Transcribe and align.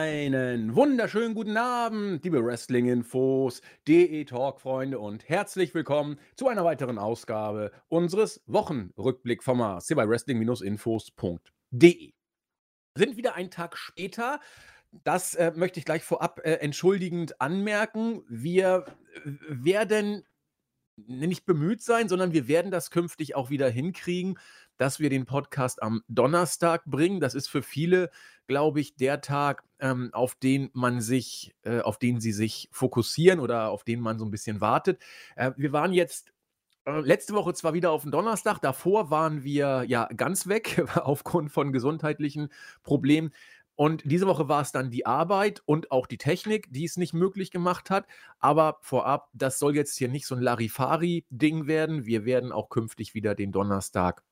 Einen 0.00 0.74
wunderschönen 0.74 1.34
guten 1.34 1.58
Abend, 1.58 2.24
liebe 2.24 2.42
Wrestling-Infos, 2.42 3.60
DE-Talk-Freunde 3.86 4.98
und 4.98 5.28
herzlich 5.28 5.74
willkommen 5.74 6.18
zu 6.36 6.48
einer 6.48 6.64
weiteren 6.64 6.96
Ausgabe 6.96 7.70
unseres 7.88 8.42
Wochenrückblick-Formats 8.46 9.88
hier 9.88 9.96
bei 9.96 10.08
Wrestling-Infos.de. 10.08 12.12
Sind 12.94 13.16
wieder 13.18 13.34
einen 13.34 13.50
Tag 13.50 13.76
später. 13.76 14.40
Das 15.04 15.34
äh, 15.34 15.52
möchte 15.54 15.78
ich 15.78 15.84
gleich 15.84 16.02
vorab 16.02 16.40
äh, 16.44 16.54
entschuldigend 16.54 17.38
anmerken. 17.38 18.22
Wir 18.26 18.86
äh, 19.16 19.32
werden 19.50 20.24
nicht 20.96 21.44
bemüht 21.44 21.82
sein, 21.82 22.08
sondern 22.08 22.32
wir 22.32 22.48
werden 22.48 22.70
das 22.70 22.90
künftig 22.90 23.34
auch 23.34 23.50
wieder 23.50 23.68
hinkriegen, 23.68 24.38
dass 24.80 24.98
wir 24.98 25.10
den 25.10 25.26
Podcast 25.26 25.82
am 25.82 26.02
Donnerstag 26.08 26.86
bringen. 26.86 27.20
Das 27.20 27.34
ist 27.34 27.48
für 27.48 27.62
viele, 27.62 28.08
glaube 28.46 28.80
ich, 28.80 28.96
der 28.96 29.20
Tag, 29.20 29.62
ähm, 29.78 30.08
auf 30.14 30.36
den 30.36 30.70
man 30.72 31.02
sich, 31.02 31.54
äh, 31.64 31.80
auf 31.80 31.98
den 31.98 32.18
sie 32.18 32.32
sich 32.32 32.70
fokussieren 32.72 33.40
oder 33.40 33.68
auf 33.68 33.84
den 33.84 34.00
man 34.00 34.18
so 34.18 34.24
ein 34.24 34.30
bisschen 34.30 34.62
wartet. 34.62 34.98
Äh, 35.36 35.52
wir 35.58 35.72
waren 35.72 35.92
jetzt 35.92 36.32
äh, 36.86 36.98
letzte 37.00 37.34
Woche 37.34 37.52
zwar 37.52 37.74
wieder 37.74 37.90
auf 37.90 38.02
dem 38.02 38.10
Donnerstag, 38.10 38.60
davor 38.62 39.10
waren 39.10 39.44
wir 39.44 39.84
ja 39.86 40.08
ganz 40.16 40.46
weg 40.46 40.82
aufgrund 40.96 41.52
von 41.52 41.72
gesundheitlichen 41.72 42.48
Problemen. 42.82 43.34
Und 43.76 44.02
diese 44.06 44.26
Woche 44.26 44.48
war 44.48 44.62
es 44.62 44.72
dann 44.72 44.90
die 44.90 45.04
Arbeit 45.04 45.62
und 45.66 45.90
auch 45.90 46.06
die 46.06 46.18
Technik, 46.18 46.72
die 46.72 46.86
es 46.86 46.96
nicht 46.96 47.12
möglich 47.12 47.50
gemacht 47.50 47.90
hat. 47.90 48.06
Aber 48.38 48.78
vorab, 48.80 49.28
das 49.34 49.58
soll 49.58 49.76
jetzt 49.76 49.98
hier 49.98 50.08
nicht 50.08 50.26
so 50.26 50.34
ein 50.34 50.40
Larifari-Ding 50.40 51.66
werden. 51.66 52.06
Wir 52.06 52.24
werden 52.24 52.50
auch 52.50 52.70
künftig 52.70 53.12
wieder 53.12 53.34
den 53.34 53.52
Donnerstag 53.52 54.22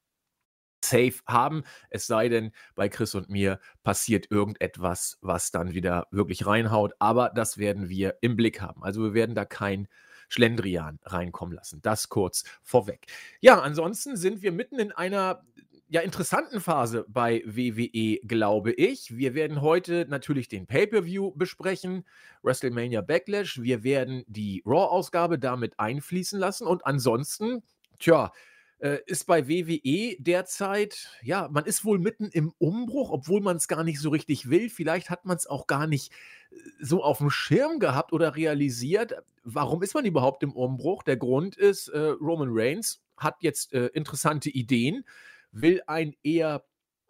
safe 0.84 1.14
haben. 1.26 1.64
Es 1.90 2.06
sei 2.06 2.28
denn, 2.28 2.52
bei 2.74 2.88
Chris 2.88 3.14
und 3.14 3.28
mir 3.28 3.60
passiert 3.82 4.30
irgendetwas, 4.30 5.18
was 5.20 5.50
dann 5.50 5.74
wieder 5.74 6.06
wirklich 6.10 6.46
reinhaut. 6.46 6.94
Aber 6.98 7.30
das 7.34 7.58
werden 7.58 7.88
wir 7.88 8.16
im 8.20 8.36
Blick 8.36 8.60
haben. 8.60 8.82
Also 8.82 9.02
wir 9.02 9.14
werden 9.14 9.34
da 9.34 9.44
kein 9.44 9.88
Schlendrian 10.28 10.98
reinkommen 11.04 11.54
lassen. 11.54 11.80
Das 11.82 12.08
kurz 12.08 12.44
vorweg. 12.62 13.06
Ja, 13.40 13.60
ansonsten 13.60 14.16
sind 14.16 14.42
wir 14.42 14.52
mitten 14.52 14.78
in 14.78 14.92
einer 14.92 15.42
ja, 15.90 16.02
interessanten 16.02 16.60
Phase 16.60 17.06
bei 17.08 17.42
WWE, 17.46 18.18
glaube 18.26 18.72
ich. 18.72 19.16
Wir 19.16 19.34
werden 19.34 19.62
heute 19.62 20.06
natürlich 20.08 20.48
den 20.48 20.66
Pay-Per-View 20.66 21.32
besprechen, 21.34 22.04
WrestleMania 22.42 23.00
Backlash. 23.00 23.62
Wir 23.62 23.82
werden 23.84 24.22
die 24.26 24.62
Raw-Ausgabe 24.66 25.38
damit 25.38 25.78
einfließen 25.78 26.38
lassen. 26.38 26.66
Und 26.66 26.84
ansonsten, 26.84 27.62
tja, 27.98 28.32
äh, 28.80 28.98
ist 29.06 29.24
bei 29.24 29.48
WWE 29.48 30.16
derzeit, 30.18 31.10
ja, 31.22 31.48
man 31.50 31.64
ist 31.64 31.84
wohl 31.84 31.98
mitten 31.98 32.28
im 32.28 32.52
Umbruch, 32.58 33.10
obwohl 33.10 33.40
man 33.40 33.56
es 33.56 33.68
gar 33.68 33.84
nicht 33.84 34.00
so 34.00 34.10
richtig 34.10 34.50
will. 34.50 34.70
Vielleicht 34.70 35.10
hat 35.10 35.24
man 35.24 35.36
es 35.36 35.46
auch 35.46 35.66
gar 35.66 35.86
nicht 35.86 36.12
äh, 36.50 36.56
so 36.80 37.02
auf 37.02 37.18
dem 37.18 37.30
Schirm 37.30 37.80
gehabt 37.80 38.12
oder 38.12 38.36
realisiert. 38.36 39.14
Warum 39.44 39.82
ist 39.82 39.94
man 39.94 40.04
überhaupt 40.04 40.42
im 40.42 40.52
Umbruch? 40.52 41.02
Der 41.02 41.16
Grund 41.16 41.56
ist, 41.56 41.88
äh, 41.88 41.98
Roman 42.20 42.50
Reigns 42.52 43.02
hat 43.16 43.36
jetzt 43.42 43.72
äh, 43.72 43.86
interessante 43.86 44.50
Ideen, 44.50 45.04
will 45.50 45.82
ein 45.86 46.14
eher 46.22 46.64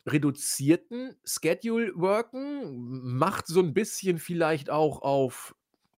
reduzierten 0.07 1.17
Schedule 1.25 1.93
worken, 1.95 3.19
macht 3.19 3.47
so 3.47 3.61
ein 3.61 3.75
bisschen 3.75 4.19
vielleicht 4.19 4.71
auch 4.71 5.03
auf 5.03 5.55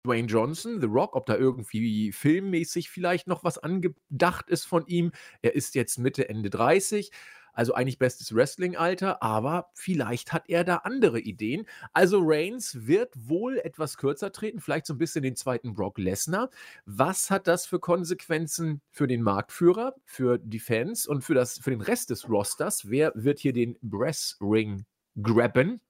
Dwayne 0.06 0.28
Johnson, 0.28 0.80
The 0.80 0.88
Rock, 0.88 1.16
ob 1.16 1.26
da 1.26 1.36
irgendwie 1.36 2.12
filmmäßig 2.12 2.90
vielleicht 2.90 3.28
noch 3.28 3.44
was 3.44 3.58
angedacht 3.58 4.50
ist 4.50 4.66
von 4.66 4.88
ihm. 4.88 5.12
Er 5.42 5.56
ist 5.56 5.76
jetzt 5.76 6.00
Mitte, 6.00 6.30
Ende 6.30 6.50
30, 6.50 7.12
also 7.54 7.74
eigentlich 7.74 8.00
bestes 8.00 8.34
Wrestling-Alter, 8.34 9.22
aber 9.22 9.70
vielleicht 9.74 10.32
hat 10.32 10.48
er 10.48 10.64
da 10.64 10.78
andere 10.78 11.20
Ideen. 11.20 11.66
Also 11.92 12.22
Reigns 12.24 12.88
wird 12.88 13.14
wohl 13.18 13.58
etwas 13.58 13.98
kürzer 13.98 14.32
treten, 14.32 14.62
vielleicht 14.62 14.86
so 14.86 14.94
ein 14.94 14.98
bisschen 14.98 15.24
den 15.24 15.36
zweiten 15.36 15.74
Brock 15.74 15.98
Lesnar. 15.98 16.50
Was 16.86 17.30
hat 17.30 17.48
das 17.48 17.66
für 17.66 17.80
Konsequenzen 17.80 18.82
für 18.92 19.08
den 19.08 19.22
Marktführer, 19.22 19.96
für 20.06 20.38
die 20.38 20.60
Fans 20.60 21.08
und 21.08 21.26
für, 21.26 21.34
das, 21.34 21.60
für 21.60 21.72
den 21.72 21.82
Rest 21.82 22.10
des 22.10 22.30
Rosters? 22.30 22.90
Wer 22.90 23.12
wird 23.16 23.40
hier 23.40 23.52
den 23.52 23.78
Brass 23.82 24.38
Ring 24.40 24.86
grabben? 25.22 25.82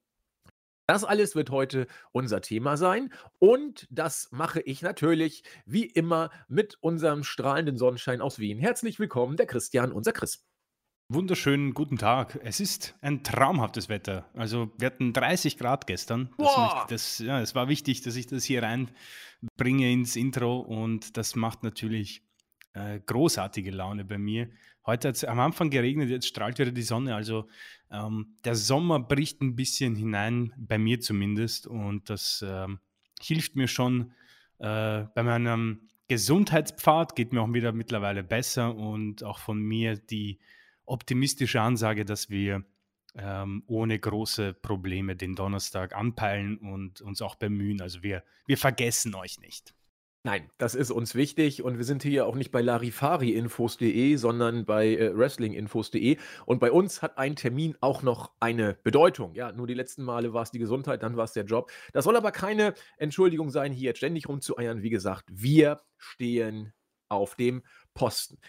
Das 0.89 1.03
alles 1.03 1.35
wird 1.35 1.51
heute 1.51 1.85
unser 2.13 2.41
Thema 2.41 2.75
sein 2.75 3.13
und 3.37 3.87
das 3.91 4.29
mache 4.31 4.59
ich 4.61 4.81
natürlich 4.81 5.43
wie 5.67 5.85
immer 5.85 6.31
mit 6.47 6.79
unserem 6.81 7.23
strahlenden 7.23 7.77
Sonnenschein 7.77 8.21
aus 8.21 8.39
Wien. 8.39 8.57
Herzlich 8.57 8.97
willkommen, 8.97 9.37
der 9.37 9.45
Christian, 9.45 9.91
unser 9.91 10.13
Chris. 10.13 10.47
Wunderschönen 11.07 11.75
guten 11.75 11.99
Tag. 11.99 12.39
Es 12.43 12.59
ist 12.59 12.95
ein 13.01 13.23
traumhaftes 13.23 13.87
Wetter. 13.87 14.31
Also 14.33 14.71
wir 14.79 14.87
hatten 14.87 15.13
30 15.13 15.59
Grad 15.59 15.85
gestern. 15.85 16.31
Das, 16.39 16.55
Boah. 16.55 16.87
das, 16.89 17.19
ja, 17.19 17.39
es 17.39 17.53
war 17.53 17.67
wichtig, 17.67 18.01
dass 18.01 18.15
ich 18.15 18.25
das 18.25 18.43
hier 18.43 18.63
reinbringe 18.63 19.91
ins 19.91 20.15
Intro 20.15 20.57
und 20.57 21.17
das 21.17 21.35
macht 21.35 21.61
natürlich 21.61 22.23
äh, 22.73 22.99
großartige 22.99 23.71
Laune 23.71 24.05
bei 24.05 24.17
mir. 24.17 24.49
Heute 24.85 25.09
hat 25.09 25.15
es 25.15 25.23
am 25.23 25.39
Anfang 25.39 25.69
geregnet, 25.69 26.09
jetzt 26.09 26.27
strahlt 26.27 26.59
wieder 26.59 26.71
die 26.71 26.81
Sonne. 26.81 27.15
Also 27.15 27.47
ähm, 27.91 28.35
der 28.43 28.55
Sommer 28.55 28.99
bricht 28.99 29.41
ein 29.41 29.55
bisschen 29.55 29.95
hinein, 29.95 30.53
bei 30.57 30.77
mir 30.77 30.99
zumindest. 30.99 31.67
Und 31.67 32.09
das 32.09 32.43
ähm, 32.47 32.79
hilft 33.21 33.55
mir 33.55 33.67
schon 33.67 34.13
äh, 34.59 35.03
bei 35.13 35.23
meinem 35.23 35.89
Gesundheitspfad, 36.07 37.15
geht 37.15 37.33
mir 37.33 37.41
auch 37.41 37.53
wieder 37.53 37.71
mittlerweile 37.71 38.23
besser. 38.23 38.75
Und 38.75 39.23
auch 39.23 39.39
von 39.39 39.61
mir 39.61 39.97
die 39.97 40.39
optimistische 40.85 41.61
Ansage, 41.61 42.05
dass 42.05 42.29
wir 42.29 42.65
ähm, 43.15 43.63
ohne 43.67 43.99
große 43.99 44.53
Probleme 44.53 45.15
den 45.15 45.35
Donnerstag 45.35 45.95
anpeilen 45.95 46.57
und 46.57 47.01
uns 47.01 47.21
auch 47.21 47.35
bemühen. 47.35 47.81
Also 47.81 48.03
wir, 48.03 48.23
wir 48.45 48.57
vergessen 48.57 49.15
euch 49.15 49.39
nicht. 49.39 49.73
Nein, 50.23 50.49
das 50.57 50.75
ist 50.75 50.91
uns 50.91 51.15
wichtig 51.15 51.63
und 51.63 51.77
wir 51.77 51.85
sind 51.85 52.03
hier 52.03 52.25
auch 52.25 52.35
nicht 52.35 52.51
bei 52.51 52.61
larifari-infos.de, 52.61 54.17
sondern 54.17 54.65
bei 54.65 54.87
äh, 54.87 55.17
wrestling-infos.de 55.17 56.17
und 56.45 56.59
bei 56.59 56.73
uns 56.73 57.01
hat 57.01 57.17
ein 57.17 57.37
Termin 57.37 57.77
auch 57.79 58.03
noch 58.03 58.33
eine 58.41 58.77
Bedeutung. 58.83 59.33
Ja, 59.33 59.53
nur 59.53 59.65
die 59.65 59.73
letzten 59.75 60.03
Male 60.03 60.33
war 60.33 60.43
es 60.43 60.51
die 60.51 60.59
Gesundheit, 60.59 61.03
dann 61.03 61.15
war 61.15 61.23
es 61.23 61.31
der 61.31 61.45
Job. 61.45 61.71
Das 61.93 62.03
soll 62.03 62.17
aber 62.17 62.33
keine 62.33 62.73
Entschuldigung 62.97 63.49
sein, 63.49 63.71
hier 63.71 63.85
jetzt 63.85 63.99
ständig 63.99 64.27
rumzueiern. 64.27 64.83
Wie 64.83 64.89
gesagt, 64.89 65.23
wir 65.31 65.79
stehen 65.97 66.73
auf 67.07 67.35
dem 67.35 67.63
Posten. 67.93 68.39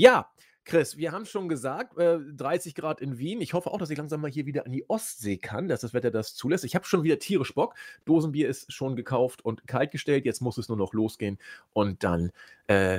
Ja, 0.00 0.30
Chris, 0.68 0.98
wir 0.98 1.12
haben 1.12 1.24
schon 1.24 1.48
gesagt, 1.48 1.96
äh, 1.96 2.18
30 2.18 2.74
Grad 2.74 3.00
in 3.00 3.16
Wien. 3.16 3.40
Ich 3.40 3.54
hoffe 3.54 3.70
auch, 3.70 3.78
dass 3.78 3.88
ich 3.88 3.96
langsam 3.96 4.20
mal 4.20 4.30
hier 4.30 4.44
wieder 4.44 4.66
an 4.66 4.72
die 4.72 4.88
Ostsee 4.90 5.38
kann, 5.38 5.66
dass 5.66 5.80
das 5.80 5.94
Wetter 5.94 6.10
das 6.10 6.34
zulässt. 6.34 6.62
Ich 6.62 6.74
habe 6.74 6.84
schon 6.84 7.02
wieder 7.02 7.18
tierisch 7.18 7.54
Bock. 7.54 7.74
Dosenbier 8.04 8.50
ist 8.50 8.70
schon 8.70 8.94
gekauft 8.94 9.42
und 9.42 9.66
kaltgestellt. 9.66 10.26
Jetzt 10.26 10.42
muss 10.42 10.58
es 10.58 10.68
nur 10.68 10.76
noch 10.76 10.92
losgehen. 10.92 11.38
Und 11.72 12.04
dann 12.04 12.32
äh, 12.66 12.98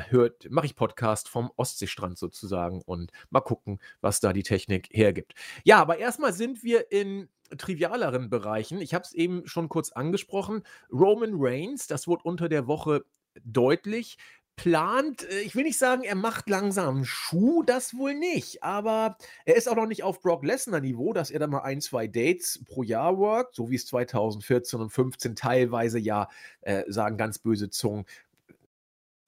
mache 0.49 0.65
ich 0.65 0.75
Podcast 0.75 1.29
vom 1.29 1.51
Ostseestrand 1.57 2.17
sozusagen 2.17 2.81
und 2.81 3.11
mal 3.29 3.41
gucken, 3.41 3.79
was 4.01 4.19
da 4.19 4.33
die 4.33 4.41
Technik 4.41 4.89
hergibt. 4.91 5.35
Ja, 5.63 5.79
aber 5.79 5.99
erstmal 5.99 6.33
sind 6.33 6.63
wir 6.63 6.91
in 6.91 7.29
trivialeren 7.55 8.31
Bereichen. 8.31 8.81
Ich 8.81 8.95
habe 8.95 9.03
es 9.03 9.13
eben 9.13 9.45
schon 9.45 9.69
kurz 9.69 9.91
angesprochen. 9.91 10.63
Roman 10.91 11.33
Reigns, 11.35 11.85
das 11.85 12.07
wurde 12.07 12.23
unter 12.23 12.49
der 12.49 12.65
Woche 12.65 13.05
deutlich 13.43 14.17
plant, 14.61 15.23
äh, 15.23 15.39
ich 15.41 15.55
will 15.55 15.63
nicht 15.63 15.77
sagen, 15.77 16.03
er 16.03 16.15
macht 16.15 16.49
langsam 16.49 17.05
Schuh, 17.05 17.63
das 17.63 17.95
wohl 17.95 18.13
nicht, 18.13 18.63
aber 18.63 19.17
er 19.45 19.55
ist 19.55 19.69
auch 19.69 19.75
noch 19.75 19.85
nicht 19.85 20.03
auf 20.03 20.21
Brock 20.21 20.43
Lesnar 20.43 20.81
Niveau, 20.81 21.13
dass 21.13 21.31
er 21.31 21.39
da 21.39 21.47
mal 21.47 21.61
ein, 21.61 21.81
zwei 21.81 22.07
Dates 22.07 22.63
pro 22.65 22.83
Jahr 22.83 23.17
workt, 23.17 23.55
so 23.55 23.69
wie 23.69 23.75
es 23.75 23.85
2014 23.87 24.79
und 24.79 24.89
15 24.89 25.35
teilweise 25.35 25.99
ja, 25.99 26.27
äh, 26.61 26.83
sagen 26.87 27.17
ganz 27.17 27.39
böse 27.39 27.69
Zungen, 27.69 28.05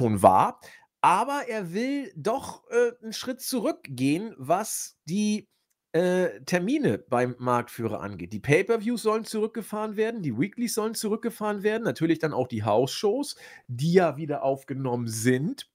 schon 0.02 0.22
war. 0.22 0.60
Aber 1.00 1.44
er 1.48 1.74
will 1.74 2.12
doch 2.16 2.70
äh, 2.70 2.92
einen 3.02 3.14
Schritt 3.14 3.42
zurückgehen, 3.42 4.36
was 4.38 4.98
die 5.06 5.48
äh, 5.94 6.42
Termine 6.46 6.98
beim 6.98 7.36
Marktführer 7.38 8.02
angeht. 8.02 8.34
Die 8.34 8.40
Pay-per-Views 8.40 9.02
sollen 9.02 9.26
zurückgefahren 9.26 9.96
werden, 9.96 10.22
die 10.22 10.38
Weeklies 10.38 10.74
sollen 10.74 10.96
zurückgefahren 10.96 11.64
werden, 11.64 11.84
natürlich 11.84 12.20
dann 12.20 12.34
auch 12.34 12.48
die 12.48 12.64
House-Shows, 12.64 13.36
die 13.68 13.94
ja 13.94 14.18
wieder 14.18 14.44
aufgenommen 14.44 15.08
sind. 15.08 15.70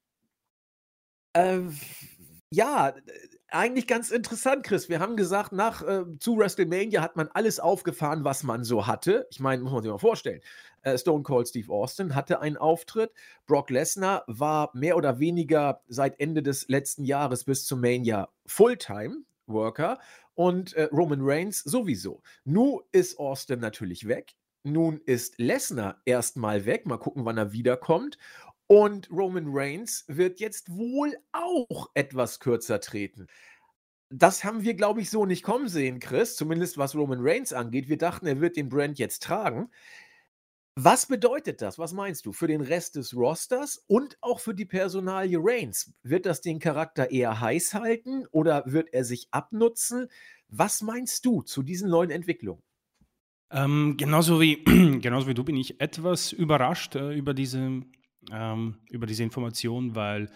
Äh, 1.35 1.61
ja, 2.51 2.95
eigentlich 3.49 3.87
ganz 3.87 4.11
interessant, 4.11 4.65
Chris. 4.65 4.89
Wir 4.89 5.01
haben 5.01 5.17
gesagt, 5.17 5.53
nach 5.53 5.83
äh, 5.83 6.05
zu 6.19 6.39
WrestleMania 6.39 7.03
hat 7.03 7.17
man 7.17 7.29
alles 7.29 7.61
aufgefahren, 7.61 8.25
was 8.25 8.43
man 8.43 8.65
so 8.65 8.87
hatte. 8.87 9.27
Ich 9.31 9.41
meine, 9.41 9.63
muss 9.63 9.73
man 9.73 9.83
sich 9.83 9.93
mal 9.93 9.99
vorstellen. 9.99 10.41
Äh, 10.83 10.97
Stone 10.99 11.23
Cold 11.25 11.49
Steve 11.49 11.73
Austin 11.73 12.15
hatte 12.15 12.41
einen 12.41 12.57
Auftritt. 12.57 13.13
Brock 13.47 13.71
Lesnar 13.71 14.25
war 14.27 14.71
mehr 14.75 14.97
oder 14.97 15.19
weniger 15.19 15.83
seit 15.89 16.19
Ende 16.21 16.43
des 16.43 16.69
letzten 16.69 17.05
Jahres 17.05 17.45
bis 17.45 17.67
zum 17.67 17.81
Mania 17.81 18.29
Fulltime 18.47 19.25
Worker 19.47 19.99
und 20.35 20.75
äh, 20.75 20.85
Roman 20.93 21.21
Reigns 21.23 21.61
sowieso. 21.61 22.23
Nun 22.45 22.81
ist 22.93 23.19
Austin 23.19 23.61
natürlich 23.61 24.07
weg. 24.09 24.35
Nun 24.63 25.01
ist 25.07 25.39
Lesnar 25.39 26.01
erstmal 26.05 26.67
weg. 26.67 26.87
Mal 26.87 26.99
gucken, 26.99 27.25
wann 27.25 27.39
er 27.39 27.53
wiederkommt. 27.53 28.19
Und 28.67 29.11
Roman 29.11 29.47
Reigns 29.49 30.05
wird 30.09 30.41
jetzt 30.41 30.77
wohl 30.77 31.17
auch 31.33 31.91
etwas 31.95 32.41
kürzer 32.41 32.81
treten. 32.81 33.29
Das 34.11 34.45
haben 34.45 34.63
wir, 34.63 34.75
glaube 34.75 35.01
ich, 35.01 35.11
so 35.11 35.27
nicht 35.27 35.43
kommen 35.43 35.69
sehen, 35.69 35.99
Chris, 35.99 36.37
zumindest 36.37 36.79
was 36.79 36.95
Roman 36.95 37.19
Reigns 37.21 37.53
angeht. 37.53 37.89
Wir 37.89 37.99
dachten, 37.99 38.27
er 38.27 38.41
wird 38.41 38.57
den 38.57 38.69
Brand 38.69 38.99
jetzt 38.99 39.23
tragen. 39.23 39.71
Was 40.79 41.07
bedeutet 41.07 41.63
das? 41.63 41.79
Was 41.79 41.95
meinst 41.95 42.27
du 42.27 42.35
für 42.35 42.49
den 42.49 42.61
Rest 42.61 42.97
des 42.97 43.17
Rosters 43.17 43.83
und 43.87 44.19
auch 44.21 44.41
für 44.41 44.55
die 44.55 44.67
Personalie 44.67 45.39
Reigns? 45.41 45.95
Wird 46.03 46.27
das 46.27 46.43
den 46.43 46.59
Charakter 46.59 47.11
eher 47.11 47.41
heiß 47.41 47.73
halten 47.73 48.27
oder 48.31 48.63
wird 48.67 48.93
er 48.93 49.05
sich 49.05 49.29
abnutzen? 49.31 50.09
Was 50.49 50.83
meinst 50.83 51.25
du 51.25 51.41
zu 51.41 51.63
diesen 51.63 51.89
neuen 51.89 52.11
Entwicklungen? 52.11 52.63
Ähm, 53.51 53.95
genauso, 53.97 54.39
wie, 54.39 54.63
genauso 55.01 55.27
wie 55.29 55.35
du 55.35 55.45
bin 55.45 55.57
ich 55.57 55.81
etwas 55.81 56.33
überrascht 56.33 56.95
äh, 56.95 57.15
über, 57.15 57.33
diese, 57.33 57.81
ähm, 58.31 58.77
über 58.91 59.07
diese 59.07 59.23
Information, 59.23 59.95
weil 59.95 60.31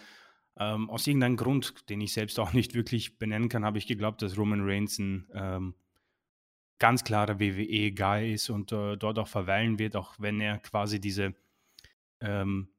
ähm, 0.57 0.89
aus 0.89 1.05
irgendeinem 1.05 1.37
Grund, 1.37 1.87
den 1.87 2.01
ich 2.01 2.13
selbst 2.13 2.39
auch 2.39 2.53
nicht 2.53 2.73
wirklich 2.73 3.19
benennen 3.19 3.47
kann, 3.47 3.63
habe 3.63 3.77
ich 3.77 3.85
geglaubt, 3.85 4.23
dass 4.23 4.39
Roman 4.39 4.67
Reigns 4.67 4.97
ein 4.97 5.29
ähm, 5.35 5.75
ganz 6.81 7.03
klarer 7.03 7.39
WWE-Guy 7.39 8.33
ist 8.33 8.49
und 8.49 8.71
äh, 8.71 8.97
dort 8.97 9.19
auch 9.19 9.27
verweilen 9.27 9.77
wird, 9.77 9.95
auch 9.95 10.15
wenn 10.17 10.41
er 10.41 10.57
quasi 10.57 10.99
diese 10.99 11.35
ähm, 12.21 12.69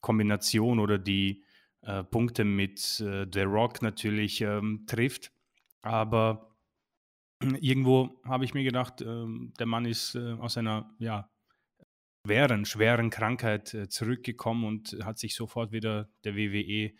Kombination 0.00 0.80
oder 0.80 0.98
die 0.98 1.44
äh, 1.82 2.02
Punkte 2.02 2.44
mit 2.44 3.00
äh, 3.00 3.24
The 3.32 3.42
Rock 3.42 3.80
natürlich 3.80 4.40
ähm, 4.40 4.84
trifft. 4.88 5.32
Aber 5.80 6.56
irgendwo 7.60 8.20
habe 8.24 8.44
ich 8.44 8.52
mir 8.52 8.64
gedacht, 8.64 9.00
ähm, 9.00 9.54
der 9.60 9.66
Mann 9.66 9.84
ist 9.84 10.16
äh, 10.16 10.32
aus 10.32 10.58
einer 10.58 10.92
ja, 10.98 11.30
schweren, 12.26 12.64
schweren 12.64 13.10
Krankheit 13.10 13.74
äh, 13.74 13.88
zurückgekommen 13.88 14.64
und 14.64 14.98
hat 15.04 15.18
sich 15.18 15.36
sofort 15.36 15.70
wieder 15.70 16.08
der 16.24 16.34
WWE 16.34 16.94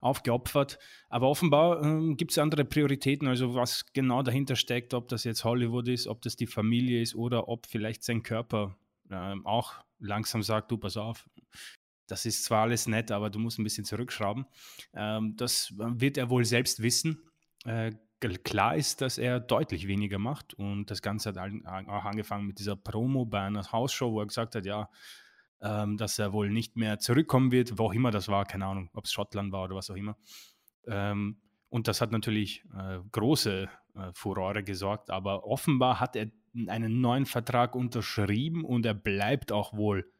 aufgeopfert. 0.00 0.78
Aber 1.08 1.28
offenbar 1.28 1.82
ähm, 1.82 2.16
gibt 2.16 2.32
es 2.32 2.38
andere 2.38 2.64
Prioritäten, 2.64 3.28
also 3.28 3.54
was 3.54 3.92
genau 3.92 4.22
dahinter 4.22 4.56
steckt, 4.56 4.94
ob 4.94 5.08
das 5.08 5.24
jetzt 5.24 5.44
Hollywood 5.44 5.88
ist, 5.88 6.06
ob 6.06 6.22
das 6.22 6.36
die 6.36 6.46
Familie 6.46 7.02
ist 7.02 7.14
oder 7.14 7.48
ob 7.48 7.66
vielleicht 7.66 8.02
sein 8.02 8.22
Körper 8.22 8.76
ähm, 9.10 9.46
auch 9.46 9.74
langsam 9.98 10.42
sagt, 10.42 10.70
du 10.70 10.78
pass 10.78 10.96
auf, 10.96 11.28
das 12.06 12.26
ist 12.26 12.44
zwar 12.44 12.62
alles 12.62 12.86
nett, 12.86 13.10
aber 13.10 13.30
du 13.30 13.38
musst 13.38 13.58
ein 13.58 13.64
bisschen 13.64 13.84
zurückschrauben. 13.84 14.46
Ähm, 14.94 15.34
das 15.36 15.72
wird 15.76 16.18
er 16.18 16.30
wohl 16.30 16.44
selbst 16.44 16.82
wissen. 16.82 17.22
Äh, 17.64 17.92
klar 18.44 18.76
ist, 18.76 19.00
dass 19.00 19.18
er 19.18 19.40
deutlich 19.40 19.86
weniger 19.86 20.18
macht 20.18 20.54
und 20.54 20.90
das 20.90 21.02
Ganze 21.02 21.28
hat 21.30 21.38
auch 21.38 22.04
angefangen 22.04 22.46
mit 22.46 22.58
dieser 22.58 22.76
Promo 22.76 23.24
bei 23.24 23.42
einer 23.42 23.70
Hausshow, 23.70 24.12
wo 24.12 24.20
er 24.20 24.26
gesagt 24.26 24.54
hat, 24.54 24.64
ja, 24.64 24.88
ähm, 25.60 25.96
dass 25.96 26.18
er 26.18 26.32
wohl 26.32 26.50
nicht 26.50 26.76
mehr 26.76 26.98
zurückkommen 26.98 27.52
wird, 27.52 27.78
wo 27.78 27.86
auch 27.86 27.94
immer 27.94 28.10
das 28.10 28.28
war, 28.28 28.44
keine 28.44 28.66
Ahnung, 28.66 28.90
ob 28.92 29.04
es 29.04 29.12
Schottland 29.12 29.52
war 29.52 29.64
oder 29.64 29.76
was 29.76 29.90
auch 29.90 29.96
immer. 29.96 30.16
Ähm, 30.86 31.40
und 31.68 31.88
das 31.88 32.00
hat 32.00 32.12
natürlich 32.12 32.64
äh, 32.76 32.98
große 33.10 33.68
äh, 33.94 34.12
Furore 34.12 34.62
gesorgt, 34.62 35.10
aber 35.10 35.44
offenbar 35.44 36.00
hat 36.00 36.16
er 36.16 36.30
einen 36.68 37.00
neuen 37.00 37.26
Vertrag 37.26 37.74
unterschrieben 37.74 38.64
und 38.64 38.86
er 38.86 38.94
bleibt 38.94 39.52
auch 39.52 39.74
wohl 39.74 40.10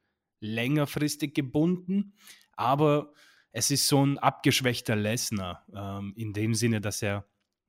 längerfristig 0.41 1.35
gebunden, 1.35 2.15
aber 2.53 3.13
es 3.53 3.71
ist 3.71 3.89
so 3.89 4.05
ein 4.05 4.19
abgeschwächter 4.19 4.97
Lesnar 4.97 5.65
ähm, 5.75 6.13
in 6.17 6.35
dem 6.35 6.55
Sinne, 6.55 6.81
dass 6.81 7.01
er 7.01 7.27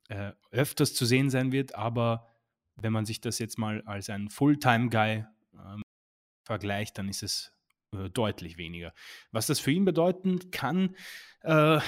äh, 0.09 0.33
öfters 0.51 0.93
zu 0.93 1.05
sehen 1.05 1.29
sein 1.29 1.51
wird, 1.51 1.75
aber 1.75 2.27
wenn 2.75 2.93
man 2.93 3.05
sich 3.05 3.21
das 3.21 3.39
jetzt 3.39 3.57
mal 3.57 3.81
als 3.85 4.09
einen 4.09 4.29
Fulltime-Guy 4.29 5.25
ähm, 5.53 5.81
vergleicht, 6.43 6.97
dann 6.97 7.09
ist 7.09 7.23
es 7.23 7.53
äh, 7.93 8.09
deutlich 8.09 8.57
weniger. 8.57 8.93
Was 9.31 9.47
das 9.47 9.59
für 9.59 9.71
ihn 9.71 9.85
bedeuten 9.85 10.51
kann, 10.51 10.95
äh, 11.41 11.79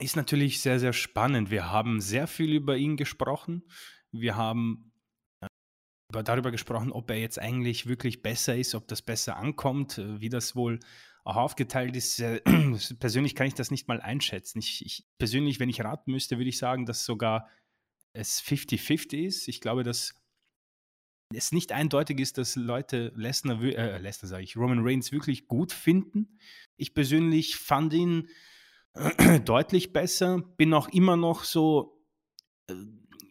ist 0.00 0.16
natürlich 0.16 0.60
sehr, 0.60 0.78
sehr 0.78 0.92
spannend. 0.92 1.50
Wir 1.50 1.70
haben 1.70 2.00
sehr 2.00 2.26
viel 2.26 2.52
über 2.52 2.76
ihn 2.76 2.96
gesprochen. 2.96 3.62
Wir 4.12 4.36
haben 4.36 4.92
äh, 5.40 6.22
darüber 6.22 6.50
gesprochen, 6.50 6.92
ob 6.92 7.10
er 7.10 7.18
jetzt 7.18 7.38
eigentlich 7.38 7.86
wirklich 7.86 8.22
besser 8.22 8.56
ist, 8.56 8.74
ob 8.74 8.88
das 8.88 9.02
besser 9.02 9.36
ankommt, 9.36 9.98
äh, 9.98 10.20
wie 10.20 10.28
das 10.28 10.56
wohl 10.56 10.80
auch 11.24 11.36
aufgeteilt 11.36 11.94
ist. 11.96 12.22
persönlich 13.00 13.34
kann 13.34 13.48
ich 13.48 13.54
das 13.54 13.70
nicht 13.70 13.88
mal 13.88 14.00
einschätzen. 14.00 14.60
Ich, 14.60 14.84
ich, 14.86 15.04
persönlich, 15.18 15.60
wenn 15.60 15.68
ich 15.68 15.82
raten 15.82 16.12
müsste, 16.12 16.38
würde 16.38 16.48
ich 16.48 16.58
sagen, 16.58 16.86
dass 16.86 17.04
sogar 17.04 17.48
es 18.14 18.42
50-50 18.42 19.26
ist. 19.26 19.48
Ich 19.48 19.60
glaube, 19.60 19.82
dass 19.82 20.14
es 21.34 21.52
nicht 21.52 21.72
eindeutig 21.72 22.20
ist, 22.20 22.38
dass 22.38 22.56
Leute 22.56 23.12
Lesnar, 23.14 23.62
äh, 23.62 23.98
Lesnar 23.98 24.28
sage 24.28 24.44
ich, 24.44 24.56
Roman 24.56 24.80
Reigns 24.82 25.12
wirklich 25.12 25.46
gut 25.46 25.72
finden. 25.72 26.38
Ich 26.76 26.94
persönlich 26.94 27.56
fand 27.56 27.92
ihn 27.92 28.28
äh, 28.94 29.40
deutlich 29.44 29.92
besser, 29.92 30.42
bin 30.56 30.72
auch 30.72 30.88
immer 30.88 31.16
noch 31.16 31.44
so 31.44 32.02
äh, 32.68 32.74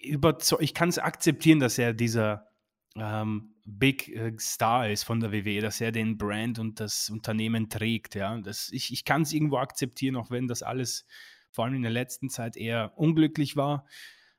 überzeugt, 0.02 0.62
ich 0.62 0.74
kann 0.74 0.90
es 0.90 1.00
akzeptieren, 1.00 1.60
dass 1.60 1.78
er 1.78 1.94
dieser 1.94 2.48
ähm, 2.96 3.56
Big 3.66 4.10
äh, 4.10 4.34
Star 4.40 4.90
ist 4.90 5.04
von 5.04 5.20
der 5.20 5.32
WWE, 5.32 5.62
dass 5.62 5.82
er 5.82 5.92
den 5.92 6.18
Brand 6.18 6.60
und 6.60 6.80
das 6.80 7.10
Unternehmen 7.10 7.70
trägt. 7.70 8.16
Ja? 8.16 8.40
Das, 8.40 8.70
ich 8.72 8.94
ich 8.94 9.06
kann 9.06 9.24
es 9.24 9.34
irgendwo 9.34 9.58
akzeptieren, 9.58 10.16
auch 10.16 10.30
wenn 10.30 10.48
das 10.48 10.62
alles 10.62 11.06
vor 11.52 11.66
allem 11.66 11.76
in 11.76 11.82
der 11.82 11.92
letzten 11.92 12.30
Zeit 12.30 12.56
eher 12.56 12.94
unglücklich 12.98 13.56
war. 13.56 13.86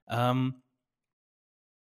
Ähm, 0.09 0.63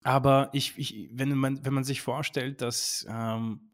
aber 0.04 0.50
ich, 0.54 0.78
ich, 0.78 1.10
wenn, 1.12 1.36
man, 1.38 1.64
wenn 1.66 1.74
man 1.74 1.84
sich 1.84 2.02
vorstellt, 2.02 2.62
dass 2.62 3.06
ähm, 3.10 3.72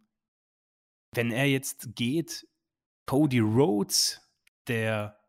wenn 1.13 1.31
er 1.31 1.45
jetzt 1.45 1.95
geht, 1.95 2.47
Cody 3.05 3.39
Rhodes 3.39 4.21
der 4.67 5.19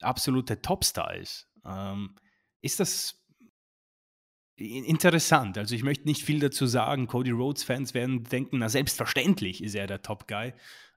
absolute 0.00 0.60
Topstar 0.60 1.16
ist, 1.16 1.48
ähm, 1.64 2.16
ist 2.60 2.80
das 2.80 3.22
interessant. 4.56 5.58
Also 5.58 5.74
ich 5.74 5.82
möchte 5.82 6.06
nicht 6.06 6.22
viel 6.22 6.40
dazu 6.40 6.66
sagen. 6.66 7.06
Cody 7.06 7.30
Rhodes-Fans 7.30 7.94
werden 7.94 8.24
denken, 8.24 8.58
na 8.58 8.68
selbstverständlich 8.68 9.62
ist 9.62 9.74
er 9.74 9.86
der 9.86 10.02
Top-Guy. 10.02 10.52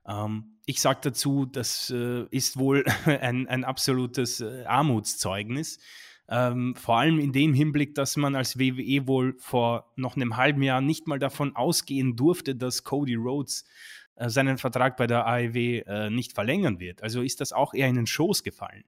Ähm, 0.06 0.58
ich 0.66 0.80
sage 0.80 1.00
dazu, 1.02 1.46
das 1.46 1.90
äh, 1.90 2.26
ist 2.30 2.58
wohl 2.58 2.84
ein, 3.06 3.48
ein 3.48 3.64
absolutes 3.64 4.40
äh, 4.40 4.64
Armutszeugnis. 4.64 5.78
Ähm, 6.28 6.74
vor 6.74 6.98
allem 6.98 7.20
in 7.20 7.32
dem 7.32 7.54
Hinblick, 7.54 7.94
dass 7.94 8.16
man 8.16 8.34
als 8.34 8.58
WWE 8.58 9.06
wohl 9.06 9.36
vor 9.38 9.92
noch 9.96 10.16
einem 10.16 10.36
halben 10.36 10.62
Jahr 10.62 10.80
nicht 10.80 11.06
mal 11.06 11.18
davon 11.18 11.54
ausgehen 11.54 12.16
durfte, 12.16 12.56
dass 12.56 12.82
Cody 12.82 13.14
Rhodes 13.14 13.64
äh, 14.16 14.28
seinen 14.28 14.58
Vertrag 14.58 14.96
bei 14.96 15.06
der 15.06 15.26
AEW 15.26 15.82
äh, 15.86 16.10
nicht 16.10 16.32
verlängern 16.32 16.80
wird. 16.80 17.02
Also 17.02 17.22
ist 17.22 17.40
das 17.40 17.52
auch 17.52 17.74
eher 17.74 17.88
in 17.88 17.94
den 17.94 18.06
Schoß 18.06 18.42
gefallen. 18.42 18.84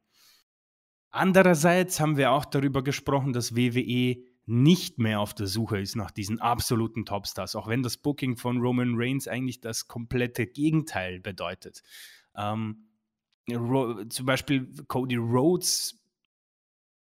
Andererseits 1.11 2.01
haben 2.01 2.17
wir 2.17 2.33
auch 2.33 2.45
darüber 2.45 2.83
gesprochen, 2.83 3.33
dass 3.33 3.57
WWE 3.57 4.17
nicht 4.47 4.99
mehr 4.99 5.21
auf 5.21 5.35
der 5.35 5.47
Suche 5.47 5.79
ist 5.79 5.95
nach 5.95 6.11
diesen 6.11 6.41
absoluten 6.41 7.05
Topstars, 7.05 7.55
auch 7.55 7.69
wenn 7.69 7.83
das 7.83 7.99
Booking 7.99 8.37
von 8.37 8.61
Roman 8.61 8.95
Reigns 8.97 9.29
eigentlich 9.29 9.61
das 9.61 9.89
komplette 9.89 10.47
Gegenteil 10.47 11.21
bedeutet. 11.21 11.83
Ähm, 12.35 12.89
zum 13.47 14.27
Beispiel 14.27 14.71
Cody 14.89 15.17
Rhodes 15.17 15.99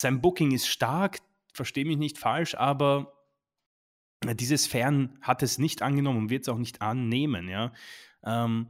sein 0.01 0.21
Booking 0.21 0.51
ist 0.51 0.67
stark, 0.67 1.19
verstehe 1.53 1.85
mich 1.85 1.97
nicht 1.97 2.17
falsch, 2.17 2.55
aber 2.55 3.13
dieses 4.35 4.67
Fern 4.67 5.17
hat 5.21 5.43
es 5.43 5.57
nicht 5.57 5.81
angenommen 5.81 6.19
und 6.19 6.29
wird 6.29 6.43
es 6.43 6.49
auch 6.49 6.57
nicht 6.57 6.81
annehmen. 6.81 7.49
Ja? 7.49 7.73
Ähm, 8.23 8.69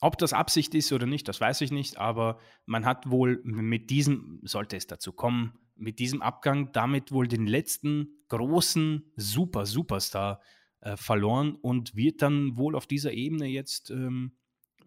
ob 0.00 0.18
das 0.18 0.32
Absicht 0.32 0.74
ist 0.74 0.92
oder 0.92 1.06
nicht, 1.06 1.28
das 1.28 1.40
weiß 1.40 1.60
ich 1.60 1.70
nicht, 1.70 1.96
aber 1.96 2.38
man 2.66 2.84
hat 2.84 3.08
wohl 3.10 3.40
mit 3.44 3.90
diesem, 3.90 4.40
sollte 4.42 4.76
es 4.76 4.86
dazu 4.86 5.12
kommen, 5.12 5.58
mit 5.76 5.98
diesem 5.98 6.22
Abgang 6.22 6.72
damit 6.72 7.12
wohl 7.12 7.28
den 7.28 7.46
letzten 7.46 8.08
großen 8.28 9.12
Super, 9.16 9.66
Superstar 9.66 10.40
äh, 10.80 10.96
verloren 10.96 11.54
und 11.54 11.94
wird 11.94 12.22
dann 12.22 12.56
wohl 12.56 12.74
auf 12.74 12.86
dieser 12.86 13.12
Ebene 13.12 13.46
jetzt 13.46 13.90
ähm, 13.90 14.32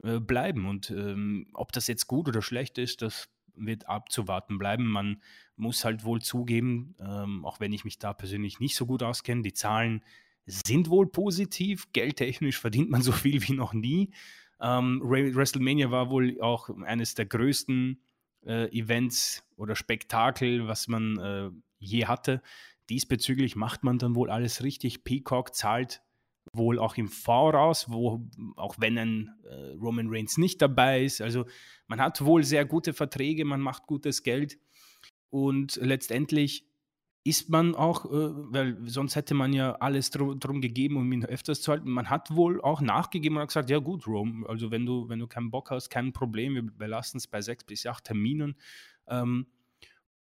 äh, 0.04 0.20
bleiben. 0.20 0.66
Und 0.66 0.92
ähm, 0.92 1.48
ob 1.54 1.72
das 1.72 1.88
jetzt 1.88 2.08
gut 2.08 2.28
oder 2.28 2.42
schlecht 2.42 2.78
ist, 2.78 3.02
das 3.02 3.30
wird 3.58 3.88
abzuwarten 3.88 4.58
bleiben. 4.58 4.88
Man 4.88 5.22
muss 5.56 5.86
halt 5.86 6.04
wohl 6.04 6.22
zugeben, 6.22 6.96
ähm, 7.00 7.46
auch 7.46 7.60
wenn 7.60 7.74
ich 7.74 7.86
mich 7.86 7.98
da 7.98 8.14
persönlich 8.14 8.60
nicht 8.60 8.76
so 8.76 8.86
gut 8.86 9.04
auskenne, 9.04 9.42
die 9.42 9.54
Zahlen 9.54 10.04
sind 10.46 10.90
wohl 10.90 11.08
positiv. 11.08 11.92
Geldtechnisch 11.94 12.60
verdient 12.60 12.90
man 12.90 13.02
so 13.02 13.12
viel 13.12 13.42
wie 13.48 13.54
noch 13.54 13.74
nie. 13.74 14.12
Ähm, 14.60 15.02
WrestleMania 15.04 15.92
war 15.92 16.10
wohl 16.10 16.40
auch 16.42 16.70
eines 16.86 17.16
der 17.16 17.26
größten 17.26 18.00
äh, 18.46 18.70
Events 18.78 19.44
oder 19.58 19.76
Spektakel, 19.76 20.68
was 20.68 20.88
man 20.88 21.18
äh, 21.20 21.50
je 21.80 22.06
hatte. 22.06 22.42
Diesbezüglich 22.90 23.56
macht 23.56 23.84
man 23.84 23.98
dann 23.98 24.16
wohl 24.16 24.30
alles 24.30 24.64
richtig. 24.64 25.04
Peacock 25.04 25.56
zahlt 25.56 26.02
wohl 26.58 26.80
auch 26.80 26.98
im 26.98 27.08
Voraus, 27.08 27.90
wo 27.90 28.28
auch 28.56 28.76
wenn 28.80 28.98
ein 28.98 29.36
äh, 29.44 29.74
Roman 29.74 30.08
Reigns 30.10 30.38
nicht 30.38 30.62
dabei 30.62 31.04
ist. 31.04 31.22
Also 31.22 31.46
man 31.88 32.02
hat 32.02 32.24
wohl 32.24 32.44
sehr 32.44 32.66
gute 32.66 32.94
Verträge, 32.94 33.46
man 33.46 33.62
macht 33.62 33.88
gutes 33.88 34.24
Geld 34.24 34.58
und 35.30 35.76
letztendlich 35.82 36.66
ist 37.26 37.50
man 37.50 37.74
auch, 37.74 38.06
äh, 38.06 38.10
weil 38.54 38.78
sonst 38.86 39.16
hätte 39.16 39.34
man 39.34 39.52
ja 39.52 39.74
alles 39.78 40.12
drum, 40.12 40.40
drum, 40.40 40.62
gegeben, 40.62 40.96
um 40.96 41.12
ihn 41.12 41.26
öfters 41.26 41.60
zu 41.62 41.72
halten. 41.72 41.90
Man 41.90 42.12
hat 42.12 42.36
wohl 42.36 42.62
auch 42.62 42.82
nachgegeben 42.82 43.36
und 43.36 43.42
hat 43.42 43.50
gesagt, 43.50 43.72
ja 43.72 43.80
gut, 43.80 44.06
Rome, 44.06 44.48
also 44.48 44.70
wenn 44.70 44.86
du, 44.86 45.10
wenn 45.10 45.18
du 45.18 45.28
keinen 45.28 45.50
Bock 45.50 45.72
hast, 45.72 45.90
kein 45.90 46.14
Problem, 46.14 46.54
wir 46.54 46.62
belassen 46.62 47.18
es 47.18 47.26
bei 47.26 47.42
sechs 47.42 47.64
bis 47.64 47.88
acht 47.88 48.04
Terminen. 48.04 48.56
Ähm, 49.08 49.48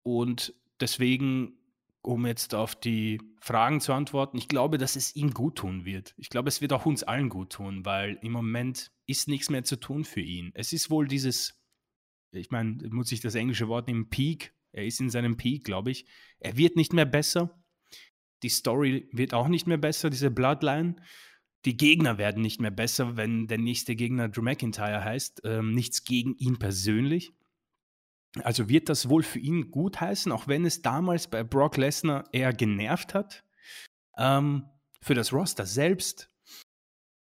und 0.02 0.54
deswegen, 0.80 1.54
um 2.02 2.26
jetzt 2.26 2.54
auf 2.54 2.74
die 2.74 3.20
Fragen 3.40 3.80
zu 3.80 3.92
antworten, 3.92 4.36
ich 4.36 4.48
glaube, 4.48 4.76
dass 4.76 4.96
es 4.96 5.14
ihm 5.14 5.32
gut 5.32 5.56
tun 5.56 5.84
wird. 5.84 6.14
Ich 6.16 6.28
glaube, 6.28 6.48
es 6.48 6.60
wird 6.60 6.72
auch 6.72 6.84
uns 6.84 7.04
allen 7.04 7.28
gut 7.28 7.50
tun, 7.50 7.84
weil 7.84 8.18
im 8.22 8.32
Moment 8.32 8.90
ist 9.06 9.28
nichts 9.28 9.50
mehr 9.50 9.64
zu 9.64 9.76
tun 9.76 10.04
für 10.04 10.20
ihn. 10.20 10.50
Es 10.54 10.72
ist 10.72 10.90
wohl 10.90 11.06
dieses, 11.06 11.62
ich 12.32 12.50
meine, 12.50 12.78
muss 12.90 13.12
ich 13.12 13.20
das 13.20 13.36
englische 13.36 13.68
Wort 13.68 13.86
nehmen, 13.86 14.10
Peak. 14.10 14.52
Er 14.72 14.84
ist 14.84 15.00
in 15.00 15.10
seinem 15.10 15.36
Peak, 15.36 15.64
glaube 15.64 15.90
ich. 15.90 16.06
Er 16.40 16.56
wird 16.56 16.76
nicht 16.76 16.92
mehr 16.92 17.04
besser. 17.04 17.62
Die 18.42 18.48
Story 18.48 19.08
wird 19.12 19.34
auch 19.34 19.48
nicht 19.48 19.66
mehr 19.66 19.78
besser, 19.78 20.10
diese 20.10 20.30
Bloodline. 20.30 20.96
Die 21.64 21.76
Gegner 21.76 22.18
werden 22.18 22.42
nicht 22.42 22.60
mehr 22.60 22.72
besser, 22.72 23.16
wenn 23.16 23.46
der 23.46 23.58
nächste 23.58 23.94
Gegner 23.94 24.28
Drew 24.28 24.42
McIntyre 24.42 25.04
heißt. 25.04 25.42
Ähm, 25.44 25.72
nichts 25.72 26.04
gegen 26.04 26.34
ihn 26.36 26.58
persönlich. 26.58 27.32
Also 28.42 28.68
wird 28.68 28.88
das 28.88 29.08
wohl 29.08 29.22
für 29.22 29.38
ihn 29.38 29.70
gut 29.70 30.00
heißen, 30.00 30.32
auch 30.32 30.48
wenn 30.48 30.64
es 30.64 30.80
damals 30.80 31.28
bei 31.28 31.44
Brock 31.44 31.76
Lesnar 31.76 32.24
eher 32.32 32.52
genervt 32.52 33.14
hat. 33.14 33.44
Ähm, 34.16 34.68
für 35.02 35.14
das 35.14 35.32
Roster 35.32 35.66
selbst 35.66 36.30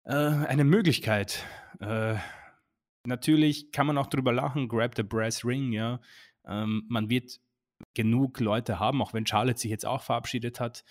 äh, 0.03 0.13
eine 0.13 0.63
Möglichkeit. 0.63 1.43
Äh, 1.79 2.15
natürlich 3.05 3.71
kann 3.71 3.87
man 3.87 3.97
auch 3.97 4.07
drüber 4.07 4.33
lachen, 4.33 4.67
grab 4.67 4.95
the 4.95 5.03
brass 5.03 5.43
ring, 5.45 5.71
ja. 5.71 5.99
Ähm, 6.45 6.83
man 6.89 7.09
wird 7.09 7.39
genug 7.93 8.39
Leute 8.39 8.79
haben, 8.79 9.01
auch 9.01 9.13
wenn 9.13 9.25
Charlotte 9.25 9.59
sich 9.59 9.71
jetzt 9.71 9.85
auch 9.85 10.01
verabschiedet 10.01 10.59
hat. 10.59 10.83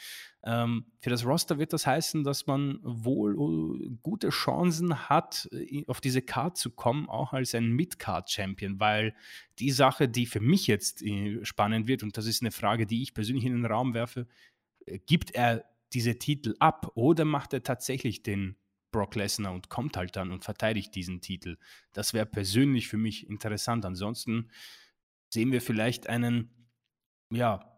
Ähm, 0.43 0.87
für 1.01 1.11
das 1.11 1.25
Roster 1.27 1.59
wird 1.59 1.73
das 1.73 1.87
heißen, 1.87 2.25
dass 2.25 2.47
man 2.47 2.79
wohl 2.83 3.37
uh, 3.37 3.97
gute 4.03 4.31
Chancen 4.31 5.09
hat, 5.09 5.49
äh, 5.53 5.85
auf 5.87 6.01
diese 6.01 6.23
Card 6.23 6.57
zu 6.57 6.71
kommen, 6.71 7.09
auch 7.09 7.33
als 7.33 7.55
ein 7.55 7.73
Mid-Card-Champion, 7.73 8.81
weil 8.81 9.15
die 9.59 9.71
Sache, 9.71 10.09
die 10.09 10.27
für 10.27 10.41
mich 10.41 10.67
jetzt 10.67 11.03
äh, 11.03 11.45
spannend 11.45 11.87
wird, 11.89 12.03
und 12.03 12.17
das 12.17 12.27
ist 12.27 12.43
eine 12.43 12.53
Frage, 12.53 12.87
die 12.87 13.03
ich 13.03 13.13
persönlich 13.13 13.45
in 13.45 13.53
den 13.53 13.67
Raum 13.67 13.93
werfe, 13.93 14.27
äh, 14.87 14.99
gibt 14.99 15.33
er 15.33 15.65
diese 15.93 16.19
Titel 16.19 16.55
ab 16.59 16.93
oder 16.95 17.25
macht 17.25 17.53
er 17.53 17.63
tatsächlich 17.63 18.23
den 18.23 18.57
Brock 18.93 19.15
Lesnar 19.15 19.53
und 19.53 19.69
kommt 19.69 19.97
halt 19.97 20.17
dann 20.17 20.33
und 20.33 20.45
verteidigt 20.45 20.95
diesen 20.95 21.21
Titel? 21.21 21.59
Das 21.93 22.15
wäre 22.15 22.27
persönlich 22.27 22.89
für 22.89 22.97
mich 22.97 23.29
interessant. 23.29 23.85
Ansonsten 23.85 24.51
sehen 25.29 25.53
wir 25.53 25.61
vielleicht 25.61 26.09
einen 26.09 26.60
ja, 27.33 27.71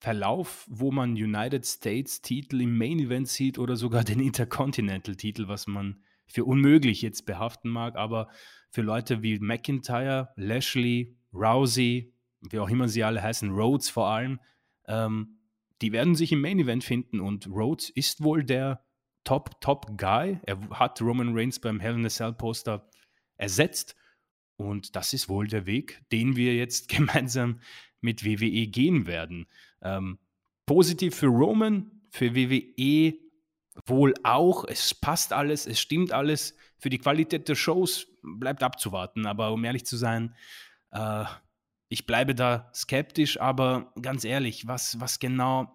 Verlauf, 0.00 0.66
wo 0.68 0.90
man 0.90 1.12
United 1.12 1.64
States 1.64 2.20
Titel 2.20 2.60
im 2.60 2.76
Main 2.76 2.98
Event 2.98 3.26
sieht 3.26 3.58
oder 3.58 3.74
sogar 3.74 4.04
den 4.04 4.20
Intercontinental 4.20 5.16
Titel, 5.16 5.48
was 5.48 5.66
man 5.66 6.02
für 6.26 6.44
unmöglich 6.44 7.00
jetzt 7.00 7.24
behaften 7.24 7.70
mag, 7.70 7.96
aber 7.96 8.28
für 8.70 8.82
Leute 8.82 9.22
wie 9.22 9.38
McIntyre, 9.38 10.28
Lashley, 10.36 11.16
Rousey, 11.32 12.12
wie 12.50 12.58
auch 12.58 12.68
immer 12.68 12.88
sie 12.88 13.02
alle 13.02 13.22
heißen, 13.22 13.50
Rhodes 13.50 13.88
vor 13.88 14.08
allem, 14.08 14.40
ähm, 14.86 15.38
die 15.80 15.92
werden 15.92 16.14
sich 16.14 16.32
im 16.32 16.40
Main 16.40 16.58
Event 16.58 16.84
finden 16.84 17.20
und 17.20 17.46
Rhodes 17.46 17.88
ist 17.88 18.22
wohl 18.22 18.44
der 18.44 18.84
Top, 19.24 19.60
Top 19.62 19.96
Guy. 19.96 20.38
Er 20.44 20.68
hat 20.70 21.00
Roman 21.00 21.34
Reigns 21.34 21.58
beim 21.58 21.80
Hell 21.80 21.94
in 21.94 22.04
a 22.04 22.10
Cell 22.10 22.34
Poster 22.34 22.88
ersetzt 23.38 23.96
und 24.56 24.96
das 24.96 25.12
ist 25.12 25.28
wohl 25.28 25.46
der 25.46 25.66
Weg, 25.66 26.02
den 26.12 26.36
wir 26.36 26.54
jetzt 26.54 26.88
gemeinsam 26.94 27.60
mit 28.04 28.24
WWE 28.24 28.66
gehen 28.66 29.06
werden. 29.06 29.46
Ähm, 29.82 30.18
positiv 30.66 31.16
für 31.16 31.26
Roman, 31.26 31.90
für 32.10 32.36
WWE 32.36 33.14
wohl 33.86 34.14
auch. 34.22 34.64
Es 34.64 34.94
passt 34.94 35.32
alles, 35.32 35.66
es 35.66 35.80
stimmt 35.80 36.12
alles. 36.12 36.56
Für 36.78 36.90
die 36.90 36.98
Qualität 36.98 37.48
der 37.48 37.54
Shows 37.54 38.06
bleibt 38.22 38.62
abzuwarten. 38.62 39.26
Aber 39.26 39.52
um 39.52 39.64
ehrlich 39.64 39.86
zu 39.86 39.96
sein, 39.96 40.36
äh, 40.92 41.24
ich 41.88 42.06
bleibe 42.06 42.34
da 42.34 42.70
skeptisch. 42.74 43.40
Aber 43.40 43.92
ganz 44.00 44.24
ehrlich, 44.24 44.68
was, 44.68 45.00
was 45.00 45.18
genau 45.18 45.72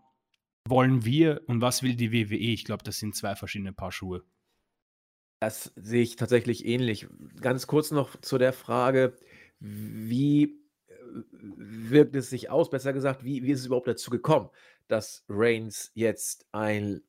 wollen 0.67 1.03
wir 1.03 1.41
und 1.47 1.61
was 1.61 1.81
will 1.81 1.95
die 1.95 2.13
WWE? 2.13 2.35
Ich 2.35 2.63
glaube, 2.63 2.83
das 2.83 2.99
sind 2.99 3.15
zwei 3.15 3.35
verschiedene 3.35 3.73
Paar 3.73 3.91
Schuhe. 3.91 4.23
Das 5.41 5.71
sehe 5.75 6.03
ich 6.03 6.15
tatsächlich 6.15 6.65
ähnlich. 6.65 7.07
Ganz 7.41 7.65
kurz 7.65 7.91
noch 7.91 8.19
zu 8.21 8.37
der 8.37 8.53
Frage, 8.53 9.17
wie 9.59 10.59
wirkt 11.11 12.15
es 12.15 12.29
sich 12.29 12.49
aus? 12.49 12.69
Besser 12.69 12.93
gesagt, 12.93 13.23
wie, 13.23 13.43
wie 13.43 13.51
ist 13.51 13.61
es 13.61 13.65
überhaupt 13.65 13.87
dazu 13.87 14.09
gekommen, 14.09 14.49
dass 14.87 15.23
Reigns 15.29 15.91
jetzt 15.93 16.47
einen 16.51 17.03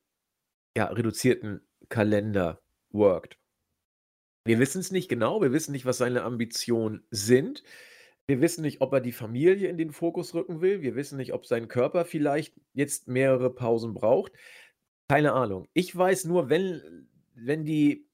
ja, 0.77 0.87
reduzierten 0.87 1.61
Kalender 1.89 2.61
worked? 2.91 3.39
Wir 4.45 4.59
wissen 4.59 4.81
es 4.81 4.91
nicht 4.91 5.09
genau, 5.09 5.43
wir 5.43 5.53
wissen 5.53 5.73
nicht, 5.73 5.87
was 5.87 5.99
seine 5.99 6.23
Ambitionen 6.23 7.05
sind. 7.11 7.63
Wir 8.27 8.41
wissen 8.41 8.63
nicht, 8.63 8.81
ob 8.81 8.93
er 8.93 9.01
die 9.01 9.13
Familie 9.13 9.69
in 9.69 9.77
den 9.77 9.93
Fokus 9.93 10.35
rücken 10.35 10.61
will. 10.61 10.83
Wir 10.83 10.95
wissen 10.95 11.17
nicht, 11.17 11.33
ob 11.33 11.47
sein 11.47 11.69
Körper 11.69 12.05
vielleicht 12.05 12.55
jetzt 12.73 13.09
mehrere 13.09 13.53
Pausen 13.53 13.93
braucht. 13.93 14.33
Keine 15.09 15.33
Ahnung. 15.33 15.67
Ich 15.73 15.95
weiß 15.95 16.27
nur, 16.27 16.49
wenn, 16.49 17.09
wenn 17.35 17.65
die 17.65 18.07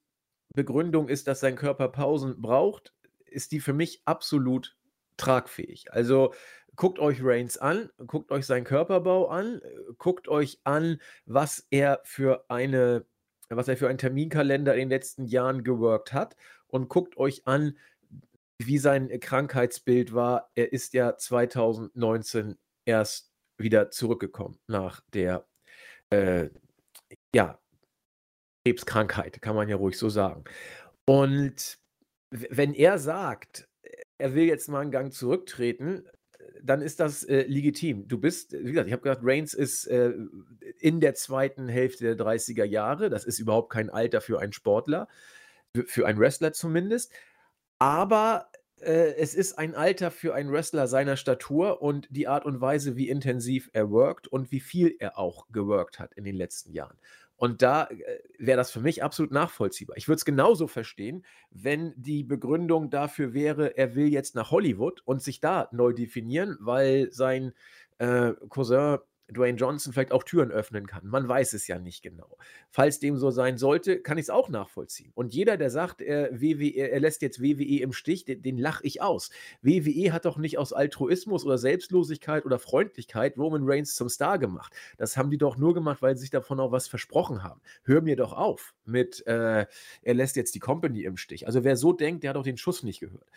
Begründung 0.53 1.07
ist, 1.07 1.27
dass 1.27 1.39
sein 1.39 1.55
Körper 1.55 1.89
Pausen 1.89 2.41
braucht, 2.41 2.93
ist 3.25 3.51
die 3.51 3.59
für 3.59 3.73
mich 3.73 4.01
absolut 4.05 4.76
tragfähig. 5.17 5.91
Also 5.91 6.33
guckt 6.75 6.99
euch 6.99 7.19
Reigns 7.21 7.57
an, 7.57 7.89
guckt 8.05 8.31
euch 8.31 8.45
seinen 8.45 8.63
Körperbau 8.63 9.27
an, 9.27 9.61
guckt 9.97 10.27
euch 10.27 10.59
an, 10.63 11.01
was 11.25 11.65
er 11.71 12.01
für 12.03 12.45
eine, 12.49 13.05
was 13.49 13.67
er 13.67 13.77
für 13.77 13.89
einen 13.89 13.97
Terminkalender 13.97 14.73
in 14.73 14.81
den 14.81 14.89
letzten 14.89 15.25
Jahren 15.25 15.63
geworkt 15.63 16.13
hat 16.13 16.35
und 16.67 16.87
guckt 16.87 17.17
euch 17.17 17.47
an, 17.47 17.77
wie 18.59 18.77
sein 18.77 19.09
Krankheitsbild 19.19 20.13
war. 20.13 20.51
Er 20.55 20.71
ist 20.71 20.93
ja 20.93 21.17
2019 21.17 22.57
erst 22.85 23.31
wieder 23.57 23.89
zurückgekommen 23.91 24.59
nach 24.67 25.01
der 25.13 25.47
äh, 26.09 26.49
ja, 27.33 27.59
Krebskrankheit, 28.65 29.41
kann 29.41 29.55
man 29.55 29.69
ja 29.69 29.75
ruhig 29.75 29.97
so 29.97 30.09
sagen. 30.09 30.43
Und 31.05 31.79
wenn 32.31 32.73
er 32.73 32.99
sagt, 32.99 33.67
er 34.17 34.35
will 34.35 34.45
jetzt 34.45 34.69
mal 34.69 34.81
einen 34.81 34.91
Gang 34.91 35.13
zurücktreten, 35.13 36.03
dann 36.61 36.81
ist 36.81 36.99
das 36.99 37.23
äh, 37.23 37.43
legitim. 37.43 38.07
Du 38.07 38.17
bist, 38.17 38.53
wie 38.53 38.71
gesagt, 38.71 38.87
ich 38.87 38.93
habe 38.93 39.03
gesagt, 39.03 39.21
Reigns 39.23 39.53
ist 39.53 39.85
äh, 39.85 40.13
in 40.79 40.99
der 40.99 41.13
zweiten 41.15 41.67
Hälfte 41.67 42.15
der 42.15 42.25
30er 42.25 42.63
Jahre. 42.63 43.09
Das 43.09 43.25
ist 43.25 43.39
überhaupt 43.39 43.71
kein 43.71 43.89
Alter 43.89 44.21
für 44.21 44.39
einen 44.39 44.53
Sportler, 44.53 45.07
für, 45.85 46.05
einen 46.05 46.19
Wrestler 46.19 46.53
zumindest. 46.53 47.11
Aber 47.79 48.49
äh, 48.79 49.15
es 49.15 49.35
ist 49.35 49.57
ein 49.57 49.75
Alter 49.75 50.11
für 50.11 50.33
einen 50.33 50.51
Wrestler 50.51 50.87
seiner 50.87 51.17
Statur 51.17 51.81
und 51.81 52.07
die 52.09 52.27
Art 52.27 52.45
und 52.45 52.61
Weise, 52.61 52.95
wie 52.95 53.09
intensiv 53.09 53.69
er 53.73 53.91
workt 53.91 54.27
und 54.27 54.51
wie 54.51 54.59
viel 54.59 54.95
er 54.99 55.17
auch 55.17 55.47
geworkt 55.51 55.99
hat 55.99 56.13
in 56.13 56.23
den 56.23 56.35
letzten 56.35 56.71
Jahren. 56.71 56.97
Und 57.37 57.61
da 57.61 57.85
äh, 57.85 58.19
wäre 58.39 58.57
das 58.57 58.71
für 58.71 58.81
mich 58.81 59.03
absolut 59.03 59.31
nachvollziehbar. 59.31 59.95
Ich 59.95 60.07
würde 60.07 60.17
es 60.17 60.25
genauso 60.25 60.67
verstehen, 60.67 61.23
wenn 61.51 61.93
die 61.95 62.23
Begründung 62.23 62.89
dafür 62.89 63.33
wäre, 63.33 63.77
er 63.77 63.95
will 63.95 64.07
jetzt 64.07 64.35
nach 64.35 64.51
Hollywood 64.51 65.01
und 65.05 65.21
sich 65.21 65.39
da 65.39 65.69
neu 65.71 65.93
definieren, 65.93 66.57
weil 66.59 67.11
sein 67.11 67.53
äh, 67.99 68.33
Cousin 68.49 68.97
Dwayne 69.29 69.57
Johnson 69.57 69.93
vielleicht 69.93 70.11
auch 70.11 70.23
Türen 70.23 70.51
öffnen 70.51 70.87
kann. 70.87 71.05
Man 71.05 71.27
weiß 71.27 71.53
es 71.53 71.67
ja 71.67 71.79
nicht 71.79 72.01
genau. 72.01 72.37
Falls 72.69 72.99
dem 72.99 73.17
so 73.17 73.29
sein 73.29 73.57
sollte, 73.57 73.99
kann 73.99 74.17
ich 74.17 74.23
es 74.23 74.29
auch 74.29 74.49
nachvollziehen. 74.49 75.11
Und 75.15 75.33
jeder, 75.33 75.57
der 75.57 75.69
sagt, 75.69 76.01
er, 76.01 76.31
WWE, 76.39 76.71
er 76.75 76.99
lässt 76.99 77.21
jetzt 77.21 77.41
WWE 77.41 77.81
im 77.81 77.91
Stich, 77.91 78.25
den, 78.25 78.41
den 78.41 78.57
lache 78.57 78.85
ich 78.85 79.01
aus. 79.01 79.29
WWE 79.61 80.13
hat 80.13 80.25
doch 80.25 80.37
nicht 80.37 80.57
aus 80.57 80.71
Altruismus 80.71 81.45
oder 81.45 81.57
Selbstlosigkeit 81.57 82.45
oder 82.45 82.59
Freundlichkeit 82.59 83.37
Roman 83.37 83.63
Reigns 83.65 83.95
zum 83.95 84.09
Star 84.09 84.39
gemacht. 84.39 84.73
Das 84.97 85.17
haben 85.17 85.29
die 85.29 85.37
doch 85.37 85.57
nur 85.57 85.73
gemacht, 85.73 86.01
weil 86.01 86.15
sie 86.15 86.21
sich 86.21 86.29
davon 86.29 86.59
auch 86.59 86.71
was 86.71 86.87
versprochen 86.87 87.43
haben. 87.43 87.61
Hör 87.83 88.01
mir 88.01 88.15
doch 88.15 88.33
auf 88.33 88.75
mit, 88.85 89.25
äh, 89.27 89.65
er 90.01 90.13
lässt 90.13 90.35
jetzt 90.37 90.55
die 90.55 90.59
Company 90.59 91.03
im 91.03 91.17
Stich. 91.17 91.47
Also 91.47 91.63
wer 91.63 91.75
so 91.75 91.91
denkt, 91.91 92.23
der 92.23 92.29
hat 92.29 92.37
auch 92.37 92.43
den 92.43 92.57
Schuss 92.57 92.83
nicht 92.83 92.99
gehört. 92.99 93.27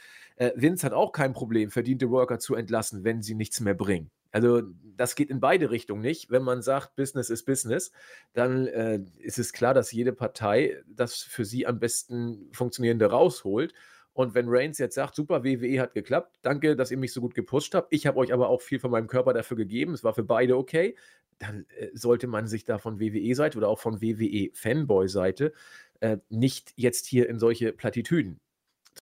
Äh, 0.41 0.53
Vince 0.57 0.87
hat 0.87 0.95
auch 0.95 1.13
kein 1.13 1.35
Problem, 1.35 1.71
verdiente 1.71 2.11
Worker 2.11 2.39
zu 2.39 2.55
entlassen, 2.55 3.05
wenn 3.05 3.21
sie 3.21 3.35
nichts 3.35 3.61
mehr 3.61 3.75
bringen. 3.75 4.11
Also 4.33 4.63
das 4.97 5.15
geht 5.15 5.29
in 5.29 5.39
beide 5.39 5.71
Richtungen 5.71 6.01
nicht. 6.01 6.31
Wenn 6.31 6.43
man 6.43 6.63
sagt, 6.63 6.97
Business 6.97 7.29
ist 7.29 7.45
Business, 7.45 7.93
dann 8.33 8.67
äh, 8.67 9.01
ist 9.19 9.39
es 9.39 9.53
klar, 9.53 9.75
dass 9.75 9.93
jede 9.93 10.15
Partei 10.15 10.83
das 10.87 11.17
für 11.17 11.45
sie 11.45 11.67
am 11.67 11.79
besten 11.79 12.49
funktionierende 12.53 13.11
rausholt. 13.11 13.75
Und 14.15 14.35
wenn 14.35 14.47
Reigns 14.49 14.79
jetzt 14.79 14.95
sagt, 14.95 15.15
super, 15.15 15.45
WWE 15.45 15.79
hat 15.79 15.93
geklappt, 15.93 16.39
danke, 16.41 16.75
dass 16.75 16.91
ihr 16.91 16.97
mich 16.97 17.13
so 17.13 17.21
gut 17.21 17.35
gepusht 17.35 17.75
habt, 17.75 17.93
ich 17.93 18.07
habe 18.07 18.17
euch 18.17 18.33
aber 18.33 18.49
auch 18.49 18.63
viel 18.63 18.81
von 18.81 18.91
meinem 18.91 19.09
Körper 19.09 19.35
dafür 19.35 19.59
gegeben, 19.59 19.93
es 19.93 20.05
war 20.05 20.15
für 20.15 20.25
beide 20.25 20.57
okay, 20.57 20.97
dann 21.39 21.67
äh, 21.77 21.89
sollte 21.93 22.27
man 22.29 22.47
sich 22.47 22.65
da 22.65 22.79
von 22.79 22.99
WWE-Seite 22.99 23.59
oder 23.59 23.69
auch 23.69 23.79
von 23.79 24.01
WWE-Fanboy-Seite 24.01 25.53
äh, 26.01 26.17
nicht 26.31 26.73
jetzt 26.77 27.07
hier 27.07 27.29
in 27.29 27.39
solche 27.39 27.75
Plattitüden 27.75 28.41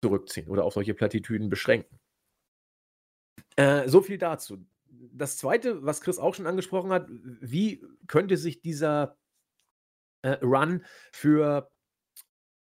zurückziehen 0.03 0.49
oder 0.49 0.65
auf 0.65 0.75
solche 0.75 0.95
Plattitüden 0.95 1.49
beschränken. 1.49 1.99
Äh, 3.57 3.89
so 3.89 4.01
viel 4.01 4.19
dazu 4.19 4.65
das 5.13 5.37
Zweite, 5.37 5.85
was 5.85 6.01
Chris 6.01 6.19
auch 6.19 6.35
schon 6.35 6.47
angesprochen 6.47 6.91
hat, 6.91 7.07
wie 7.09 7.85
könnte 8.07 8.37
sich 8.37 8.61
dieser 8.61 9.17
äh, 10.23 10.37
Run 10.43 10.85
für 11.13 11.71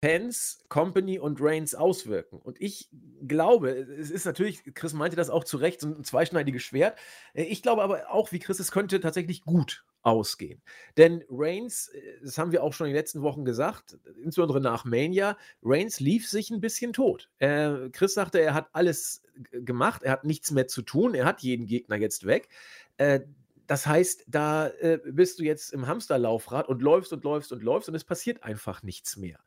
Fans, 0.04 0.64
Company 0.70 1.18
und 1.20 1.42
Reigns 1.42 1.74
auswirken. 1.74 2.40
Und 2.40 2.62
ich 2.62 2.90
glaube, 3.26 3.72
es 3.72 4.12
ist 4.12 4.26
natürlich, 4.26 4.64
Chris 4.76 4.94
meinte 4.94 5.16
das 5.16 5.30
auch 5.30 5.44
zu 5.44 5.58
Recht, 5.58 5.82
so 5.82 5.88
ein 5.88 6.04
zweischneidiges 6.04 6.62
Schwert. 6.62 6.98
Äh, 7.34 7.44
ich 7.44 7.62
glaube 7.62 7.84
aber 7.84 8.12
auch, 8.12 8.32
wie 8.32 8.40
Chris, 8.40 8.60
es 8.60 8.72
könnte 8.72 9.00
tatsächlich 9.00 9.44
gut 9.44 9.86
ausgehen. 10.08 10.62
Denn 10.96 11.24
Reigns, 11.30 11.90
äh, 11.90 12.02
das 12.24 12.38
haben 12.38 12.52
wir 12.52 12.64
auch 12.64 12.74
schon 12.74 12.88
in 12.88 12.94
den 12.94 13.00
letzten 13.00 13.22
Wochen 13.22 13.46
gesagt, 13.46 13.98
insbesondere 14.24 14.62
nach 14.62 14.86
Mania, 14.86 15.38
Reigns 15.62 16.00
lief 16.00 16.28
sich 16.28 16.50
ein 16.50 16.62
bisschen 16.62 16.94
tot. 16.94 17.30
Äh, 17.40 17.90
Chris 17.92 18.14
sagte, 18.14 18.40
er 18.40 18.54
hat 18.54 18.70
alles 18.74 19.22
gemacht, 19.52 20.04
er 20.04 20.14
hat 20.14 20.24
nichts 20.24 20.52
mehr 20.52 20.68
zu 20.68 20.82
tun, 20.82 21.14
er 21.14 21.26
hat 21.26 21.42
jeden 21.42 21.66
Gegner 21.66 21.98
jetzt 21.98 22.26
weg. 22.26 22.50
Äh, 22.98 23.22
das 23.68 23.86
heißt, 23.86 24.24
da 24.28 24.68
äh, 24.68 25.00
bist 25.04 25.40
du 25.40 25.44
jetzt 25.44 25.74
im 25.74 25.88
Hamsterlaufrad 25.88 26.70
und 26.70 26.82
läufst 26.82 27.12
und 27.12 27.26
läufst 27.26 27.52
und 27.52 27.64
läufst 27.64 27.90
und 27.90 27.96
es 27.96 28.06
passiert 28.06 28.44
einfach 28.44 28.82
nichts 28.82 29.18
mehr 29.18 29.40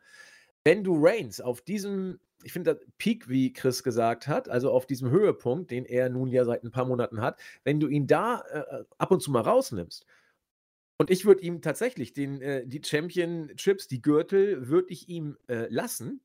wenn 0.65 0.85
du 0.85 0.95
Reigns 0.99 1.41
auf 1.41 1.63
diesem, 1.63 2.21
ich 2.43 2.53
finde, 2.53 2.81
Peak, 2.99 3.29
wie 3.29 3.53
Chris 3.53 3.83
gesagt 3.83 4.27
hat, 4.29 4.49
also 4.49 4.71
auf 4.71 4.87
diesem 4.87 5.11
Höhepunkt, 5.11 5.71
den 5.71 5.85
er 5.85 6.09
nun 6.09 6.29
ja 6.29 6.45
seit 6.45 6.65
ein 6.65 6.71
paar 6.71 6.85
Monaten 6.85 7.21
hat, 7.21 7.39
wenn 7.65 7.81
du 7.81 7.89
ihn 7.89 8.07
da 8.07 8.43
äh, 8.51 8.85
ab 8.99 9.11
und 9.11 9.23
zu 9.23 9.31
mal 9.31 9.43
rausnimmst, 9.43 10.07
und 11.01 11.09
ich 11.09 11.25
würde 11.25 11.41
ihm 11.41 11.63
tatsächlich 11.63 12.13
den, 12.13 12.43
äh, 12.43 12.67
die 12.67 12.83
Championships, 12.85 13.89
die 13.89 14.03
Gürtel, 14.03 14.69
würde 14.69 14.91
ich 14.91 15.09
ihm 15.09 15.39
äh, 15.49 15.67
lassen 15.71 16.21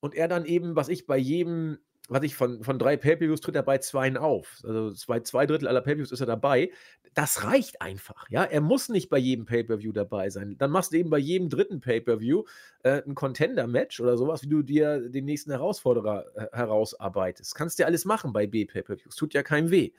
und 0.00 0.16
er 0.16 0.26
dann 0.26 0.44
eben, 0.44 0.74
was 0.74 0.88
ich 0.88 1.06
bei 1.06 1.16
jedem 1.16 1.78
was 2.08 2.24
ich 2.24 2.34
von, 2.34 2.64
von 2.64 2.78
drei 2.78 2.96
Pay-Per-Views 2.96 3.40
tritt 3.40 3.54
er 3.54 3.62
bei 3.62 3.78
zweien 3.78 4.16
auf. 4.16 4.60
Also 4.64 4.92
zwei, 4.92 5.20
zwei 5.20 5.46
Drittel 5.46 5.68
aller 5.68 5.80
Pay-Per-Views 5.80 6.10
ist 6.10 6.20
er 6.20 6.26
dabei. 6.26 6.72
Das 7.14 7.44
reicht 7.44 7.80
einfach. 7.80 8.28
Ja, 8.28 8.42
er 8.42 8.60
muss 8.60 8.88
nicht 8.88 9.10
bei 9.10 9.18
jedem 9.18 9.46
Pay-Per-View 9.46 9.92
dabei 9.92 10.28
sein. 10.30 10.56
Dann 10.58 10.72
machst 10.72 10.92
du 10.92 10.96
eben 10.96 11.10
bei 11.10 11.18
jedem 11.18 11.48
dritten 11.48 11.80
Pay-Per-View 11.80 12.42
äh, 12.82 13.02
ein 13.06 13.14
Contender-Match 13.14 14.00
oder 14.00 14.16
sowas, 14.16 14.42
wie 14.42 14.48
du 14.48 14.62
dir 14.62 15.08
den 15.08 15.24
nächsten 15.24 15.52
Herausforderer 15.52 16.24
äh, 16.34 16.56
herausarbeitest. 16.56 17.54
Kannst 17.54 17.78
dir 17.78 17.86
alles 17.86 18.04
machen 18.04 18.32
bei 18.32 18.48
B-Pay-Per-Views. 18.48 19.14
Tut 19.14 19.34
ja 19.34 19.44
keinem 19.44 19.70
weh. 19.70 19.92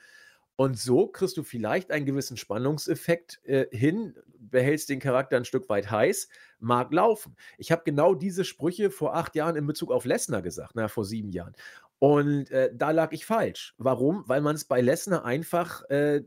Und 0.57 0.77
so 0.77 1.07
kriegst 1.07 1.37
du 1.37 1.43
vielleicht 1.43 1.91
einen 1.91 2.07
gewissen 2.07 2.35
Spannungseffekt 2.35 3.39
äh, 3.45 3.67
hin, 3.71 4.15
behältst 4.39 4.89
den 4.89 4.99
Charakter 4.99 5.37
ein 5.37 5.45
Stück 5.45 5.69
weit 5.69 5.91
heiß, 5.91 6.29
mag 6.59 6.91
laufen. 6.91 7.35
Ich 7.59 7.71
habe 7.71 7.83
genau 7.85 8.15
diese 8.15 8.43
Sprüche 8.43 8.89
vor 8.89 9.15
acht 9.15 9.35
Jahren 9.35 9.55
in 9.55 9.67
Bezug 9.67 9.91
auf 9.91 10.03
Lesnar 10.03 10.41
gesagt, 10.41 10.71
na, 10.73 10.87
vor 10.87 11.05
sieben 11.05 11.31
Jahren. 11.31 11.53
Und 11.99 12.49
äh, 12.49 12.71
da 12.73 12.89
lag 12.89 13.11
ich 13.11 13.25
falsch. 13.25 13.75
Warum? 13.77 14.23
Weil 14.27 14.41
man 14.41 14.55
es 14.55 14.65
bei 14.65 14.81
Lesnar 14.81 15.25
einfach 15.25 15.83
äh, 15.89 16.23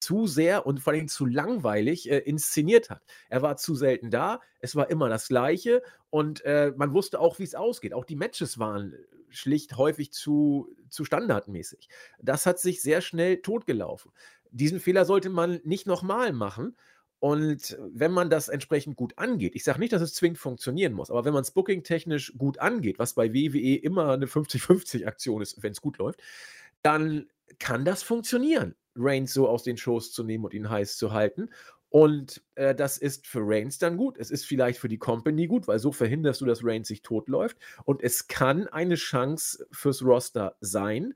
zu 0.00 0.26
sehr 0.26 0.66
und 0.66 0.80
vor 0.80 0.92
allem 0.92 1.08
zu 1.08 1.26
langweilig 1.26 2.10
äh, 2.10 2.18
inszeniert 2.18 2.90
hat. 2.90 3.02
Er 3.28 3.42
war 3.42 3.56
zu 3.56 3.74
selten 3.74 4.10
da, 4.10 4.40
es 4.60 4.76
war 4.76 4.90
immer 4.90 5.08
das 5.08 5.28
Gleiche 5.28 5.82
und 6.10 6.44
äh, 6.44 6.72
man 6.76 6.92
wusste 6.92 7.20
auch, 7.20 7.38
wie 7.38 7.44
es 7.44 7.54
ausgeht. 7.54 7.94
Auch 7.94 8.04
die 8.04 8.16
Matches 8.16 8.58
waren 8.58 8.94
schlicht 9.28 9.76
häufig 9.76 10.12
zu, 10.12 10.74
zu 10.88 11.04
standardmäßig. 11.04 11.88
Das 12.20 12.46
hat 12.46 12.58
sich 12.58 12.82
sehr 12.82 13.00
schnell 13.00 13.38
totgelaufen. 13.42 14.12
Diesen 14.50 14.80
Fehler 14.80 15.04
sollte 15.04 15.28
man 15.28 15.60
nicht 15.64 15.86
nochmal 15.86 16.32
machen. 16.32 16.76
Und 17.18 17.78
wenn 17.80 18.12
man 18.12 18.28
das 18.28 18.48
entsprechend 18.48 18.96
gut 18.96 19.16
angeht, 19.16 19.54
ich 19.54 19.64
sage 19.64 19.80
nicht, 19.80 19.92
dass 19.92 20.02
es 20.02 20.14
zwingend 20.14 20.38
funktionieren 20.38 20.92
muss, 20.92 21.10
aber 21.10 21.24
wenn 21.24 21.32
man 21.32 21.42
es 21.42 21.50
booking-technisch 21.50 22.34
gut 22.36 22.58
angeht, 22.58 22.98
was 22.98 23.14
bei 23.14 23.32
WWE 23.32 23.76
immer 23.76 24.12
eine 24.12 24.26
50-50-Aktion 24.26 25.40
ist, 25.40 25.62
wenn 25.62 25.72
es 25.72 25.80
gut 25.80 25.96
läuft, 25.96 26.20
dann 26.82 27.26
kann 27.58 27.84
das 27.84 28.02
funktionieren, 28.02 28.74
Reigns 28.96 29.32
so 29.32 29.48
aus 29.48 29.62
den 29.62 29.76
Shows 29.76 30.12
zu 30.12 30.24
nehmen 30.24 30.44
und 30.44 30.54
ihn 30.54 30.70
heiß 30.70 30.96
zu 30.96 31.12
halten. 31.12 31.50
Und 31.88 32.42
äh, 32.56 32.74
das 32.74 32.98
ist 32.98 33.26
für 33.26 33.40
Reigns 33.42 33.78
dann 33.78 33.96
gut. 33.96 34.18
Es 34.18 34.30
ist 34.30 34.44
vielleicht 34.44 34.78
für 34.78 34.88
die 34.88 34.98
Company 34.98 35.46
gut, 35.46 35.68
weil 35.68 35.78
so 35.78 35.92
verhinderst 35.92 36.40
du, 36.40 36.44
dass 36.44 36.64
Reigns 36.64 36.88
sich 36.88 37.02
totläuft. 37.02 37.56
Und 37.84 38.02
es 38.02 38.28
kann 38.28 38.66
eine 38.66 38.96
Chance 38.96 39.66
fürs 39.70 40.02
Roster 40.02 40.56
sein. 40.60 41.14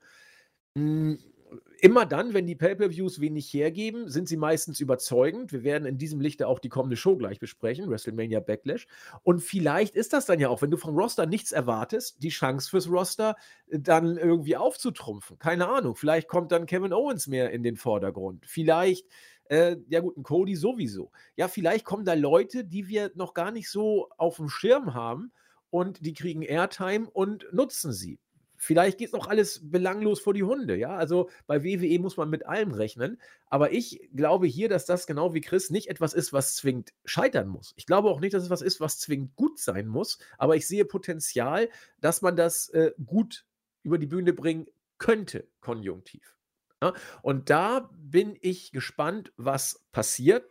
Immer 1.80 2.04
dann, 2.04 2.34
wenn 2.34 2.46
die 2.46 2.54
Pay-per-Views 2.54 3.20
wenig 3.20 3.52
hergeben, 3.54 4.08
sind 4.08 4.28
sie 4.28 4.36
meistens 4.36 4.80
überzeugend. 4.80 5.50
Wir 5.52 5.62
werden 5.62 5.86
in 5.86 5.96
diesem 5.96 6.20
Lichte 6.20 6.46
auch 6.46 6.58
die 6.58 6.68
kommende 6.68 6.96
Show 6.96 7.16
gleich 7.16 7.40
besprechen, 7.40 7.88
WrestleMania 7.88 8.40
Backlash. 8.40 8.86
Und 9.22 9.40
vielleicht 9.40 9.94
ist 9.94 10.12
das 10.12 10.26
dann 10.26 10.40
ja 10.40 10.50
auch, 10.50 10.60
wenn 10.60 10.70
du 10.70 10.76
vom 10.76 10.94
Roster 10.94 11.24
nichts 11.24 11.52
erwartest, 11.52 12.22
die 12.22 12.28
Chance 12.28 12.68
fürs 12.68 12.90
Roster 12.90 13.34
äh, 13.68 13.78
dann 13.78 14.18
irgendwie 14.18 14.56
aufzutrumpfen. 14.56 15.38
Keine 15.38 15.68
Ahnung. 15.68 15.96
Vielleicht 15.96 16.28
kommt 16.28 16.52
dann 16.52 16.66
Kevin 16.66 16.92
Owens 16.92 17.26
mehr 17.26 17.50
in 17.50 17.62
den 17.62 17.76
Vordergrund. 17.76 18.44
Vielleicht 18.46 19.06
äh, 19.50 19.76
ja 19.88 20.00
gut, 20.00 20.16
ein 20.16 20.22
Cody 20.22 20.54
sowieso. 20.54 21.10
Ja, 21.34 21.48
vielleicht 21.48 21.84
kommen 21.84 22.04
da 22.04 22.14
Leute, 22.14 22.64
die 22.64 22.88
wir 22.88 23.10
noch 23.14 23.34
gar 23.34 23.50
nicht 23.50 23.68
so 23.68 24.08
auf 24.16 24.36
dem 24.36 24.48
Schirm 24.48 24.94
haben 24.94 25.32
und 25.70 26.04
die 26.04 26.12
kriegen 26.12 26.42
Airtime 26.42 27.08
und 27.10 27.46
nutzen 27.52 27.92
sie. 27.92 28.20
Vielleicht 28.62 28.98
geht 28.98 29.06
es 29.06 29.14
noch 29.14 29.26
alles 29.26 29.70
belanglos 29.70 30.20
vor 30.20 30.34
die 30.34 30.42
Hunde, 30.42 30.76
ja. 30.76 30.94
Also 30.94 31.30
bei 31.46 31.64
WWE 31.64 31.98
muss 31.98 32.18
man 32.18 32.28
mit 32.28 32.44
allem 32.44 32.72
rechnen. 32.72 33.18
Aber 33.46 33.72
ich 33.72 34.10
glaube 34.14 34.46
hier, 34.46 34.68
dass 34.68 34.84
das 34.84 35.06
genau 35.06 35.32
wie 35.32 35.40
Chris 35.40 35.70
nicht 35.70 35.88
etwas 35.88 36.12
ist, 36.12 36.34
was 36.34 36.56
zwingend 36.56 36.92
scheitern 37.06 37.48
muss. 37.48 37.72
Ich 37.76 37.86
glaube 37.86 38.10
auch 38.10 38.20
nicht, 38.20 38.34
dass 38.34 38.42
es 38.42 38.50
was 38.50 38.60
ist, 38.60 38.78
was 38.78 38.98
zwingend 38.98 39.34
gut 39.34 39.58
sein 39.58 39.86
muss. 39.86 40.18
Aber 40.36 40.56
ich 40.56 40.68
sehe 40.68 40.84
Potenzial, 40.84 41.70
dass 42.02 42.20
man 42.20 42.36
das 42.36 42.68
äh, 42.68 42.92
gut 43.02 43.46
über 43.82 43.96
die 43.96 44.06
Bühne 44.06 44.34
bringen 44.34 44.66
könnte, 44.98 45.48
konjunktiv. 45.62 46.36
Ja? 46.82 46.92
Und 47.22 47.48
da 47.48 47.88
bin 47.96 48.36
ich 48.42 48.72
gespannt, 48.72 49.32
was 49.38 49.86
passiert. 49.90 50.44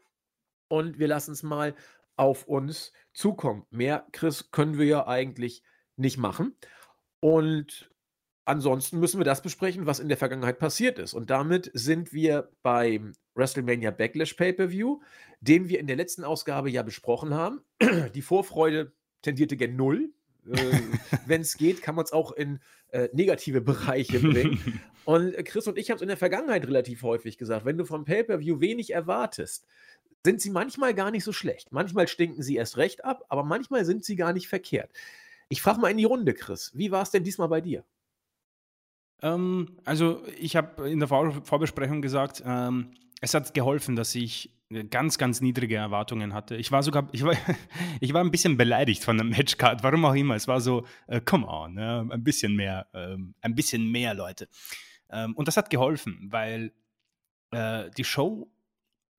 Und 0.67 0.97
wir 0.97 1.07
lassen 1.07 1.33
es 1.33 1.43
mal 1.43 1.75
auf 2.15 2.47
uns 2.47 2.91
zukommen. 3.13 3.67
Mehr, 3.69 4.07
Chris, 4.13 4.49
können 4.49 4.79
wir 4.79 4.87
ja 4.87 5.05
eigentlich 5.05 5.61
nicht 5.95 6.17
machen. 6.17 6.55
Und 7.19 7.91
ansonsten 8.49 8.99
müssen 8.99 9.19
wir 9.19 9.25
das 9.25 9.41
besprechen, 9.41 9.85
was 9.85 9.99
in 9.99 10.09
der 10.09 10.17
Vergangenheit 10.17 10.59
passiert 10.59 10.99
ist. 10.99 11.13
Und 11.13 11.29
damit 11.29 11.71
sind 11.73 12.12
wir 12.12 12.49
beim 12.63 13.13
WrestleMania 13.35 13.91
Backlash 13.91 14.33
Pay-Per-View, 14.33 14.99
den 15.39 15.69
wir 15.69 15.79
in 15.79 15.88
der 15.88 15.95
letzten 15.95 16.23
Ausgabe 16.23 16.69
ja 16.69 16.83
besprochen 16.83 17.33
haben. 17.33 17.62
Die 18.15 18.21
Vorfreude 18.21 18.91
tendierte 19.21 19.55
gen 19.55 19.75
Null. 19.75 20.12
äh, 20.51 20.57
Wenn 21.27 21.41
es 21.41 21.57
geht, 21.57 21.81
kann 21.81 21.95
man 21.95 22.05
es 22.05 22.12
auch 22.12 22.31
in 22.31 22.59
äh, 22.89 23.07
negative 23.13 23.62
Bereiche 23.62 24.19
bringen. 24.19 24.81
und 25.05 25.33
Chris 25.45 25.67
und 25.67 25.77
ich 25.77 25.89
haben 25.89 25.97
es 25.97 26.01
in 26.01 26.07
der 26.07 26.17
Vergangenheit 26.17 26.67
relativ 26.67 27.03
häufig 27.03 27.38
gesagt, 27.38 27.65
wenn 27.65 27.77
du 27.77 27.85
vom 27.85 28.03
Pay-Per-View 28.03 28.59
wenig 28.59 28.91
erwartest, 28.91 29.67
sind 30.25 30.41
sie 30.41 30.49
manchmal 30.49 30.93
gar 30.93 31.12
nicht 31.12 31.23
so 31.23 31.31
schlecht. 31.31 31.71
Manchmal 31.71 32.07
stinken 32.07 32.41
sie 32.41 32.55
erst 32.55 32.77
recht 32.77 33.05
ab, 33.05 33.23
aber 33.29 33.43
manchmal 33.43 33.85
sind 33.85 34.03
sie 34.03 34.15
gar 34.15 34.33
nicht 34.33 34.49
verkehrt. 34.49 34.91
Ich 35.47 35.62
frage 35.62 35.79
mal 35.79 35.89
in 35.91 35.97
die 35.97 36.05
Runde, 36.05 36.33
Chris. 36.33 36.71
Wie 36.73 36.91
war 36.91 37.03
es 37.03 37.12
denn 37.12 37.23
diesmal 37.23 37.47
bei 37.47 37.62
dir? 37.62 37.85
Ähm, 39.21 39.77
also 39.86 40.23
ich 40.38 40.55
habe 40.55 40.89
in 40.89 40.99
der 40.99 41.08
Vor 41.08 41.32
Vorbesprechung 41.43 42.01
gesagt, 42.01 42.43
ähm, 42.45 42.91
es 43.21 43.34
hat 43.34 43.53
geholfen, 43.53 43.95
dass 43.95 44.15
ich 44.15 44.60
ganz, 44.89 45.17
ganz 45.17 45.41
niedrige 45.41 45.75
Erwartungen 45.75 46.34
hatte. 46.34 46.55
Ich 46.55 46.71
war 46.71 46.84
sogar, 46.84 47.10
ich 47.12 47.23
war, 47.23 47.34
ich 47.99 48.13
war 48.13 48.23
ein 48.23 48.32
bisschen 48.32 48.55
beleidigt 48.55 49.03
von 49.03 49.17
der 49.17 49.25
Matchcard, 49.25 49.84
warum 49.84 50.05
auch 50.05 50.13
immer. 50.13 50.36
Es 50.36 50.47
war 50.47 50.62
so, 50.62 50.86
äh, 51.08 51.21
come 51.21 51.47
on, 51.47 51.77
ja, 51.77 52.01
ein 52.01 52.23
bisschen 52.23 52.55
mehr, 52.55 52.88
ähm, 52.93 53.34
ein 53.41 53.55
bisschen 53.55 53.91
mehr 53.91 54.13
Leute. 54.13 54.47
Ähm, 55.10 55.36
und 55.36 55.47
das 55.47 55.58
hat 55.58 55.69
geholfen, 55.69 56.27
weil 56.32 56.71
äh, 57.51 57.89
die 57.97 58.03
Show, 58.03 58.51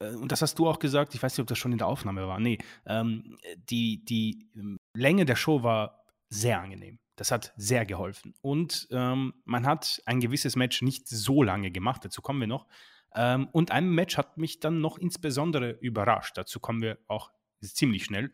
äh, 0.01 0.15
und 0.15 0.31
das 0.31 0.41
hast 0.43 0.59
du 0.59 0.69
auch 0.69 0.79
gesagt, 0.79 1.15
ich 1.15 1.23
weiß 1.23 1.33
nicht, 1.33 1.43
ob 1.43 1.49
das 1.49 1.59
schon 1.59 1.73
in 1.73 1.79
der 1.79 1.89
Aufnahme 1.89 2.29
war, 2.29 2.39
nee, 2.39 2.59
ähm, 2.87 3.37
die, 3.69 4.05
die 4.05 4.47
ähm, 4.55 4.77
Länge 4.97 5.25
der 5.25 5.37
Show 5.37 5.65
war 5.65 6.05
sehr 6.29 6.61
angenehm. 6.61 7.01
Das 7.21 7.31
hat 7.31 7.53
sehr 7.59 7.85
geholfen. 7.85 8.33
Und 8.41 8.89
ähm, 8.91 9.35
man 9.45 9.67
hat 9.67 10.01
ein 10.07 10.21
gewisses 10.21 10.57
Match 10.57 10.81
nicht 10.81 11.07
so 11.07 11.43
lange 11.43 11.71
gemacht, 11.71 12.03
dazu 12.03 12.23
kommen 12.23 12.41
wir 12.41 12.47
noch. 12.47 12.67
Ähm, 13.15 13.47
und 13.53 13.73
ein 13.73 13.91
Match 13.91 14.17
hat 14.17 14.39
mich 14.39 14.59
dann 14.59 14.81
noch 14.81 14.97
insbesondere 14.97 15.73
überrascht, 15.83 16.39
dazu 16.39 16.61
kommen 16.61 16.81
wir 16.81 16.97
auch 17.09 17.31
ziemlich 17.61 18.07
schnell. 18.07 18.33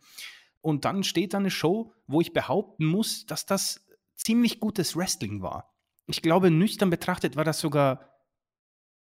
Und 0.61 0.85
dann 0.85 1.03
steht 1.03 1.35
da 1.35 1.38
eine 1.38 1.51
Show, 1.51 1.94
wo 2.07 2.20
ich 2.20 2.33
behaupten 2.33 2.87
muss, 2.87 3.27
dass 3.27 3.44
das 3.44 3.85
ziemlich 4.14 4.61
gutes 4.61 4.94
Wrestling 4.94 5.42
war. 5.42 5.75
Ich 6.07 6.22
glaube, 6.22 6.53
nüchtern 6.53 6.88
betrachtet 6.88 7.35
war 7.35 7.42
das 7.42 7.59
sogar 7.59 8.09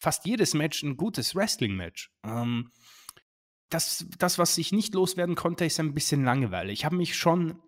fast 0.00 0.26
jedes 0.26 0.54
Match 0.54 0.82
ein 0.82 0.96
gutes 0.96 1.36
Wrestling-Match. 1.36 2.10
Ähm, 2.24 2.72
das, 3.68 4.06
das, 4.18 4.40
was 4.40 4.58
ich 4.58 4.72
nicht 4.72 4.92
loswerden 4.94 5.36
konnte, 5.36 5.64
ist 5.66 5.78
ein 5.78 5.94
bisschen 5.94 6.24
Langeweile. 6.24 6.72
Ich 6.72 6.84
habe 6.84 6.96
mich 6.96 7.16
schon 7.16 7.62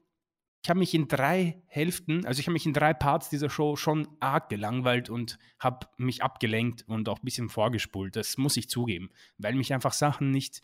ich 0.63 0.69
habe 0.69 0.79
mich 0.79 0.93
in 0.93 1.09
drei 1.09 1.63
Hälften, 1.67 2.27
also 2.27 2.39
ich 2.39 2.47
habe 2.47 2.53
mich 2.53 2.67
in 2.67 2.75
drei 2.75 2.93
Parts 2.93 3.31
dieser 3.31 3.49
Show 3.49 3.77
schon 3.77 4.09
arg 4.21 4.51
gelangweilt 4.51 5.09
und 5.09 5.39
habe 5.59 5.87
mich 5.97 6.23
abgelenkt 6.23 6.85
und 6.87 7.09
auch 7.09 7.19
ein 7.19 7.25
bisschen 7.25 7.49
vorgespult. 7.49 8.15
Das 8.15 8.37
muss 8.37 8.59
ich 8.59 8.69
zugeben, 8.69 9.11
weil 9.39 9.55
mich 9.55 9.73
einfach 9.73 9.95
Sachen 9.95 10.31
nicht 10.31 10.61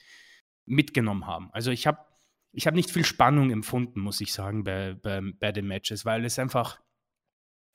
mitgenommen 0.67 1.27
haben. 1.27 1.49
Also 1.53 1.71
ich 1.71 1.87
habe 1.87 1.99
ich 2.53 2.67
hab 2.67 2.75
nicht 2.75 2.91
viel 2.91 3.05
Spannung 3.05 3.51
empfunden, 3.51 4.01
muss 4.01 4.21
ich 4.21 4.33
sagen, 4.33 4.65
bei, 4.65 4.95
bei, 4.95 5.21
bei 5.39 5.53
den 5.53 5.67
Matches, 5.67 6.05
weil 6.05 6.25
es 6.25 6.39
einfach 6.39 6.81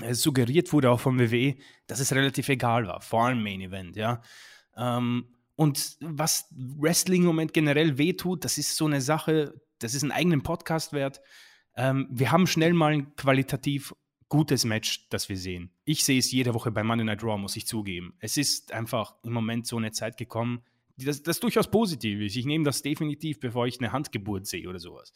es 0.04 0.22
suggeriert 0.22 0.74
wurde, 0.74 0.90
auch 0.90 1.00
vom 1.00 1.20
WWE, 1.20 1.56
dass 1.88 2.00
es 2.00 2.14
relativ 2.14 2.50
egal 2.50 2.88
war, 2.88 3.02
vor 3.02 3.26
allem 3.26 3.44
Main 3.44 3.62
Event, 3.62 3.96
ja. 3.96 4.22
Ähm, 4.76 5.36
und 5.56 5.98
was 6.00 6.48
Wrestling 6.56 7.22
im 7.22 7.28
Moment 7.28 7.54
generell 7.54 8.00
wehtut, 8.00 8.44
das 8.44 8.58
ist 8.58 8.76
so 8.76 8.86
eine 8.86 9.02
Sache, 9.02 9.62
das 9.78 9.94
ist 9.94 10.02
einen 10.02 10.12
eigenen 10.12 10.42
Podcast 10.42 10.94
wert 10.94 11.22
ähm, 11.76 12.08
wir 12.10 12.32
haben 12.32 12.48
schnell 12.48 12.74
mal 12.74 12.94
ein 12.94 13.16
qualitativ 13.16 13.94
gutes 14.30 14.64
Match, 14.64 15.10
das 15.10 15.28
wir 15.28 15.38
sehen. 15.38 15.72
Ich 15.84 16.04
sehe 16.06 16.20
es 16.20 16.32
jede 16.32 16.54
Woche 16.54 16.72
bei 16.72 16.84
Monday 16.84 17.06
Night 17.06 17.24
Raw, 17.24 17.38
muss 17.38 17.56
ich 17.58 17.68
zugeben. 17.68 18.14
Es 18.20 18.38
ist 18.38 18.72
einfach 18.72 19.16
im 19.24 19.34
Moment 19.34 19.68
so 19.68 19.78
eine 19.78 19.92
Zeit 19.92 20.18
gekommen, 20.18 20.62
das, 20.98 21.24
das 21.24 21.40
durchaus 21.40 21.70
positiv 21.70 22.20
ist. 22.22 22.36
Ich 22.36 22.46
nehme 22.46 22.64
das 22.64 22.82
definitiv, 22.82 23.40
bevor 23.40 23.68
ich 23.68 23.80
eine 23.80 23.92
Handgeburt 23.92 24.48
sehe 24.48 24.70
oder 24.70 24.80
sowas. 24.80 25.14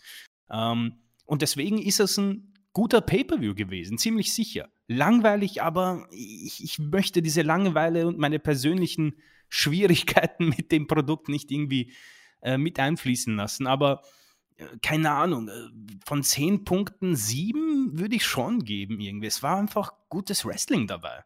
Ähm, 0.50 0.98
und 1.26 1.42
deswegen 1.42 1.82
ist 1.82 2.00
es 2.00 2.18
ein 2.18 2.54
guter 2.74 3.02
Pay-per-view 3.02 3.56
gewesen, 3.56 3.98
ziemlich 3.98 4.34
sicher. 4.34 4.70
Langweilig, 4.88 5.62
aber 5.62 6.08
ich, 6.12 6.64
ich 6.64 6.78
möchte 6.78 7.22
diese 7.22 7.42
Langeweile 7.42 8.08
und 8.08 8.18
meine 8.18 8.40
persönlichen 8.40 9.16
Schwierigkeiten 9.50 10.50
mit 10.58 10.72
dem 10.72 10.88
Produkt 10.88 11.30
nicht 11.30 11.52
irgendwie 11.52 11.94
äh, 12.42 12.58
mit 12.58 12.80
einfließen 12.80 13.36
lassen. 13.36 13.66
Aber 13.66 14.02
keine 14.82 15.12
Ahnung, 15.12 15.50
äh, 15.50 15.52
von 16.06 16.24
zehn 16.24 16.64
Punkten 16.64 17.16
sieben 17.16 17.98
würde 18.00 18.16
ich 18.16 18.26
schon 18.26 18.64
geben 18.64 19.00
irgendwie. 19.00 19.28
Es 19.28 19.44
war 19.44 19.58
einfach 19.58 19.94
gutes 20.10 20.46
Wrestling 20.46 20.88
dabei. 20.88 21.24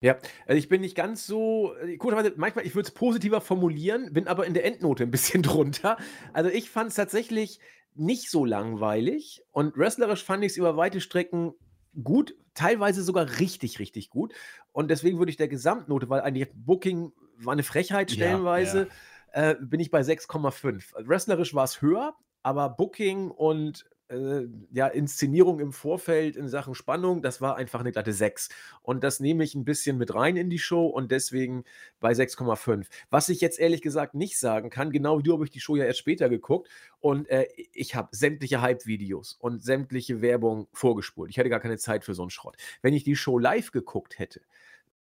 Ja, 0.00 0.18
also 0.46 0.58
ich 0.58 0.68
bin 0.68 0.82
nicht 0.82 0.94
ganz 0.94 1.26
so, 1.26 1.74
äh, 1.76 1.96
komischerweise, 1.96 2.34
manchmal, 2.36 2.66
ich 2.66 2.74
würde 2.74 2.88
es 2.88 2.94
positiver 2.94 3.40
formulieren, 3.40 4.12
bin 4.12 4.28
aber 4.28 4.46
in 4.46 4.54
der 4.54 4.64
Endnote 4.64 5.02
ein 5.02 5.10
bisschen 5.10 5.42
drunter. 5.42 5.96
Also 6.32 6.50
ich 6.50 6.68
fand 6.68 6.90
es 6.90 6.96
tatsächlich 6.96 7.60
nicht 7.94 8.30
so 8.30 8.44
langweilig 8.44 9.42
und 9.52 9.76
wrestlerisch 9.76 10.22
fand 10.22 10.44
ich 10.44 10.52
es 10.52 10.58
über 10.58 10.76
weite 10.76 11.00
Strecken 11.00 11.54
gut, 12.02 12.34
teilweise 12.52 13.02
sogar 13.02 13.38
richtig, 13.38 13.78
richtig 13.78 14.10
gut. 14.10 14.34
Und 14.72 14.90
deswegen 14.90 15.18
würde 15.18 15.30
ich 15.30 15.38
der 15.38 15.48
Gesamtnote, 15.48 16.10
weil 16.10 16.20
eigentlich 16.20 16.48
Booking 16.54 17.12
war 17.38 17.54
eine 17.54 17.62
Frechheit 17.62 18.10
stellenweise, 18.10 18.78
ja, 18.78 18.84
ja. 18.84 18.90
Äh, 19.36 19.56
bin 19.60 19.80
ich 19.80 19.90
bei 19.90 20.00
6,5. 20.00 20.94
Wrestlerisch 21.06 21.54
war 21.54 21.64
es 21.64 21.82
höher, 21.82 22.16
aber 22.42 22.70
Booking 22.70 23.30
und 23.30 23.84
äh, 24.08 24.46
ja, 24.72 24.86
Inszenierung 24.86 25.60
im 25.60 25.74
Vorfeld 25.74 26.36
in 26.36 26.48
Sachen 26.48 26.74
Spannung, 26.74 27.20
das 27.20 27.42
war 27.42 27.56
einfach 27.56 27.80
eine 27.80 27.92
glatte 27.92 28.14
6. 28.14 28.48
Und 28.80 29.04
das 29.04 29.20
nehme 29.20 29.44
ich 29.44 29.54
ein 29.54 29.66
bisschen 29.66 29.98
mit 29.98 30.14
rein 30.14 30.36
in 30.36 30.48
die 30.48 30.58
Show 30.58 30.86
und 30.86 31.12
deswegen 31.12 31.64
bei 32.00 32.12
6,5. 32.12 32.86
Was 33.10 33.28
ich 33.28 33.42
jetzt 33.42 33.60
ehrlich 33.60 33.82
gesagt 33.82 34.14
nicht 34.14 34.38
sagen 34.38 34.70
kann, 34.70 34.90
genau 34.90 35.18
wie 35.18 35.22
du 35.22 35.34
habe 35.34 35.44
ich 35.44 35.50
die 35.50 35.60
Show 35.60 35.76
ja 35.76 35.84
erst 35.84 35.98
später 35.98 36.30
geguckt 36.30 36.70
und 37.00 37.28
äh, 37.28 37.46
ich 37.74 37.94
habe 37.94 38.08
sämtliche 38.12 38.62
Hype-Videos 38.62 39.34
und 39.34 39.62
sämtliche 39.62 40.22
Werbung 40.22 40.66
vorgespult. 40.72 41.28
Ich 41.28 41.38
hatte 41.38 41.50
gar 41.50 41.60
keine 41.60 41.76
Zeit 41.76 42.06
für 42.06 42.14
so 42.14 42.22
einen 42.22 42.30
Schrott. 42.30 42.56
Wenn 42.80 42.94
ich 42.94 43.04
die 43.04 43.16
Show 43.16 43.38
live 43.38 43.70
geguckt 43.70 44.18
hätte, 44.18 44.40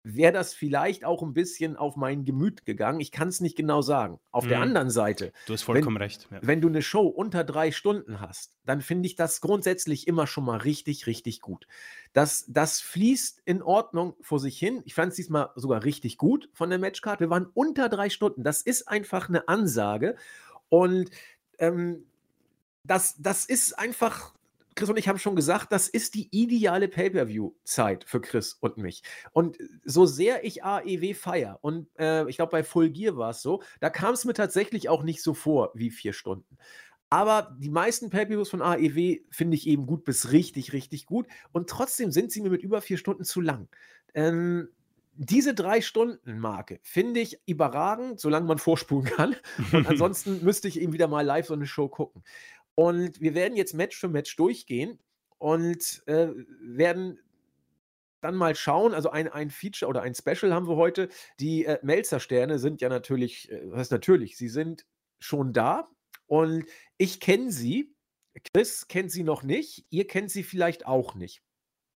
wäre 0.05 0.31
das 0.31 0.53
vielleicht 0.53 1.03
auch 1.03 1.23
ein 1.23 1.33
bisschen 1.33 1.75
auf 1.75 1.95
mein 1.95 2.25
Gemüt 2.25 2.63
gegangen. 2.63 2.99
Ich 2.99 3.11
kann 3.11 3.27
es 3.27 3.41
nicht 3.41 3.57
genau 3.57 3.81
sagen. 3.81 4.19
Auf 4.31 4.45
mhm. 4.45 4.49
der 4.49 4.61
anderen 4.61 4.89
Seite, 4.91 5.33
du 5.47 5.53
hast 5.53 5.63
vollkommen 5.63 5.95
wenn, 5.95 6.03
recht. 6.03 6.27
Ja. 6.31 6.39
Wenn 6.43 6.61
du 6.61 6.67
eine 6.67 6.83
Show 6.83 7.07
unter 7.07 7.43
drei 7.43 7.71
Stunden 7.71 8.21
hast, 8.21 8.55
dann 8.65 8.81
finde 8.81 9.07
ich 9.07 9.15
das 9.15 9.41
grundsätzlich 9.41 10.07
immer 10.07 10.27
schon 10.27 10.45
mal 10.45 10.57
richtig, 10.57 11.07
richtig 11.07 11.41
gut. 11.41 11.65
Das, 12.13 12.45
das 12.47 12.81
fließt 12.81 13.41
in 13.45 13.63
Ordnung 13.63 14.13
vor 14.21 14.39
sich 14.39 14.59
hin. 14.59 14.83
Ich 14.85 14.93
fand 14.93 15.09
es 15.09 15.15
diesmal 15.15 15.49
sogar 15.55 15.83
richtig 15.83 16.19
gut 16.19 16.49
von 16.53 16.69
der 16.69 16.77
Matchcard. 16.77 17.19
Wir 17.19 17.31
waren 17.31 17.47
unter 17.55 17.89
drei 17.89 18.11
Stunden. 18.11 18.43
Das 18.43 18.61
ist 18.61 18.87
einfach 18.87 19.27
eine 19.27 19.47
Ansage. 19.47 20.15
Und 20.69 21.09
ähm, 21.57 22.05
das, 22.83 23.15
das 23.17 23.45
ist 23.45 23.73
einfach 23.79 24.35
Chris 24.75 24.89
und 24.89 24.97
ich 24.97 25.07
haben 25.07 25.19
schon 25.19 25.35
gesagt, 25.35 25.71
das 25.71 25.88
ist 25.88 26.15
die 26.15 26.27
ideale 26.31 26.88
Pay-Per-View-Zeit 26.88 28.03
für 28.03 28.19
Chris 28.19 28.57
und 28.59 28.77
mich. 28.77 29.03
Und 29.31 29.57
so 29.85 30.05
sehr 30.05 30.43
ich 30.43 30.63
AEW 30.63 31.13
feier, 31.13 31.59
und 31.61 31.88
äh, 31.97 32.27
ich 32.29 32.35
glaube, 32.35 32.51
bei 32.51 32.63
Full 32.63 32.89
Gear 32.89 33.17
war 33.17 33.29
es 33.29 33.41
so, 33.41 33.63
da 33.79 33.89
kam 33.89 34.13
es 34.13 34.25
mir 34.25 34.33
tatsächlich 34.33 34.89
auch 34.89 35.03
nicht 35.03 35.23
so 35.23 35.33
vor 35.33 35.71
wie 35.75 35.91
vier 35.91 36.13
Stunden. 36.13 36.57
Aber 37.09 37.55
die 37.59 37.69
meisten 37.69 38.09
Pay-Per-Views 38.09 38.49
von 38.49 38.61
AEW 38.61 39.19
finde 39.29 39.55
ich 39.55 39.67
eben 39.67 39.85
gut 39.85 40.03
bis 40.03 40.31
richtig, 40.31 40.73
richtig 40.73 41.05
gut. 41.05 41.27
Und 41.53 41.69
trotzdem 41.69 42.11
sind 42.11 42.31
sie 42.31 42.41
mir 42.41 42.49
mit 42.49 42.63
über 42.63 42.81
vier 42.81 42.97
Stunden 42.97 43.23
zu 43.23 43.41
lang. 43.41 43.69
Ähm, 44.13 44.69
diese 45.17 45.53
drei 45.53 45.79
Stunden 45.81 46.39
Marke 46.39 46.79
finde 46.83 47.21
ich 47.21 47.39
überragend, 47.45 48.19
solange 48.19 48.47
man 48.47 48.57
vorspulen 48.57 49.05
kann. 49.05 49.35
Und 49.71 49.88
ansonsten 49.88 50.43
müsste 50.43 50.67
ich 50.67 50.81
eben 50.81 50.93
wieder 50.93 51.07
mal 51.07 51.25
live 51.25 51.47
so 51.47 51.53
eine 51.53 51.67
Show 51.67 51.88
gucken. 51.88 52.23
Und 52.75 53.21
wir 53.21 53.33
werden 53.33 53.55
jetzt 53.55 53.73
Match 53.73 53.97
für 53.97 54.09
Match 54.09 54.35
durchgehen 54.35 54.99
und 55.38 56.03
äh, 56.07 56.29
werden 56.59 57.19
dann 58.21 58.35
mal 58.35 58.55
schauen. 58.55 58.93
Also 58.93 59.09
ein, 59.09 59.29
ein 59.29 59.49
Feature 59.49 59.89
oder 59.89 60.01
ein 60.01 60.15
Special 60.15 60.53
haben 60.53 60.67
wir 60.67 60.75
heute. 60.75 61.09
Die 61.39 61.65
äh, 61.65 61.79
Melzer-Sterne 61.81 62.59
sind 62.59 62.81
ja 62.81 62.89
natürlich, 62.89 63.51
äh, 63.51 63.61
was 63.65 63.91
natürlich, 63.91 64.38
sie 64.38 64.49
sind 64.49 64.85
schon 65.19 65.53
da 65.53 65.89
und 66.27 66.65
ich 66.97 67.19
kenne 67.19 67.51
sie. 67.51 67.93
Chris 68.53 68.88
kennt 68.89 69.11
sie 69.11 69.23
noch 69.23 69.43
nicht. 69.43 69.85
Ihr 69.89 70.07
kennt 70.07 70.29
sie 70.29 70.43
vielleicht 70.43 70.85
auch 70.85 71.15
nicht. 71.15 71.41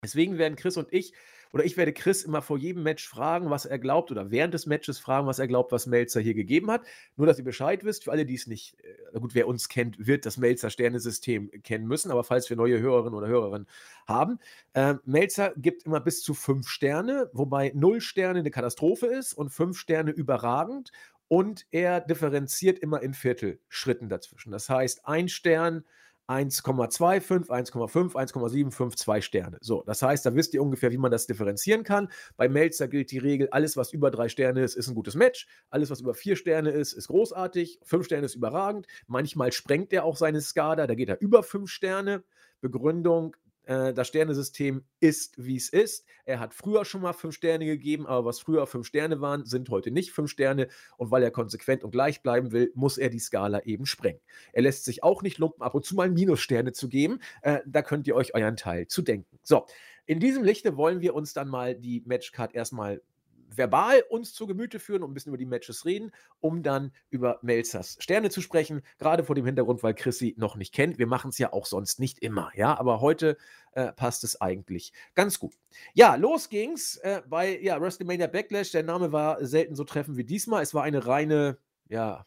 Deswegen 0.04 0.38
werden 0.38 0.58
Chris 0.58 0.76
und 0.78 0.92
ich 0.92 1.14
oder 1.56 1.64
ich 1.64 1.78
werde 1.78 1.94
Chris 1.94 2.24
immer 2.24 2.42
vor 2.42 2.58
jedem 2.58 2.84
Match 2.84 3.08
fragen, 3.08 3.50
was 3.50 3.66
er 3.66 3.80
glaubt, 3.80 4.12
oder 4.12 4.30
während 4.30 4.54
des 4.54 4.66
Matches 4.66 5.00
fragen, 5.00 5.26
was 5.26 5.40
er 5.40 5.48
glaubt, 5.48 5.72
was 5.72 5.88
Melzer 5.88 6.20
hier 6.20 6.34
gegeben 6.34 6.70
hat. 6.70 6.82
Nur, 7.16 7.28
dass 7.28 7.38
ihr 7.38 7.46
Bescheid 7.46 7.86
wisst, 7.86 8.04
für 8.04 8.12
alle, 8.12 8.26
die 8.26 8.36
es 8.36 8.46
nicht, 8.46 8.76
äh, 9.14 9.20
gut, 9.22 9.36
wer 9.36 9.48
uns 9.48 9.70
kennt, 9.70 10.06
wird 10.06 10.26
das 10.26 10.36
Melzer-Sternesystem 10.36 11.50
kennen 11.64 11.88
müssen, 11.88 12.12
aber 12.12 12.26
falls 12.26 12.50
wir 12.50 12.58
neue 12.58 12.82
Hörerinnen 12.82 13.14
oder 13.14 13.28
Hörerinnen 13.28 13.70
haben, 14.06 14.40
äh, 14.74 14.96
Melzer 15.06 15.54
gibt 15.56 15.84
immer 15.86 16.02
bis 16.02 16.24
zu 16.24 16.34
fünf 16.34 16.68
Sterne, 16.68 17.30
wobei 17.32 17.72
null 17.74 18.02
Sterne 18.02 18.40
eine 18.40 18.52
Katastrophe 18.52 19.06
ist 19.06 19.34
und 19.34 19.50
fünf 19.50 19.80
Sterne 19.80 20.12
überragend. 20.12 20.92
Und 21.30 21.66
er 21.72 22.02
differenziert 22.02 22.80
immer 22.80 23.02
in 23.02 23.14
Viertelschritten 23.14 24.10
dazwischen. 24.10 24.52
Das 24.52 24.70
heißt, 24.70 25.08
ein 25.08 25.30
Stern 25.30 25.86
1,25, 26.28 27.50
1,5, 27.50 28.14
1,75, 28.14 28.96
2 28.96 29.22
Sterne. 29.22 29.58
So, 29.62 29.84
das 29.86 30.02
heißt, 30.02 30.26
da 30.26 30.36
wisst 30.36 30.54
ihr 30.54 30.62
ungefähr, 30.62 30.92
wie 30.92 30.98
man 30.98 31.12
das 31.12 31.28
differenzieren 31.28 31.84
kann. 31.84 32.10
Bei 32.38 32.50
Melzer 32.50 32.88
gilt 32.88 33.12
die 33.12 33.18
Regel, 33.20 33.50
alles, 33.52 33.78
was 33.78 33.94
über 33.94 34.12
drei 34.12 34.30
Sterne 34.30 34.64
ist, 34.64 34.76
ist 34.76 34.88
ein 34.88 34.96
gutes 34.96 35.16
Match. 35.16 35.48
Alles, 35.70 35.90
was 35.90 36.02
über 36.02 36.14
vier 36.14 36.36
Sterne 36.36 36.72
ist, 36.72 36.94
ist 36.94 37.08
großartig. 37.08 37.80
Fünf 37.84 38.06
Sterne 38.06 38.26
ist 38.26 38.36
überragend. 38.36 38.88
Manchmal 39.08 39.52
sprengt 39.52 39.94
er 39.94 40.04
auch 40.04 40.18
seine 40.18 40.42
Skala, 40.42 40.88
da 40.88 40.96
geht 40.96 41.10
er 41.10 41.22
über 41.22 41.44
fünf 41.44 41.70
Sterne. 41.70 42.24
Begründung, 42.62 43.36
das 43.66 44.08
Sternesystem 44.08 44.84
ist, 45.00 45.34
wie 45.38 45.56
es 45.56 45.70
ist. 45.70 46.06
Er 46.26 46.40
hat 46.40 46.54
früher 46.54 46.86
schon 46.86 47.02
mal 47.02 47.14
fünf 47.14 47.36
Sterne 47.36 47.66
gegeben, 47.66 48.08
aber 48.08 48.26
was 48.26 48.40
früher 48.40 48.68
fünf 48.68 48.88
Sterne 48.88 49.22
waren, 49.22 49.46
sind 49.46 49.70
heute 49.70 49.92
nicht 49.92 50.12
fünf 50.12 50.32
Sterne. 50.32 50.68
Und 50.98 51.12
weil 51.12 51.24
er 51.24 51.32
konsequent 51.32 51.84
und 51.84 51.92
gleich 51.92 52.22
bleiben 52.22 52.52
will, 52.52 52.72
muss 52.76 52.98
er 52.98 53.10
die 53.10 53.20
Skala 53.20 53.64
eben 53.64 53.86
sprengen. 53.86 54.22
Er 54.54 54.64
lässt 54.64 54.86
sich 54.86 55.04
auch 55.04 55.22
nicht 55.22 55.38
lumpen, 55.38 55.62
ab 55.62 55.76
und 55.76 55.86
zu 55.86 55.96
mal 55.96 56.10
Minussterne 56.10 56.74
zu 56.74 56.90
geben. 56.90 57.20
Äh, 57.42 57.60
da 57.66 57.82
könnt 57.82 58.08
ihr 58.08 58.16
euch 58.16 58.34
euren 58.36 58.58
Teil 58.58 58.88
zu 58.88 59.02
denken. 59.02 59.40
So, 59.44 59.66
in 60.06 60.20
diesem 60.20 60.44
Lichte 60.44 60.78
wollen 60.78 61.02
wir 61.02 61.16
uns 61.16 61.34
dann 61.34 61.48
mal 61.48 61.76
die 61.76 62.04
Matchcard 62.06 62.54
erstmal 62.54 63.02
verbal 63.50 64.04
uns 64.10 64.34
zu 64.34 64.48
Gemüte 64.48 64.80
führen 64.80 65.04
und 65.04 65.12
ein 65.12 65.14
bisschen 65.14 65.30
über 65.30 65.38
die 65.38 65.46
Matches 65.46 65.86
reden, 65.86 66.12
um 66.40 66.64
dann 66.64 66.92
über 67.10 67.40
Melzers 67.42 67.98
Sterne 68.00 68.30
zu 68.30 68.42
sprechen. 68.42 68.82
Gerade 68.98 69.24
vor 69.24 69.36
dem 69.36 69.46
Hintergrund, 69.46 69.84
weil 69.84 69.94
Chris 69.94 70.18
sie 70.18 70.36
noch 70.38 70.56
nicht 70.56 70.74
kennt. 70.74 70.98
Wir 70.98 71.08
machen 71.08 71.30
es 71.30 71.38
ja 71.38 71.54
auch 71.54 71.66
sonst 71.66 72.00
nicht 72.00 72.20
immer, 72.20 72.52
ja. 72.56 72.78
Aber 72.78 73.02
heute 73.02 73.38
äh, 73.72 73.92
passt 73.92 74.24
es 74.24 74.40
eigentlich 74.42 74.94
ganz 75.14 75.40
gut. 75.40 75.54
Ja, 75.94 76.16
los 76.16 76.50
ging's 76.50 76.98
äh, 76.98 77.22
bei 77.28 77.60
ja, 77.60 77.80
WrestleMania 77.80 78.28
Backlash. 78.28 78.72
Der 78.72 78.84
Name 78.84 79.12
war 79.12 79.46
selten 79.46 79.76
so 79.76 79.84
treffend 79.84 80.18
wie 80.18 80.24
diesmal. 80.24 80.64
Es 80.64 80.74
war 80.74 80.84
eine 80.84 81.08
reine, 81.08 81.58
ja, 81.88 82.26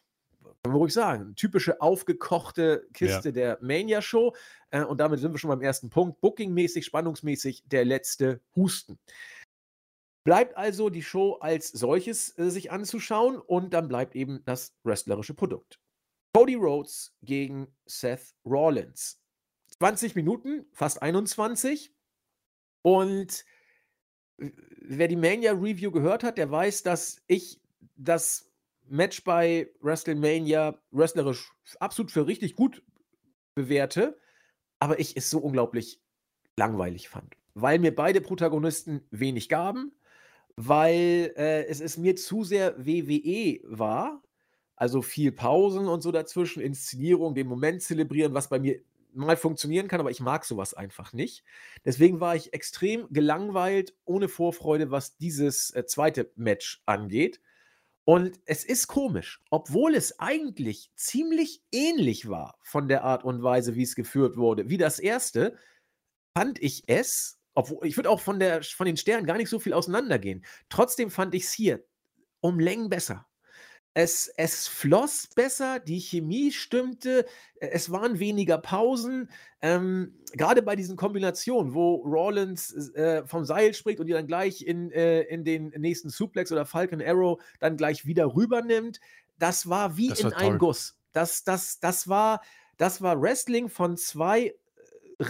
kann 0.61 0.73
man 0.73 0.81
ruhig 0.81 0.93
sagen, 0.93 1.35
typische 1.35 1.79
aufgekochte 1.79 2.87
Kiste 2.93 3.29
ja. 3.29 3.33
der 3.33 3.57
Mania-Show. 3.61 4.35
Äh, 4.71 4.83
und 4.83 4.99
damit 4.99 5.19
sind 5.19 5.31
wir 5.31 5.37
schon 5.37 5.49
beim 5.49 5.61
ersten 5.61 5.89
Punkt. 5.89 6.19
Bookingmäßig, 6.19 6.85
spannungsmäßig 6.85 7.63
der 7.67 7.85
letzte 7.85 8.41
Husten. 8.55 8.99
Bleibt 10.29 10.57
also 10.57 10.91
die 10.91 11.01
Show 11.01 11.39
als 11.41 11.69
solches 11.69 12.37
äh, 12.37 12.51
sich 12.51 12.69
anzuschauen 12.69 13.39
und 13.39 13.73
dann 13.73 13.87
bleibt 13.87 14.15
eben 14.15 14.43
das 14.45 14.77
wrestlerische 14.83 15.33
Produkt. 15.33 15.79
Cody 16.35 16.53
Rhodes 16.53 17.17
gegen 17.23 17.75
Seth 17.87 18.35
Rollins. 18.45 19.23
20 19.79 20.13
Minuten, 20.13 20.67
fast 20.71 21.01
21. 21.01 21.95
Und 22.83 23.43
wer 24.37 25.07
die 25.07 25.15
Mania 25.15 25.53
Review 25.53 25.89
gehört 25.89 26.23
hat, 26.23 26.37
der 26.37 26.51
weiß, 26.51 26.83
dass 26.83 27.23
ich 27.25 27.59
das 27.95 28.51
Match 28.85 29.23
bei 29.23 29.71
WrestleMania 29.81 30.79
wrestlerisch 30.91 31.51
absolut 31.79 32.11
für 32.11 32.27
richtig 32.27 32.55
gut 32.55 32.83
bewerte, 33.55 34.19
aber 34.77 34.99
ich 34.99 35.17
es 35.17 35.31
so 35.31 35.39
unglaublich 35.39 36.03
langweilig 36.55 37.09
fand, 37.09 37.35
weil 37.55 37.79
mir 37.79 37.95
beide 37.95 38.21
Protagonisten 38.21 39.07
wenig 39.09 39.49
gaben 39.49 39.95
weil 40.61 41.33
äh, 41.37 41.67
es 41.67 41.79
ist 41.79 41.97
mir 41.97 42.17
zu 42.17 42.43
sehr 42.43 42.85
WWE 42.85 43.61
war. 43.63 44.21
Also 44.75 45.01
viel 45.01 45.31
Pausen 45.31 45.87
und 45.87 46.01
so 46.01 46.11
dazwischen, 46.11 46.61
Inszenierung, 46.61 47.33
den 47.33 47.47
Moment 47.47 47.81
zelebrieren, 47.81 48.33
was 48.33 48.49
bei 48.49 48.59
mir 48.59 48.81
mal 49.13 49.37
funktionieren 49.37 49.87
kann, 49.87 50.01
aber 50.01 50.11
ich 50.11 50.19
mag 50.19 50.43
sowas 50.43 50.73
einfach 50.73 51.13
nicht. 51.13 51.45
Deswegen 51.85 52.19
war 52.19 52.35
ich 52.35 52.53
extrem 52.53 53.07
gelangweilt, 53.09 53.95
ohne 54.03 54.27
Vorfreude, 54.27 54.91
was 54.91 55.15
dieses 55.15 55.71
äh, 55.71 55.85
zweite 55.85 56.29
Match 56.35 56.83
angeht. 56.85 57.39
Und 58.03 58.41
es 58.45 58.65
ist 58.65 58.87
komisch, 58.87 59.41
obwohl 59.49 59.95
es 59.95 60.19
eigentlich 60.19 60.91
ziemlich 60.95 61.63
ähnlich 61.71 62.27
war 62.27 62.57
von 62.63 62.89
der 62.89 63.05
Art 63.05 63.23
und 63.23 63.43
Weise, 63.43 63.75
wie 63.75 63.83
es 63.83 63.95
geführt 63.95 64.35
wurde, 64.35 64.69
wie 64.69 64.77
das 64.77 64.99
erste, 64.99 65.57
fand 66.37 66.61
ich 66.61 66.83
es, 66.87 67.38
obwohl 67.53 67.85
ich 67.85 67.97
würde 67.97 68.09
auch 68.09 68.19
von, 68.19 68.39
der, 68.39 68.63
von 68.63 68.85
den 68.85 68.97
Sternen 68.97 69.25
gar 69.25 69.37
nicht 69.37 69.49
so 69.49 69.59
viel 69.59 69.73
auseinandergehen. 69.73 70.45
Trotzdem 70.69 71.09
fand 71.11 71.33
ich 71.35 71.43
es 71.43 71.51
hier 71.51 71.83
um 72.41 72.59
Längen 72.59 72.89
besser. 72.89 73.25
Es, 73.95 74.31
es 74.37 74.67
floss 74.67 75.27
besser, 75.35 75.79
die 75.79 75.99
Chemie 75.99 76.51
stimmte, 76.51 77.25
äh, 77.59 77.69
es 77.69 77.91
waren 77.91 78.19
weniger 78.19 78.57
Pausen. 78.59 79.29
Ähm, 79.61 80.15
Gerade 80.33 80.61
bei 80.61 80.75
diesen 80.75 80.95
Kombinationen, 80.95 81.73
wo 81.73 81.95
Rollins 81.95 82.71
äh, 82.93 83.25
vom 83.25 83.45
Seil 83.45 83.73
springt 83.73 83.99
und 83.99 84.05
die 84.05 84.13
dann 84.13 84.27
gleich 84.27 84.61
in, 84.61 84.91
äh, 84.91 85.21
in 85.23 85.43
den 85.43 85.69
nächsten 85.69 86.09
Suplex 86.09 86.51
oder 86.51 86.65
Falcon 86.65 87.01
Arrow 87.01 87.41
dann 87.59 87.77
gleich 87.77 88.05
wieder 88.05 88.35
rübernimmt, 88.35 88.99
das 89.39 89.67
war 89.67 89.97
wie 89.97 90.09
das 90.09 90.19
in 90.19 90.33
einem 90.33 90.59
Guss. 90.59 90.95
Das, 91.11 91.43
das, 91.43 91.79
das, 91.79 92.07
war, 92.07 92.41
das 92.77 93.01
war 93.01 93.19
Wrestling 93.19 93.69
von 93.69 93.97
zwei 93.97 94.45
äh, 94.45 94.53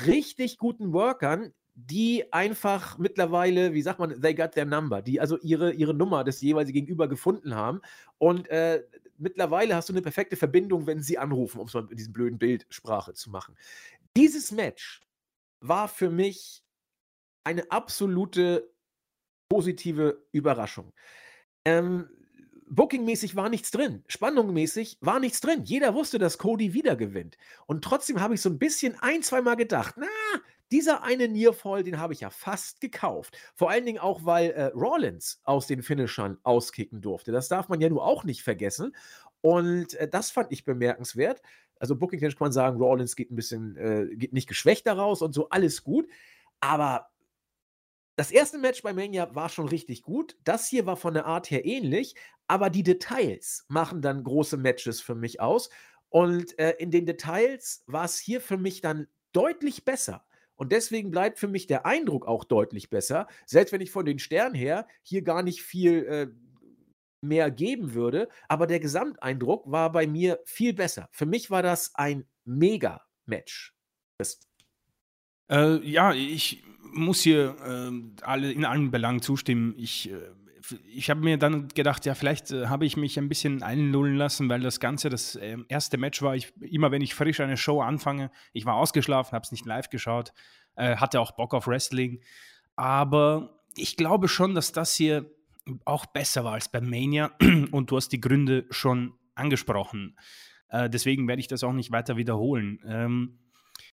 richtig 0.05 0.57
guten 0.57 0.91
Workern, 0.91 1.53
die 1.87 2.31
einfach 2.33 2.97
mittlerweile, 2.97 3.73
wie 3.73 3.81
sagt 3.81 3.99
man, 3.99 4.21
they 4.21 4.33
got 4.33 4.51
their 4.51 4.65
number, 4.65 5.01
die 5.01 5.19
also 5.19 5.37
ihre, 5.39 5.71
ihre 5.73 5.93
Nummer 5.93 6.23
des 6.23 6.41
jeweils 6.41 6.71
Gegenüber 6.71 7.07
gefunden 7.07 7.55
haben. 7.55 7.81
Und 8.17 8.49
äh, 8.49 8.83
mittlerweile 9.17 9.75
hast 9.75 9.89
du 9.89 9.93
eine 9.93 10.01
perfekte 10.01 10.35
Verbindung, 10.35 10.87
wenn 10.87 11.01
sie 11.01 11.17
anrufen, 11.17 11.59
um 11.59 11.67
es 11.67 11.73
mal 11.73 11.83
mit 11.83 11.97
diesem 11.97 12.13
blöden 12.13 12.37
Bildsprache 12.37 13.13
zu 13.13 13.29
machen. 13.29 13.55
Dieses 14.17 14.51
Match 14.51 15.01
war 15.61 15.87
für 15.87 16.09
mich 16.09 16.63
eine 17.43 17.71
absolute 17.71 18.69
positive 19.49 20.25
Überraschung. 20.31 20.93
Ähm, 21.65 22.09
Bookingmäßig 22.71 23.35
war 23.35 23.49
nichts 23.49 23.71
drin. 23.71 24.03
Spannungmäßig 24.07 24.99
war 25.01 25.19
nichts 25.19 25.41
drin. 25.41 25.63
Jeder 25.63 25.95
wusste, 25.95 26.19
dass 26.19 26.37
Cody 26.37 26.73
wieder 26.73 26.95
gewinnt. 26.95 27.35
Und 27.65 27.83
trotzdem 27.83 28.19
habe 28.21 28.35
ich 28.35 28.41
so 28.41 28.49
ein 28.49 28.59
bisschen 28.59 28.95
ein, 28.99 29.23
zweimal 29.23 29.55
gedacht, 29.55 29.95
na, 29.97 30.07
dieser 30.71 31.03
eine 31.03 31.27
Nearfall, 31.27 31.83
den 31.83 31.99
habe 31.99 32.13
ich 32.13 32.21
ja 32.21 32.29
fast 32.29 32.81
gekauft. 32.81 33.37
Vor 33.55 33.69
allen 33.69 33.85
Dingen 33.85 33.99
auch, 33.99 34.25
weil 34.25 34.51
äh, 34.51 34.65
Rollins 34.65 35.41
aus 35.43 35.67
den 35.67 35.81
Finishern 35.81 36.37
auskicken 36.43 37.01
durfte. 37.01 37.31
Das 37.31 37.47
darf 37.47 37.69
man 37.69 37.81
ja 37.81 37.89
nur 37.89 38.03
auch 38.03 38.23
nicht 38.23 38.43
vergessen. 38.43 38.95
Und 39.41 39.93
äh, 39.95 40.07
das 40.07 40.31
fand 40.31 40.51
ich 40.51 40.65
bemerkenswert. 40.65 41.41
Also 41.79 41.95
Booking 41.95 42.19
kann 42.19 42.33
man 42.39 42.51
sagen, 42.51 42.77
Rollins 42.77 43.15
geht 43.15 43.31
ein 43.31 43.35
bisschen, 43.35 43.77
äh, 43.77 44.15
geht 44.15 44.33
nicht 44.33 44.47
geschwächt 44.47 44.85
daraus 44.85 45.21
und 45.21 45.33
so, 45.33 45.49
alles 45.49 45.83
gut. 45.83 46.07
Aber 46.59 47.09
das 48.17 48.31
erste 48.31 48.57
Match 48.57 48.83
bei 48.83 48.91
Mania 48.91 49.33
war 49.33 49.47
schon 49.47 49.69
richtig 49.69 50.03
gut. 50.03 50.35
Das 50.43 50.67
hier 50.67 50.85
war 50.85 50.97
von 50.97 51.13
der 51.13 51.25
Art 51.25 51.49
her 51.49 51.65
ähnlich, 51.65 52.15
aber 52.47 52.69
die 52.69 52.83
Details 52.83 53.65
machen 53.69 54.01
dann 54.01 54.25
große 54.25 54.57
Matches 54.57 54.99
für 54.99 55.15
mich 55.15 55.39
aus. 55.39 55.69
Und 56.09 56.59
äh, 56.59 56.71
in 56.79 56.91
den 56.91 57.05
Details 57.05 57.83
war 57.87 58.03
es 58.03 58.19
hier 58.19 58.41
für 58.41 58.57
mich 58.57 58.81
dann 58.81 59.07
deutlich 59.31 59.85
besser. 59.85 60.25
Und 60.59 60.73
deswegen 60.73 61.09
bleibt 61.09 61.39
für 61.39 61.47
mich 61.47 61.67
der 61.67 61.85
Eindruck 61.85 62.27
auch 62.27 62.43
deutlich 62.43 62.89
besser, 62.89 63.27
selbst 63.45 63.71
wenn 63.71 63.79
ich 63.79 63.91
von 63.91 64.05
den 64.05 64.19
Sternen 64.19 64.55
her 64.55 64.87
hier 65.03 65.21
gar 65.21 65.41
nicht 65.41 65.61
viel 65.61 66.03
äh, 66.03 66.27
mehr 67.21 67.49
geben 67.49 67.93
würde. 67.93 68.27
Aber 68.49 68.67
der 68.67 68.81
Gesamteindruck 68.81 69.71
war 69.71 69.89
bei 69.89 70.05
mir 70.05 70.41
viel 70.43 70.73
besser. 70.73 71.07
Für 71.13 71.25
mich 71.25 71.49
war 71.49 71.63
das 71.63 71.95
ein 71.95 72.25
Mega-Match. 72.43 73.73
Äh, 75.49 75.77
ja, 75.89 76.13
ich 76.13 76.61
muss 76.91 77.21
hier 77.21 77.55
äh, 77.63 78.23
alle, 78.23 78.51
in 78.51 78.65
allen 78.65 78.91
Belangen 78.91 79.21
zustimmen. 79.21 79.75
Ich, 79.77 80.11
äh, 80.11 80.17
ich 80.87 81.09
habe 81.09 81.21
mir 81.21 81.37
dann 81.37 81.67
gedacht, 81.69 82.05
ja, 82.05 82.15
vielleicht 82.15 82.51
äh, 82.51 82.67
habe 82.67 82.85
ich 82.85 82.97
mich 82.97 83.17
ein 83.17 83.29
bisschen 83.29 83.63
einlullen 83.63 84.15
lassen, 84.15 84.49
weil 84.49 84.61
das 84.61 84.79
Ganze, 84.79 85.09
das 85.09 85.35
äh, 85.35 85.57
erste 85.67 85.97
Match 85.97 86.21
war, 86.21 86.35
ich, 86.35 86.53
immer 86.61 86.91
wenn 86.91 87.01
ich 87.01 87.15
frisch 87.15 87.39
eine 87.39 87.57
Show 87.57 87.81
anfange, 87.81 88.31
ich 88.53 88.65
war 88.65 88.75
ausgeschlafen, 88.75 89.33
habe 89.33 89.43
es 89.43 89.51
nicht 89.51 89.65
live 89.65 89.89
geschaut, 89.89 90.33
äh, 90.75 90.95
hatte 90.97 91.19
auch 91.19 91.31
Bock 91.31 91.53
auf 91.53 91.67
Wrestling. 91.67 92.21
Aber 92.75 93.59
ich 93.75 93.97
glaube 93.97 94.27
schon, 94.27 94.55
dass 94.55 94.71
das 94.71 94.95
hier 94.95 95.29
auch 95.85 96.05
besser 96.05 96.43
war 96.43 96.53
als 96.53 96.69
bei 96.69 96.81
Mania 96.81 97.31
und 97.71 97.91
du 97.91 97.97
hast 97.97 98.09
die 98.09 98.21
Gründe 98.21 98.65
schon 98.69 99.13
angesprochen. 99.35 100.17
Äh, 100.69 100.89
deswegen 100.89 101.27
werde 101.27 101.39
ich 101.39 101.47
das 101.47 101.63
auch 101.63 101.73
nicht 101.73 101.91
weiter 101.91 102.17
wiederholen. 102.17 102.79
Ähm, 102.85 103.39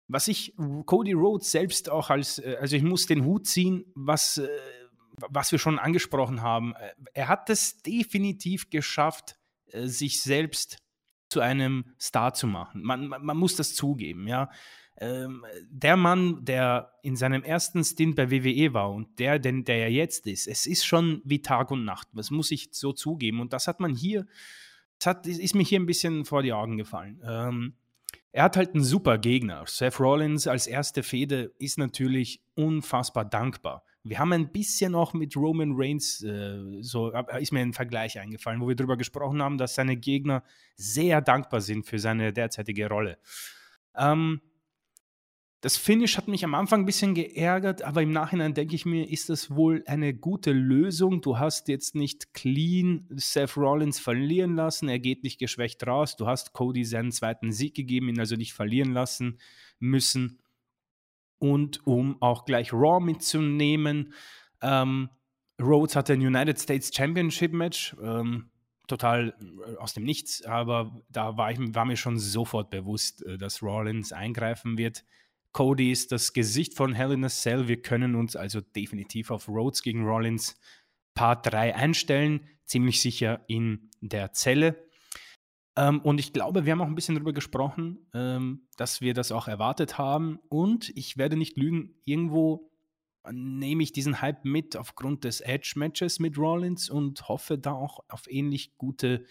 was 0.09 0.29
ich 0.29 0.55
Cody 0.85 1.13
Rhodes 1.13 1.51
selbst 1.51 1.91
auch 1.91 2.11
als, 2.11 2.39
äh, 2.39 2.57
also 2.61 2.77
ich 2.77 2.83
muss 2.83 3.07
den 3.07 3.25
Hut 3.25 3.47
ziehen, 3.47 3.85
was, 3.95 4.39
äh, 4.39 4.49
was 5.29 5.53
wir 5.53 5.59
schon 5.59 5.79
angesprochen 5.79 6.43
haben. 6.43 6.75
Äh, 6.75 6.93
er 7.15 7.29
hat 7.29 7.51
es 7.51 7.83
definitiv 7.83 8.71
geschafft, 8.71 9.37
sich 9.73 10.23
selbst 10.23 10.79
zu 11.29 11.41
einem 11.41 11.85
Star 12.01 12.35
zu 12.35 12.47
machen. 12.47 12.83
Man, 12.83 13.09
man 13.09 13.37
muss 13.37 13.57
das 13.57 13.75
zugeben, 13.75 14.29
ja. 14.29 14.51
Ähm, 14.99 15.45
der 15.69 15.97
Mann, 15.97 16.45
der 16.45 16.93
in 17.03 17.17
seinem 17.17 17.43
ersten 17.43 17.85
Stint 17.85 18.17
bei 18.17 18.31
WWE 18.31 18.73
war 18.73 18.91
und 18.91 19.19
der, 19.19 19.39
den, 19.39 19.65
der 19.65 19.77
er 19.77 19.91
jetzt 19.91 20.27
ist, 20.27 20.47
es 20.47 20.67
ist 20.67 20.87
schon 20.87 21.21
wie 21.25 21.43
Tag 21.43 21.71
und 21.71 21.85
Nacht. 21.85 22.09
Das 22.15 22.31
muss 22.31 22.51
ich 22.51 22.71
so 22.73 22.93
zugeben. 22.93 23.41
Und 23.41 23.53
das 23.53 23.69
hat 23.69 23.79
man 23.79 23.95
hier, 23.95 24.27
das 24.99 25.07
hat, 25.07 25.27
ist 25.27 25.55
mir 25.55 25.65
hier 25.65 25.81
ein 25.81 25.87
bisschen 25.87 26.25
vor 26.25 26.43
die 26.43 26.55
Augen 26.55 26.79
gefallen. 26.79 27.21
Ähm, 27.23 27.75
er 28.33 28.45
hat 28.45 28.57
halt 28.57 28.75
einen 28.75 28.85
super 28.85 29.19
Gegner. 29.19 29.65
Seth 29.67 30.01
Rollins 30.01 30.47
als 30.47 30.67
erste 30.67 31.03
Fehde 31.03 31.55
ist 31.59 31.77
natürlich 31.77 32.41
unfassbar 32.55 33.27
dankbar. 33.27 33.85
Wir 34.09 34.21
haben 34.21 34.33
ein 34.33 34.53
bisschen 34.53 34.95
auch 34.95 35.15
mit 35.15 35.37
Roman 35.37 35.73
Reigns, 35.75 36.23
äh, 36.23 36.81
so 36.81 37.11
ist 37.41 37.53
mir 37.53 37.61
ein 37.61 37.73
Vergleich 37.73 38.21
eingefallen, 38.21 38.61
wo 38.61 38.69
wir 38.69 38.77
darüber 38.77 38.97
gesprochen 38.97 39.43
haben, 39.43 39.59
dass 39.59 39.75
seine 39.75 39.97
Gegner 39.97 40.45
sehr 40.77 41.21
dankbar 41.21 41.61
sind 41.61 41.87
für 41.87 41.99
seine 41.99 42.33
derzeitige 42.33 42.89
Rolle. 42.89 43.19
Ähm, 43.97 44.41
das 45.61 45.77
Finish 45.77 46.17
hat 46.17 46.29
mich 46.29 46.45
am 46.45 46.55
Anfang 46.55 46.83
ein 46.83 46.87
bisschen 46.87 47.15
geärgert, 47.15 47.83
aber 47.83 48.01
im 48.01 48.13
Nachhinein 48.13 48.55
denke 48.55 48.77
ich 48.77 48.87
mir, 48.87 49.11
ist 49.11 49.29
das 49.31 49.51
wohl 49.51 49.83
eine 49.87 50.15
gute 50.15 50.53
Lösung. 50.53 51.23
Du 51.23 51.39
hast 51.39 51.67
jetzt 51.67 51.97
nicht 51.97 52.33
clean 52.35 53.09
Seth 53.11 53.57
Rollins 53.57 53.99
verlieren 53.99 54.55
lassen, 54.55 54.89
er 54.89 55.01
geht 55.01 55.25
nicht 55.25 55.41
geschwächt 55.41 55.85
raus. 55.85 56.15
Du 56.15 56.29
hast 56.29 56.53
Cody 56.53 56.85
seinen 56.85 57.11
zweiten 57.11 57.51
Sieg 57.51 57.75
gegeben, 57.75 58.11
ihn 58.11 58.21
also 58.21 58.37
nicht 58.37 58.53
verlieren 58.53 58.93
lassen 58.93 59.39
müssen. 59.81 60.39
Und 61.39 61.87
um 61.87 62.21
auch 62.21 62.45
gleich 62.45 62.73
Raw 62.73 63.05
mitzunehmen, 63.05 64.15
ähm, 64.63 65.11
Rhodes 65.61 65.97
hatte 65.97 66.15
ein 66.15 66.21
United 66.21 66.59
States 66.59 66.91
Championship 66.95 67.53
Match. 67.53 67.97
Ähm, 68.03 68.51
total 68.87 69.35
äh, 69.41 69.77
aus 69.77 69.95
dem 69.95 70.05
Nichts, 70.05 70.45
aber 70.45 71.03
da 71.09 71.37
war, 71.37 71.51
ich, 71.51 71.59
war 71.75 71.85
mir 71.85 71.97
schon 71.97 72.19
sofort 72.19 72.71
bewusst, 72.71 73.25
äh, 73.25 73.39
dass 73.39 73.63
Rollins 73.63 74.13
eingreifen 74.13 74.79
wird. 74.79 75.05
Cody 75.53 75.91
ist 75.91 76.13
das 76.13 76.33
Gesicht 76.33 76.75
von 76.75 76.93
Hell 76.93 77.13
in 77.13 77.25
a 77.25 77.29
Cell. 77.29 77.69
Wir 77.69 77.81
können 77.81 78.15
uns 78.15 78.37
also 78.37 78.61
definitiv 78.61 79.31
auf 79.31 79.49
Rhodes 79.49 79.83
gegen 79.83 80.05
Rollins 80.05 80.59
Part 81.15 81.51
3 81.51 81.75
einstellen. 81.75 82.47
Ziemlich 82.65 83.01
sicher 83.01 83.41
in 83.47 83.91
der 84.01 84.33
Zelle. 84.33 84.86
Ähm, 85.77 86.01
und 86.01 86.19
ich 86.19 86.33
glaube, 86.33 86.65
wir 86.65 86.73
haben 86.73 86.81
auch 86.81 86.87
ein 86.87 86.95
bisschen 86.95 87.15
darüber 87.15 87.33
gesprochen, 87.33 88.07
ähm, 88.15 88.67
dass 88.77 89.01
wir 89.01 89.15
das 89.15 89.33
auch 89.33 89.49
erwartet 89.49 89.99
haben. 89.99 90.39
Und 90.49 90.91
ich 90.97 91.17
werde 91.17 91.37
nicht 91.37 91.57
lügen, 91.57 91.95
irgendwo 92.05 92.71
nehme 93.31 93.83
ich 93.83 93.93
diesen 93.93 94.21
Hype 94.21 94.45
mit 94.45 94.77
aufgrund 94.77 95.25
des 95.25 95.41
Edge-Matches 95.41 96.21
mit 96.21 96.39
Rollins 96.39 96.89
und 96.89 97.29
hoffe 97.29 97.59
da 97.59 97.73
auch 97.73 98.01
auf 98.09 98.31
ähnlich 98.31 98.77
gute 98.79 99.27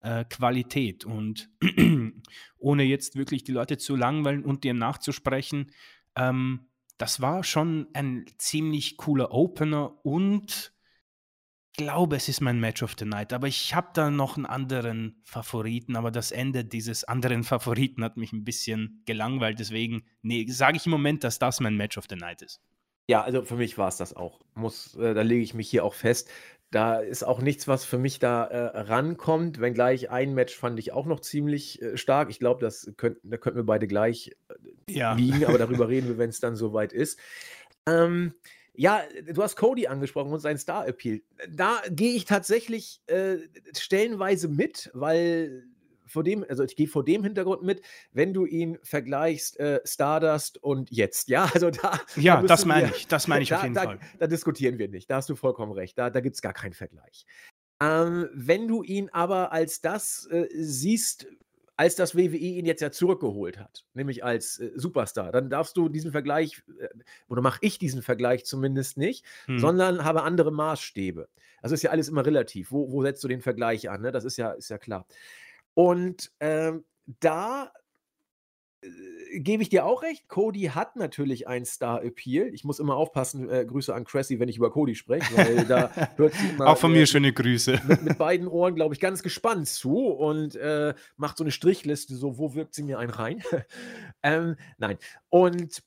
äh, 0.00 0.24
Qualität. 0.24 1.04
Und 1.04 1.50
ohne 2.58 2.82
jetzt 2.84 3.16
wirklich 3.16 3.44
die 3.44 3.52
Leute 3.52 3.78
zu 3.78 3.96
langweilen 3.96 4.44
und 4.44 4.64
dir 4.64 4.74
nachzusprechen, 4.74 5.72
ähm, 6.16 6.66
das 6.98 7.20
war 7.20 7.42
schon 7.42 7.88
ein 7.92 8.24
ziemlich 8.38 8.96
cooler 8.96 9.32
Opener 9.32 10.04
und 10.04 10.73
glaube, 11.76 12.16
es 12.16 12.28
ist 12.28 12.40
mein 12.40 12.60
Match 12.60 12.82
of 12.82 12.94
the 12.98 13.04
Night. 13.04 13.32
Aber 13.32 13.46
ich 13.46 13.74
habe 13.74 13.88
da 13.94 14.10
noch 14.10 14.36
einen 14.36 14.46
anderen 14.46 15.20
Favoriten, 15.22 15.96
aber 15.96 16.10
das 16.10 16.32
Ende 16.32 16.64
dieses 16.64 17.04
anderen 17.04 17.44
Favoriten 17.44 18.02
hat 18.02 18.16
mich 18.16 18.32
ein 18.32 18.44
bisschen 18.44 19.02
gelangweilt. 19.06 19.58
Deswegen 19.58 20.04
nee, 20.22 20.46
sage 20.48 20.76
ich 20.76 20.86
im 20.86 20.92
Moment, 20.92 21.24
dass 21.24 21.38
das 21.38 21.60
mein 21.60 21.76
Match 21.76 21.98
of 21.98 22.04
the 22.08 22.16
Night 22.16 22.42
ist. 22.42 22.60
Ja, 23.06 23.22
also 23.22 23.42
für 23.42 23.56
mich 23.56 23.76
war 23.76 23.88
es 23.88 23.98
das 23.98 24.14
auch. 24.14 24.40
Muss, 24.54 24.94
äh, 24.96 25.12
da 25.12 25.22
lege 25.22 25.42
ich 25.42 25.52
mich 25.52 25.68
hier 25.68 25.84
auch 25.84 25.94
fest. 25.94 26.30
Da 26.70 26.98
ist 26.98 27.22
auch 27.22 27.40
nichts, 27.40 27.68
was 27.68 27.84
für 27.84 27.98
mich 27.98 28.18
da 28.18 28.44
äh, 28.44 28.80
rankommt. 28.80 29.60
Wenngleich 29.60 30.10
ein 30.10 30.34
Match 30.34 30.56
fand 30.56 30.78
ich 30.78 30.92
auch 30.92 31.06
noch 31.06 31.20
ziemlich 31.20 31.82
äh, 31.82 31.96
stark. 31.96 32.30
Ich 32.30 32.38
glaube, 32.38 32.60
das 32.60 32.92
könnt, 32.96 33.18
da 33.22 33.36
könnten 33.36 33.58
wir 33.58 33.66
beide 33.66 33.86
gleich 33.86 34.34
äh, 34.48 34.92
ja. 34.92 35.12
liegen, 35.12 35.44
aber 35.44 35.58
darüber 35.58 35.88
reden 35.88 36.08
wir, 36.08 36.18
wenn 36.18 36.30
es 36.30 36.40
dann 36.40 36.56
soweit 36.56 36.92
ist. 36.92 37.18
Ähm, 37.86 38.34
ja, 38.76 39.02
du 39.32 39.42
hast 39.42 39.56
Cody 39.56 39.86
angesprochen 39.86 40.32
und 40.32 40.40
seinen 40.40 40.58
Star-Appeal. 40.58 41.20
Da 41.48 41.80
gehe 41.90 42.14
ich 42.14 42.24
tatsächlich 42.24 43.00
äh, 43.06 43.36
stellenweise 43.76 44.48
mit, 44.48 44.90
weil 44.94 45.64
vor 46.06 46.22
dem, 46.22 46.44
also 46.48 46.64
ich 46.64 46.76
gehe 46.76 46.86
vor 46.86 47.04
dem 47.04 47.22
Hintergrund 47.24 47.62
mit, 47.62 47.82
wenn 48.12 48.34
du 48.34 48.44
ihn 48.46 48.78
vergleichst, 48.82 49.58
äh, 49.58 49.80
Stardust 49.84 50.62
und 50.62 50.90
jetzt, 50.90 51.28
ja, 51.28 51.50
also 51.52 51.70
da. 51.70 52.00
Ja, 52.16 52.40
da 52.40 52.46
das 52.46 52.64
meine 52.64 52.92
ich, 52.94 53.06
das 53.06 53.26
meine 53.26 53.42
ich 53.42 53.48
da, 53.48 53.56
auf 53.56 53.62
jeden 53.62 53.74
da, 53.74 53.82
Fall. 53.82 54.00
Da, 54.18 54.26
diskutieren 54.26 54.78
wir 54.78 54.88
nicht, 54.88 55.10
da 55.10 55.16
hast 55.16 55.28
du 55.28 55.36
vollkommen 55.36 55.72
recht, 55.72 55.96
da, 55.98 56.10
da 56.10 56.20
gibt 56.20 56.36
es 56.36 56.42
gar 56.42 56.52
keinen 56.52 56.74
Vergleich. 56.74 57.26
Ähm, 57.82 58.28
wenn 58.32 58.68
du 58.68 58.82
ihn 58.82 59.08
aber 59.10 59.52
als 59.52 59.80
das 59.80 60.26
äh, 60.30 60.46
siehst, 60.52 61.26
als 61.76 61.96
das 61.96 62.16
WWE 62.16 62.36
ihn 62.36 62.66
jetzt 62.66 62.80
ja 62.80 62.90
zurückgeholt 62.90 63.58
hat, 63.58 63.84
nämlich 63.94 64.24
als 64.24 64.58
äh, 64.60 64.70
Superstar, 64.76 65.32
dann 65.32 65.50
darfst 65.50 65.76
du 65.76 65.88
diesen 65.88 66.12
Vergleich, 66.12 66.62
äh, 66.78 66.88
oder 67.28 67.42
mache 67.42 67.58
ich 67.62 67.78
diesen 67.78 68.02
Vergleich 68.02 68.44
zumindest 68.44 68.96
nicht, 68.96 69.24
hm. 69.46 69.58
sondern 69.58 70.04
habe 70.04 70.22
andere 70.22 70.52
Maßstäbe. 70.52 71.28
Das 71.62 71.72
ist 71.72 71.82
ja 71.82 71.90
alles 71.90 72.08
immer 72.08 72.24
relativ. 72.24 72.70
Wo, 72.70 72.92
wo 72.92 73.02
setzt 73.02 73.24
du 73.24 73.28
den 73.28 73.40
Vergleich 73.40 73.88
an? 73.88 74.02
Ne? 74.02 74.12
Das 74.12 74.24
ist 74.24 74.36
ja, 74.36 74.52
ist 74.52 74.68
ja 74.68 74.78
klar. 74.78 75.06
Und 75.72 76.30
ähm, 76.40 76.84
da 77.20 77.64
äh, 77.64 77.83
gebe 79.40 79.62
ich 79.62 79.68
dir 79.68 79.84
auch 79.84 80.02
recht. 80.02 80.28
Cody 80.28 80.70
hat 80.74 80.96
natürlich 80.96 81.48
einen 81.48 81.64
Star-Appeal. 81.64 82.48
Ich 82.54 82.64
muss 82.64 82.78
immer 82.78 82.96
aufpassen, 82.96 83.48
äh, 83.50 83.64
Grüße 83.64 83.94
an 83.94 84.04
Cressy, 84.04 84.38
wenn 84.38 84.48
ich 84.48 84.56
über 84.56 84.70
Cody 84.70 84.94
spreche, 84.94 85.36
weil 85.36 85.64
da 85.64 85.90
hört 86.16 86.34
sie 86.34 86.48
immer. 86.48 86.66
Auch 86.68 86.78
von 86.78 86.92
äh, 86.92 86.98
mir 86.98 87.06
schöne 87.06 87.32
Grüße. 87.32 87.80
Mit, 87.86 88.02
mit 88.02 88.18
beiden 88.18 88.48
Ohren, 88.48 88.74
glaube 88.74 88.94
ich, 88.94 89.00
ganz 89.00 89.22
gespannt 89.22 89.68
zu 89.68 90.08
und 90.08 90.56
äh, 90.56 90.94
macht 91.16 91.38
so 91.38 91.44
eine 91.44 91.50
Strichliste, 91.50 92.14
so, 92.14 92.38
wo 92.38 92.54
wirkt 92.54 92.74
sie 92.74 92.82
mir 92.82 92.98
einen 92.98 93.10
rein? 93.10 93.42
ähm, 94.22 94.56
nein. 94.78 94.98
Und 95.28 95.82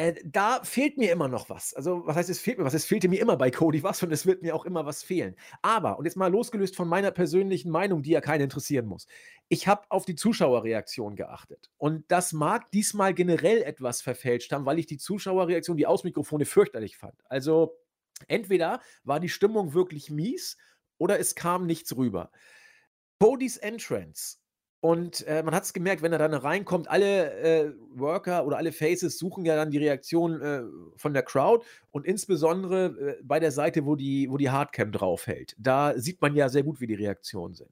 äh, 0.00 0.14
da 0.24 0.64
fehlt 0.64 0.96
mir 0.96 1.12
immer 1.12 1.28
noch 1.28 1.50
was. 1.50 1.74
Also, 1.74 2.06
was 2.06 2.16
heißt, 2.16 2.30
es 2.30 2.40
fehlt 2.40 2.56
mir 2.56 2.64
was? 2.64 2.72
Es 2.72 2.86
fehlte 2.86 3.06
mir 3.06 3.20
immer 3.20 3.36
bei 3.36 3.50
Cody 3.50 3.82
was 3.82 4.02
und 4.02 4.10
es 4.12 4.24
wird 4.24 4.40
mir 4.40 4.54
auch 4.56 4.64
immer 4.64 4.86
was 4.86 5.02
fehlen. 5.02 5.36
Aber, 5.60 5.98
und 5.98 6.06
jetzt 6.06 6.16
mal 6.16 6.32
losgelöst 6.32 6.74
von 6.74 6.88
meiner 6.88 7.10
persönlichen 7.10 7.70
Meinung, 7.70 8.02
die 8.02 8.12
ja 8.12 8.22
keinen 8.22 8.40
interessieren 8.40 8.86
muss. 8.86 9.06
Ich 9.50 9.68
habe 9.68 9.82
auf 9.90 10.06
die 10.06 10.14
Zuschauerreaktion 10.14 11.16
geachtet. 11.16 11.70
Und 11.76 12.10
das 12.10 12.32
mag 12.32 12.70
diesmal 12.70 13.12
generell 13.12 13.62
etwas 13.62 14.00
verfälscht 14.00 14.52
haben, 14.52 14.64
weil 14.64 14.78
ich 14.78 14.86
die 14.86 14.96
Zuschauerreaktion, 14.96 15.76
die 15.76 15.86
Ausmikrofone 15.86 16.46
fürchterlich 16.46 16.96
fand. 16.96 17.20
Also, 17.28 17.76
entweder 18.26 18.80
war 19.04 19.20
die 19.20 19.28
Stimmung 19.28 19.74
wirklich 19.74 20.10
mies 20.10 20.56
oder 20.96 21.18
es 21.18 21.34
kam 21.34 21.66
nichts 21.66 21.94
rüber. 21.94 22.30
Codys 23.18 23.58
Entrance 23.58 24.38
und 24.80 25.26
äh, 25.26 25.42
man 25.42 25.54
hat 25.54 25.64
es 25.64 25.74
gemerkt, 25.74 26.00
wenn 26.00 26.12
er 26.12 26.18
dann 26.18 26.32
reinkommt, 26.32 26.88
alle 26.88 27.34
äh, 27.40 27.72
Worker 27.92 28.46
oder 28.46 28.56
alle 28.56 28.72
Faces 28.72 29.18
suchen 29.18 29.44
ja 29.44 29.54
dann 29.54 29.70
die 29.70 29.78
Reaktion 29.78 30.40
äh, 30.40 30.62
von 30.96 31.12
der 31.12 31.22
Crowd 31.22 31.66
und 31.90 32.06
insbesondere 32.06 32.86
äh, 32.86 33.22
bei 33.22 33.40
der 33.40 33.52
Seite, 33.52 33.84
wo 33.84 33.94
die, 33.94 34.30
wo 34.30 34.38
die 34.38 34.48
Hardcam 34.48 34.90
draufhält. 34.90 35.54
Da 35.58 35.98
sieht 35.98 36.22
man 36.22 36.34
ja 36.34 36.48
sehr 36.48 36.62
gut, 36.62 36.80
wie 36.80 36.86
die 36.86 36.94
Reaktionen 36.94 37.54
sind. 37.54 37.70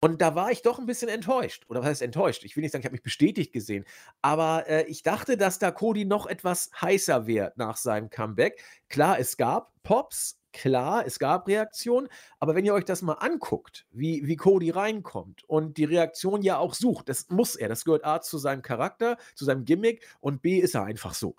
Und 0.00 0.20
da 0.20 0.34
war 0.34 0.50
ich 0.50 0.60
doch 0.60 0.78
ein 0.78 0.84
bisschen 0.84 1.08
enttäuscht. 1.08 1.64
Oder 1.68 1.80
was 1.80 1.86
heißt 1.86 2.02
enttäuscht? 2.02 2.44
Ich 2.44 2.54
will 2.56 2.60
nicht 2.60 2.72
sagen, 2.72 2.82
ich 2.82 2.84
habe 2.84 2.92
mich 2.92 3.02
bestätigt 3.02 3.54
gesehen. 3.54 3.86
Aber 4.20 4.68
äh, 4.68 4.84
ich 4.84 5.02
dachte, 5.02 5.38
dass 5.38 5.58
da 5.58 5.70
Cody 5.70 6.04
noch 6.04 6.26
etwas 6.26 6.70
heißer 6.78 7.26
wäre 7.26 7.54
nach 7.56 7.78
seinem 7.78 8.10
Comeback. 8.10 8.62
Klar, 8.90 9.18
es 9.18 9.38
gab 9.38 9.72
Pops, 9.82 10.38
klar, 10.54 11.04
es 11.06 11.18
gab 11.18 11.46
Reaktionen, 11.48 12.08
aber 12.38 12.54
wenn 12.54 12.64
ihr 12.64 12.72
euch 12.72 12.86
das 12.86 13.02
mal 13.02 13.14
anguckt, 13.14 13.86
wie, 13.90 14.26
wie 14.26 14.36
Cody 14.36 14.70
reinkommt 14.70 15.44
und 15.48 15.76
die 15.76 15.84
Reaktion 15.84 16.40
ja 16.42 16.56
auch 16.56 16.72
sucht, 16.72 17.08
das 17.10 17.28
muss 17.28 17.56
er, 17.56 17.68
das 17.68 17.84
gehört 17.84 18.06
A 18.06 18.22
zu 18.22 18.38
seinem 18.38 18.62
Charakter, 18.62 19.18
zu 19.34 19.44
seinem 19.44 19.64
Gimmick 19.64 20.06
und 20.20 20.40
B 20.40 20.58
ist 20.58 20.74
er 20.74 20.84
einfach 20.84 21.12
so. 21.12 21.36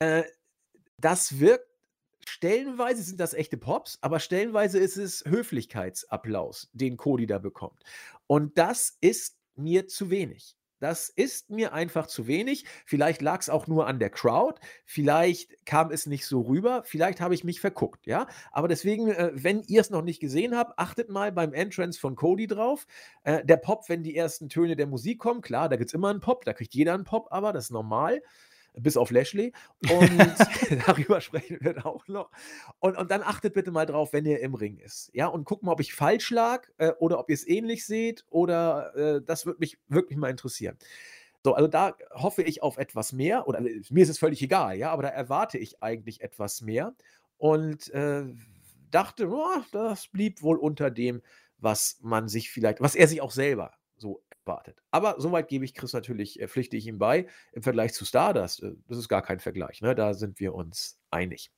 Äh, 0.00 0.24
das 0.98 1.38
wirkt, 1.38 1.68
stellenweise 2.26 3.02
sind 3.02 3.20
das 3.20 3.34
echte 3.34 3.58
Pops, 3.58 3.98
aber 4.00 4.18
stellenweise 4.18 4.78
ist 4.78 4.96
es 4.96 5.22
Höflichkeitsapplaus, 5.26 6.70
den 6.72 6.96
Cody 6.96 7.26
da 7.26 7.38
bekommt. 7.38 7.84
Und 8.26 8.58
das 8.58 8.96
ist 9.00 9.38
mir 9.54 9.86
zu 9.86 10.10
wenig. 10.10 10.55
Das 10.78 11.08
ist 11.08 11.50
mir 11.50 11.72
einfach 11.72 12.06
zu 12.06 12.26
wenig. 12.26 12.64
Vielleicht 12.84 13.22
lag 13.22 13.40
es 13.40 13.48
auch 13.48 13.66
nur 13.66 13.86
an 13.86 13.98
der 13.98 14.10
Crowd. 14.10 14.60
Vielleicht 14.84 15.64
kam 15.64 15.90
es 15.90 16.06
nicht 16.06 16.26
so 16.26 16.42
rüber. 16.42 16.82
Vielleicht 16.84 17.20
habe 17.20 17.34
ich 17.34 17.44
mich 17.44 17.60
verguckt, 17.60 18.06
ja. 18.06 18.26
Aber 18.52 18.68
deswegen, 18.68 19.08
äh, 19.08 19.30
wenn 19.34 19.62
ihr 19.62 19.80
es 19.80 19.90
noch 19.90 20.02
nicht 20.02 20.20
gesehen 20.20 20.56
habt, 20.56 20.78
achtet 20.78 21.08
mal 21.08 21.32
beim 21.32 21.54
Entrance 21.54 21.98
von 21.98 22.14
Cody 22.14 22.46
drauf. 22.46 22.86
Äh, 23.24 23.44
der 23.44 23.56
Pop, 23.56 23.88
wenn 23.88 24.02
die 24.02 24.16
ersten 24.16 24.48
Töne 24.48 24.76
der 24.76 24.86
Musik 24.86 25.18
kommen, 25.18 25.40
klar, 25.40 25.68
da 25.68 25.76
gibt 25.76 25.90
es 25.90 25.94
immer 25.94 26.10
einen 26.10 26.20
Pop, 26.20 26.44
da 26.44 26.52
kriegt 26.52 26.74
jeder 26.74 26.94
einen 26.94 27.04
Pop, 27.04 27.28
aber 27.30 27.52
das 27.52 27.64
ist 27.64 27.70
normal 27.70 28.22
bis 28.76 28.96
auf 28.96 29.10
Lashley. 29.10 29.52
Und 29.82 30.86
darüber 30.86 31.20
sprechen 31.20 31.58
wir 31.60 31.84
auch 31.84 32.06
noch. 32.08 32.30
Und, 32.78 32.96
und 32.96 33.10
dann 33.10 33.22
achtet 33.22 33.54
bitte 33.54 33.70
mal 33.70 33.86
drauf, 33.86 34.12
wenn 34.12 34.26
ihr 34.26 34.40
im 34.40 34.54
Ring 34.54 34.78
ist. 34.78 35.10
Ja, 35.12 35.26
und 35.26 35.44
guckt 35.44 35.62
mal, 35.62 35.72
ob 35.72 35.80
ich 35.80 35.94
falsch 35.94 36.30
lag 36.30 36.68
äh, 36.78 36.92
oder 36.98 37.18
ob 37.18 37.30
ihr 37.30 37.34
es 37.34 37.46
ähnlich 37.46 37.86
seht 37.86 38.24
oder 38.30 38.94
äh, 38.96 39.22
das 39.24 39.46
würde 39.46 39.60
mich 39.60 39.78
wirklich 39.88 40.18
mal 40.18 40.30
interessieren. 40.30 40.76
So, 41.44 41.54
also 41.54 41.68
da 41.68 41.96
hoffe 42.12 42.42
ich 42.42 42.62
auf 42.62 42.76
etwas 42.76 43.12
mehr 43.12 43.46
oder 43.46 43.60
äh, 43.60 43.80
mir 43.90 44.02
ist 44.02 44.08
es 44.08 44.18
völlig 44.18 44.42
egal, 44.42 44.76
ja, 44.76 44.90
aber 44.90 45.02
da 45.02 45.08
erwarte 45.08 45.58
ich 45.58 45.82
eigentlich 45.82 46.20
etwas 46.20 46.60
mehr 46.60 46.94
und 47.38 47.88
äh, 47.90 48.24
dachte, 48.90 49.28
oh, 49.30 49.62
das 49.72 50.08
blieb 50.08 50.42
wohl 50.42 50.58
unter 50.58 50.90
dem, 50.90 51.22
was 51.58 51.98
man 52.02 52.28
sich 52.28 52.50
vielleicht, 52.50 52.80
was 52.80 52.94
er 52.94 53.08
sich 53.08 53.20
auch 53.20 53.30
selber 53.30 53.72
so 53.96 54.22
wartet. 54.46 54.82
Aber 54.90 55.16
soweit 55.18 55.48
gebe 55.48 55.64
ich 55.64 55.74
Chris 55.74 55.92
natürlich, 55.92 56.40
äh, 56.40 56.48
pflichte 56.48 56.76
ich 56.76 56.86
ihm 56.86 56.98
bei. 56.98 57.26
Im 57.52 57.62
Vergleich 57.62 57.92
zu 57.92 58.04
Stardust, 58.04 58.62
äh, 58.62 58.72
das 58.88 58.98
ist 58.98 59.08
gar 59.08 59.22
kein 59.22 59.40
Vergleich, 59.40 59.80
ne? 59.80 59.94
da 59.94 60.14
sind 60.14 60.40
wir 60.40 60.54
uns 60.54 60.98
einig. 61.10 61.50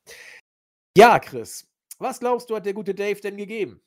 Ja, 0.97 1.19
Chris, 1.19 1.69
was 1.99 2.21
glaubst 2.21 2.51
du, 2.51 2.57
hat 2.57 2.67
der 2.67 2.75
gute 2.75 2.95
Dave 2.95 3.21
denn 3.21 3.37
gegeben? 3.37 3.81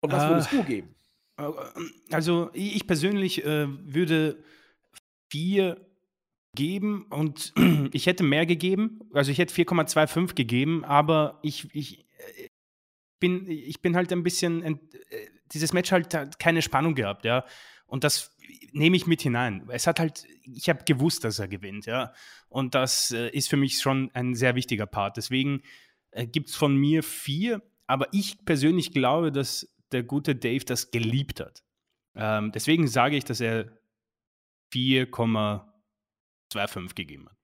Und 0.00 0.12
was 0.12 0.28
würdest 0.28 0.52
du 0.52 0.62
geben? 0.62 0.94
Äh, 1.38 1.50
also 2.10 2.50
ich 2.52 2.86
persönlich 2.86 3.44
äh, 3.44 3.66
würde 3.68 4.42
vier 5.30 5.86
geben 6.54 7.06
und 7.10 7.52
ich 7.92 8.06
hätte 8.06 8.24
mehr 8.24 8.46
gegeben. 8.46 9.00
Also 9.12 9.30
ich 9.30 9.38
hätte 9.38 9.54
4,25 9.54 10.34
gegeben, 10.34 10.84
aber 10.84 11.38
ich, 11.42 11.74
ich, 11.74 12.00
äh, 12.00 12.48
bin, 13.20 13.48
ich 13.48 13.80
bin 13.82 13.96
halt 13.96 14.12
ein 14.12 14.22
bisschen, 14.22 14.80
dieses 15.52 15.72
Match 15.72 15.92
halt 15.92 16.14
hat 16.14 16.38
keine 16.38 16.62
Spannung 16.62 16.94
gehabt, 16.94 17.24
ja. 17.24 17.44
Und 17.88 18.04
das 18.04 18.30
nehme 18.72 18.96
ich 18.96 19.06
mit 19.06 19.22
hinein. 19.22 19.66
Es 19.70 19.86
hat 19.86 19.98
halt, 19.98 20.26
ich 20.42 20.68
habe 20.68 20.84
gewusst, 20.84 21.24
dass 21.24 21.38
er 21.38 21.48
gewinnt, 21.48 21.86
ja. 21.86 22.12
Und 22.48 22.74
das 22.74 23.10
äh, 23.10 23.30
ist 23.30 23.48
für 23.48 23.56
mich 23.56 23.80
schon 23.80 24.10
ein 24.12 24.34
sehr 24.34 24.54
wichtiger 24.54 24.86
Part. 24.86 25.16
Deswegen 25.16 25.62
äh, 26.10 26.26
gibt 26.26 26.50
es 26.50 26.54
von 26.54 26.76
mir 26.76 27.02
vier, 27.02 27.62
aber 27.86 28.08
ich 28.12 28.44
persönlich 28.44 28.92
glaube, 28.92 29.32
dass 29.32 29.74
der 29.90 30.02
gute 30.02 30.36
Dave 30.36 30.66
das 30.66 30.90
geliebt 30.90 31.40
hat. 31.40 31.64
Ähm, 32.14 32.52
deswegen 32.52 32.88
sage 32.88 33.16
ich, 33.16 33.24
dass 33.24 33.40
er 33.40 33.78
4,25 34.72 36.94
gegeben 36.94 37.28
hat. 37.28 37.36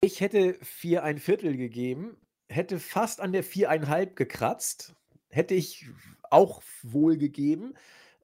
Ich 0.00 0.20
hätte 0.20 0.58
vier 0.62 1.02
ein 1.02 1.18
Viertel 1.18 1.56
gegeben, 1.56 2.16
hätte 2.48 2.78
fast 2.78 3.20
an 3.20 3.32
der 3.32 3.42
viereinhalb 3.42 4.14
gekratzt, 4.16 4.94
hätte 5.28 5.54
ich 5.54 5.86
auch 6.30 6.62
wohl 6.82 7.18
gegeben. 7.18 7.74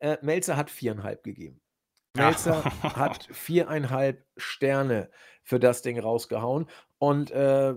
Äh, 0.01 0.19
Melzer 0.23 0.57
hat 0.57 0.71
viereinhalb 0.71 1.23
gegeben. 1.23 1.61
Melzer 2.17 2.65
hat 2.83 3.29
viereinhalb 3.31 4.25
Sterne 4.37 5.11
für 5.43 5.61
das 5.61 5.83
Ding 5.83 5.99
rausgehauen. 5.99 6.67
Und 6.99 7.31
äh, 7.31 7.75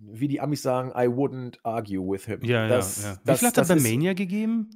wie 0.00 0.28
die 0.28 0.40
Amis 0.40 0.62
sagen, 0.62 0.90
I 0.90 1.08
wouldn't 1.08 1.58
argue 1.62 2.00
with 2.00 2.26
him. 2.26 2.42
Ja, 2.42 2.68
das, 2.68 3.02
ja, 3.02 3.10
ja. 3.10 3.18
Wie 3.24 3.38
viel 3.38 3.48
hat 3.48 3.58
er 3.58 3.64
bei 3.64 3.76
Mania 3.76 4.12
gegeben? 4.12 4.70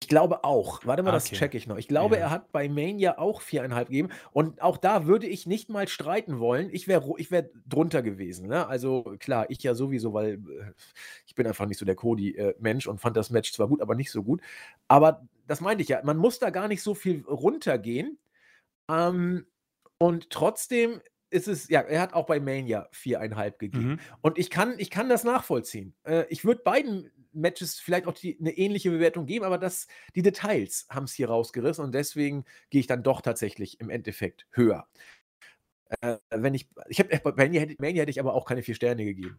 Ich 0.00 0.08
glaube 0.08 0.44
auch. 0.44 0.80
Warte 0.84 1.02
mal, 1.02 1.10
okay. 1.10 1.16
das 1.16 1.38
checke 1.38 1.56
ich 1.56 1.66
noch. 1.66 1.76
Ich 1.76 1.88
glaube, 1.88 2.16
ja. 2.16 2.22
er 2.22 2.30
hat 2.30 2.52
bei 2.52 2.68
Mania 2.68 3.18
auch 3.18 3.40
viereinhalb 3.40 3.88
gegeben. 3.88 4.10
Und 4.32 4.62
auch 4.62 4.76
da 4.76 5.06
würde 5.06 5.26
ich 5.26 5.46
nicht 5.46 5.70
mal 5.70 5.88
streiten 5.88 6.38
wollen. 6.38 6.68
Ich 6.72 6.86
wäre 6.86 7.04
ich 7.16 7.30
wär 7.30 7.50
drunter 7.66 8.02
gewesen. 8.02 8.46
Ne? 8.46 8.66
Also 8.68 9.16
klar, 9.18 9.46
ich 9.48 9.62
ja 9.62 9.74
sowieso, 9.74 10.14
weil 10.14 10.34
äh, 10.34 10.72
ich 11.26 11.34
bin 11.34 11.46
einfach 11.46 11.66
nicht 11.66 11.78
so 11.78 11.84
der 11.84 11.96
Cody-Mensch 11.96 12.86
und 12.86 13.00
fand 13.00 13.16
das 13.16 13.30
Match 13.30 13.52
zwar 13.52 13.66
gut, 13.66 13.82
aber 13.82 13.96
nicht 13.96 14.12
so 14.12 14.22
gut. 14.22 14.40
Aber 14.86 15.26
das 15.48 15.60
meinte 15.60 15.82
ich 15.82 15.88
ja. 15.88 16.00
Man 16.04 16.18
muss 16.18 16.38
da 16.38 16.50
gar 16.50 16.68
nicht 16.68 16.82
so 16.82 16.94
viel 16.94 17.24
runtergehen. 17.26 18.18
Ähm, 18.90 19.46
und 19.98 20.30
trotzdem 20.30 21.00
ist 21.30 21.48
es, 21.48 21.68
ja, 21.68 21.80
er 21.80 22.00
hat 22.00 22.14
auch 22.14 22.26
bei 22.26 22.38
Mania 22.38 22.88
viereinhalb 22.92 23.58
gegeben. 23.58 23.88
Mhm. 23.88 24.00
Und 24.20 24.38
ich 24.38 24.50
kann, 24.50 24.78
ich 24.78 24.90
kann 24.90 25.08
das 25.08 25.24
nachvollziehen. 25.24 25.94
Äh, 26.04 26.26
ich 26.28 26.44
würde 26.44 26.62
beiden 26.62 27.10
Matches 27.32 27.80
vielleicht 27.80 28.06
auch 28.06 28.14
die, 28.14 28.38
eine 28.38 28.56
ähnliche 28.56 28.90
Bewertung 28.90 29.26
geben, 29.26 29.44
aber 29.44 29.58
das, 29.58 29.86
die 30.14 30.22
Details 30.22 30.86
haben 30.90 31.04
es 31.04 31.12
hier 31.12 31.28
rausgerissen 31.28 31.84
und 31.84 31.94
deswegen 31.94 32.44
gehe 32.70 32.80
ich 32.80 32.86
dann 32.86 33.02
doch 33.02 33.20
tatsächlich 33.20 33.80
im 33.80 33.90
Endeffekt 33.90 34.46
höher. 34.52 34.88
Äh, 36.00 36.16
wenn 36.30 36.54
ich, 36.54 36.68
ich 36.88 37.00
habe 37.00 37.18
bei 37.22 37.32
Mania, 37.32 37.66
Mania 37.78 38.02
hätte 38.02 38.10
ich 38.10 38.20
aber 38.20 38.34
auch 38.34 38.44
keine 38.44 38.62
vier 38.62 38.74
Sterne 38.74 39.04
gegeben, 39.04 39.38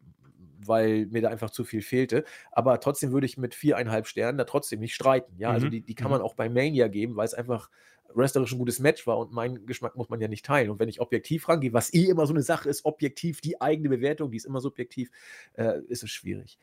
weil 0.66 1.06
mir 1.08 1.22
da 1.22 1.30
einfach 1.30 1.50
zu 1.50 1.64
viel 1.64 1.82
fehlte. 1.82 2.24
Aber 2.52 2.80
trotzdem 2.80 3.12
würde 3.12 3.26
ich 3.26 3.38
mit 3.38 3.56
viereinhalb 3.56 4.08
Sternen 4.08 4.38
da 4.38 4.44
trotzdem 4.44 4.80
nicht 4.80 4.96
streiten. 4.96 5.34
Ja, 5.38 5.50
also 5.50 5.66
mhm. 5.66 5.66
also 5.66 5.70
die, 5.70 5.82
die 5.82 5.96
kann 5.96 6.08
mhm. 6.08 6.18
man 6.18 6.22
auch 6.22 6.36
bei 6.36 6.50
Mania 6.50 6.88
geben, 6.88 7.16
weil 7.16 7.26
es 7.26 7.34
einfach 7.34 7.70
wrestlerisch 8.14 8.52
ein 8.52 8.58
gutes 8.58 8.80
Match 8.80 9.06
war 9.08 9.18
und 9.18 9.32
meinen 9.32 9.66
Geschmack 9.66 9.96
muss 9.96 10.10
man 10.10 10.20
ja 10.20 10.28
nicht 10.28 10.46
teilen. 10.46 10.70
Und 10.70 10.80
wenn 10.80 10.90
ich 10.90 11.00
objektiv 11.00 11.48
rangehe, 11.48 11.74
was 11.74 11.94
eh 11.94 12.06
immer 12.06 12.26
so 12.26 12.34
eine 12.34 12.42
Sache 12.42 12.70
ist, 12.70 12.86
objektiv, 12.86 13.42
die 13.42 13.62
eigene 13.62 13.90
Bewertung, 13.90 14.32
die 14.32 14.38
ist 14.38 14.46
immer 14.46 14.62
subjektiv, 14.62 15.12
äh, 15.54 15.82
ist 15.88 16.04
es 16.04 16.10
schwierig. 16.10 16.58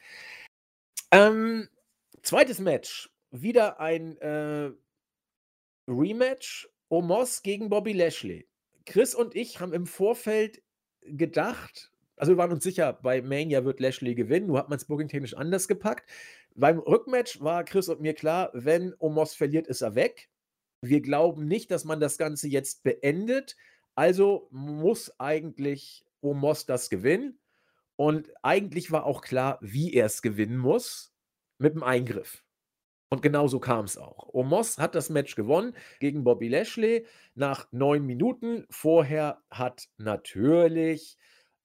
Ähm, 1.10 1.68
zweites 2.22 2.58
Match. 2.58 3.10
Wieder 3.30 3.80
ein 3.80 4.16
äh, 4.18 4.70
Rematch. 5.88 6.68
Omos 6.88 7.42
gegen 7.42 7.68
Bobby 7.68 7.92
Lashley. 7.92 8.46
Chris 8.84 9.14
und 9.14 9.34
ich 9.34 9.58
haben 9.58 9.72
im 9.72 9.86
Vorfeld 9.86 10.62
gedacht, 11.02 11.92
also 12.16 12.32
wir 12.32 12.38
waren 12.38 12.52
uns 12.52 12.64
sicher, 12.64 12.92
bei 12.94 13.22
Mania 13.22 13.64
wird 13.64 13.80
Lashley 13.80 14.14
gewinnen, 14.14 14.46
nur 14.46 14.58
hat 14.58 14.68
man 14.68 14.78
es 14.78 14.86
booking-technisch 14.86 15.34
anders 15.34 15.68
gepackt. 15.68 16.08
Beim 16.54 16.78
Rückmatch 16.78 17.40
war 17.40 17.64
Chris 17.64 17.88
und 17.88 18.00
mir 18.00 18.14
klar, 18.14 18.50
wenn 18.54 18.94
Omos 18.98 19.34
verliert, 19.34 19.66
ist 19.66 19.82
er 19.82 19.94
weg. 19.94 20.30
Wir 20.80 21.00
glauben 21.00 21.46
nicht, 21.46 21.70
dass 21.70 21.84
man 21.84 22.00
das 22.00 22.16
Ganze 22.18 22.48
jetzt 22.48 22.82
beendet. 22.82 23.56
Also 23.94 24.48
muss 24.50 25.18
eigentlich 25.18 26.04
Omos 26.20 26.66
das 26.66 26.88
gewinnen. 26.90 27.38
Und 27.96 28.30
eigentlich 28.42 28.92
war 28.92 29.04
auch 29.04 29.22
klar, 29.22 29.58
wie 29.60 29.94
er 29.94 30.06
es 30.06 30.22
gewinnen 30.22 30.58
muss, 30.58 31.14
mit 31.58 31.74
dem 31.74 31.82
Eingriff. 31.82 32.44
Und 33.08 33.22
genau 33.22 33.46
so 33.48 33.60
kam 33.60 33.84
es 33.84 33.96
auch. 33.96 34.28
Omos 34.34 34.78
hat 34.78 34.94
das 34.94 35.10
Match 35.10 35.36
gewonnen 35.36 35.74
gegen 36.00 36.24
Bobby 36.24 36.48
Lashley 36.48 37.06
nach 37.34 37.68
neun 37.70 38.04
Minuten. 38.04 38.66
Vorher 38.68 39.42
hat 39.50 39.88
natürlich 39.96 41.16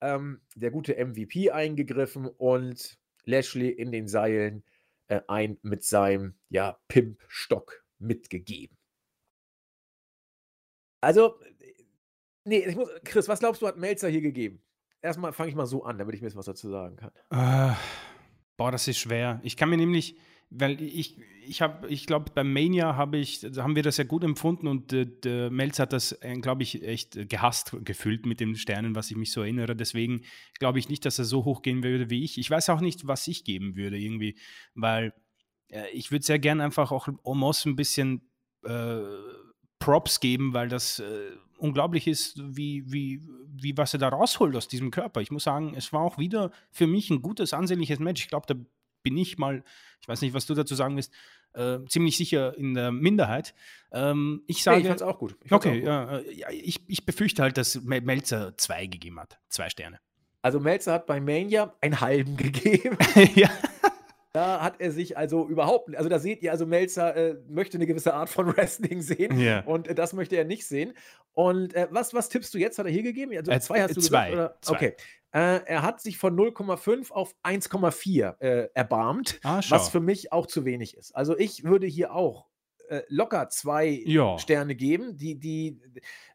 ähm, 0.02 0.41
der 0.56 0.72
gute 0.72 0.93
MVP 0.93 1.52
eingegriffen 1.52 2.28
und 2.28 2.97
Lashley 3.26 3.70
in 3.70 3.91
den 3.91 4.08
Seilen 4.08 4.64
äh, 5.08 5.22
ein 5.28 5.58
mit 5.62 5.84
seinem 5.84 6.36
ja, 6.49 6.80
Pimp-Stock 6.88 7.84
mitgegeben. 7.99 8.78
Also, 11.02 11.39
nee, 12.45 12.74
muss, 12.76 12.89
Chris, 13.04 13.28
was 13.28 13.39
glaubst 13.39 13.62
du, 13.62 13.68
hat 13.68 13.78
Melzer 13.78 14.10
hier 14.10 14.22
gegeben? 14.22 14.62
Erstmal 15.02 15.34
fange 15.34 15.49
ich 15.49 15.56
mal 15.56 15.66
so 15.66 15.84
an, 15.84 15.97
damit 15.97 16.16
ich 16.16 16.22
mir 16.22 16.34
was 16.36 16.45
dazu 16.45 16.70
sagen 16.70 16.95
kann. 16.95 17.12
Äh, 17.32 17.76
boah, 18.56 18.72
das 18.72 18.88
ist 18.88 18.99
schwer. 18.99 19.39
Ich 19.43 19.58
kann 19.58 19.70
mir 19.70 19.78
nämlich, 19.78 20.18
weil 20.52 20.82
ich, 20.82 21.18
ich 21.47 21.62
habe, 21.62 21.88
ich 21.88 22.06
glaube, 22.06 22.32
beim 22.36 22.52
Mania 22.52 22.97
habe 22.97 23.18
ich, 23.18 23.41
haben 23.58 23.76
wir 23.76 23.84
das 23.84 23.97
ja 23.97 24.04
gut 24.04 24.24
empfunden 24.24 24.68
und 24.68 24.93
äh, 24.93 25.49
Melz 25.49 25.80
hat 25.80 25.93
das, 25.93 26.12
äh, 26.22 26.36
glaube 26.39 26.64
ich, 26.64 26.84
echt 26.84 27.30
gehasst 27.30 27.76
gefühlt 27.84 28.26
mit 28.26 28.41
den 28.41 28.56
Sternen, 28.56 28.93
was 28.93 29.10
ich 29.10 29.18
mich 29.18 29.32
so 29.32 29.41
erinnere. 29.41 29.76
Deswegen 29.76 30.24
glaube 30.60 30.78
ich 30.78 30.89
nicht, 30.89 31.06
dass 31.06 31.18
er 31.18 31.26
so 31.26 31.45
hoch 31.45 31.62
gehen 31.62 31.84
würde 31.84 32.10
wie 32.10 32.24
ich. 32.24 32.38
Ich 32.38 32.52
weiß 32.52 32.70
auch 32.70 32.82
nicht, 32.82 33.08
was 33.08 33.28
ich 33.28 33.45
geben 33.45 33.78
würde 33.78 33.97
irgendwie, 33.97 34.38
weil 34.76 35.14
äh, 35.70 35.89
ich 35.93 36.12
würde 36.12 36.26
sehr 36.26 36.39
gerne 36.39 36.64
einfach 36.64 36.91
auch 36.91 37.08
Omos 37.24 37.66
ein 37.66 37.78
bisschen 37.78 38.22
äh, 38.64 38.99
Props 39.80 40.20
geben, 40.20 40.54
weil 40.54 40.68
das 40.68 40.99
äh, 40.99 41.32
unglaublich 41.58 42.08
ist, 42.08 42.41
wie, 42.43 42.91
wie, 42.91 43.22
wie 43.47 43.78
was 43.78 43.93
er 43.93 43.99
da 43.99 44.10
rausholt 44.10 44.56
aus 44.56 44.68
diesem 44.68 44.91
Körper. 44.91 45.22
Ich 45.22 45.32
muss 45.32 45.45
sagen, 45.45 45.76
es 45.78 45.93
war 45.93 46.02
auch 46.02 46.18
wieder 46.18 46.52
für 46.72 46.88
mich 46.88 47.10
ein 47.10 47.22
gutes, 47.22 47.54
ansehnliches 47.54 47.99
Match. 47.99 48.24
Ich 48.24 48.30
glaube, 48.30 48.47
da 48.47 48.56
bin 49.04 49.18
ich 49.18 49.38
mal, 49.38 49.64
ich 50.02 50.08
weiß 50.08 50.22
nicht, 50.22 50.34
was 50.34 50.45
du 50.45 50.54
dazu 50.54 50.76
sagen 50.76 50.95
willst, 50.95 51.14
äh, 51.54 51.80
ziemlich 51.88 52.18
sicher 52.18 52.58
in 52.58 52.74
der 52.74 52.91
Minderheit. 52.91 53.54
Ähm, 53.91 54.43
ich 54.47 54.64
sage. 54.64 54.78
Nee, 54.78 54.84
ich 54.84 54.88
fand's 54.88 55.02
auch 55.02 55.20
gut. 55.20 55.36
Ich 55.43 55.52
okay, 55.52 55.88
auch 55.89 56.10
gut. 56.10 56.38
Ja, 56.38 56.49
ich, 56.49 56.80
ich 56.88 57.06
befürchte 57.06 57.41
halt, 57.41 57.58
dass 57.58 57.82
Melzer 57.82 58.56
zwei 58.58 58.86
gegeben 58.88 59.20
hat. 59.20 59.39
Zwei 59.49 59.70
Sterne. 59.70 59.99
Also 60.41 60.60
Melzer 60.60 60.93
hat 60.93 61.06
bei 61.06 61.20
Mania 61.20 61.76
einen 61.82 61.99
halben 61.99 62.38
gegeben. 62.38 62.97
ja. 63.36 63.49
Da 64.34 64.62
hat 64.62 64.80
er 64.80 64.91
sich 64.91 65.18
also 65.18 65.45
überhaupt, 65.49 65.93
also 65.95 66.08
da 66.08 66.18
seht 66.18 66.41
ihr, 66.41 66.52
also 66.52 66.66
Melzer 66.66 67.16
äh, 67.18 67.36
möchte 67.49 67.78
eine 67.78 67.86
gewisse 67.86 68.14
Art 68.14 68.30
von 68.30 68.47
Wrestling 68.56 69.02
sehen 69.02 69.38
ja. 69.38 69.60
und 69.66 69.89
äh, 69.89 69.95
das 69.95 70.14
möchte 70.14 70.38
er 70.38 70.45
nicht 70.45 70.66
sehen. 70.66 70.93
Und 71.34 71.74
äh, 71.74 71.88
was, 71.91 72.14
was 72.14 72.30
tippst 72.30 72.54
du 72.54 72.58
jetzt? 72.58 72.80
Hat 72.80 72.86
er 72.86 72.91
hier 72.91 73.04
gegeben? 73.04 73.36
Also 73.36 73.52
äh, 73.52 73.60
zwei 73.60 73.82
hast 73.82 73.97
du 73.97 73.99
zwei, 73.99 74.32
gesagt? 74.32 74.66
Zwei. 74.66 74.76
Okay. 74.76 74.95
Äh, 75.34 75.62
er 75.66 75.82
hat 75.82 76.02
sich 76.02 76.18
von 76.18 76.36
0,5 76.36 77.12
auf 77.12 77.34
1,4 77.44 78.40
äh, 78.40 78.70
erbarmt, 78.74 79.40
ah, 79.44 79.62
was 79.70 79.90
für 79.90 80.02
mich 80.02 80.34
auch 80.34 80.46
zu 80.46 80.66
wenig 80.66 80.98
ist. 80.98 81.16
Also 81.16 81.38
ich 81.38 81.64
würde 81.64 81.88
hier 81.88 82.14
auch 82.14 82.52
äh, 82.92 83.04
locker 83.08 83.48
zwei 83.50 84.02
ja. 84.06 84.38
Sterne 84.38 84.76
geben. 84.76 85.16
Die, 85.16 85.40
die, 85.40 85.80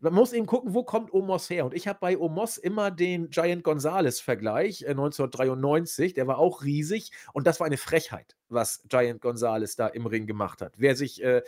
man 0.01 0.15
muss 0.15 0.33
eben 0.33 0.47
gucken, 0.47 0.73
wo 0.73 0.85
kommt 0.85 1.13
Omos 1.13 1.51
her. 1.51 1.67
Und 1.67 1.75
ich 1.75 1.87
habe 1.87 1.99
bei 2.01 2.17
Omos 2.17 2.57
immer 2.57 2.91
den 2.91 3.29
Giant 3.29 3.63
Gonzalez-Vergleich 3.63 4.83
äh, 4.83 4.91
1993. 4.91 6.15
Der 6.15 6.27
war 6.27 6.39
auch 6.39 6.65
riesig 6.65 7.13
und 7.35 7.47
das 7.47 7.61
war 7.61 7.67
eine 7.67 7.77
Frechheit, 7.77 8.37
was 8.49 8.83
Giant 8.89 9.21
Gonzalez 9.21 9.77
da 9.77 9.87
im 9.89 10.07
Ring 10.07 10.27
gemacht 10.27 10.63
hat. 10.63 10.75
Wer 10.77 10.97
sich 10.97 11.23
äh, 11.23 11.43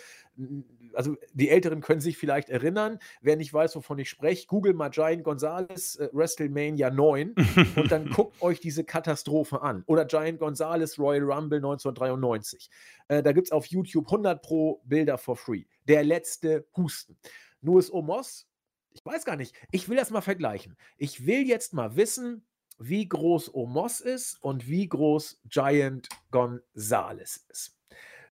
also 0.94 1.16
die 1.32 1.48
Älteren 1.48 1.80
können 1.80 2.00
sich 2.00 2.16
vielleicht 2.16 2.48
erinnern, 2.48 2.98
wer 3.20 3.36
nicht 3.36 3.52
weiß, 3.52 3.76
wovon 3.76 3.98
ich 3.98 4.08
spreche, 4.08 4.46
google 4.46 4.74
mal 4.74 4.88
Giant 4.90 5.24
Gonzalez 5.24 5.96
äh, 5.96 6.08
WrestleMania 6.12 6.90
9 6.90 7.34
und 7.76 7.90
dann 7.90 8.10
guckt 8.14 8.40
euch 8.42 8.60
diese 8.60 8.84
Katastrophe 8.84 9.62
an. 9.62 9.84
Oder 9.86 10.04
Giant 10.04 10.38
Gonzalez 10.40 10.98
Royal 10.98 11.24
Rumble 11.24 11.58
1993. 11.58 12.70
Äh, 13.08 13.22
da 13.22 13.32
gibt 13.32 13.48
es 13.48 13.52
auf 13.52 13.66
YouTube 13.66 14.06
100 14.06 14.42
pro 14.42 14.80
Bilder 14.84 15.18
for 15.18 15.36
free. 15.36 15.64
Der 15.86 16.04
letzte 16.04 16.66
Husten. 16.76 17.16
Nur 17.60 17.80
ist 17.80 17.92
Omos, 17.92 18.46
ich 18.92 19.04
weiß 19.04 19.24
gar 19.24 19.36
nicht, 19.36 19.54
ich 19.70 19.88
will 19.88 19.96
das 19.96 20.10
mal 20.10 20.20
vergleichen. 20.20 20.76
Ich 20.96 21.26
will 21.26 21.46
jetzt 21.46 21.74
mal 21.74 21.96
wissen, 21.96 22.44
wie 22.78 23.08
groß 23.08 23.54
Omos 23.54 24.00
ist 24.00 24.42
und 24.42 24.68
wie 24.68 24.88
groß 24.88 25.40
Giant 25.46 26.08
Gonzalez 26.30 27.46
ist. 27.48 27.74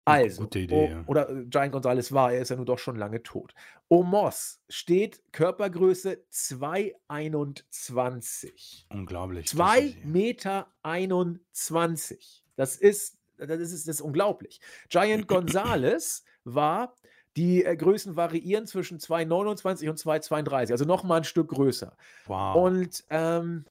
Also, 0.05 0.43
Gute 0.43 0.59
Idee, 0.59 0.89
ja. 0.89 1.01
oder 1.07 1.29
äh, 1.29 1.45
Giant 1.45 1.71
Gonzalez 1.71 2.11
war, 2.11 2.33
er 2.33 2.41
ist 2.41 2.49
ja 2.49 2.57
nun 2.57 2.65
doch 2.65 2.79
schon 2.79 2.97
lange 2.97 3.23
tot. 3.23 3.55
Omos 3.87 4.61
steht 4.67 5.21
Körpergröße 5.31 6.25
2,21. 6.31 8.83
Unglaublich. 8.89 9.47
2 9.47 9.95
Meter 10.03 10.67
21. 10.81 12.43
Das 12.57 12.75
ist, 12.75 13.17
das 13.37 13.59
ist, 13.59 13.87
das 13.87 13.95
ist 13.95 14.01
unglaublich. 14.01 14.59
Giant 14.89 15.29
Gonzalez 15.29 16.25
war, 16.43 16.97
die 17.37 17.63
äh, 17.63 17.77
Größen 17.77 18.17
variieren 18.17 18.67
zwischen 18.67 18.99
2,29 18.99 19.89
und 19.89 19.97
2,32, 19.97 20.71
also 20.71 20.83
nochmal 20.85 21.21
ein 21.21 21.23
Stück 21.23 21.47
größer. 21.49 21.95
Wow. 22.25 22.55
Und 22.55 23.05
ähm, 23.09 23.65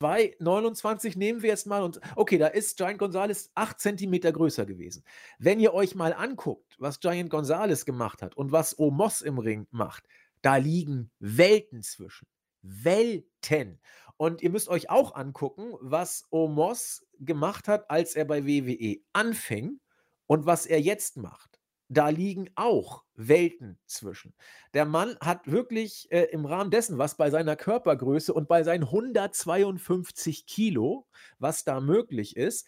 2,29 0.00 1.18
nehmen 1.18 1.42
wir 1.42 1.50
jetzt 1.50 1.66
mal 1.66 1.82
und 1.82 2.00
okay, 2.16 2.38
da 2.38 2.46
ist 2.46 2.78
Giant 2.78 2.98
Gonzalez 2.98 3.50
8 3.54 3.78
Zentimeter 3.78 4.32
größer 4.32 4.64
gewesen. 4.64 5.04
Wenn 5.38 5.60
ihr 5.60 5.74
euch 5.74 5.94
mal 5.94 6.14
anguckt, 6.14 6.76
was 6.78 7.00
Giant 7.00 7.30
Gonzalez 7.30 7.84
gemacht 7.84 8.22
hat 8.22 8.36
und 8.36 8.50
was 8.50 8.78
Omos 8.78 9.20
im 9.20 9.38
Ring 9.38 9.66
macht, 9.70 10.04
da 10.42 10.56
liegen 10.56 11.10
Welten 11.18 11.82
zwischen. 11.82 12.26
Welten. 12.62 13.78
Und 14.16 14.42
ihr 14.42 14.50
müsst 14.50 14.68
euch 14.68 14.90
auch 14.90 15.14
angucken, 15.14 15.74
was 15.80 16.24
Omos 16.30 17.06
gemacht 17.18 17.68
hat, 17.68 17.90
als 17.90 18.14
er 18.14 18.24
bei 18.24 18.46
WWE 18.46 18.98
anfing 19.12 19.80
und 20.26 20.46
was 20.46 20.66
er 20.66 20.80
jetzt 20.80 21.16
macht 21.16 21.59
da 21.90 22.08
liegen 22.08 22.48
auch 22.54 23.04
Welten 23.16 23.78
zwischen. 23.84 24.32
Der 24.72 24.86
Mann 24.86 25.16
hat 25.20 25.50
wirklich 25.50 26.10
äh, 26.10 26.22
im 26.32 26.46
Rahmen 26.46 26.70
dessen, 26.70 26.96
was 26.96 27.16
bei 27.16 27.30
seiner 27.30 27.56
Körpergröße 27.56 28.32
und 28.32 28.48
bei 28.48 28.62
seinen 28.62 28.84
152 28.84 30.46
Kilo, 30.46 31.06
was 31.38 31.64
da 31.64 31.80
möglich 31.80 32.36
ist, 32.36 32.66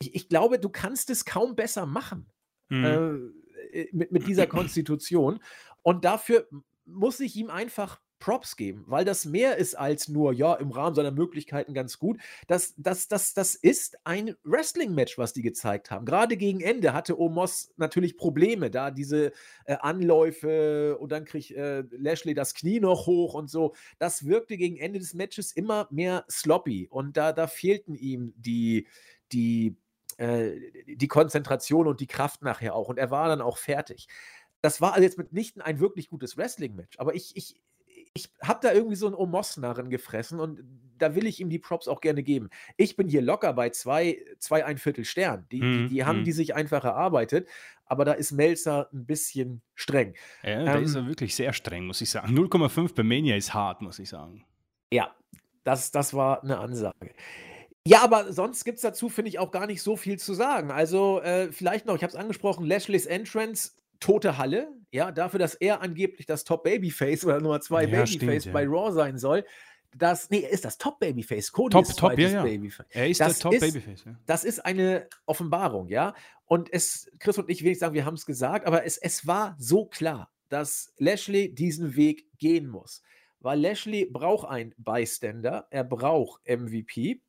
ich, 0.00 0.14
ich 0.14 0.28
glaube, 0.28 0.58
du 0.58 0.68
kannst 0.68 1.08
es 1.08 1.24
kaum 1.24 1.56
besser 1.56 1.86
machen 1.86 2.26
Mhm. 2.72 3.34
äh, 3.72 3.88
mit, 3.92 4.12
mit 4.12 4.26
dieser 4.26 4.46
Konstitution. 4.46 5.40
Und 5.82 6.04
dafür 6.04 6.48
muss 6.84 7.20
ich 7.20 7.36
ihm 7.36 7.50
einfach 7.50 8.00
Props 8.22 8.56
geben, 8.56 8.84
weil 8.86 9.04
das 9.04 9.24
mehr 9.24 9.56
ist 9.56 9.74
als 9.74 10.08
nur, 10.08 10.32
ja, 10.32 10.54
im 10.54 10.70
Rahmen 10.70 10.94
seiner 10.94 11.10
Möglichkeiten 11.10 11.74
ganz 11.74 11.98
gut. 11.98 12.20
Das, 12.46 12.72
das, 12.76 13.08
das, 13.08 13.34
das 13.34 13.56
ist 13.56 13.98
ein 14.04 14.36
Wrestling-Match, 14.44 15.18
was 15.18 15.32
die 15.32 15.42
gezeigt 15.42 15.90
haben. 15.90 16.06
Gerade 16.06 16.36
gegen 16.36 16.60
Ende 16.60 16.92
hatte 16.92 17.18
Omos 17.18 17.72
natürlich 17.78 18.16
Probleme, 18.16 18.70
da 18.70 18.92
diese 18.92 19.32
äh, 19.64 19.74
Anläufe 19.80 20.96
und 20.98 21.10
dann 21.10 21.24
kriegt 21.24 21.50
äh, 21.50 21.82
Lashley 21.90 22.34
das 22.34 22.54
Knie 22.54 22.78
noch 22.78 23.08
hoch 23.08 23.34
und 23.34 23.50
so. 23.50 23.74
Das 23.98 24.24
wirkte 24.24 24.56
gegen 24.56 24.76
Ende 24.76 25.00
des 25.00 25.14
Matches 25.14 25.50
immer 25.50 25.88
mehr 25.90 26.24
sloppy 26.30 26.86
und 26.92 27.16
da, 27.16 27.32
da 27.32 27.48
fehlten 27.48 27.96
ihm 27.96 28.34
die, 28.36 28.86
die, 29.32 29.76
äh, 30.18 30.52
die 30.86 31.08
Konzentration 31.08 31.88
und 31.88 31.98
die 31.98 32.06
Kraft 32.06 32.42
nachher 32.42 32.76
auch 32.76 32.88
und 32.88 32.98
er 33.00 33.10
war 33.10 33.26
dann 33.26 33.40
auch 33.40 33.58
fertig. 33.58 34.06
Das 34.60 34.80
war 34.80 34.92
also 34.92 35.02
jetzt 35.02 35.18
mitnichten 35.18 35.60
ein 35.60 35.80
wirklich 35.80 36.08
gutes 36.08 36.36
Wrestling-Match, 36.36 37.00
aber 37.00 37.16
ich, 37.16 37.36
ich, 37.36 37.60
ich 38.14 38.30
habe 38.42 38.60
da 38.62 38.72
irgendwie 38.72 38.96
so 38.96 39.06
einen 39.06 39.14
Omos-Narren 39.14 39.88
gefressen 39.88 40.38
und 40.40 40.60
da 40.98 41.14
will 41.14 41.26
ich 41.26 41.40
ihm 41.40 41.48
die 41.48 41.58
Props 41.58 41.88
auch 41.88 42.00
gerne 42.00 42.22
geben. 42.22 42.50
Ich 42.76 42.96
bin 42.96 43.08
hier 43.08 43.22
locker 43.22 43.52
bei 43.54 43.70
zwei, 43.70 44.18
zwei 44.38 44.64
ein 44.64 44.78
Viertel 44.78 45.04
Stern. 45.04 45.46
Die, 45.50 45.60
Mhm, 45.60 45.88
die, 45.88 45.94
die 45.94 46.04
haben 46.04 46.20
mhm. 46.20 46.24
die 46.24 46.32
sich 46.32 46.54
einfach 46.54 46.84
erarbeitet, 46.84 47.48
aber 47.86 48.04
da 48.04 48.12
ist 48.12 48.32
Melzer 48.32 48.88
ein 48.92 49.06
bisschen 49.06 49.62
streng. 49.74 50.14
Ja, 50.42 50.64
da 50.64 50.74
ist 50.76 50.94
Ähm, 50.94 51.04
er 51.04 51.08
wirklich 51.08 51.34
sehr 51.34 51.52
streng, 51.52 51.86
muss 51.86 52.00
ich 52.00 52.10
sagen. 52.10 52.36
0,5 52.36 52.94
bei 52.94 53.02
Mania 53.02 53.36
ist 53.36 53.54
hart, 53.54 53.82
muss 53.82 53.98
ich 53.98 54.08
sagen. 54.08 54.44
Ja, 54.92 55.14
das, 55.64 55.90
das 55.90 56.14
war 56.14 56.42
eine 56.42 56.58
Ansage. 56.58 57.14
Ja, 57.86 58.02
aber 58.02 58.32
sonst 58.32 58.64
gibt 58.64 58.76
es 58.76 58.82
dazu, 58.82 59.08
finde 59.08 59.30
ich, 59.30 59.38
auch 59.38 59.50
gar 59.50 59.66
nicht 59.66 59.82
so 59.82 59.96
viel 59.96 60.18
zu 60.18 60.34
sagen. 60.34 60.70
Also, 60.70 61.20
äh, 61.22 61.50
vielleicht 61.50 61.86
noch, 61.86 61.96
ich 61.96 62.02
habe 62.04 62.12
es 62.12 62.16
angesprochen, 62.16 62.64
Lashleys 62.64 63.06
Entrance, 63.06 63.72
tote 64.02 64.38
Halle. 64.38 64.68
Ja, 64.90 65.10
dafür, 65.10 65.38
dass 65.38 65.54
er 65.54 65.80
angeblich 65.80 66.26
das 66.26 66.44
Top-Babyface 66.44 67.24
oder 67.24 67.40
Nummer 67.40 67.60
2 67.60 67.82
Ja, 67.84 67.88
Babyface 68.04 68.42
stimmt, 68.42 68.52
bei 68.52 68.66
Raw 68.66 68.92
sein 68.92 69.16
soll. 69.18 69.44
Das, 69.96 70.30
nee, 70.30 70.40
er 70.40 70.50
ist 70.50 70.64
das 70.64 70.78
Top-Babyface. 70.78 71.52
Cody 71.52 71.72
Top, 71.72 71.84
ist 71.84 71.98
top, 71.98 72.18
ja, 72.18 72.28
ja. 72.28 72.42
Babyface. 72.42 72.86
Er 72.90 73.08
ist 73.08 73.20
Das 73.20 73.34
der 73.38 73.42
Top 73.42 73.54
ist- 73.54 73.60
Babyface. 73.60 74.04
Ja. 74.04 74.14
Das 74.26 74.44
ist 74.44 74.64
eine 74.64 75.06
Offenbarung, 75.26 75.88
ja. 75.88 76.14
Und 76.46 76.72
es, 76.72 77.10
Chris 77.18 77.38
und 77.38 77.48
ich 77.50 77.62
will 77.62 77.70
nicht 77.70 77.78
sagen, 77.80 77.94
wir 77.94 78.04
haben 78.04 78.14
es 78.14 78.26
gesagt, 78.26 78.66
aber 78.66 78.84
es, 78.84 78.96
es 78.98 79.26
war 79.26 79.54
so 79.58 79.86
klar, 79.86 80.30
dass 80.48 80.92
Lashley 80.98 81.54
diesen 81.54 81.96
Weg 81.96 82.26
gehen 82.38 82.68
muss. 82.68 83.02
weil 83.40 83.58
Lashley 83.60 84.04
braucht 84.06 84.48
einen 84.48 84.72
Bystander, 84.78 85.66
er 85.70 85.84
braucht 85.84 86.40
MVP 86.46 87.20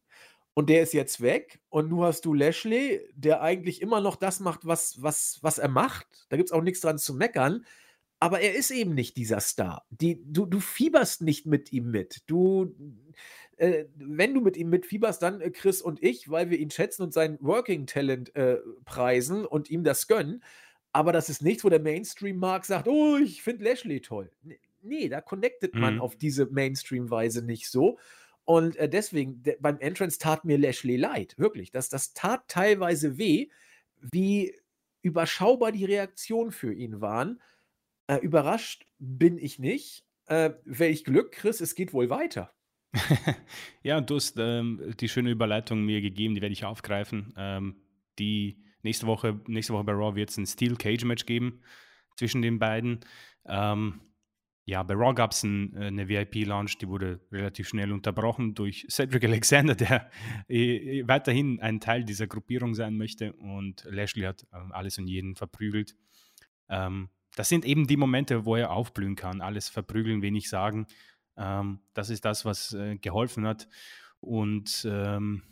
und 0.54 0.70
der 0.70 0.84
ist 0.84 0.94
jetzt 0.94 1.22
weg 1.22 1.62
und 1.70 1.90
nun 1.90 2.04
hast 2.04 2.26
du 2.26 2.34
Lashley, 2.34 3.02
der 3.16 3.42
eigentlich 3.42 3.82
immer 3.82 4.02
noch 4.02 4.16
das 4.16 4.40
macht, 4.40 4.66
was, 4.66 5.02
was, 5.02 5.40
was 5.42 5.58
er 5.58 5.70
macht. 5.70 6.26
Da 6.30 6.38
gibt 6.38 6.50
es 6.50 6.54
auch 6.54 6.62
nichts 6.62 6.82
dran 6.82 6.98
zu 6.98 7.14
meckern. 7.14 7.66
Aber 8.20 8.40
er 8.40 8.56
ist 8.56 8.72
eben 8.72 8.94
nicht 8.94 9.18
dieser 9.18 9.42
Star. 9.42 9.86
Die, 9.90 10.22
du, 10.26 10.46
du 10.46 10.60
fieberst 10.62 11.22
nicht 11.22 11.46
mit 11.46 11.74
ihm 11.74 11.92
mit. 11.92 12.22
Du, 12.28 12.74
äh, 13.58 13.86
wenn 13.96 14.34
du 14.34 14.40
mit 14.42 14.56
ihm 14.56 14.70
mitfieberst, 14.70 15.22
dann 15.22 15.42
äh, 15.42 15.52
Chris 15.52 15.82
und 15.82 16.02
ich, 16.02 16.30
weil 16.30 16.50
wir 16.50 16.58
ihn 16.58 16.70
schätzen 16.72 17.04
und 17.04 17.14
sein 17.14 17.38
Working 17.42 17.86
Talent 17.86 18.34
äh, 18.36 18.60
preisen 18.86 19.46
und 19.46 19.70
ihm 19.70 19.84
das 19.84 20.08
gönnen. 20.08 20.42
Aber 20.94 21.12
das 21.12 21.30
ist 21.30 21.42
nichts, 21.42 21.64
wo 21.66 21.70
der 21.70 21.82
Mainstream-Markt 21.82 22.66
sagt, 22.68 22.88
oh, 22.88 23.18
ich 23.18 23.44
finde 23.44 23.66
Lashley 23.66 24.00
toll. 24.00 24.32
Nee, 24.82 25.10
da 25.10 25.20
connectet 25.20 25.76
man 25.76 25.96
Mhm. 25.96 26.02
auf 26.02 26.16
diese 26.16 26.46
Mainstream-Weise 26.46 27.42
nicht 27.44 27.70
so. 27.70 27.98
Und 28.46 28.76
äh, 28.76 28.90
deswegen, 28.90 29.44
beim 29.60 29.80
Entrance 29.80 30.20
tat 30.20 30.44
mir 30.46 30.58
Lashley 30.58 30.98
leid, 30.98 31.36
wirklich. 31.38 31.72
Das, 31.72 31.90
das 31.90 32.14
tat 32.14 32.48
teilweise 32.48 33.18
weh, 33.18 33.50
wie 34.00 34.54
überschaubar 35.02 35.72
die 35.72 35.86
Reaktionen 35.86 36.52
für 36.52 36.74
ihn 36.74 37.02
waren. 37.02 37.42
Äh, 38.08 38.18
überrascht 38.18 38.86
bin 39.00 39.38
ich 39.38 39.60
nicht. 39.60 40.06
Äh, 40.26 40.52
welch 40.66 41.04
Glück, 41.04 41.32
Chris, 41.32 41.62
es 41.62 41.76
geht 41.76 41.94
wohl 41.94 42.10
weiter. 42.10 42.54
ja, 43.84 44.02
du 44.02 44.16
hast 44.16 44.38
ähm, 44.38 44.94
die 45.00 45.10
schöne 45.10 45.32
Überleitung 45.32 45.84
mir 45.84 46.02
gegeben, 46.02 46.36
die 46.36 46.42
werde 46.42 46.54
ich 46.54 46.66
aufgreifen. 46.66 47.34
Ähm, 47.38 47.82
die 48.20 48.64
nächste 48.84 49.08
Woche, 49.08 49.40
nächste 49.48 49.74
Woche 49.74 49.84
bei 49.84 49.94
Raw 49.94 50.16
wird 50.16 50.30
es 50.30 50.38
ein 50.38 50.46
Steel 50.46 50.76
Cage 50.76 51.06
Match 51.06 51.26
geben 51.26 51.62
zwischen 52.16 52.42
den 52.42 52.60
beiden. 52.60 53.00
Ähm, 53.46 54.02
ja, 54.66 54.82
bei 54.84 54.94
Raw 54.94 55.14
gab 55.14 55.32
es 55.32 55.44
ein, 55.44 55.76
äh, 55.76 55.88
eine 55.88 56.08
VIP-Lounge, 56.08 56.72
die 56.80 56.88
wurde 56.88 57.20
relativ 57.32 57.68
schnell 57.68 57.92
unterbrochen 57.92 58.54
durch 58.56 58.86
Cedric 58.90 59.26
Alexander, 59.26 59.76
der 59.76 60.10
äh, 60.48 61.04
weiterhin 61.08 61.60
ein 61.60 61.80
Teil 61.80 62.04
dieser 62.04 62.28
Gruppierung 62.28 62.74
sein 62.74 62.98
möchte. 62.98 63.34
Und 63.34 63.86
Lashley 63.90 64.24
hat 64.24 64.46
ähm, 64.54 64.72
alles 64.72 64.98
und 64.98 65.08
jeden 65.08 65.36
verprügelt. 65.36 65.96
Ähm, 66.70 67.10
das 67.36 67.50
sind 67.50 67.66
eben 67.66 67.88
die 67.88 67.98
Momente, 67.98 68.46
wo 68.46 68.56
er 68.56 68.72
aufblühen 68.72 69.16
kann. 69.16 69.42
Alles 69.42 69.68
verprügeln, 69.68 70.22
wenig 70.22 70.50
sagen. 70.50 70.88
Ähm, 71.36 71.80
das 71.94 72.10
ist 72.10 72.24
das, 72.24 72.46
was 72.46 72.74
äh, 72.74 72.98
geholfen 72.98 73.46
hat. 73.46 73.68
Und 74.20 74.88
ähm, 74.90 75.44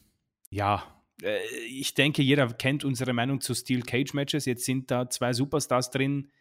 ja, 0.49 0.83
äh, 1.21 1.39
ich 1.67 1.93
denke, 1.95 2.21
jeder 2.21 2.47
kennt 2.53 2.85
unsere 2.85 3.11
Meinung 3.13 3.41
zu 3.41 3.53
Steel 3.53 3.81
Cage 3.81 4.13
Matches. 4.13 4.45
Jetzt 4.45 4.63
sind 4.63 4.89
da 4.91 5.09
zwei 5.09 5.33
Superstars 5.33 5.89
drin, 5.89 6.31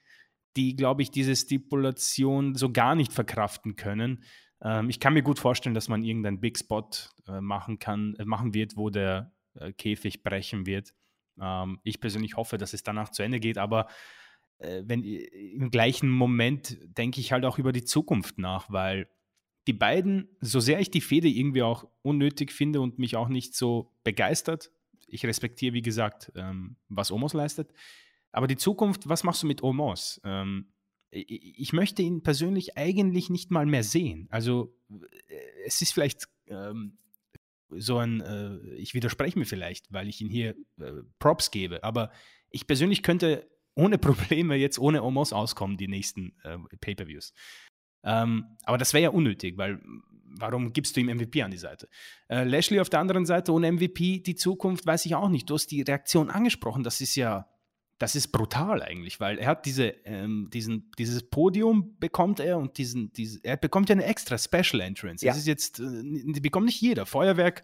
die, 0.56 0.76
glaube 0.76 1.02
ich, 1.02 1.10
diese 1.10 1.34
Stipulation 1.36 2.54
so 2.54 2.70
gar 2.70 2.94
nicht 2.94 3.12
verkraften 3.12 3.76
können. 3.76 4.24
Ähm, 4.62 4.90
ich 4.90 5.00
kann 5.00 5.14
mir 5.14 5.22
gut 5.22 5.38
vorstellen, 5.38 5.74
dass 5.74 5.88
man 5.88 6.02
irgendeinen 6.02 6.40
Big 6.40 6.58
Spot 6.58 6.88
äh, 7.28 7.40
machen 7.40 7.78
kann, 7.78 8.14
äh, 8.16 8.24
machen 8.24 8.54
wird, 8.54 8.76
wo 8.76 8.90
der 8.90 9.32
äh, 9.54 9.72
Käfig 9.72 10.22
brechen 10.22 10.66
wird. 10.66 10.94
Ähm, 11.40 11.80
ich 11.84 12.00
persönlich 12.00 12.36
hoffe, 12.36 12.58
dass 12.58 12.72
es 12.72 12.82
danach 12.82 13.10
zu 13.10 13.22
Ende 13.22 13.40
geht, 13.40 13.58
aber 13.58 13.86
äh, 14.58 14.82
wenn 14.84 15.02
im 15.02 15.70
gleichen 15.70 16.10
Moment 16.10 16.78
denke 16.82 17.20
ich 17.20 17.32
halt 17.32 17.44
auch 17.44 17.58
über 17.58 17.72
die 17.72 17.84
Zukunft 17.84 18.38
nach, 18.38 18.70
weil 18.70 19.08
die 19.66 19.72
beiden, 19.72 20.28
so 20.40 20.58
sehr 20.60 20.80
ich 20.80 20.90
die 20.90 21.00
Fehde 21.00 21.28
irgendwie 21.28 21.62
auch 21.62 21.86
unnötig 22.02 22.50
finde 22.50 22.80
und 22.80 22.98
mich 22.98 23.16
auch 23.16 23.28
nicht 23.28 23.54
so 23.54 23.92
begeistert, 24.04 24.70
ich 25.06 25.24
respektiere, 25.26 25.74
wie 25.74 25.82
gesagt, 25.82 26.32
ähm, 26.34 26.76
was 26.88 27.10
Omos 27.10 27.34
leistet, 27.34 27.72
aber 28.32 28.46
die 28.46 28.56
Zukunft, 28.56 29.08
was 29.08 29.24
machst 29.24 29.42
du 29.42 29.46
mit 29.46 29.62
Omos? 29.62 30.20
Ähm, 30.24 30.72
ich, 31.10 31.72
möchte 31.72 32.02
ihn 32.02 32.22
persönlich 32.22 32.76
eigentlich 32.76 33.30
nicht 33.30 33.50
mal 33.50 33.66
mehr 33.66 33.82
sehen. 33.82 34.28
Also 34.30 34.76
äh, 34.88 35.34
es 35.66 35.82
ist 35.82 35.92
vielleicht 35.92 36.28
ähm, 36.46 36.98
so 37.70 37.98
ein, 37.98 38.20
äh, 38.20 38.74
ich 38.74 38.94
widerspreche 38.94 39.38
mir 39.38 39.44
vielleicht, 39.44 39.92
weil 39.92 40.08
ich 40.08 40.20
ihn 40.20 40.30
hier 40.30 40.54
äh, 40.78 41.02
Props 41.18 41.50
gebe, 41.50 41.82
aber 41.82 42.12
ich 42.50 42.66
persönlich 42.66 43.02
könnte 43.02 43.48
ohne 43.74 43.98
Probleme 43.98 44.56
jetzt 44.56 44.78
ohne 44.78 45.02
Omos 45.02 45.32
auskommen, 45.32 45.76
die 45.76 45.88
nächsten 45.88 46.36
äh, 46.44 46.58
Pay-Per-Views. 46.80 47.32
Ähm, 48.02 48.56
aber 48.62 48.78
das 48.78 48.92
wäre 48.94 49.04
ja 49.04 49.10
unnötig, 49.10 49.58
weil 49.58 49.80
warum 50.38 50.72
gibst 50.72 50.96
du 50.96 51.00
ihm 51.00 51.08
MVP 51.08 51.42
an 51.42 51.50
die 51.50 51.58
Seite? 51.58 51.88
Äh, 52.28 52.44
Lashley 52.44 52.80
auf 52.80 52.88
der 52.88 53.00
anderen 53.00 53.26
Seite 53.26 53.52
ohne 53.52 53.70
MVP, 53.72 54.20
die 54.20 54.34
Zukunft, 54.36 54.86
weiß 54.86 55.06
ich 55.06 55.14
auch 55.14 55.28
nicht. 55.28 55.50
Du 55.50 55.54
hast 55.54 55.66
die 55.68 55.82
Reaktion 55.82 56.30
angesprochen, 56.30 56.82
das 56.82 57.00
ist 57.00 57.14
ja, 57.16 57.48
das 58.00 58.16
ist 58.16 58.28
brutal 58.28 58.82
eigentlich, 58.82 59.20
weil 59.20 59.36
er 59.38 59.48
hat 59.48 59.66
diese, 59.66 59.88
ähm, 60.06 60.48
diesen, 60.50 60.90
dieses 60.98 61.22
Podium 61.22 61.98
bekommt 62.00 62.40
er 62.40 62.56
und 62.56 62.78
diesen, 62.78 63.12
diese, 63.12 63.44
er 63.44 63.58
bekommt 63.58 63.90
ja 63.90 63.92
eine 63.92 64.04
extra 64.04 64.38
Special 64.38 64.80
Entrance. 64.80 65.24
Ja. 65.24 65.32
Das 65.32 65.38
ist 65.38 65.46
jetzt, 65.46 65.80
äh, 65.80 66.02
die 66.02 66.40
bekommt 66.40 66.64
nicht 66.64 66.80
jeder. 66.80 67.04
Feuerwerk 67.04 67.62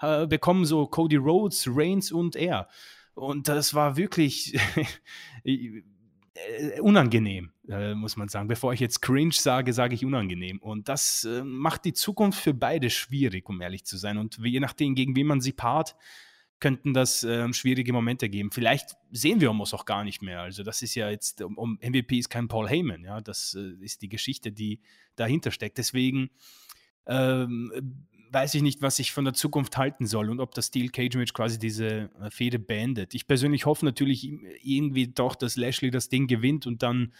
äh, 0.00 0.28
bekommen 0.28 0.64
so 0.64 0.86
Cody 0.86 1.16
Rhodes, 1.16 1.66
Reigns 1.68 2.12
und 2.12 2.36
er. 2.36 2.68
Und 3.14 3.48
das 3.48 3.74
war 3.74 3.96
wirklich 3.96 4.56
äh, 5.44 5.82
unangenehm, 6.80 7.50
äh, 7.68 7.94
muss 7.94 8.16
man 8.16 8.28
sagen. 8.28 8.46
Bevor 8.46 8.72
ich 8.74 8.80
jetzt 8.80 9.02
cringe 9.02 9.32
sage, 9.32 9.72
sage 9.72 9.96
ich 9.96 10.04
unangenehm. 10.04 10.60
Und 10.60 10.88
das 10.88 11.24
äh, 11.24 11.42
macht 11.42 11.84
die 11.84 11.94
Zukunft 11.94 12.40
für 12.40 12.54
beide 12.54 12.90
schwierig, 12.90 13.48
um 13.48 13.60
ehrlich 13.60 13.84
zu 13.84 13.96
sein. 13.96 14.18
Und 14.18 14.38
je 14.40 14.60
nachdem, 14.60 14.94
gegen 14.94 15.16
wen 15.16 15.26
man 15.26 15.40
sie 15.40 15.52
paart, 15.52 15.96
könnten 16.64 16.94
das 16.94 17.22
äh, 17.24 17.52
schwierige 17.52 17.92
Momente 17.92 18.30
geben. 18.30 18.50
Vielleicht 18.50 18.96
sehen 19.10 19.42
wir 19.42 19.50
Omos 19.50 19.74
auch 19.74 19.84
gar 19.84 20.02
nicht 20.02 20.22
mehr. 20.22 20.40
Also 20.40 20.62
das 20.62 20.80
ist 20.80 20.94
ja 20.94 21.10
jetzt, 21.10 21.42
um, 21.42 21.58
um 21.58 21.78
MVP 21.82 22.18
ist 22.18 22.30
kein 22.30 22.48
Paul 22.48 22.70
Heyman, 22.70 23.04
ja. 23.04 23.20
Das 23.20 23.54
äh, 23.54 23.84
ist 23.84 24.00
die 24.00 24.08
Geschichte, 24.08 24.50
die 24.50 24.80
dahinter 25.14 25.50
steckt. 25.50 25.76
Deswegen 25.76 26.30
ähm, 27.04 27.70
weiß 28.30 28.54
ich 28.54 28.62
nicht, 28.62 28.80
was 28.80 28.98
ich 28.98 29.12
von 29.12 29.26
der 29.26 29.34
Zukunft 29.34 29.76
halten 29.76 30.06
soll 30.06 30.30
und 30.30 30.40
ob 30.40 30.54
das 30.54 30.68
Steel 30.68 30.88
Cage 30.88 31.16
Match 31.16 31.34
quasi 31.34 31.58
diese 31.58 32.08
äh, 32.18 32.30
Fehde 32.30 32.58
beendet. 32.58 33.14
Ich 33.14 33.26
persönlich 33.26 33.66
hoffe 33.66 33.84
natürlich 33.84 34.26
irgendwie 34.62 35.08
doch, 35.08 35.34
dass 35.34 35.56
Lashley 35.56 35.90
das 35.90 36.08
Ding 36.08 36.28
gewinnt 36.28 36.66
und 36.66 36.82
dann 36.82 37.12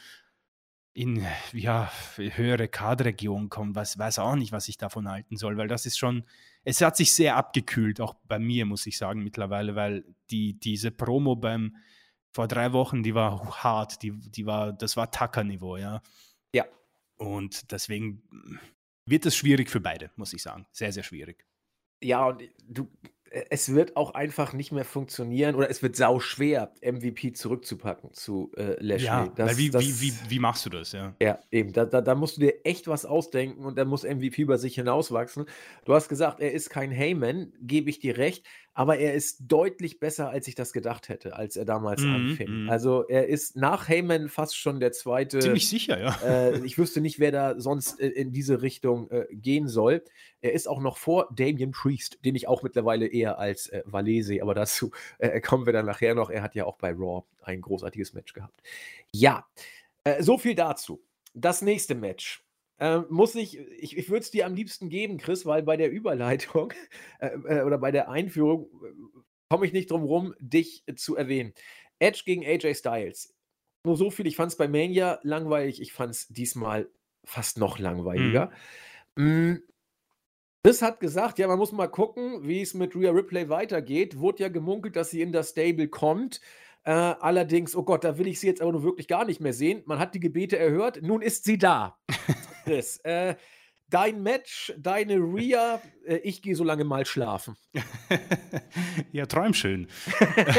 in 0.94 1.22
ja, 1.52 1.92
höhere 2.16 2.68
Kaderregionen 2.68 3.50
kommt. 3.50 3.76
Was 3.76 3.98
weiß 3.98 4.20
auch 4.20 4.36
nicht, 4.36 4.52
was 4.52 4.68
ich 4.68 4.78
davon 4.78 5.06
halten 5.06 5.36
soll, 5.36 5.58
weil 5.58 5.68
das 5.68 5.84
ist 5.84 5.98
schon, 5.98 6.24
es 6.64 6.80
hat 6.80 6.96
sich 6.96 7.14
sehr 7.14 7.36
abgekühlt, 7.36 8.00
auch 8.00 8.14
bei 8.26 8.38
mir, 8.38 8.66
muss 8.66 8.86
ich 8.86 8.96
sagen, 8.98 9.22
mittlerweile, 9.22 9.74
weil 9.74 10.04
die, 10.30 10.58
diese 10.58 10.90
Promo 10.90 11.36
beim 11.36 11.76
vor 12.32 12.48
drei 12.48 12.72
Wochen, 12.72 13.02
die 13.02 13.14
war 13.14 13.62
hart, 13.62 14.02
die, 14.02 14.10
die 14.10 14.44
war, 14.44 14.72
das 14.72 14.96
war 14.96 15.10
Tacker-Niveau, 15.10 15.76
ja. 15.76 16.02
Ja. 16.52 16.64
Und 17.16 17.70
deswegen 17.70 18.22
wird 19.06 19.26
es 19.26 19.36
schwierig 19.36 19.70
für 19.70 19.80
beide, 19.80 20.10
muss 20.16 20.32
ich 20.32 20.42
sagen. 20.42 20.66
Sehr, 20.72 20.92
sehr 20.92 21.04
schwierig. 21.04 21.46
Ja, 22.02 22.26
und 22.26 22.42
du, 22.66 22.88
es 23.50 23.74
wird 23.74 23.96
auch 23.96 24.14
einfach 24.14 24.52
nicht 24.52 24.70
mehr 24.72 24.84
funktionieren 24.84 25.54
oder 25.54 25.68
es 25.68 25.82
wird 25.82 25.96
sau 25.96 26.20
schwer, 26.20 26.72
MVP 26.82 27.32
zurückzupacken 27.32 28.12
zu 28.12 28.52
äh, 28.56 28.76
Lashley. 28.78 29.06
Ja, 29.06 29.32
Das- 29.34 29.58
wie, 29.58 29.70
das- 29.70 29.82
wie, 29.84 30.00
wie, 30.00 30.12
wie 30.28 30.38
machst 30.38 30.64
du 30.66 30.70
das, 30.70 30.92
ja? 30.92 31.14
Ja, 31.20 31.38
eben. 31.50 31.72
Da, 31.72 31.84
da, 31.84 32.00
da 32.00 32.14
musst 32.14 32.36
du 32.36 32.42
dir 32.42 32.54
echt 32.64 32.86
was 32.86 33.04
ausdenken 33.04 33.64
und 33.64 33.76
da 33.76 33.84
muss 33.84 34.04
MVP 34.04 34.42
über 34.42 34.58
sich 34.58 34.76
hinauswachsen. 34.76 35.46
Du 35.84 35.94
hast 35.94 36.08
gesagt, 36.08 36.40
er 36.40 36.52
ist 36.52 36.70
kein 36.70 36.90
Heyman, 36.90 37.52
gebe 37.60 37.90
ich 37.90 37.98
dir 37.98 38.16
recht, 38.18 38.46
aber 38.74 38.98
er 38.98 39.14
ist 39.14 39.38
deutlich 39.46 40.00
besser, 40.00 40.28
als 40.30 40.48
ich 40.48 40.56
das 40.56 40.72
gedacht 40.72 41.08
hätte, 41.08 41.36
als 41.36 41.56
er 41.56 41.64
damals 41.64 42.02
Mhm, 42.02 42.14
anfing. 42.14 42.62
mhm. 42.64 42.70
Also 42.70 43.06
er 43.06 43.28
ist 43.28 43.56
nach 43.56 43.88
Heyman 43.88 44.28
fast 44.28 44.56
schon 44.58 44.80
der 44.80 44.92
zweite. 44.92 45.38
Ziemlich 45.38 45.68
sicher, 45.68 45.98
ja. 46.00 46.16
äh, 46.24 46.58
ich 46.66 46.76
wüsste 46.76 47.00
nicht, 47.00 47.18
wer 47.20 47.30
da 47.32 47.58
sonst 47.60 48.00
äh, 48.00 48.08
in 48.08 48.32
diese 48.32 48.62
Richtung 48.62 49.10
äh, 49.10 49.26
gehen 49.30 49.68
soll. 49.68 50.02
Er 50.40 50.52
ist 50.52 50.66
auch 50.66 50.80
noch 50.80 50.98
vor 50.98 51.28
Damien 51.34 51.70
Priest, 51.70 52.18
den 52.24 52.34
ich 52.34 52.48
auch 52.48 52.62
mittlerweile 52.62 53.06
eher 53.06 53.38
als 53.38 53.68
äh, 53.68 53.82
Valet 53.86 54.22
sehe, 54.24 54.42
aber 54.42 54.54
dazu 54.54 54.90
äh, 55.18 55.40
kommen 55.40 55.66
wir 55.66 55.72
dann 55.72 55.86
nachher 55.86 56.14
noch. 56.14 56.28
Er 56.30 56.42
hat 56.42 56.54
ja 56.54 56.66
auch 56.66 56.76
bei 56.76 56.90
Raw 56.90 57.24
ein 57.42 57.60
großartiges 57.60 58.12
Match 58.12 58.32
gehabt. 58.34 58.60
Ja, 59.12 59.46
äh, 60.02 60.22
so 60.22 60.36
viel 60.36 60.54
dazu. 60.54 61.00
Das 61.32 61.62
nächste 61.62 61.94
Match. 61.94 62.43
Äh, 62.84 63.02
muss 63.08 63.34
ich, 63.34 63.58
ich, 63.58 63.96
ich 63.96 64.10
würde 64.10 64.20
es 64.20 64.30
dir 64.30 64.44
am 64.44 64.54
liebsten 64.54 64.90
geben, 64.90 65.16
Chris, 65.16 65.46
weil 65.46 65.62
bei 65.62 65.78
der 65.78 65.90
Überleitung 65.90 66.74
äh, 67.18 67.28
äh, 67.28 67.62
oder 67.62 67.78
bei 67.78 67.90
der 67.90 68.10
Einführung 68.10 68.68
äh, 68.84 69.20
komme 69.48 69.64
ich 69.64 69.72
nicht 69.72 69.90
drum 69.90 70.02
rum, 70.02 70.34
dich 70.38 70.84
zu 70.96 71.16
erwähnen. 71.16 71.54
Edge 71.98 72.24
gegen 72.26 72.44
AJ 72.44 72.74
Styles. 72.74 73.34
Nur 73.86 73.96
so 73.96 74.10
viel, 74.10 74.26
ich 74.26 74.36
fand 74.36 74.52
es 74.52 74.58
bei 74.58 74.68
Mania 74.68 75.18
langweilig, 75.22 75.80
ich 75.80 75.94
fand 75.94 76.10
es 76.10 76.28
diesmal 76.28 76.90
fast 77.24 77.56
noch 77.56 77.78
langweiliger. 77.78 78.50
Mm, 79.16 79.54
Chris 80.62 80.82
hat 80.82 81.00
gesagt, 81.00 81.38
ja, 81.38 81.48
man 81.48 81.58
muss 81.58 81.72
mal 81.72 81.88
gucken, 81.88 82.46
wie 82.46 82.60
es 82.60 82.74
mit 82.74 82.94
Rhea 82.94 83.12
Ripley 83.12 83.48
weitergeht. 83.48 84.18
Wurde 84.18 84.42
ja 84.42 84.48
gemunkelt, 84.50 84.96
dass 84.96 85.08
sie 85.08 85.22
in 85.22 85.32
das 85.32 85.50
Stable 85.50 85.88
kommt. 85.88 86.42
Äh, 86.84 86.90
allerdings, 86.92 87.74
oh 87.74 87.82
Gott, 87.82 88.04
da 88.04 88.18
will 88.18 88.26
ich 88.26 88.40
sie 88.40 88.46
jetzt 88.46 88.60
aber 88.60 88.72
nur 88.72 88.82
wirklich 88.82 89.08
gar 89.08 89.24
nicht 89.24 89.40
mehr 89.40 89.54
sehen. 89.54 89.82
Man 89.86 89.98
hat 89.98 90.14
die 90.14 90.20
Gebete 90.20 90.58
erhört, 90.58 91.00
nun 91.02 91.22
ist 91.22 91.44
sie 91.44 91.56
da. 91.56 91.98
Chris, 92.64 92.98
äh, 92.98 93.36
dein 93.88 94.22
Match, 94.22 94.72
deine 94.78 95.16
Rhea, 95.16 95.80
äh, 96.06 96.16
ich 96.16 96.42
gehe 96.42 96.54
so 96.54 96.62
lange 96.62 96.84
mal 96.84 97.06
schlafen. 97.06 97.56
ja, 99.12 99.24
träum 99.24 99.54
schön. 99.54 99.88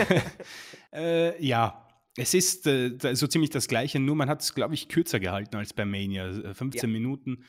äh, 0.93 1.45
ja, 1.45 1.87
es 2.17 2.33
ist 2.33 2.65
äh, 2.65 2.97
so 3.13 3.27
ziemlich 3.27 3.51
das 3.51 3.67
Gleiche, 3.67 3.99
nur 3.99 4.15
man 4.15 4.29
hat 4.29 4.41
es, 4.41 4.55
glaube 4.55 4.73
ich, 4.73 4.89
kürzer 4.89 5.19
gehalten 5.19 5.55
als 5.57 5.73
bei 5.73 5.85
Mania. 5.85 6.27
Äh, 6.27 6.53
15 6.55 6.91
Minuten. 6.91 7.43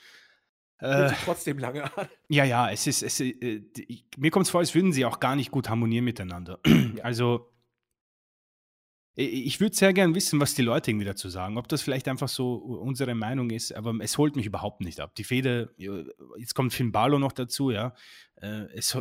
Äh, 0.79 1.13
trotzdem 1.25 1.59
lange 1.59 1.85
an. 1.97 2.09
Ja, 2.29 2.45
ja, 2.45 2.71
es 2.71 2.87
ist, 2.87 3.03
es, 3.03 3.21
äh, 3.21 3.63
mir 4.19 4.31
kommt 4.31 4.45
es 4.45 4.51
vor, 4.51 4.61
als 4.61 4.75
würden 4.75 4.93
sie 4.93 5.07
auch 5.07 5.21
gar 5.21 5.35
nicht 5.35 5.51
gut 5.51 5.71
harmonieren 5.71 6.05
miteinander. 6.05 6.59
Ja. 6.67 7.05
Also, 7.05 7.51
ich 9.19 9.61
würde 9.61 9.75
sehr 9.75 9.95
gern 9.95 10.15
wissen, 10.15 10.41
was 10.41 10.55
die 10.55 10.63
Leute 10.63 10.91
irgendwie 10.91 11.07
dazu 11.07 11.31
sagen. 11.31 11.57
Ob 11.57 11.69
das 11.69 11.81
vielleicht 11.81 12.07
einfach 12.07 12.29
so 12.29 12.55
unsere 12.57 13.15
Meinung 13.15 13.49
ist, 13.49 13.75
aber 13.75 13.95
es 14.01 14.19
holt 14.19 14.37
mich 14.37 14.45
überhaupt 14.45 14.83
nicht 14.83 15.01
ab. 15.01 15.15
Die 15.15 15.25
Fehde, 15.25 15.75
jetzt 16.37 16.55
kommt 16.55 16.75
Finn 16.75 16.93
Balor 16.93 17.19
noch 17.19 17.33
dazu, 17.33 17.71
ja. 17.71 17.95
Äh, 18.37 18.67
es 18.75 18.97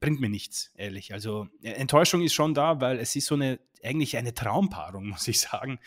bringt 0.00 0.18
mir 0.18 0.30
nichts, 0.30 0.72
ehrlich. 0.76 1.12
Also 1.12 1.46
Enttäuschung 1.62 2.22
ist 2.22 2.32
schon 2.32 2.54
da, 2.54 2.80
weil 2.80 2.98
es 2.98 3.14
ist 3.14 3.26
so 3.26 3.34
eine, 3.34 3.60
eigentlich 3.84 4.16
eine 4.16 4.32
Traumpaarung, 4.32 5.06
muss 5.10 5.28
ich 5.28 5.40
sagen. 5.40 5.78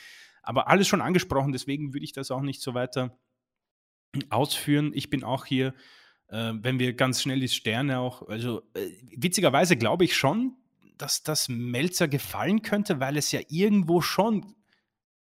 Aber 0.44 0.68
alles 0.68 0.88
schon 0.88 1.02
angesprochen, 1.02 1.52
deswegen 1.52 1.96
würde 1.96 2.04
ich 2.04 2.14
das 2.14 2.30
auch 2.30 2.42
nicht 2.42 2.62
so 2.62 2.76
weiter 2.76 3.18
ausführen. 4.30 4.92
Ich 4.94 5.10
bin 5.10 5.24
auch 5.24 5.46
hier, 5.46 5.74
äh, 6.28 6.54
wenn 6.54 6.78
wir 6.78 6.94
ganz 6.94 7.24
schnell 7.24 7.40
die 7.40 7.48
Sterne 7.48 7.98
auch, 7.98 8.28
also 8.28 8.62
äh, 8.76 8.92
witzigerweise 9.18 9.78
glaube 9.78 10.06
ich 10.06 10.16
schon, 10.16 10.58
dass 10.98 11.24
das 11.24 11.50
Melzer 11.50 12.08
gefallen 12.08 12.62
könnte, 12.62 13.00
weil 13.00 13.18
es 13.18 13.32
ja 13.32 13.42
irgendwo 13.50 14.02
schon 14.02 14.56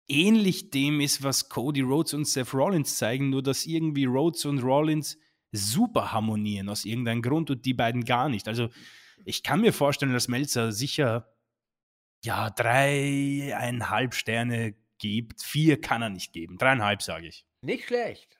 ähnlich 0.07 0.69
dem 0.69 0.99
ist, 1.01 1.23
was 1.23 1.49
Cody 1.49 1.81
Rhodes 1.81 2.13
und 2.13 2.25
Seth 2.25 2.53
Rollins 2.53 2.97
zeigen, 2.97 3.29
nur 3.29 3.41
dass 3.41 3.65
irgendwie 3.65 4.05
Rhodes 4.05 4.45
und 4.45 4.59
Rollins 4.59 5.17
super 5.51 6.11
harmonieren 6.11 6.69
aus 6.69 6.85
irgendeinem 6.85 7.21
Grund 7.21 7.49
und 7.51 7.65
die 7.65 7.73
beiden 7.73 8.03
gar 8.03 8.29
nicht. 8.29 8.47
Also 8.47 8.69
ich 9.25 9.43
kann 9.43 9.61
mir 9.61 9.73
vorstellen, 9.73 10.13
dass 10.13 10.27
Melzer 10.27 10.71
sicher 10.71 11.33
ja 12.23 12.49
dreieinhalb 12.49 14.13
Sterne 14.13 14.75
gibt. 14.97 15.41
Vier 15.41 15.79
kann 15.79 16.01
er 16.01 16.09
nicht 16.09 16.33
geben. 16.33 16.57
Dreieinhalb, 16.57 17.01
sage 17.01 17.27
ich. 17.27 17.45
Nicht 17.61 17.85
schlecht. 17.85 18.39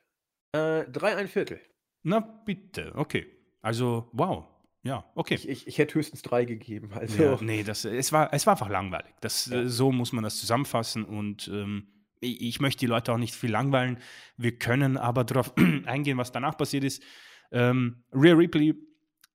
Äh, 0.52 0.84
drei, 0.90 1.16
ein 1.16 1.28
Viertel. 1.28 1.60
Na 2.02 2.20
bitte, 2.20 2.92
okay. 2.94 3.26
Also, 3.60 4.10
wow. 4.12 4.46
Ja, 4.84 5.02
okay. 5.14 5.34
Ich, 5.34 5.48
ich, 5.48 5.66
ich, 5.66 5.78
hätte 5.78 5.94
höchstens 5.94 6.20
drei 6.20 6.44
gegeben. 6.44 6.90
Also. 6.92 7.22
Ja, 7.22 7.38
nee, 7.40 7.62
das, 7.62 7.86
es, 7.86 8.12
war, 8.12 8.32
es 8.34 8.46
war 8.46 8.52
einfach 8.52 8.68
langweilig. 8.68 9.14
Das, 9.20 9.46
ja. 9.46 9.66
So 9.66 9.90
muss 9.90 10.12
man 10.12 10.22
das 10.22 10.36
zusammenfassen. 10.36 11.04
Und 11.04 11.48
ähm, 11.48 11.88
ich, 12.20 12.42
ich, 12.42 12.60
möchte 12.60 12.80
die 12.80 12.86
Leute 12.86 13.12
auch 13.12 13.16
nicht 13.16 13.34
viel 13.34 13.50
langweilen. 13.50 13.98
Wir 14.36 14.58
können 14.58 14.98
aber 14.98 15.24
darauf 15.24 15.54
eingehen, 15.86 16.18
was 16.18 16.32
danach 16.32 16.58
passiert 16.58 16.84
ist. 16.84 17.02
Ähm, 17.50 18.04
Rhea 18.12 18.34
Ripley 18.34 18.74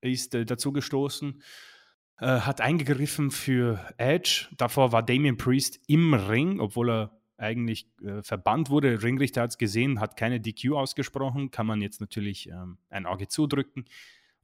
ist 0.02 0.36
äh, 0.36 0.46
dazu 0.46 0.72
gestoßen, 0.72 1.42
äh, 2.20 2.26
hat 2.26 2.62
eingegriffen 2.62 3.32
für 3.32 3.84
Edge. 3.98 4.50
Davor 4.56 4.92
war 4.92 5.02
Damien 5.02 5.38
Priest 5.38 5.80
im 5.88 6.14
Ring, 6.14 6.60
obwohl 6.60 6.92
er 6.92 7.20
eigentlich 7.38 7.90
äh, 8.04 8.22
verbannt 8.22 8.70
wurde. 8.70 8.92
Der 8.92 9.02
Ringrichter 9.02 9.42
hat 9.42 9.50
es 9.50 9.58
gesehen, 9.58 10.00
hat 10.00 10.16
keine 10.16 10.40
DQ 10.40 10.74
ausgesprochen. 10.74 11.50
Kann 11.50 11.66
man 11.66 11.82
jetzt 11.82 12.02
natürlich 12.02 12.50
ähm, 12.50 12.78
ein 12.90 13.08
Auge 13.08 13.28
zudrücken 13.28 13.86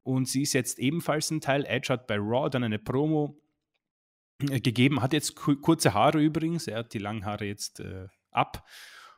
und 0.05 0.27
sie 0.27 0.43
ist 0.43 0.53
jetzt 0.53 0.77
ebenfalls 0.77 1.31
ein 1.31 1.41
Teil. 1.41 1.65
Edge 1.65 1.91
hat 1.91 2.05
bei 2.05 2.17
Raw 2.17 2.49
dann 2.49 2.63
eine 2.63 2.77
Promo 2.77 3.41
äh, 4.39 4.59
gegeben, 4.59 5.01
hat 5.01 5.13
jetzt 5.13 5.35
kurze 5.35 5.93
Haare 5.93 6.21
übrigens, 6.21 6.67
er 6.67 6.79
hat 6.79 6.93
die 6.93 6.99
langen 6.99 7.25
Haare 7.25 7.45
jetzt 7.45 7.79
äh, 7.79 8.07
ab 8.29 8.67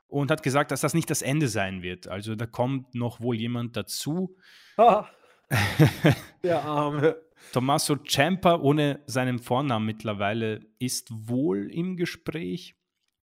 und 0.07 0.31
hat 0.31 0.43
gesagt, 0.43 0.71
dass 0.71 0.81
das 0.81 0.93
nicht 0.93 1.09
das 1.09 1.21
Ende 1.21 1.49
sein 1.49 1.83
wird. 1.83 2.07
Also 2.07 2.35
da 2.35 2.45
kommt 2.45 2.95
noch 2.95 3.19
wohl 3.19 3.35
jemand 3.35 3.75
dazu. 3.75 4.37
Ah, 4.77 5.09
der 6.43 6.63
Arme. 6.63 7.21
Tommaso 7.51 7.97
Ciampa 7.97 8.55
ohne 8.55 9.01
seinen 9.07 9.39
Vornamen 9.39 9.85
mittlerweile 9.85 10.65
ist 10.79 11.09
wohl 11.11 11.69
im 11.69 11.97
Gespräch. 11.97 12.75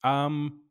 Ähm, 0.01 0.61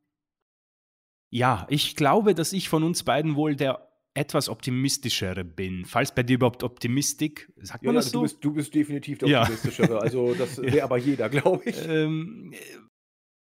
ja, 1.30 1.66
ich 1.68 1.97
glaube, 1.97 2.34
dass 2.34 2.55
ich 2.55 2.70
von 2.70 2.82
uns 2.82 3.03
beiden 3.05 3.36
wohl 3.36 3.57
der 3.57 3.88
etwas 4.19 4.49
optimistischere 4.49 5.45
bin. 5.45 5.85
Falls 5.85 6.14
bei 6.14 6.23
dir 6.23 6.35
überhaupt 6.35 6.62
Optimistik, 6.62 7.53
sagt 7.62 7.85
man 7.85 7.95
ja, 7.95 8.01
das 8.01 8.11
so? 8.11 8.19
Du 8.19 8.23
bist, 8.23 8.45
du 8.45 8.53
bist 8.53 8.75
definitiv 8.75 9.19
der 9.19 9.41
optimistischere. 9.41 9.93
Ja. 9.93 9.99
Also 10.09 10.35
das 10.35 10.61
wäre 10.61 10.85
aber 10.85 10.97
jeder, 10.97 11.29
glaube 11.29 11.69
ich. 11.69 11.77
Ähm, 11.87 12.53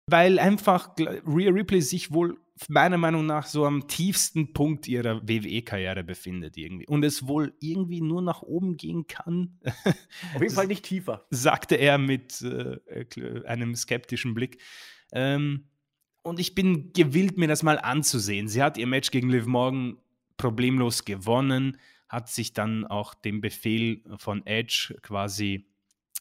weil 0.07 0.39
einfach 0.39 0.95
Rhea 0.97 1.51
Ripley 1.51 1.81
sich 1.81 2.11
wohl 2.11 2.37
meiner 2.67 2.97
Meinung 2.97 3.25
nach 3.25 3.45
so 3.47 3.65
am 3.65 3.87
tiefsten 3.87 4.53
Punkt 4.53 4.87
ihrer 4.87 5.21
WWE-Karriere 5.27 6.03
befindet 6.03 6.57
irgendwie 6.57 6.87
und 6.87 7.03
es 7.03 7.27
wohl 7.27 7.53
irgendwie 7.59 8.01
nur 8.01 8.21
nach 8.21 8.41
oben 8.41 8.77
gehen 8.77 9.07
kann. 9.07 9.57
Auf 10.35 10.41
jeden 10.41 10.53
Fall 10.53 10.67
nicht 10.67 10.83
tiefer. 10.83 11.25
Sagte 11.29 11.75
er 11.75 11.97
mit 11.97 12.41
äh, 12.41 13.45
einem 13.45 13.75
skeptischen 13.75 14.33
Blick. 14.33 14.61
Ähm, 15.11 15.69
und 16.23 16.39
ich 16.39 16.53
bin 16.53 16.93
gewillt, 16.93 17.37
mir 17.37 17.47
das 17.47 17.63
mal 17.63 17.79
anzusehen. 17.79 18.47
Sie 18.47 18.61
hat 18.61 18.77
ihr 18.77 18.87
Match 18.87 19.11
gegen 19.11 19.29
Liv 19.29 19.47
Morgan 19.47 19.97
problemlos 20.41 21.05
gewonnen, 21.05 21.77
hat 22.09 22.27
sich 22.27 22.53
dann 22.53 22.85
auch 22.87 23.13
dem 23.13 23.41
Befehl 23.41 24.03
von 24.17 24.43
Edge 24.47 24.97
quasi 25.03 25.67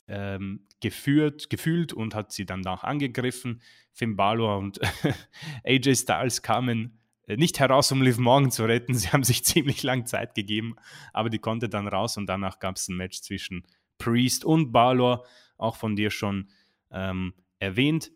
ähm, 0.08 0.66
geführt, 0.80 1.48
gefühlt 1.48 1.94
und 1.94 2.14
hat 2.14 2.30
sie 2.30 2.44
dann 2.44 2.66
auch 2.66 2.84
angegriffen. 2.84 3.62
Finn 3.92 4.16
Balor 4.16 4.58
und 4.58 4.78
AJ 5.64 5.96
Styles 5.96 6.42
kamen 6.42 6.98
äh, 7.26 7.36
nicht 7.36 7.58
heraus, 7.60 7.90
um 7.92 8.02
Liv 8.02 8.18
Morgan 8.18 8.50
zu 8.50 8.66
retten. 8.66 8.92
Sie 8.92 9.08
haben 9.08 9.24
sich 9.24 9.42
ziemlich 9.46 9.82
lang 9.82 10.04
Zeit 10.04 10.34
gegeben, 10.34 10.76
aber 11.14 11.30
die 11.30 11.38
konnte 11.38 11.70
dann 11.70 11.88
raus 11.88 12.18
und 12.18 12.26
danach 12.26 12.58
gab 12.58 12.76
es 12.76 12.88
ein 12.88 12.96
Match 12.96 13.22
zwischen 13.22 13.66
Priest 13.96 14.44
und 14.44 14.72
Balor, 14.72 15.24
auch 15.56 15.76
von 15.76 15.96
dir 15.96 16.10
schon 16.10 16.50
ähm, 16.90 17.32
erwähnt 17.58 18.10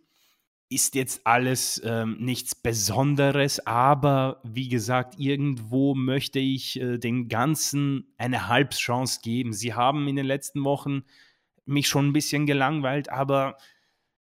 ist 0.75 0.95
jetzt 0.95 1.27
alles 1.27 1.81
ähm, 1.85 2.17
nichts 2.19 2.55
Besonderes, 2.55 3.65
aber 3.67 4.41
wie 4.45 4.69
gesagt, 4.69 5.15
irgendwo 5.19 5.95
möchte 5.95 6.39
ich 6.39 6.81
äh, 6.81 6.99
den 6.99 7.29
Ganzen 7.29 8.13
eine 8.19 8.49
Halbchance 8.49 9.21
geben. 9.23 9.53
Sie 9.53 9.75
haben 9.75 10.09
in 10.09 10.17
den 10.17 10.27
letzten 10.27 10.65
Wochen 10.65 11.03
mich 11.65 11.89
schon 11.89 12.09
ein 12.09 12.13
bisschen 12.13 12.47
gelangweilt, 12.47 13.09
aber 13.09 13.57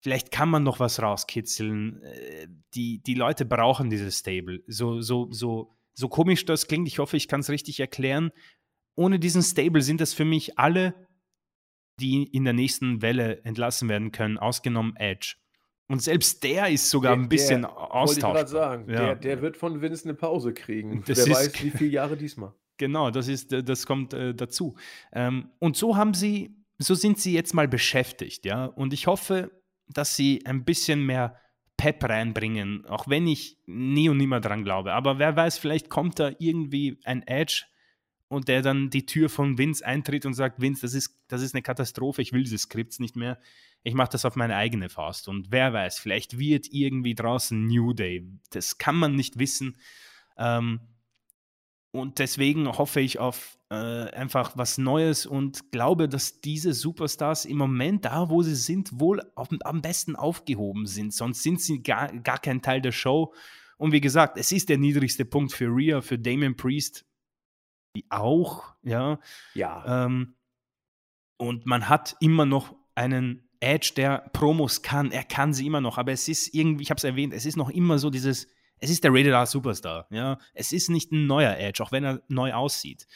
vielleicht 0.00 0.30
kann 0.30 0.48
man 0.48 0.62
noch 0.62 0.80
was 0.80 1.02
rauskitzeln. 1.02 2.02
Äh, 2.02 2.48
die, 2.74 3.02
die 3.02 3.14
Leute 3.14 3.44
brauchen 3.44 3.90
dieses 3.90 4.18
Stable. 4.18 4.62
So, 4.66 5.00
so, 5.00 5.28
so, 5.30 5.76
so 5.94 6.08
komisch 6.08 6.44
das 6.44 6.66
klingt, 6.66 6.88
ich 6.88 6.98
hoffe, 6.98 7.16
ich 7.16 7.28
kann 7.28 7.40
es 7.40 7.50
richtig 7.50 7.80
erklären. 7.80 8.30
Ohne 8.94 9.18
diesen 9.18 9.42
Stable 9.42 9.82
sind 9.82 10.00
das 10.00 10.14
für 10.14 10.24
mich 10.24 10.58
alle, 10.58 10.94
die 12.00 12.24
in 12.24 12.44
der 12.44 12.52
nächsten 12.52 13.02
Welle 13.02 13.44
entlassen 13.44 13.88
werden 13.88 14.12
können, 14.12 14.38
ausgenommen 14.38 14.96
Edge. 14.96 15.36
Und 15.88 16.02
selbst 16.02 16.44
der 16.44 16.68
ist 16.68 16.90
sogar 16.90 17.16
der, 17.16 17.24
ein 17.24 17.28
bisschen 17.28 17.64
austauschbar. 17.64 18.34
Wollte 18.34 18.44
ich 18.44 18.50
sagen, 18.50 18.90
ja. 18.90 18.96
der, 18.96 19.14
der, 19.16 19.42
wird 19.42 19.56
von 19.56 19.80
Vince 19.80 20.04
eine 20.04 20.14
Pause 20.14 20.52
kriegen. 20.52 21.02
Das 21.06 21.26
Wer 21.26 21.34
weiß, 21.34 21.52
wie 21.62 21.70
viele 21.70 21.90
Jahre 21.90 22.16
diesmal. 22.16 22.52
Genau, 22.76 23.10
das, 23.10 23.26
ist, 23.26 23.52
das 23.52 23.86
kommt 23.86 24.12
äh, 24.12 24.34
dazu. 24.34 24.76
Ähm, 25.12 25.50
und 25.58 25.76
so 25.76 25.96
haben 25.96 26.12
sie, 26.14 26.56
so 26.78 26.94
sind 26.94 27.18
sie 27.18 27.32
jetzt 27.32 27.54
mal 27.54 27.66
beschäftigt, 27.66 28.44
ja. 28.44 28.66
Und 28.66 28.92
ich 28.92 29.06
hoffe, 29.06 29.50
dass 29.88 30.14
sie 30.14 30.44
ein 30.44 30.64
bisschen 30.64 31.04
mehr 31.04 31.36
Pep 31.78 32.04
reinbringen, 32.04 32.84
auch 32.86 33.08
wenn 33.08 33.26
ich 33.26 33.58
nie 33.66 34.10
und 34.10 34.18
nimmer 34.18 34.40
dran 34.40 34.64
glaube. 34.64 34.92
Aber 34.92 35.18
wer 35.18 35.34
weiß, 35.36 35.58
vielleicht 35.58 35.88
kommt 35.88 36.18
da 36.18 36.32
irgendwie 36.38 36.98
ein 37.04 37.26
Edge 37.26 37.64
und 38.28 38.48
der 38.48 38.62
dann 38.62 38.90
die 38.90 39.06
Tür 39.06 39.28
von 39.28 39.56
Vince 39.56 39.86
eintritt 39.86 40.26
und 40.26 40.34
sagt, 40.34 40.60
Vince, 40.60 40.82
das 40.82 40.92
ist, 40.92 41.18
das 41.28 41.40
ist 41.40 41.54
eine 41.54 41.62
Katastrophe, 41.62 42.20
ich 42.20 42.32
will 42.32 42.42
diese 42.42 42.58
Skripts 42.58 42.98
nicht 42.98 43.16
mehr 43.16 43.38
ich 43.82 43.94
mache 43.94 44.10
das 44.10 44.24
auf 44.24 44.36
meine 44.36 44.56
eigene 44.56 44.88
Faust. 44.88 45.28
Und 45.28 45.50
wer 45.50 45.72
weiß, 45.72 45.98
vielleicht 45.98 46.38
wird 46.38 46.66
irgendwie 46.70 47.14
draußen 47.14 47.66
New 47.66 47.92
Day. 47.92 48.28
Das 48.50 48.78
kann 48.78 48.96
man 48.96 49.14
nicht 49.14 49.38
wissen. 49.38 49.78
Ähm, 50.36 50.80
und 51.90 52.18
deswegen 52.18 52.68
hoffe 52.68 53.00
ich 53.00 53.18
auf 53.18 53.58
äh, 53.70 53.74
einfach 53.74 54.56
was 54.56 54.78
Neues 54.78 55.26
und 55.26 55.72
glaube, 55.72 56.08
dass 56.08 56.40
diese 56.40 56.74
Superstars 56.74 57.44
im 57.44 57.56
Moment 57.56 58.04
da, 58.04 58.28
wo 58.28 58.42
sie 58.42 58.54
sind, 58.54 59.00
wohl 59.00 59.22
auf, 59.34 59.48
am 59.62 59.80
besten 59.80 60.16
aufgehoben 60.16 60.86
sind. 60.86 61.14
Sonst 61.14 61.42
sind 61.42 61.60
sie 61.60 61.82
gar, 61.82 62.12
gar 62.18 62.38
kein 62.38 62.62
Teil 62.62 62.80
der 62.80 62.92
Show. 62.92 63.32
Und 63.78 63.92
wie 63.92 64.00
gesagt, 64.00 64.38
es 64.38 64.52
ist 64.52 64.68
der 64.68 64.78
niedrigste 64.78 65.24
Punkt 65.24 65.52
für 65.52 65.66
Rhea, 65.66 66.00
für 66.00 66.18
Damien 66.18 66.56
Priest 66.56 67.06
auch, 68.10 68.74
ja. 68.82 69.18
Ja. 69.54 70.04
Ähm, 70.04 70.34
und 71.36 71.66
man 71.66 71.88
hat 71.88 72.16
immer 72.20 72.44
noch 72.44 72.76
einen 72.94 73.47
Edge, 73.60 73.92
der 73.96 74.30
Promos 74.32 74.82
kann, 74.82 75.10
er 75.10 75.24
kann 75.24 75.52
sie 75.52 75.66
immer 75.66 75.80
noch, 75.80 75.98
aber 75.98 76.12
es 76.12 76.28
ist 76.28 76.54
irgendwie, 76.54 76.82
ich 76.82 76.90
habe 76.90 76.98
es 76.98 77.04
erwähnt, 77.04 77.32
es 77.32 77.44
ist 77.44 77.56
noch 77.56 77.70
immer 77.70 77.98
so 77.98 78.10
dieses, 78.10 78.46
es 78.78 78.90
ist 78.90 79.02
der 79.02 79.12
Rated 79.12 79.32
R 79.32 79.46
Superstar, 79.46 80.06
ja. 80.10 80.38
Es 80.54 80.72
ist 80.72 80.88
nicht 80.88 81.10
ein 81.12 81.26
neuer 81.26 81.56
Edge, 81.56 81.82
auch 81.82 81.92
wenn 81.92 82.04
er 82.04 82.22
neu 82.28 82.52
aussieht. 82.52 83.06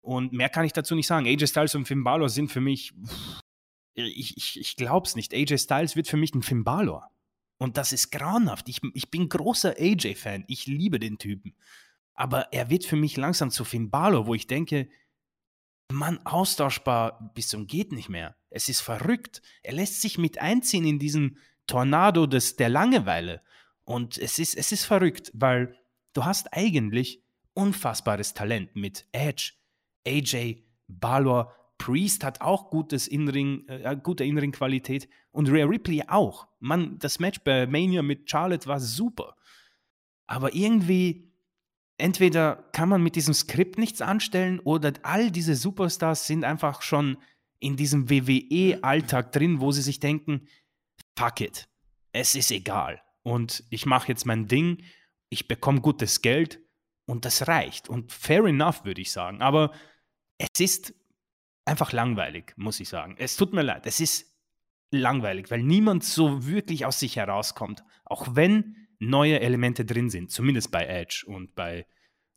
Und 0.00 0.32
mehr 0.32 0.48
kann 0.48 0.64
ich 0.64 0.72
dazu 0.72 0.94
nicht 0.94 1.06
sagen. 1.06 1.26
AJ 1.26 1.46
Styles 1.46 1.74
und 1.74 1.86
Finn 1.86 2.04
Balor 2.04 2.28
sind 2.28 2.50
für 2.50 2.60
mich, 2.60 2.92
ich, 3.94 4.36
ich, 4.36 4.60
ich 4.60 4.76
glaub's 4.76 5.16
nicht. 5.16 5.32
AJ 5.32 5.58
Styles 5.58 5.96
wird 5.96 6.08
für 6.08 6.16
mich 6.16 6.34
ein 6.34 6.42
Finn 6.42 6.64
Balor. 6.64 7.08
Und 7.58 7.76
das 7.76 7.92
ist 7.92 8.10
grauenhaft. 8.10 8.68
Ich, 8.68 8.80
ich 8.94 9.10
bin 9.10 9.28
großer 9.28 9.76
AJ-Fan. 9.78 10.44
Ich 10.48 10.66
liebe 10.66 10.98
den 10.98 11.18
Typen. 11.18 11.54
Aber 12.14 12.52
er 12.52 12.70
wird 12.70 12.84
für 12.84 12.96
mich 12.96 13.16
langsam 13.16 13.52
zu 13.52 13.64
Finn 13.64 13.90
Balor, 13.90 14.26
wo 14.26 14.34
ich 14.34 14.48
denke, 14.48 14.88
Mann, 15.92 16.18
austauschbar 16.26 17.30
bis 17.34 17.48
zum 17.48 17.68
geht 17.68 17.92
nicht 17.92 18.08
mehr. 18.08 18.36
Es 18.54 18.68
ist 18.68 18.80
verrückt. 18.80 19.42
Er 19.62 19.74
lässt 19.74 20.00
sich 20.00 20.18
mit 20.18 20.38
einziehen 20.38 20.84
in 20.84 20.98
diesen 20.98 21.38
Tornado 21.66 22.26
des, 22.26 22.56
der 22.56 22.68
Langeweile. 22.68 23.42
Und 23.84 24.18
es 24.18 24.38
ist, 24.38 24.54
es 24.56 24.72
ist 24.72 24.84
verrückt, 24.84 25.30
weil 25.34 25.76
du 26.12 26.24
hast 26.24 26.52
eigentlich 26.52 27.22
unfassbares 27.54 28.34
Talent 28.34 28.74
mit 28.76 29.06
Edge, 29.12 29.52
AJ, 30.06 30.62
Balor, 30.88 31.54
Priest 31.78 32.22
hat 32.22 32.40
auch 32.40 32.70
gutes 32.70 33.08
Innering, 33.08 33.66
äh, 33.66 33.96
gute 34.00 34.24
Innering-Qualität 34.24 35.08
und 35.32 35.50
Rhea 35.50 35.66
Ripley 35.66 36.04
auch. 36.06 36.46
Mann, 36.60 36.98
das 37.00 37.18
Match 37.18 37.40
bei 37.40 37.66
Mania 37.66 38.02
mit 38.02 38.30
Charlotte 38.30 38.68
war 38.68 38.78
super. 38.78 39.34
Aber 40.28 40.54
irgendwie, 40.54 41.32
entweder 41.98 42.68
kann 42.72 42.88
man 42.88 43.02
mit 43.02 43.16
diesem 43.16 43.34
Skript 43.34 43.78
nichts 43.78 44.00
anstellen 44.00 44.60
oder 44.60 44.92
all 45.02 45.32
diese 45.32 45.56
Superstars 45.56 46.28
sind 46.28 46.44
einfach 46.44 46.82
schon 46.82 47.18
in 47.62 47.76
diesem 47.76 48.10
WWE-Alltag 48.10 49.32
drin, 49.32 49.60
wo 49.60 49.70
sie 49.70 49.82
sich 49.82 50.00
denken, 50.00 50.48
fuck 51.16 51.40
it, 51.40 51.68
es 52.12 52.34
ist 52.34 52.50
egal. 52.50 53.00
Und 53.22 53.64
ich 53.70 53.86
mache 53.86 54.08
jetzt 54.08 54.26
mein 54.26 54.48
Ding, 54.48 54.82
ich 55.28 55.46
bekomme 55.46 55.80
gutes 55.80 56.22
Geld 56.22 56.60
und 57.06 57.24
das 57.24 57.46
reicht. 57.46 57.88
Und 57.88 58.12
fair 58.12 58.44
enough, 58.44 58.84
würde 58.84 59.00
ich 59.00 59.12
sagen. 59.12 59.40
Aber 59.42 59.72
es 60.38 60.58
ist 60.58 60.94
einfach 61.64 61.92
langweilig, 61.92 62.52
muss 62.56 62.80
ich 62.80 62.88
sagen. 62.88 63.14
Es 63.18 63.36
tut 63.36 63.52
mir 63.52 63.62
leid, 63.62 63.86
es 63.86 64.00
ist 64.00 64.26
langweilig, 64.90 65.50
weil 65.50 65.62
niemand 65.62 66.04
so 66.04 66.44
wirklich 66.46 66.84
aus 66.84 66.98
sich 66.98 67.16
herauskommt, 67.16 67.84
auch 68.04 68.34
wenn 68.34 68.76
neue 68.98 69.40
Elemente 69.40 69.84
drin 69.84 70.10
sind, 70.10 70.30
zumindest 70.32 70.72
bei 70.72 70.84
Edge 70.84 71.24
und 71.26 71.54
bei 71.54 71.86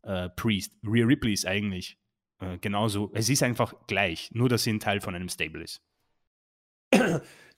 äh, 0.03 0.29
Priest. 0.29 0.73
Rhea 0.83 1.05
Ripley 1.05 1.33
ist 1.33 1.47
eigentlich 1.47 1.97
äh, 2.39 2.57
genauso, 2.59 3.11
es 3.13 3.29
ist 3.29 3.43
einfach 3.43 3.73
gleich, 3.87 4.29
nur 4.33 4.49
dass 4.49 4.63
sie 4.63 4.73
ein 4.73 4.79
Teil 4.79 5.01
von 5.01 5.15
einem 5.15 5.29
Stable 5.29 5.63
ist. 5.63 5.81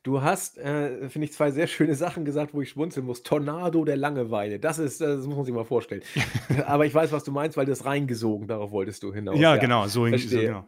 Du 0.04 0.22
hast, 0.22 0.58
äh, 0.58 1.10
finde 1.10 1.26
ich, 1.26 1.34
zwei 1.34 1.52
sehr 1.52 1.68
schöne 1.68 1.96
Sachen 1.96 2.24
gesagt, 2.24 2.54
wo 2.54 2.62
ich 2.62 2.70
schmunzeln 2.70 3.06
muss. 3.06 3.24
Tornado 3.24 3.84
der 3.84 3.98
Langeweile. 3.98 4.60
Das 4.60 4.80
ist, 4.80 5.02
das 5.02 5.26
muss 5.26 5.36
man 5.36 5.46
sich 5.46 5.54
mal 5.54 5.66
vorstellen. 5.66 6.02
Aber 6.66 6.86
ich 6.86 6.94
weiß, 6.94 7.12
was 7.12 7.26
du 7.26 7.32
meinst, 7.32 7.58
weil 7.58 7.66
du 7.66 7.74
es 7.74 7.84
reingesogen, 7.84 8.48
darauf 8.48 8.72
wolltest 8.72 9.04
du 9.04 9.14
hinaus. 9.14 9.38
Ja, 9.38 9.56
ja 9.56 9.62
genau, 9.62 9.86
so, 9.88 10.06
in, 10.06 10.18
so 10.18 10.40
genau. 10.40 10.66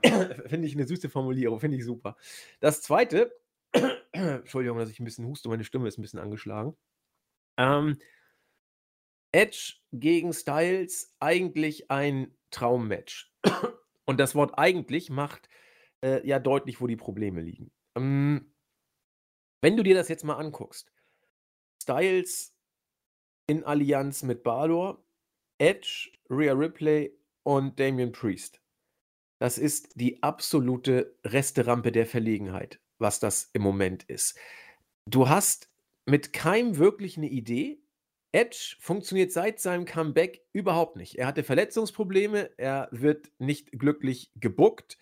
Finde 0.48 0.68
ich 0.68 0.76
eine 0.76 0.86
süße 0.86 1.10
Formulierung, 1.10 1.60
finde 1.60 1.78
ich 1.78 1.86
super. 1.86 2.18
Das 2.60 2.82
zweite, 2.82 3.32
Entschuldigung, 4.12 4.78
dass 4.78 4.90
ich 4.90 5.00
ein 5.00 5.06
bisschen 5.06 5.26
huste, 5.26 5.48
meine 5.48 5.64
Stimme 5.64 5.88
ist 5.88 5.98
ein 5.98 6.02
bisschen 6.02 6.20
angeschlagen. 6.20 6.76
Ähm, 7.58 7.98
Edge 9.32 9.76
gegen 9.94 10.34
Styles, 10.34 11.16
eigentlich 11.20 11.90
ein 11.90 12.36
Traummatch. 12.52 13.32
Und 14.10 14.20
das 14.20 14.34
Wort 14.34 14.58
eigentlich 14.58 15.12
macht 15.12 15.50
äh, 16.04 16.28
ja 16.28 16.40
deutlich, 16.40 16.82
wo 16.82 16.88
die 16.88 16.96
Probleme 16.96 17.42
liegen. 17.42 17.72
Ähm, 17.96 18.56
wenn 19.62 19.78
du 19.78 19.84
dir 19.84 19.94
das 19.94 20.08
jetzt 20.08 20.24
mal 20.24 20.38
anguckst, 20.38 20.92
Styles 21.80 22.56
in 23.46 23.64
Allianz 23.64 24.24
mit 24.24 24.42
Balor, 24.42 25.06
Edge, 25.60 26.10
Rhea 26.28 26.54
Ripley 26.54 27.20
und 27.44 27.80
Damian 27.80 28.12
Priest. 28.12 28.60
Das 29.38 29.60
ist 29.60 29.92
die 29.94 30.24
absolute 30.24 31.16
Resterampe 31.24 31.92
der 31.92 32.08
Verlegenheit, 32.08 32.82
was 32.98 33.20
das 33.20 33.52
im 33.54 33.62
Moment 33.62 34.06
ist. 34.06 34.36
Du 35.06 35.30
hast 35.30 35.70
mit 36.08 36.34
keinem 36.34 36.80
wirklich 36.80 37.16
eine 37.16 37.30
Idee. 37.30 37.84
Edge 38.32 38.76
funktioniert 38.80 39.32
seit 39.32 39.60
seinem 39.60 39.86
Comeback 39.86 40.44
überhaupt 40.54 40.96
nicht. 40.96 41.16
Er 41.16 41.28
hatte 41.28 41.44
Verletzungsprobleme, 41.44 42.52
er 42.58 42.88
wird 42.92 43.32
nicht 43.40 43.72
glücklich 43.72 44.32
gebuckt, 44.36 44.98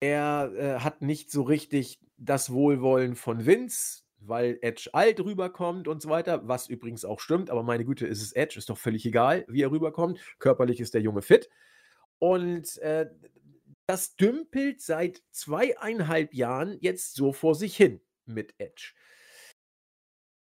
er 0.00 0.52
äh, 0.54 0.80
hat 0.80 1.02
nicht 1.02 1.30
so 1.30 1.42
richtig 1.42 2.00
das 2.16 2.52
Wohlwollen 2.52 3.16
von 3.16 3.46
Vince, 3.46 4.02
weil 4.18 4.58
Edge 4.62 4.90
alt 4.92 5.20
rüberkommt 5.20 5.88
und 5.88 6.02
so 6.02 6.08
weiter, 6.08 6.46
was 6.46 6.68
übrigens 6.68 7.04
auch 7.04 7.20
stimmt, 7.20 7.50
aber 7.50 7.62
meine 7.62 7.84
Güte, 7.84 8.06
ist 8.06 8.22
es 8.22 8.32
Edge, 8.32 8.58
ist 8.58 8.68
doch 8.68 8.78
völlig 8.78 9.06
egal, 9.06 9.44
wie 9.48 9.62
er 9.62 9.70
rüberkommt. 9.70 10.20
Körperlich 10.38 10.80
ist 10.80 10.94
der 10.94 11.02
Junge 11.02 11.22
fit. 11.22 11.48
Und 12.18 12.78
äh, 12.78 13.06
das 13.86 14.16
dümpelt 14.16 14.82
seit 14.82 15.22
zweieinhalb 15.30 16.34
Jahren 16.34 16.76
jetzt 16.80 17.14
so 17.14 17.32
vor 17.32 17.54
sich 17.54 17.76
hin 17.76 18.00
mit 18.26 18.54
Edge. 18.58 18.92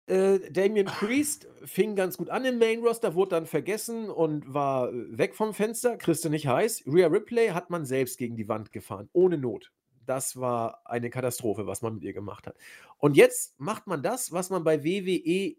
Äh, 0.06 0.50
Damien 0.50 0.86
Priest 0.86 1.48
fing 1.64 1.96
ganz 1.96 2.16
gut 2.16 2.30
an 2.30 2.44
im 2.44 2.58
Main 2.58 2.80
Roster, 2.80 3.14
wurde 3.14 3.30
dann 3.30 3.46
vergessen 3.46 4.08
und 4.08 4.52
war 4.52 4.90
äh, 4.90 5.18
weg 5.18 5.34
vom 5.34 5.52
Fenster, 5.52 5.96
kriegste 5.96 6.30
nicht 6.30 6.46
heiß. 6.46 6.84
Rhea 6.86 7.08
Ripley 7.08 7.48
hat 7.48 7.70
man 7.70 7.84
selbst 7.84 8.18
gegen 8.18 8.36
die 8.36 8.48
Wand 8.48 8.72
gefahren, 8.72 9.08
ohne 9.12 9.38
Not 9.38 9.72
das 10.06 10.36
war 10.36 10.80
eine 10.84 11.10
Katastrophe, 11.10 11.66
was 11.66 11.82
man 11.82 11.94
mit 11.94 12.04
ihr 12.04 12.12
gemacht 12.12 12.46
hat. 12.46 12.56
Und 12.98 13.16
jetzt 13.16 13.58
macht 13.60 13.86
man 13.86 14.02
das, 14.02 14.32
was 14.32 14.50
man 14.50 14.64
bei 14.64 14.84
WWE 14.84 15.56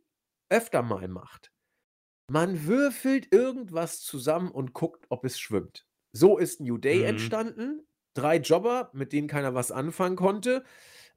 öfter 0.50 0.82
mal 0.82 1.08
macht. 1.08 1.52
Man 2.30 2.66
würfelt 2.66 3.32
irgendwas 3.32 4.02
zusammen 4.02 4.52
und 4.52 4.74
guckt, 4.74 5.06
ob 5.10 5.24
es 5.24 5.40
schwimmt. 5.40 5.86
So 6.12 6.38
ist 6.38 6.60
New 6.60 6.78
Day 6.78 7.00
mhm. 7.00 7.06
entstanden. 7.06 7.88
Drei 8.14 8.38
Jobber, 8.38 8.90
mit 8.94 9.14
denen 9.14 9.28
keiner 9.28 9.54
was 9.54 9.72
anfangen 9.72 10.16
konnte. 10.16 10.64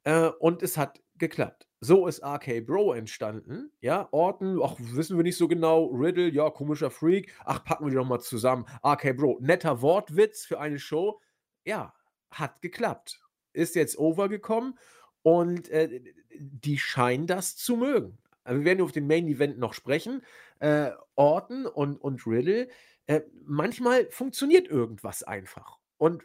Äh, 0.03 0.27
und 0.39 0.61
es 0.61 0.77
hat 0.77 1.01
geklappt. 1.21 1.67
So 1.79 2.05
ist 2.05 2.21
RK 2.23 2.65
Bro 2.65 2.93
entstanden. 2.93 3.71
Ja, 3.79 4.09
Orton, 4.11 4.59
ach, 4.61 4.75
wissen 4.77 5.15
wir 5.15 5.23
nicht 5.23 5.37
so 5.37 5.47
genau. 5.47 5.85
Riddle, 5.85 6.29
ja, 6.29 6.49
komischer 6.49 6.91
Freak. 6.91 7.33
Ach, 7.45 7.63
packen 7.63 7.85
wir 7.85 7.91
die 7.91 7.95
doch 7.95 8.05
mal 8.05 8.19
zusammen. 8.19 8.65
RK 8.85 9.13
Bro, 9.15 9.37
netter 9.41 9.81
Wortwitz 9.81 10.45
für 10.45 10.59
eine 10.59 10.79
Show. 10.79 11.21
Ja, 11.63 11.93
hat 12.29 12.61
geklappt. 12.61 13.21
Ist 13.53 13.75
jetzt 13.75 13.97
overgekommen 13.97 14.77
und 15.23 15.69
äh, 15.69 16.01
die 16.35 16.77
scheinen 16.77 17.27
das 17.27 17.55
zu 17.55 17.77
mögen. 17.77 18.17
Also 18.43 18.59
wir 18.59 18.65
werden 18.65 18.81
auf 18.81 18.91
den 18.91 19.07
Main 19.07 19.27
Event 19.27 19.57
noch 19.57 19.73
sprechen. 19.73 20.23
Äh, 20.59 20.91
Orton 21.15 21.65
und, 21.65 21.97
und 21.97 22.25
Riddle, 22.27 22.67
äh, 23.07 23.21
manchmal 23.45 24.09
funktioniert 24.11 24.67
irgendwas 24.67 25.23
einfach. 25.23 25.79
Und 25.97 26.23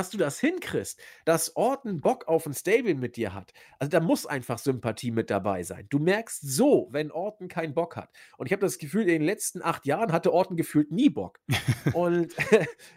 dass 0.00 0.08
du 0.08 0.16
das 0.16 0.40
hinkriegst, 0.40 0.98
dass 1.26 1.54
Orton 1.56 2.00
Bock 2.00 2.26
auf 2.26 2.46
ein 2.46 2.54
Stable 2.54 2.94
mit 2.94 3.16
dir 3.16 3.34
hat. 3.34 3.52
Also 3.78 3.90
da 3.90 4.00
muss 4.00 4.24
einfach 4.24 4.58
Sympathie 4.58 5.10
mit 5.10 5.28
dabei 5.28 5.62
sein. 5.62 5.86
Du 5.90 5.98
merkst 5.98 6.40
so, 6.40 6.88
wenn 6.90 7.10
Orton 7.10 7.48
keinen 7.48 7.74
Bock 7.74 7.96
hat. 7.96 8.08
Und 8.38 8.46
ich 8.46 8.52
habe 8.52 8.62
das 8.62 8.78
Gefühl, 8.78 9.02
in 9.02 9.08
den 9.08 9.22
letzten 9.22 9.60
acht 9.60 9.84
Jahren 9.84 10.10
hatte 10.10 10.32
Orton 10.32 10.56
gefühlt 10.56 10.90
nie 10.90 11.10
Bock. 11.10 11.38
Und 11.92 12.34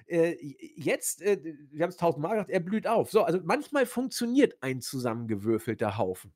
äh, 0.08 0.38
jetzt, 0.78 1.22
äh, 1.22 1.44
wir 1.72 1.84
haben 1.84 1.90
es 1.90 1.98
tausendmal 1.98 2.36
gesagt, 2.36 2.52
er 2.52 2.62
blüht 2.62 2.88
auf. 2.88 3.12
So, 3.12 3.24
also 3.24 3.42
manchmal 3.44 3.86
funktioniert 3.86 4.56
ein 4.62 4.80
zusammengewürfelter 4.80 5.98
Haufen. 5.98 6.34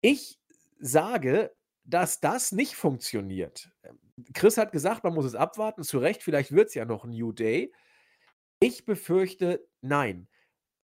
Ich 0.00 0.38
sage, 0.80 1.54
dass 1.84 2.20
das 2.20 2.52
nicht 2.52 2.74
funktioniert. 2.74 3.70
Chris 4.32 4.56
hat 4.56 4.72
gesagt, 4.72 5.04
man 5.04 5.12
muss 5.12 5.26
es 5.26 5.34
abwarten. 5.34 5.82
Zu 5.82 5.98
Recht, 5.98 6.22
vielleicht 6.22 6.52
wird 6.52 6.68
es 6.68 6.74
ja 6.74 6.86
noch 6.86 7.04
ein 7.04 7.10
New 7.10 7.32
Day. 7.32 7.70
Ich 8.60 8.84
befürchte, 8.84 9.66
nein. 9.82 10.28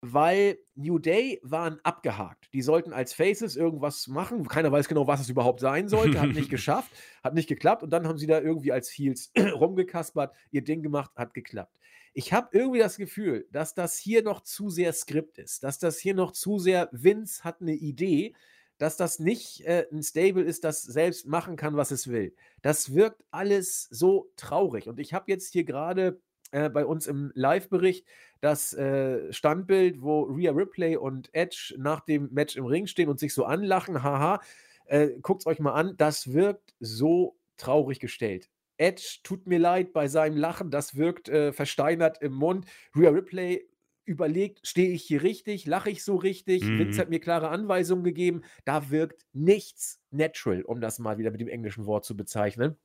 Weil 0.00 0.58
New 0.74 0.98
Day 0.98 1.40
waren 1.42 1.80
abgehakt. 1.82 2.48
Die 2.54 2.62
sollten 2.62 2.92
als 2.92 3.12
Faces 3.12 3.56
irgendwas 3.56 4.06
machen. 4.06 4.46
Keiner 4.46 4.70
weiß 4.70 4.88
genau, 4.88 5.06
was 5.08 5.20
es 5.20 5.28
überhaupt 5.28 5.60
sein 5.60 5.88
sollte. 5.88 6.20
Hat 6.20 6.30
nicht 6.30 6.50
geschafft, 6.50 6.90
hat 7.22 7.34
nicht 7.34 7.48
geklappt. 7.48 7.82
Und 7.82 7.90
dann 7.90 8.06
haben 8.06 8.16
sie 8.16 8.28
da 8.28 8.40
irgendwie 8.40 8.72
als 8.72 8.88
Heels 8.90 9.32
rumgekaspert, 9.36 10.34
ihr 10.50 10.62
Ding 10.62 10.82
gemacht, 10.82 11.10
hat 11.16 11.34
geklappt. 11.34 11.76
Ich 12.14 12.32
habe 12.32 12.48
irgendwie 12.52 12.78
das 12.78 12.96
Gefühl, 12.96 13.48
dass 13.50 13.74
das 13.74 13.98
hier 13.98 14.22
noch 14.22 14.42
zu 14.42 14.70
sehr 14.70 14.92
Skript 14.92 15.38
ist. 15.38 15.64
Dass 15.64 15.78
das 15.78 15.98
hier 15.98 16.14
noch 16.14 16.32
zu 16.32 16.58
sehr 16.58 16.88
Vince 16.92 17.42
hat 17.42 17.60
eine 17.60 17.74
Idee. 17.74 18.34
Dass 18.78 18.96
das 18.96 19.18
nicht 19.18 19.66
äh, 19.66 19.88
ein 19.92 20.04
Stable 20.04 20.44
ist, 20.44 20.62
das 20.62 20.82
selbst 20.82 21.26
machen 21.26 21.56
kann, 21.56 21.76
was 21.76 21.90
es 21.90 22.06
will. 22.06 22.34
Das 22.62 22.94
wirkt 22.94 23.24
alles 23.32 23.88
so 23.90 24.30
traurig. 24.36 24.88
Und 24.88 25.00
ich 25.00 25.12
habe 25.12 25.30
jetzt 25.30 25.52
hier 25.52 25.64
gerade 25.64 26.20
äh, 26.50 26.68
bei 26.68 26.84
uns 26.84 27.06
im 27.06 27.32
Live-Bericht 27.34 28.06
das 28.40 28.72
äh, 28.74 29.32
Standbild, 29.32 30.00
wo 30.00 30.22
Rhea 30.22 30.52
Ripley 30.52 30.96
und 30.96 31.32
Edge 31.34 31.74
nach 31.78 32.00
dem 32.00 32.28
Match 32.32 32.56
im 32.56 32.66
Ring 32.66 32.86
stehen 32.86 33.08
und 33.08 33.18
sich 33.18 33.34
so 33.34 33.44
anlachen. 33.44 34.02
Haha, 34.02 34.40
äh, 34.86 35.08
guckt 35.20 35.42
es 35.42 35.46
euch 35.46 35.58
mal 35.58 35.72
an. 35.72 35.94
Das 35.96 36.32
wirkt 36.32 36.74
so 36.80 37.36
traurig 37.56 38.00
gestellt. 38.00 38.48
Edge 38.76 39.18
tut 39.24 39.46
mir 39.46 39.58
leid 39.58 39.92
bei 39.92 40.06
seinem 40.06 40.36
Lachen, 40.36 40.70
das 40.70 40.96
wirkt 40.96 41.28
äh, 41.28 41.52
versteinert 41.52 42.22
im 42.22 42.32
Mund. 42.32 42.66
Rhea 42.94 43.10
Ripley 43.10 43.68
überlegt, 44.04 44.66
stehe 44.66 44.90
ich 44.90 45.02
hier 45.04 45.22
richtig, 45.22 45.66
lache 45.66 45.90
ich 45.90 46.02
so 46.02 46.16
richtig? 46.16 46.62
Mhm. 46.62 46.78
Vince 46.78 47.00
hat 47.00 47.10
mir 47.10 47.20
klare 47.20 47.50
Anweisungen 47.50 48.04
gegeben. 48.04 48.42
Da 48.64 48.90
wirkt 48.90 49.26
nichts 49.32 50.00
natural, 50.10 50.62
um 50.62 50.80
das 50.80 50.98
mal 50.98 51.18
wieder 51.18 51.30
mit 51.30 51.40
dem 51.40 51.48
englischen 51.48 51.84
Wort 51.84 52.04
zu 52.04 52.16
bezeichnen. 52.16 52.76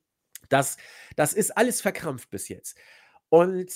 Das, 0.50 0.76
das 1.16 1.32
ist 1.32 1.56
alles 1.56 1.80
verkrampft 1.80 2.28
bis 2.30 2.48
jetzt. 2.48 2.78
Und 3.28 3.72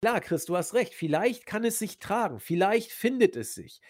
klar, 0.00 0.20
Chris, 0.20 0.44
du 0.44 0.56
hast 0.56 0.74
recht. 0.74 0.94
Vielleicht 0.94 1.46
kann 1.46 1.64
es 1.64 1.78
sich 1.78 1.98
tragen. 1.98 2.40
Vielleicht 2.40 2.92
findet 2.92 3.36
es 3.36 3.54
sich. 3.54 3.80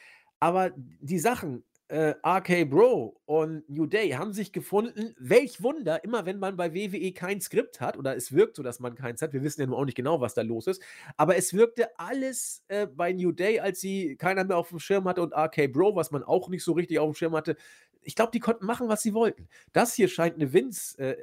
Aber 0.41 0.71
die 0.77 1.19
Sachen, 1.19 1.65
äh, 1.89 2.15
RK 2.23 2.67
Bro 2.67 3.19
und 3.25 3.69
New 3.69 3.87
Day 3.87 4.11
haben 4.11 4.33
sich 4.33 4.53
gefunden. 4.53 5.15
Welch 5.19 5.63
Wunder, 5.63 6.05
immer 6.05 6.27
wenn 6.27 6.39
man 6.39 6.57
bei 6.57 6.75
WWE 6.75 7.13
kein 7.13 7.41
Skript 7.41 7.81
hat, 7.81 7.97
oder 7.97 8.15
es 8.15 8.33
wirkt 8.33 8.57
so, 8.57 8.63
dass 8.63 8.79
man 8.79 8.95
keins 8.95 9.23
hat. 9.23 9.33
Wir 9.33 9.43
wissen 9.43 9.63
ja 9.63 9.67
nun 9.67 9.77
auch 9.77 9.85
nicht 9.87 9.97
genau, 9.97 10.21
was 10.21 10.35
da 10.35 10.43
los 10.43 10.67
ist. 10.67 10.83
Aber 11.17 11.37
es 11.37 11.55
wirkte 11.55 11.99
alles 11.99 12.63
äh, 12.69 12.87
bei 12.87 13.13
New 13.13 13.33
Day, 13.33 13.61
als 13.61 13.81
sie 13.81 14.17
keiner 14.17 14.45
mehr 14.45 14.59
auf 14.59 14.69
dem 14.69 14.79
Schirm 14.79 15.09
hatte 15.09 15.23
und 15.23 15.33
RK 15.35 15.69
Bro, 15.69 15.97
was 15.97 16.11
man 16.11 16.23
auch 16.23 16.49
nicht 16.51 16.63
so 16.63 16.73
richtig 16.73 16.99
auf 16.99 17.11
dem 17.11 17.15
Schirm 17.15 17.35
hatte. 17.35 17.57
Ich 18.03 18.15
glaube, 18.15 18.33
die 18.33 18.41
konnten 18.41 18.67
machen, 18.67 18.89
was 18.89 19.03
sie 19.03 19.15
wollten. 19.15 19.49
Das 19.73 19.95
hier 19.95 20.09
scheint 20.09 20.35
eine 20.37 20.53
Vince. 20.53 20.99
Äh, 20.99 21.17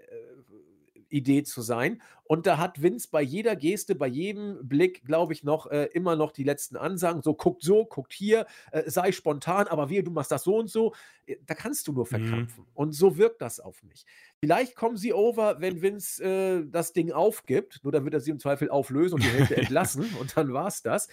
Idee 1.16 1.44
zu 1.44 1.62
sein. 1.62 2.02
Und 2.24 2.48
da 2.48 2.58
hat 2.58 2.82
Vince 2.82 3.08
bei 3.12 3.22
jeder 3.22 3.56
Geste, 3.56 3.96
bei 3.96 4.08
jedem 4.08 4.68
Blick, 4.68 5.06
glaube 5.06 5.34
ich, 5.34 5.44
noch 5.44 5.68
äh, 5.68 5.86
immer 5.94 6.16
noch 6.16 6.32
die 6.32 6.44
letzten 6.44 6.76
Ansagen. 6.76 7.22
So, 7.22 7.36
guckt 7.36 7.62
so, 7.64 7.86
guckt 7.86 8.14
hier, 8.14 8.48
äh, 8.72 8.90
sei 8.90 9.12
spontan, 9.12 9.68
aber 9.68 9.90
wehe, 9.90 10.04
du 10.04 10.12
machst 10.12 10.32
das 10.32 10.44
so 10.44 10.58
und 10.58 10.70
so. 10.70 10.94
Äh, 11.28 11.38
da 11.46 11.54
kannst 11.54 11.88
du 11.88 11.94
nur 11.94 12.06
Mhm. 12.06 12.10
verkrampfen. 12.10 12.66
Und 12.74 12.94
so 12.94 13.18
wirkt 13.18 13.42
das 13.42 13.60
auf 13.60 13.84
mich. 13.84 14.06
Vielleicht 14.40 14.76
kommen 14.76 14.98
sie 14.98 15.14
over, 15.14 15.62
wenn 15.62 15.82
Vince 15.82 16.24
äh, 16.24 16.66
das 16.70 16.94
Ding 16.94 17.12
aufgibt. 17.12 17.80
Nur 17.84 17.92
dann 17.92 18.04
wird 18.04 18.14
er 18.16 18.20
sie 18.22 18.32
im 18.32 18.40
Zweifel 18.40 18.70
auflösen 18.70 19.16
und 19.16 19.24
die 19.24 19.30
Hälfte 19.30 19.56
entlassen. 19.58 20.06
Und 20.20 20.36
dann 20.36 20.52
war 20.52 20.68
es 20.68 20.82
das. 20.82 21.08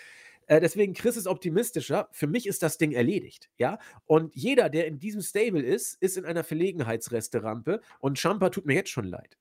Äh, 0.47 0.61
deswegen, 0.61 0.93
Chris 0.95 1.17
ist 1.17 1.27
optimistischer. 1.29 2.09
Für 2.11 2.27
mich 2.27 2.47
ist 2.47 2.63
das 2.63 2.77
Ding 2.79 2.91
erledigt. 2.93 3.49
Ja. 3.59 3.79
Und 4.07 4.35
jeder, 4.35 4.71
der 4.71 4.87
in 4.87 4.99
diesem 4.99 5.21
Stable 5.21 5.63
ist, 5.63 5.95
ist 6.03 6.17
in 6.17 6.25
einer 6.25 6.43
Verlegenheitsresterampe. 6.43 7.81
Und 8.01 8.19
Champa 8.19 8.49
tut 8.51 8.67
mir 8.67 8.75
jetzt 8.75 8.91
schon 8.91 9.05
leid. 9.05 9.37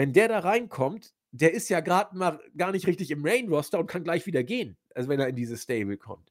Wenn 0.00 0.14
der 0.14 0.28
da 0.28 0.38
reinkommt, 0.38 1.12
der 1.30 1.52
ist 1.52 1.68
ja 1.68 1.80
gerade 1.80 2.16
mal 2.16 2.40
gar 2.56 2.72
nicht 2.72 2.86
richtig 2.86 3.10
im 3.10 3.20
Main-Roster 3.20 3.78
und 3.78 3.86
kann 3.86 4.02
gleich 4.02 4.24
wieder 4.24 4.42
gehen, 4.42 4.78
also 4.94 5.10
wenn 5.10 5.20
er 5.20 5.28
in 5.28 5.36
dieses 5.36 5.64
Stable 5.64 5.98
kommt. 5.98 6.30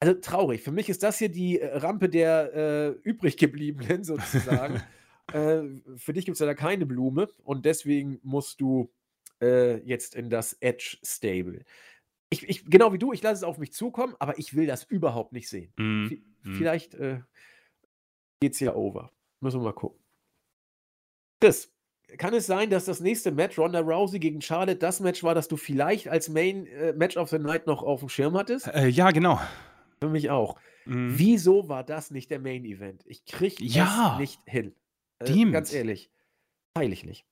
Also 0.00 0.20
traurig. 0.20 0.60
Für 0.60 0.70
mich 0.70 0.90
ist 0.90 1.02
das 1.02 1.16
hier 1.16 1.30
die 1.30 1.60
äh, 1.60 1.78
Rampe 1.78 2.10
der 2.10 2.54
äh, 2.54 2.88
übrig 3.08 3.38
gebliebenen 3.38 4.04
sozusagen. 4.04 4.82
äh, 5.32 5.62
für 5.96 6.12
dich 6.12 6.26
gibt 6.26 6.34
es 6.34 6.40
ja 6.40 6.46
da 6.46 6.52
keine 6.52 6.84
Blume 6.84 7.30
und 7.42 7.64
deswegen 7.64 8.20
musst 8.22 8.60
du 8.60 8.92
äh, 9.40 9.78
jetzt 9.78 10.14
in 10.14 10.28
das 10.28 10.52
Edge 10.60 10.98
Stable. 11.02 11.64
Ich, 12.28 12.46
ich, 12.50 12.66
genau 12.66 12.92
wie 12.92 12.98
du, 12.98 13.14
ich 13.14 13.22
lasse 13.22 13.36
es 13.36 13.44
auf 13.44 13.56
mich 13.56 13.72
zukommen, 13.72 14.14
aber 14.18 14.38
ich 14.38 14.54
will 14.54 14.66
das 14.66 14.84
überhaupt 14.84 15.32
nicht 15.32 15.48
sehen. 15.48 15.72
Mhm. 15.78 16.22
Vielleicht 16.42 16.96
äh, 16.96 17.20
geht 18.40 18.52
es 18.52 18.60
ja 18.60 18.74
over. 18.74 19.10
Müssen 19.40 19.60
wir 19.60 19.64
mal 19.64 19.72
gucken. 19.72 19.98
Chris, 21.40 21.72
kann 22.18 22.34
es 22.34 22.46
sein, 22.46 22.70
dass 22.70 22.84
das 22.84 23.00
nächste 23.00 23.30
Match 23.32 23.58
Ronda 23.58 23.80
Rousey 23.80 24.18
gegen 24.18 24.40
Charlotte 24.40 24.76
das 24.78 25.00
Match 25.00 25.22
war, 25.22 25.34
das 25.34 25.48
du 25.48 25.56
vielleicht 25.56 26.08
als 26.08 26.28
Main 26.28 26.66
äh, 26.66 26.92
Match 26.92 27.16
of 27.16 27.28
the 27.30 27.38
Night 27.38 27.66
noch 27.66 27.82
auf 27.82 28.00
dem 28.00 28.08
Schirm 28.08 28.36
hattest? 28.36 28.66
Äh, 28.68 28.88
ja, 28.88 29.10
genau. 29.10 29.40
Für 30.00 30.08
mich 30.08 30.30
auch. 30.30 30.56
Mhm. 30.86 31.18
Wieso 31.18 31.68
war 31.68 31.84
das 31.84 32.10
nicht 32.10 32.30
der 32.30 32.38
Main 32.40 32.64
Event? 32.64 33.02
Ich 33.06 33.24
krieg 33.24 33.60
Ja. 33.60 34.12
es 34.14 34.18
nicht 34.20 34.40
hin. 34.46 34.74
Stimmt. 35.22 35.52
ganz 35.52 35.72
ehrlich. 35.72 36.10
Heilig 36.76 37.04
nicht. 37.04 37.26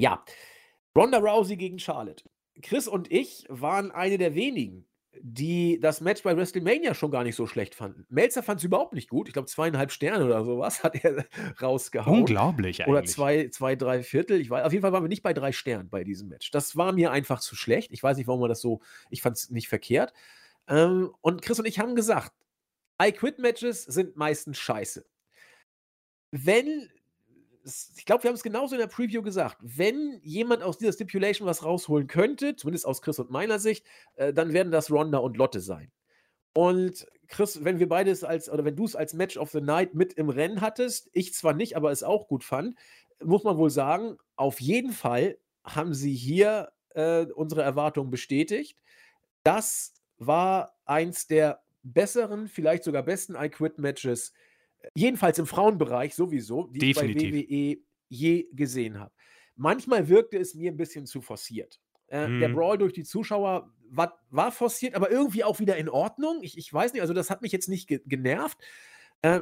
Ja. 0.00 0.24
Ronda 0.96 1.18
Rousey 1.18 1.56
gegen 1.56 1.78
Charlotte. 1.78 2.24
Chris 2.62 2.86
und 2.88 3.10
ich 3.10 3.44
waren 3.48 3.90
eine 3.90 4.18
der 4.18 4.34
wenigen, 4.34 4.86
die 5.18 5.80
das 5.80 6.00
Match 6.00 6.22
bei 6.22 6.36
WrestleMania 6.36 6.94
schon 6.94 7.10
gar 7.10 7.24
nicht 7.24 7.34
so 7.34 7.46
schlecht 7.46 7.74
fanden. 7.74 8.06
Melzer 8.08 8.42
fand 8.42 8.60
es 8.60 8.64
überhaupt 8.64 8.92
nicht 8.92 9.10
gut. 9.10 9.26
Ich 9.26 9.32
glaube, 9.32 9.48
zweieinhalb 9.48 9.90
Sterne 9.90 10.24
oder 10.24 10.44
sowas 10.44 10.84
hat 10.84 11.02
er 11.04 11.26
rausgehauen. 11.60 12.20
Unglaublich 12.20 12.80
eigentlich. 12.80 12.88
Oder 12.88 13.04
zwei, 13.04 13.48
zwei, 13.48 13.76
drei 13.76 14.02
Viertel. 14.02 14.40
Ich 14.40 14.50
weiß, 14.50 14.64
auf 14.64 14.72
jeden 14.72 14.82
Fall 14.82 14.92
waren 14.92 15.04
wir 15.04 15.08
nicht 15.08 15.22
bei 15.22 15.34
drei 15.34 15.52
Sternen 15.52 15.90
bei 15.90 16.04
diesem 16.04 16.28
Match. 16.28 16.50
Das 16.50 16.76
war 16.76 16.92
mir 16.92 17.10
einfach 17.10 17.40
zu 17.40 17.56
schlecht. 17.56 17.90
Ich 17.92 18.02
weiß 18.02 18.16
nicht, 18.16 18.28
warum 18.28 18.40
man 18.40 18.48
das 18.48 18.60
so. 18.60 18.80
Ich 19.10 19.22
fand 19.22 19.36
es 19.36 19.50
nicht 19.50 19.68
verkehrt. 19.68 20.12
Ähm, 20.68 21.10
und 21.20 21.42
Chris 21.42 21.58
und 21.58 21.66
ich 21.66 21.80
haben 21.80 21.96
gesagt, 21.96 22.32
I 23.02 23.12
Quit 23.12 23.38
Matches 23.38 23.84
sind 23.84 24.16
meistens 24.16 24.58
scheiße. 24.58 25.04
Wenn, 26.30 26.88
ich 27.64 28.04
glaube, 28.04 28.22
wir 28.22 28.28
haben 28.28 28.36
es 28.36 28.42
genauso 28.42 28.74
in 28.74 28.80
der 28.80 28.86
Preview 28.86 29.22
gesagt, 29.22 29.58
wenn 29.60 30.20
jemand 30.22 30.62
aus 30.62 30.78
dieser 30.78 30.92
Stipulation 30.92 31.46
was 31.46 31.64
rausholen 31.64 32.06
könnte, 32.06 32.56
zumindest 32.56 32.86
aus 32.86 33.02
Chris 33.02 33.18
und 33.18 33.30
meiner 33.30 33.58
Sicht, 33.58 33.84
äh, 34.16 34.32
dann 34.32 34.52
werden 34.52 34.72
das 34.72 34.90
Ronda 34.90 35.18
und 35.18 35.36
Lotte 35.36 35.60
sein. 35.60 35.90
Und 36.52 37.06
Chris, 37.28 37.64
wenn 37.64 37.78
wir 37.78 37.88
beides 37.88 38.24
als, 38.24 38.50
oder 38.50 38.64
wenn 38.64 38.76
du 38.76 38.84
es 38.84 38.96
als 38.96 39.14
Match 39.14 39.36
of 39.36 39.50
the 39.50 39.60
Night 39.60 39.94
mit 39.94 40.14
im 40.14 40.28
Rennen 40.28 40.60
hattest, 40.60 41.08
ich 41.12 41.32
zwar 41.34 41.54
nicht, 41.54 41.76
aber 41.76 41.90
es 41.90 42.02
auch 42.02 42.26
gut 42.28 42.42
fand, 42.42 42.76
muss 43.22 43.44
man 43.44 43.56
wohl 43.56 43.70
sagen, 43.70 44.16
auf 44.36 44.60
jeden 44.60 44.92
Fall 44.92 45.38
haben 45.62 45.94
sie 45.94 46.14
hier 46.14 46.72
äh, 46.90 47.26
unsere 47.26 47.62
Erwartungen 47.62 48.10
bestätigt. 48.10 48.78
Das 49.44 49.94
war 50.18 50.74
eins 50.84 51.26
der 51.26 51.62
besseren, 51.82 52.48
vielleicht 52.48 52.84
sogar 52.84 53.02
besten 53.02 53.36
I 53.36 53.48
Quit 53.48 53.78
Matches, 53.78 54.32
jedenfalls 54.94 55.38
im 55.38 55.46
Frauenbereich 55.46 56.14
sowieso, 56.14 56.66
die 56.68 56.78
Definitiv. 56.78 57.34
ich 57.34 57.48
bei 57.48 57.54
WWE 57.54 57.86
je 58.08 58.48
gesehen 58.52 58.98
habe. 58.98 59.12
Manchmal 59.56 60.08
wirkte 60.08 60.38
es 60.38 60.54
mir 60.54 60.70
ein 60.70 60.76
bisschen 60.76 61.06
zu 61.06 61.20
forciert. 61.20 61.80
Äh, 62.08 62.38
Der 62.38 62.48
Mhm. 62.48 62.54
Brawl 62.54 62.78
durch 62.78 62.92
die 62.92 63.04
Zuschauer 63.04 63.72
war, 63.88 64.20
war 64.30 64.50
forciert, 64.52 64.94
aber 64.94 65.10
irgendwie 65.10 65.44
auch 65.44 65.60
wieder 65.60 65.76
in 65.76 65.88
Ordnung. 65.88 66.40
Ich, 66.42 66.56
ich 66.58 66.72
weiß 66.72 66.92
nicht, 66.92 67.02
also 67.02 67.14
das 67.14 67.30
hat 67.30 67.42
mich 67.42 67.52
jetzt 67.52 67.68
nicht 67.68 67.86
ge 67.88 68.00
genervt. 68.06 68.58
Äh, 69.22 69.40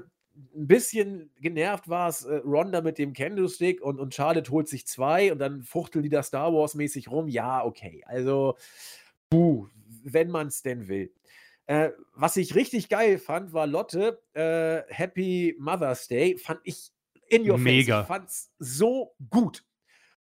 ein 0.55 0.67
bisschen 0.69 1.33
genervt 1.41 1.89
war 1.89 2.09
es 2.09 2.25
äh, 2.25 2.37
Ronda 2.45 2.81
mit 2.81 2.99
dem 2.99 3.13
Candlestick 3.13 3.81
und, 3.83 3.99
und 3.99 4.15
Charlotte 4.15 4.51
holt 4.51 4.69
sich 4.69 4.87
zwei 4.87 5.33
und 5.33 5.39
dann 5.39 5.63
fuchteln 5.63 6.03
die 6.03 6.09
da 6.11 6.23
Star 6.23 6.53
Wars-mäßig 6.53 7.11
rum. 7.11 7.29
Ja, 7.29 7.65
okay. 7.65 8.03
Also, 8.07 8.57
puh, 9.31 9.67
wenn 10.05 10.31
man 10.31 10.47
es 10.49 10.63
denn 10.63 10.89
will. 10.89 11.13
Äh, 11.69 11.91
was 12.15 12.39
ich 12.39 12.55
richtig 12.55 12.89
geil 12.89 13.19
fand, 13.19 13.53
war 13.53 13.67
Lotte. 13.67 14.23
Äh, 14.33 14.83
Happy 14.89 15.55
Mother's 15.59 16.09
Day. 16.09 16.39
Fand 16.39 16.61
ich 16.65 16.91
in 17.29 17.49
your 17.49 17.59
Mega. 17.59 17.99
face. 17.99 18.07
Fand's 18.09 18.53
so 18.59 19.15
gut. 19.29 19.65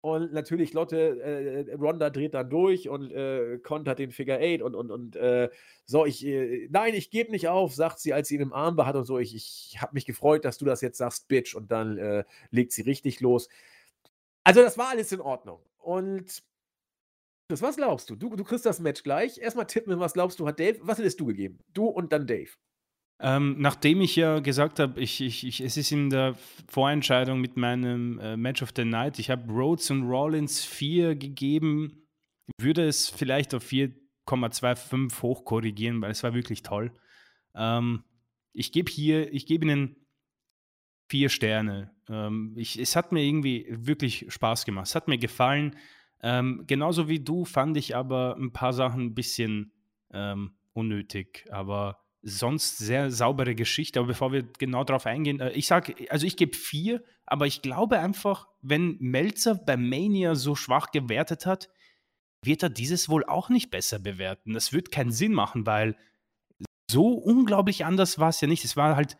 Und 0.02 0.34
natürlich 0.34 0.74
Lotte, 0.74 1.22
äh, 1.22 1.74
Ronda 1.74 2.10
dreht 2.10 2.34
dann 2.34 2.50
durch 2.50 2.88
und 2.88 3.12
äh, 3.12 3.58
kontert 3.62 3.98
den 3.98 4.10
Figure 4.10 4.38
Eight 4.38 4.60
und, 4.60 4.74
und, 4.74 4.90
und 4.90 5.16
äh, 5.16 5.48
so, 5.86 6.04
ich, 6.04 6.26
äh, 6.26 6.68
nein, 6.70 6.92
ich 6.92 7.10
gebe 7.10 7.30
nicht 7.30 7.48
auf, 7.48 7.72
sagt 7.74 8.00
sie, 8.00 8.12
als 8.12 8.28
sie 8.28 8.34
ihn 8.34 8.40
im 8.42 8.52
Arm 8.52 8.76
hat 8.84 8.96
und 8.96 9.06
so, 9.06 9.18
ich, 9.18 9.34
ich 9.34 9.80
habe 9.80 9.94
mich 9.94 10.04
gefreut, 10.04 10.44
dass 10.44 10.58
du 10.58 10.66
das 10.66 10.82
jetzt 10.82 10.98
sagst, 10.98 11.28
Bitch, 11.28 11.54
und 11.54 11.70
dann 11.70 11.96
äh, 11.96 12.24
legt 12.50 12.72
sie 12.72 12.82
richtig 12.82 13.20
los. 13.20 13.48
Also 14.44 14.60
das 14.60 14.76
war 14.76 14.88
alles 14.88 15.12
in 15.12 15.20
Ordnung. 15.20 15.60
Und 15.78 16.42
Chris, 17.52 17.60
was 17.60 17.76
glaubst 17.76 18.08
du? 18.08 18.16
Du, 18.16 18.34
du 18.34 18.44
kriegst 18.44 18.64
das 18.64 18.80
Match 18.80 19.02
gleich. 19.02 19.36
Erstmal 19.36 19.66
tippen, 19.66 20.00
was 20.00 20.14
glaubst 20.14 20.40
du, 20.40 20.46
hat 20.46 20.58
Dave, 20.58 20.78
was 20.80 20.96
hättest 20.96 21.20
du 21.20 21.26
gegeben? 21.26 21.58
Du 21.74 21.84
und 21.84 22.10
dann 22.10 22.26
Dave. 22.26 22.48
Ähm, 23.20 23.56
nachdem 23.58 24.00
ich 24.00 24.16
ja 24.16 24.38
gesagt 24.38 24.78
habe, 24.78 24.98
ich, 24.98 25.20
ich, 25.20 25.46
ich, 25.46 25.60
es 25.60 25.76
ist 25.76 25.92
in 25.92 26.08
der 26.08 26.34
Vorentscheidung 26.68 27.42
mit 27.42 27.58
meinem 27.58 28.18
äh, 28.20 28.38
Match 28.38 28.62
of 28.62 28.70
the 28.74 28.86
Night, 28.86 29.18
ich 29.18 29.28
habe 29.28 29.52
Rhodes 29.52 29.90
und 29.90 30.04
Rollins 30.04 30.64
4 30.64 31.14
gegeben, 31.14 32.08
würde 32.58 32.88
es 32.88 33.10
vielleicht 33.10 33.52
auf 33.52 33.66
4,25 33.66 35.20
hochkorrigieren, 35.20 36.00
weil 36.00 36.12
es 36.12 36.22
war 36.22 36.32
wirklich 36.32 36.62
toll. 36.62 36.90
Ähm, 37.54 38.02
ich 38.54 38.72
gebe 38.72 38.90
hier, 38.90 39.30
ich 39.30 39.44
gebe 39.44 39.66
ihnen 39.66 40.06
vier 41.10 41.28
Sterne. 41.28 41.94
Ähm, 42.08 42.54
ich, 42.56 42.78
es 42.78 42.96
hat 42.96 43.12
mir 43.12 43.22
irgendwie 43.22 43.66
wirklich 43.68 44.24
Spaß 44.30 44.64
gemacht. 44.64 44.86
Es 44.86 44.94
hat 44.94 45.06
mir 45.06 45.18
gefallen. 45.18 45.76
Ähm, 46.22 46.64
genauso 46.66 47.08
wie 47.08 47.20
du 47.20 47.44
fand 47.44 47.76
ich 47.76 47.96
aber 47.96 48.36
ein 48.36 48.52
paar 48.52 48.72
Sachen 48.72 49.06
ein 49.06 49.14
bisschen 49.14 49.72
ähm, 50.12 50.52
unnötig, 50.72 51.46
aber 51.50 51.98
sonst 52.22 52.78
sehr 52.78 53.10
saubere 53.10 53.54
Geschichte. 53.54 53.98
Aber 53.98 54.08
bevor 54.08 54.32
wir 54.32 54.44
genau 54.58 54.84
darauf 54.84 55.06
eingehen, 55.06 55.40
äh, 55.40 55.50
ich 55.50 55.66
sage, 55.66 55.94
also 56.10 56.26
ich 56.26 56.36
gebe 56.36 56.56
vier, 56.56 57.02
aber 57.26 57.46
ich 57.46 57.62
glaube 57.62 57.98
einfach, 57.98 58.48
wenn 58.60 58.96
Melzer 59.00 59.56
bei 59.56 59.76
Mania 59.76 60.34
so 60.34 60.54
schwach 60.54 60.92
gewertet 60.92 61.46
hat, 61.46 61.68
wird 62.44 62.62
er 62.62 62.70
dieses 62.70 63.08
wohl 63.08 63.24
auch 63.24 63.48
nicht 63.48 63.70
besser 63.70 63.98
bewerten. 63.98 64.52
Das 64.52 64.72
wird 64.72 64.90
keinen 64.90 65.12
Sinn 65.12 65.32
machen, 65.32 65.66
weil 65.66 65.96
so 66.90 67.08
unglaublich 67.08 67.84
anders 67.84 68.18
war 68.18 68.28
es 68.28 68.40
ja 68.40 68.48
nicht. 68.48 68.64
Es 68.64 68.76
war 68.76 68.96
halt 68.96 69.16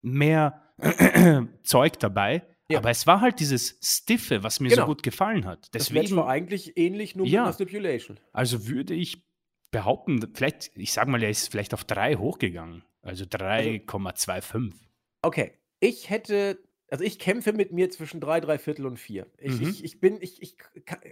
mehr 0.00 0.62
Zeug 1.62 1.98
dabei. 1.98 2.46
Ja. 2.70 2.78
Aber 2.78 2.90
es 2.90 3.06
war 3.06 3.20
halt 3.20 3.40
dieses 3.40 3.78
Stiffe, 3.82 4.42
was 4.42 4.60
mir 4.60 4.68
Genau. 4.70 4.82
so 4.82 4.86
gut 4.86 5.02
gefallen 5.02 5.44
hat. 5.44 5.68
Das 5.72 5.86
Deswegen, 5.88 6.16
war 6.16 6.28
eigentlich 6.28 6.76
ähnlich, 6.78 7.14
nur 7.16 7.26
mit 7.26 7.32
Ja. 7.34 7.44
einer 7.44 7.52
Stipulation. 7.52 8.18
also 8.32 8.66
würde 8.66 8.94
ich 8.94 9.22
behaupten, 9.70 10.20
vielleicht, 10.34 10.70
ich 10.76 10.92
sag 10.92 11.08
mal, 11.08 11.22
er 11.22 11.30
ist 11.30 11.50
vielleicht 11.50 11.74
auf 11.74 11.84
drei 11.84 12.14
hochgegangen. 12.16 12.84
Also 13.02 13.24
3,25. 13.24 14.72
Okay, 15.22 15.52
ich 15.80 16.10
hätte, 16.10 16.58
also 16.88 17.04
ich 17.04 17.18
kämpfe 17.18 17.52
mit 17.52 17.72
mir 17.72 17.90
zwischen 17.90 18.20
drei, 18.20 18.40
drei 18.40 18.58
Viertel 18.58 18.86
und 18.86 18.98
vier. 18.98 19.26
Ich, 19.38 19.60
Mhm. 19.60 19.68
ich, 19.68 19.84
ich 19.84 20.00
bin, 20.00 20.18
ich, 20.20 20.40
ich, 20.42 20.56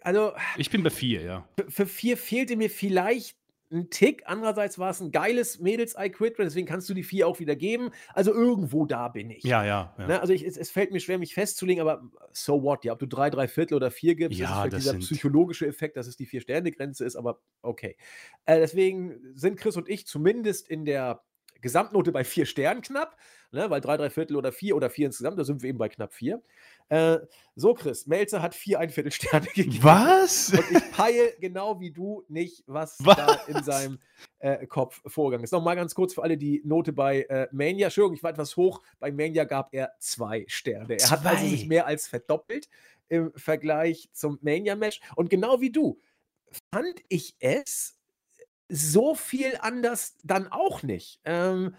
also 0.03 0.33
Ich 0.57 0.71
bin 0.71 0.83
bei 0.83 0.91
vier, 0.91 1.23
ja. 1.23 1.49
für- 1.57 1.71
für 1.71 1.87
vier 1.87 2.17
fehlte 2.17 2.57
mir 2.57 2.71
vielleicht 2.71 3.37
ein 3.73 3.89
Tick. 3.91 4.23
Andererseits 4.27 4.79
war 4.79 4.91
es 4.91 5.01
ein 5.01 5.13
geiles 5.13 5.61
Mädels-I 5.61 6.11
Quit, 6.11 6.39
deswegen 6.39 6.67
kannst 6.67 6.89
du 6.89 6.95
die 6.95 7.03
vier 7.05 7.29
auch 7.29 7.39
wieder 7.39 7.55
geben. 7.57 7.91
Also 8.15 8.33
irgendwo 8.33 8.85
da 8.87 9.09
bin 9.09 9.31
ich. 9.31 9.45
Ja, 9.45 9.65
ja. 9.65 9.95
ja. 9.99 10.07
Ne, 10.07 10.21
also 10.21 10.33
ich, 10.33 10.45
es, 10.45 10.57
es 10.57 10.71
fällt 10.71 10.91
mir 10.93 11.01
schwer, 11.01 11.19
mich 11.19 11.35
festzulegen, 11.35 11.81
aber 11.81 12.03
so 12.33 12.63
what? 12.63 12.85
Ja, 12.85 12.93
ob 12.93 12.99
du 12.99 13.07
drei, 13.07 13.31
drei 13.31 13.47
Viertel 13.49 13.75
oder 13.75 13.91
vier 13.91 14.15
gibst, 14.15 14.39
Ja, 14.39 14.49
das 14.49 14.65
ist 14.67 14.73
das 14.73 14.81
dieser 14.81 14.91
sind- 14.93 15.01
psychologische 15.03 15.67
Effekt, 15.67 15.97
dass 15.97 16.07
es 16.07 16.17
die 16.17 16.27
Vier-Sterne-Grenze 16.27 17.05
ist, 17.05 17.17
aber 17.17 17.41
okay. 17.63 17.97
Äh, 18.45 18.59
deswegen 18.59 19.21
sind 19.35 19.57
Chris 19.59 19.77
und 19.77 19.89
ich 19.89 20.07
zumindest 20.07 20.69
in 20.69 20.85
der 20.85 21.23
Gesamtnote 21.61 22.11
bei 22.11 22.25
vier 22.25 22.47
Sternen 22.47 22.81
knapp, 22.81 23.17
ne, 23.53 23.69
weil 23.69 23.81
drei, 23.83 23.97
drei 23.99 24.09
Viertel 24.11 24.37
oder 24.37 24.51
vier 24.51 24.77
oder 24.77 24.89
vier 24.89 25.07
insgesamt, 25.07 25.39
da 25.39 25.45
sind 25.45 25.63
wir 25.63 25.69
eben 25.69 25.79
bei 25.79 25.89
knapp 25.91 26.15
vier. 26.15 26.43
Äh, 26.91 27.21
so, 27.55 27.73
Chris, 27.75 28.07
Melzer 28.07 28.43
hat 28.43 28.55
vier 28.55 28.81
Einviertel 28.81 29.13
Sterne 29.13 29.47
gegeben. 29.55 29.83
Was? 29.83 30.53
Und 30.53 30.71
ich 30.71 30.91
peile 30.93 31.33
genau 31.41 31.81
wie 31.81 31.93
du 31.93 32.25
nicht, 32.29 32.65
was, 32.67 32.99
Was? 33.01 33.17
da 33.17 33.35
in 33.47 33.63
seinem 33.63 33.99
äh, 34.41 34.67
Kopf 34.67 35.01
vorgegangen 35.07 35.45
ist. 35.45 35.53
Nochmal 35.53 35.77
ganz 35.77 35.95
kurz 35.95 36.15
für 36.15 36.23
alle 36.23 36.37
die 36.37 36.63
Note 36.65 36.93
bei 36.93 37.23
äh, 37.23 37.49
Mania. 37.53 37.87
Entschuldigung, 37.87 38.17
ich 38.17 38.23
war 38.23 38.31
etwas 38.31 38.57
hoch. 38.57 38.83
Bei 38.99 39.13
Mania 39.13 39.45
gab 39.45 39.73
er 39.73 39.93
zwei 40.01 40.45
Sterne. 40.49 40.97
Er 40.99 41.11
hat 41.11 41.25
also 41.25 41.39
Zwei? 41.39 41.49
sich 41.49 41.67
mehr 41.67 41.87
als 41.87 42.09
verdoppelt 42.09 42.69
im 43.09 43.33
Vergleich 43.37 44.09
zum 44.13 44.39
Mania-Match. 44.43 45.01
Und 45.15 45.31
genau 45.31 45.61
wie 45.61 45.71
du, 45.71 46.01
fand 46.73 47.03
ich 47.09 47.37
es 47.39 47.99
so 48.69 49.15
viel 49.15 49.57
anders 49.61 50.17
dann 50.25 50.49
auch 50.49 50.83
nicht. 50.83 51.21
Ähm, 51.25 51.77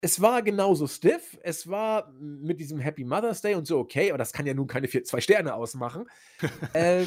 es 0.00 0.20
war 0.20 0.42
genauso 0.42 0.86
stiff, 0.86 1.38
es 1.42 1.68
war 1.68 2.12
mit 2.18 2.60
diesem 2.60 2.78
Happy 2.80 3.04
Mother's 3.04 3.40
Day 3.40 3.54
und 3.54 3.66
so 3.66 3.78
okay, 3.78 4.10
aber 4.10 4.18
das 4.18 4.32
kann 4.32 4.46
ja 4.46 4.54
nun 4.54 4.66
keine 4.66 4.88
vier, 4.88 5.04
zwei 5.04 5.20
Sterne 5.20 5.54
ausmachen. 5.54 6.06
äh, 6.74 7.06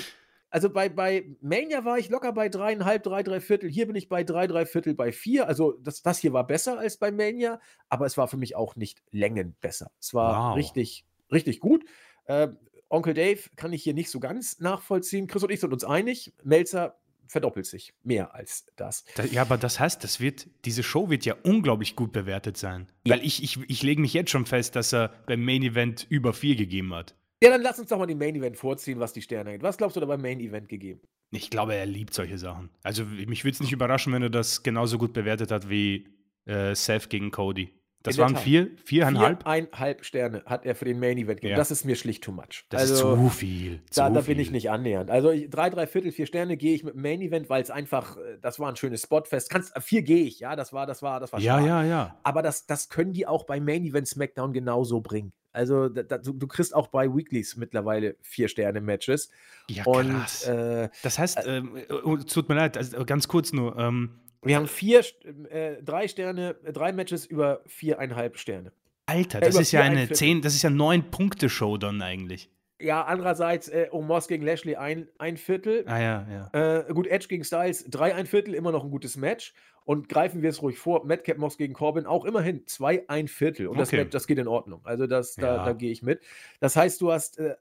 also 0.49 0.69
bei, 0.69 0.87
bei 0.87 1.35
Mania 1.41 1.83
war 1.83 1.97
ich 1.97 2.09
locker 2.09 2.31
bei 2.31 2.47
dreieinhalb, 2.49 3.01
drei, 3.01 3.23
drei 3.23 3.41
Viertel. 3.41 3.69
Hier 3.69 3.87
bin 3.87 3.95
ich 3.95 4.07
bei 4.07 4.23
drei, 4.23 4.45
drei 4.45 4.65
Viertel, 4.65 4.93
bei 4.93 5.11
vier. 5.11 5.47
Also 5.47 5.71
das, 5.81 6.03
das 6.03 6.19
hier 6.19 6.33
war 6.33 6.45
besser 6.45 6.77
als 6.77 6.97
bei 6.97 7.11
Mania, 7.11 7.59
aber 7.89 8.05
es 8.05 8.17
war 8.17 8.27
für 8.27 8.37
mich 8.37 8.55
auch 8.55 8.75
nicht 8.75 9.01
Längen 9.09 9.55
besser. 9.61 9.91
Es 9.99 10.13
war 10.13 10.49
wow. 10.49 10.55
richtig, 10.55 11.05
richtig 11.31 11.59
gut. 11.59 11.85
Äh, 12.25 12.49
Onkel 12.89 13.15
Dave 13.15 13.41
kann 13.55 13.73
ich 13.73 13.81
hier 13.81 13.95
nicht 13.95 14.11
so 14.11 14.19
ganz 14.19 14.59
nachvollziehen. 14.59 15.25
Chris 15.25 15.43
und 15.43 15.51
ich 15.51 15.59
sind 15.59 15.73
uns 15.73 15.83
einig. 15.83 16.33
Melzer 16.43 16.99
verdoppelt 17.33 17.65
sich 17.65 17.93
mehr 18.03 18.33
als 18.33 18.67
das. 18.77 19.03
das. 19.15 19.31
Ja, 19.31 19.41
aber 19.41 19.57
das 19.57 19.79
heißt, 19.79 20.03
das 20.03 20.21
wird, 20.21 20.47
diese 20.63 20.83
Show 20.83 21.09
wird 21.09 21.25
ja 21.25 21.35
unglaublich 21.43 21.95
gut 21.95 22.13
bewertet 22.13 22.55
sein. 22.55 22.87
Ja. 23.05 23.15
Weil 23.15 23.25
ich, 23.25 23.43
ich, 23.43 23.59
ich 23.67 23.83
lege 23.83 23.99
mich 23.99 24.13
jetzt 24.13 24.31
schon 24.31 24.45
fest, 24.45 24.75
dass 24.77 24.93
er 24.93 25.09
beim 25.25 25.43
Main 25.43 25.63
Event 25.63 26.05
über 26.09 26.31
vier 26.31 26.55
gegeben 26.55 26.93
hat. 26.93 27.15
Ja, 27.41 27.49
dann 27.49 27.61
lass 27.61 27.79
uns 27.79 27.89
doch 27.89 27.97
mal 27.97 28.05
den 28.05 28.19
Main 28.19 28.35
Event 28.35 28.55
vorziehen, 28.55 28.99
was 28.99 29.11
die 29.11 29.21
Sterne 29.21 29.49
angeht. 29.49 29.63
Was 29.63 29.77
glaubst 29.77 29.97
du 29.97 29.99
da 29.99 30.05
beim 30.05 30.21
Main 30.21 30.39
Event 30.39 30.69
gegeben? 30.69 31.01
Ich 31.31 31.49
glaube, 31.49 31.73
er 31.73 31.87
liebt 31.87 32.13
solche 32.13 32.37
Sachen. 32.37 32.69
Also 32.83 33.03
mich 33.03 33.43
würde 33.43 33.55
es 33.55 33.59
nicht 33.59 33.73
überraschen, 33.73 34.13
wenn 34.13 34.21
er 34.21 34.29
das 34.29 34.63
genauso 34.63 34.97
gut 34.97 35.11
bewertet 35.13 35.51
hat 35.51 35.69
wie 35.69 36.07
äh, 36.45 36.75
Seth 36.75 37.09
gegen 37.09 37.31
Cody. 37.31 37.73
Das 38.03 38.17
waren 38.17 38.35
vier, 38.35 38.69
viereinhalb? 38.83 39.43
Viereinhalb 39.43 40.03
Sterne 40.03 40.43
hat 40.45 40.65
er 40.65 40.75
für 40.75 40.83
den 40.83 40.99
Main 40.99 41.17
Event 41.17 41.39
gegeben. 41.39 41.51
Ja. 41.51 41.57
Das 41.57 41.71
ist 41.71 41.85
mir 41.85 41.95
schlicht 41.95 42.23
too 42.23 42.33
much. 42.33 42.65
Das 42.69 42.81
also, 42.81 42.93
ist 42.93 43.19
zu 43.19 43.29
viel. 43.29 43.81
Zu 43.89 44.01
da, 44.01 44.09
da 44.09 44.21
bin 44.21 44.39
ich 44.39 44.51
nicht 44.51 44.69
annähernd. 44.69 45.09
Also 45.09 45.31
ich, 45.31 45.49
drei, 45.49 45.69
drei 45.69 45.87
Viertel, 45.87 46.11
vier 46.11 46.25
Sterne 46.25 46.57
gehe 46.57 46.75
ich 46.75 46.83
mit 46.83 46.95
dem 46.95 47.01
Main 47.01 47.21
Event, 47.21 47.49
weil 47.49 47.63
es 47.63 47.71
einfach, 47.71 48.17
äh, 48.17 48.37
das 48.41 48.59
war 48.59 48.69
ein 48.69 48.75
schönes 48.75 49.03
Spotfest. 49.03 49.49
Kannst, 49.49 49.75
äh, 49.75 49.81
vier 49.81 50.01
gehe 50.01 50.23
ich, 50.23 50.39
ja, 50.39 50.57
das 50.57 50.73
war, 50.73 50.85
das 50.85 51.01
war, 51.01 51.21
das 51.21 51.31
war 51.31 51.39
Ja, 51.39 51.55
stark. 51.55 51.67
ja, 51.67 51.83
ja. 51.83 52.19
Aber 52.23 52.41
das, 52.41 52.65
das 52.65 52.89
können 52.89 53.13
die 53.13 53.25
auch 53.25 53.45
bei 53.45 53.61
Main 53.61 53.85
Event 53.85 54.07
SmackDown 54.07 54.51
genauso 54.51 54.99
bringen. 54.99 55.31
Also 55.53 55.87
da, 55.87 56.01
da, 56.01 56.17
du, 56.17 56.47
kriegst 56.47 56.75
auch 56.75 56.87
bei 56.87 57.07
Weeklies 57.07 57.55
mittlerweile 57.55 58.17
vier 58.21 58.47
Sterne 58.47 58.81
Matches. 58.81 59.29
Ja, 59.69 59.85
und, 59.85 60.09
krass. 60.09 60.45
Äh, 60.47 60.89
das 61.03 61.19
heißt, 61.19 61.45
äh, 61.45 61.57
ähm, 61.57 61.77
oh, 62.03 62.17
tut 62.17 62.49
mir 62.49 62.55
leid, 62.55 62.75
also 62.75 63.05
ganz 63.05 63.27
kurz 63.27 63.53
nur. 63.53 63.77
Ähm, 63.77 64.19
wir 64.43 64.55
haben 64.55 64.67
vier, 64.67 65.01
äh, 65.49 65.81
drei 65.81 66.07
Sterne, 66.07 66.55
äh, 66.63 66.73
drei 66.73 66.91
Matches 66.91 67.25
über 67.25 67.61
viereinhalb 67.65 68.37
Sterne. 68.37 68.71
Alter, 69.05 69.41
das 69.41 69.57
äh, 69.57 69.61
ist 69.61 69.71
ja 69.71 69.81
eine 69.81 70.09
zehn, 70.09 70.41
das 70.41 70.55
ist 70.55 70.61
ja 70.63 70.69
neun 70.69 71.11
Punkte 71.11 71.49
Show 71.49 71.77
dann 71.77 72.01
eigentlich. 72.01 72.49
Ja, 72.79 73.03
andererseits 73.03 73.69
äh, 73.69 73.87
Omos 73.91 74.27
gegen 74.27 74.43
Lashley 74.43 74.75
ein, 74.75 75.07
ein 75.17 75.37
Viertel. 75.37 75.83
Ah 75.87 76.01
ja, 76.01 76.49
ja. 76.53 76.79
Äh, 76.79 76.93
gut, 76.93 77.07
Edge 77.07 77.27
gegen 77.27 77.43
Styles 77.43 77.85
drei 77.89 78.13
ein 78.13 78.25
Viertel, 78.25 78.53
immer 78.53 78.71
noch 78.71 78.83
ein 78.83 78.91
gutes 78.91 79.15
Match. 79.15 79.53
Und 79.85 80.07
greifen 80.07 80.41
wir 80.41 80.49
es 80.49 80.61
ruhig 80.61 80.77
vor, 80.77 81.05
Madcap 81.05 81.37
Moss 81.37 81.57
gegen 81.57 81.73
Corbin 81.73 82.05
auch 82.05 82.23
immerhin 82.23 82.65
zwei 82.67 83.03
ein 83.09 83.27
Viertel. 83.27 83.67
Und 83.67 83.73
okay. 83.73 83.79
das, 83.81 83.91
Match, 83.91 84.09
das 84.11 84.27
geht 84.27 84.37
in 84.37 84.47
Ordnung. 84.47 84.81
Also 84.85 85.07
das, 85.07 85.35
da, 85.35 85.57
ja. 85.57 85.65
da 85.65 85.73
gehe 85.73 85.91
ich 85.91 86.01
mit. 86.01 86.21
Das 86.61 86.75
heißt, 86.75 87.01
du 87.01 87.11
hast 87.11 87.37
äh, 87.39 87.55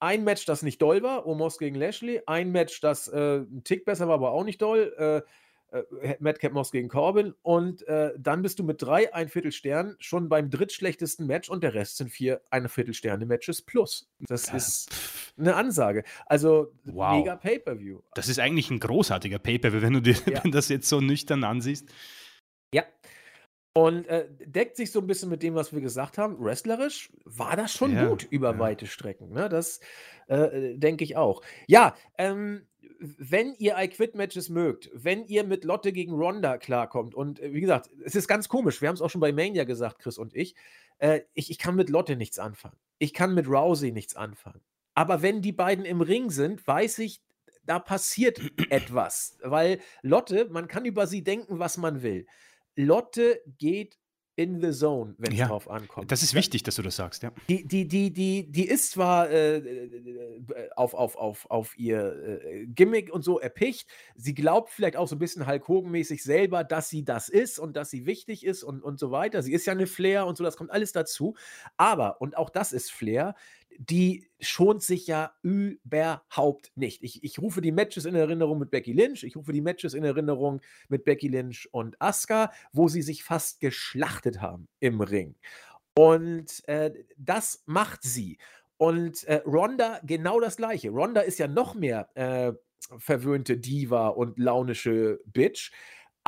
ein 0.00 0.24
Match, 0.24 0.46
das 0.46 0.62
nicht 0.62 0.82
doll 0.82 1.02
war, 1.02 1.26
Omos 1.26 1.58
gegen 1.58 1.76
Lashley, 1.76 2.22
ein 2.26 2.50
Match, 2.50 2.80
das 2.80 3.06
äh, 3.08 3.38
ein 3.38 3.62
Tick 3.64 3.84
besser 3.84 4.08
war, 4.08 4.14
aber 4.14 4.32
auch 4.32 4.44
nicht 4.44 4.60
doll. 4.60 4.92
Äh, 4.98 5.30
äh, 5.70 6.16
Madcap 6.18 6.52
Moss 6.52 6.72
gegen 6.72 6.88
Corbin 6.88 7.34
und 7.42 7.86
äh, 7.86 8.12
dann 8.18 8.42
bist 8.42 8.58
du 8.58 8.64
mit 8.64 8.82
drei 8.82 9.12
ein 9.14 9.28
Viertel 9.28 9.52
Stern 9.52 9.96
schon 9.98 10.28
beim 10.28 10.50
drittschlechtesten 10.50 11.26
Match 11.26 11.48
und 11.48 11.62
der 11.62 11.74
Rest 11.74 11.98
sind 11.98 12.10
vier 12.10 12.40
ein 12.50 12.68
Viertel 12.68 12.94
Sterne 12.94 13.26
Matches 13.26 13.62
plus. 13.62 14.10
Das 14.18 14.48
ja. 14.48 14.56
ist 14.56 14.90
eine 15.38 15.54
Ansage. 15.54 16.04
Also 16.26 16.72
wow. 16.84 17.16
mega 17.16 17.36
Pay-per-View. 17.36 18.00
Das 18.14 18.28
ist 18.28 18.38
eigentlich 18.38 18.70
ein 18.70 18.80
großartiger 18.80 19.38
Pay-per-View, 19.38 19.82
wenn 19.82 19.92
du 19.92 20.02
dir 20.02 20.16
ja. 20.26 20.42
wenn 20.44 20.50
das 20.50 20.68
jetzt 20.68 20.88
so 20.88 21.00
nüchtern 21.00 21.44
ansiehst. 21.44 21.88
Ja. 22.74 22.84
Und 23.72 24.06
äh, 24.08 24.26
deckt 24.44 24.76
sich 24.76 24.90
so 24.90 25.00
ein 25.00 25.06
bisschen 25.06 25.28
mit 25.28 25.44
dem, 25.44 25.54
was 25.54 25.72
wir 25.72 25.80
gesagt 25.80 26.18
haben. 26.18 26.36
Wrestlerisch 26.40 27.12
war 27.24 27.56
das 27.56 27.72
schon 27.72 27.94
ja, 27.94 28.08
gut 28.08 28.26
über 28.28 28.58
weite 28.58 28.86
Strecken. 28.86 29.30
Ne? 29.30 29.48
Das 29.48 29.78
äh, 30.26 30.76
denke 30.76 31.04
ich 31.04 31.16
auch. 31.16 31.42
Ja, 31.68 31.94
ähm, 32.18 32.66
wenn 33.00 33.54
ihr 33.54 33.76
I-Quit-Matches 33.78 34.50
mögt, 34.50 34.90
wenn 34.92 35.24
ihr 35.26 35.44
mit 35.44 35.64
Lotte 35.64 35.92
gegen 35.92 36.12
Ronda 36.12 36.58
klarkommt, 36.58 37.14
und 37.14 37.40
äh, 37.40 37.52
wie 37.52 37.60
gesagt, 37.60 37.90
es 38.04 38.14
ist 38.14 38.28
ganz 38.28 38.48
komisch, 38.48 38.80
wir 38.80 38.88
haben 38.88 38.94
es 38.94 39.02
auch 39.02 39.10
schon 39.10 39.20
bei 39.20 39.32
Mania 39.32 39.64
gesagt, 39.64 40.00
Chris 40.00 40.18
und 40.18 40.34
ich, 40.36 40.54
äh, 40.98 41.20
ich, 41.34 41.50
ich 41.50 41.58
kann 41.58 41.76
mit 41.76 41.88
Lotte 41.88 42.16
nichts 42.16 42.38
anfangen. 42.38 42.76
Ich 42.98 43.14
kann 43.14 43.34
mit 43.34 43.48
Rousey 43.48 43.92
nichts 43.92 44.16
anfangen. 44.16 44.60
Aber 44.94 45.22
wenn 45.22 45.40
die 45.40 45.52
beiden 45.52 45.84
im 45.84 46.02
Ring 46.02 46.30
sind, 46.30 46.66
weiß 46.66 46.98
ich, 46.98 47.22
da 47.64 47.78
passiert 47.78 48.40
etwas. 48.70 49.38
Weil 49.42 49.80
Lotte, 50.02 50.48
man 50.50 50.68
kann 50.68 50.84
über 50.84 51.06
sie 51.06 51.24
denken, 51.24 51.58
was 51.58 51.78
man 51.78 52.02
will. 52.02 52.26
Lotte 52.76 53.40
geht 53.58 53.98
in 54.40 54.58
the 54.62 54.72
zone, 54.72 55.14
wenn 55.18 55.32
es 55.32 55.38
ja, 55.38 55.48
drauf 55.48 55.68
ankommt. 55.68 56.10
Das 56.10 56.22
ist 56.22 56.32
wichtig, 56.32 56.62
dass 56.62 56.76
du 56.76 56.82
das 56.82 56.96
sagst, 56.96 57.22
ja. 57.22 57.30
Die, 57.50 57.66
die, 57.66 57.86
die, 57.86 58.10
die, 58.10 58.50
die 58.50 58.66
ist 58.66 58.92
zwar 58.92 59.28
äh, 59.28 59.58
äh, 59.58 60.70
auf, 60.76 60.94
auf, 60.94 61.16
auf, 61.16 61.50
auf 61.50 61.78
ihr 61.78 62.40
äh, 62.42 62.66
Gimmick 62.66 63.12
und 63.12 63.22
so 63.22 63.38
erpicht, 63.38 63.86
sie 64.16 64.34
glaubt 64.34 64.70
vielleicht 64.70 64.96
auch 64.96 65.08
so 65.08 65.16
ein 65.16 65.18
bisschen 65.18 65.46
Hulk 65.46 65.68
Hogan-mäßig 65.68 66.22
selber, 66.22 66.64
dass 66.64 66.88
sie 66.88 67.04
das 67.04 67.28
ist 67.28 67.58
und 67.58 67.76
dass 67.76 67.90
sie 67.90 68.06
wichtig 68.06 68.46
ist 68.46 68.62
und, 68.62 68.82
und 68.82 68.98
so 68.98 69.10
weiter. 69.10 69.42
Sie 69.42 69.52
ist 69.52 69.66
ja 69.66 69.74
eine 69.74 69.86
Flair 69.86 70.24
und 70.24 70.38
so, 70.38 70.44
das 70.44 70.56
kommt 70.56 70.70
alles 70.70 70.92
dazu. 70.92 71.34
Aber, 71.76 72.22
und 72.22 72.38
auch 72.38 72.48
das 72.48 72.72
ist 72.72 72.90
Flair, 72.90 73.34
die 73.82 74.28
schont 74.40 74.82
sich 74.82 75.06
ja 75.06 75.32
überhaupt 75.40 76.70
nicht. 76.74 77.02
Ich, 77.02 77.24
ich 77.24 77.38
rufe 77.38 77.62
die 77.62 77.72
Matches 77.72 78.04
in 78.04 78.14
Erinnerung 78.14 78.58
mit 78.58 78.70
Becky 78.70 78.92
Lynch, 78.92 79.24
ich 79.24 79.36
rufe 79.36 79.54
die 79.54 79.62
Matches 79.62 79.94
in 79.94 80.04
Erinnerung 80.04 80.60
mit 80.90 81.06
Becky 81.06 81.28
Lynch 81.28 81.66
und 81.72 82.00
Asuka, 82.00 82.52
wo 82.72 82.88
sie 82.88 83.00
sich 83.00 83.24
fast 83.24 83.58
geschlachtet 83.60 84.42
haben 84.42 84.68
im 84.80 85.00
Ring. 85.00 85.34
Und 85.94 86.62
äh, 86.68 86.92
das 87.16 87.62
macht 87.64 88.02
sie. 88.02 88.36
Und 88.76 89.24
äh, 89.24 89.40
Ronda 89.46 90.00
genau 90.04 90.40
das 90.40 90.58
gleiche. 90.58 90.90
Ronda 90.90 91.22
ist 91.22 91.38
ja 91.38 91.48
noch 91.48 91.74
mehr 91.74 92.10
äh, 92.16 92.52
verwöhnte 92.98 93.56
Diva 93.56 94.08
und 94.08 94.38
launische 94.38 95.20
Bitch. 95.24 95.72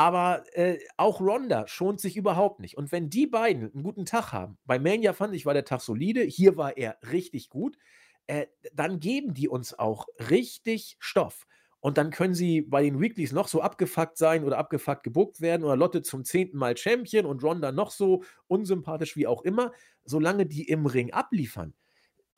Aber 0.02 0.42
äh, 0.56 0.80
auch 0.96 1.20
Ronda 1.20 1.68
schont 1.68 2.00
sich 2.00 2.16
überhaupt 2.16 2.58
nicht. 2.58 2.76
Und 2.76 2.90
wenn 2.90 3.08
die 3.08 3.28
beiden 3.28 3.72
einen 3.72 3.84
guten 3.84 4.04
Tag 4.04 4.32
haben, 4.32 4.58
bei 4.64 4.80
Mania 4.80 5.12
fand 5.12 5.32
ich, 5.32 5.46
war 5.46 5.54
der 5.54 5.64
Tag 5.64 5.80
solide, 5.80 6.22
hier 6.22 6.56
war 6.56 6.76
er 6.76 6.98
richtig 7.12 7.48
gut, 7.48 7.78
äh, 8.26 8.46
dann 8.72 8.98
geben 8.98 9.32
die 9.32 9.48
uns 9.48 9.78
auch 9.78 10.08
richtig 10.28 10.96
Stoff. 10.98 11.46
Und 11.78 11.98
dann 11.98 12.10
können 12.10 12.34
sie 12.34 12.62
bei 12.62 12.82
den 12.82 13.00
Weeklies 13.00 13.30
noch 13.30 13.46
so 13.46 13.60
abgefuckt 13.62 14.18
sein 14.18 14.42
oder 14.42 14.58
abgefuckt 14.58 15.04
gebuckt 15.04 15.40
werden 15.40 15.62
oder 15.62 15.76
Lotte 15.76 16.02
zum 16.02 16.24
zehnten 16.24 16.56
Mal 16.56 16.76
Champion 16.76 17.24
und 17.24 17.44
Ronda 17.44 17.70
noch 17.70 17.92
so 17.92 18.24
unsympathisch 18.48 19.14
wie 19.14 19.28
auch 19.28 19.42
immer. 19.42 19.70
Solange 20.04 20.46
die 20.46 20.68
im 20.68 20.86
Ring 20.86 21.12
abliefern, 21.12 21.74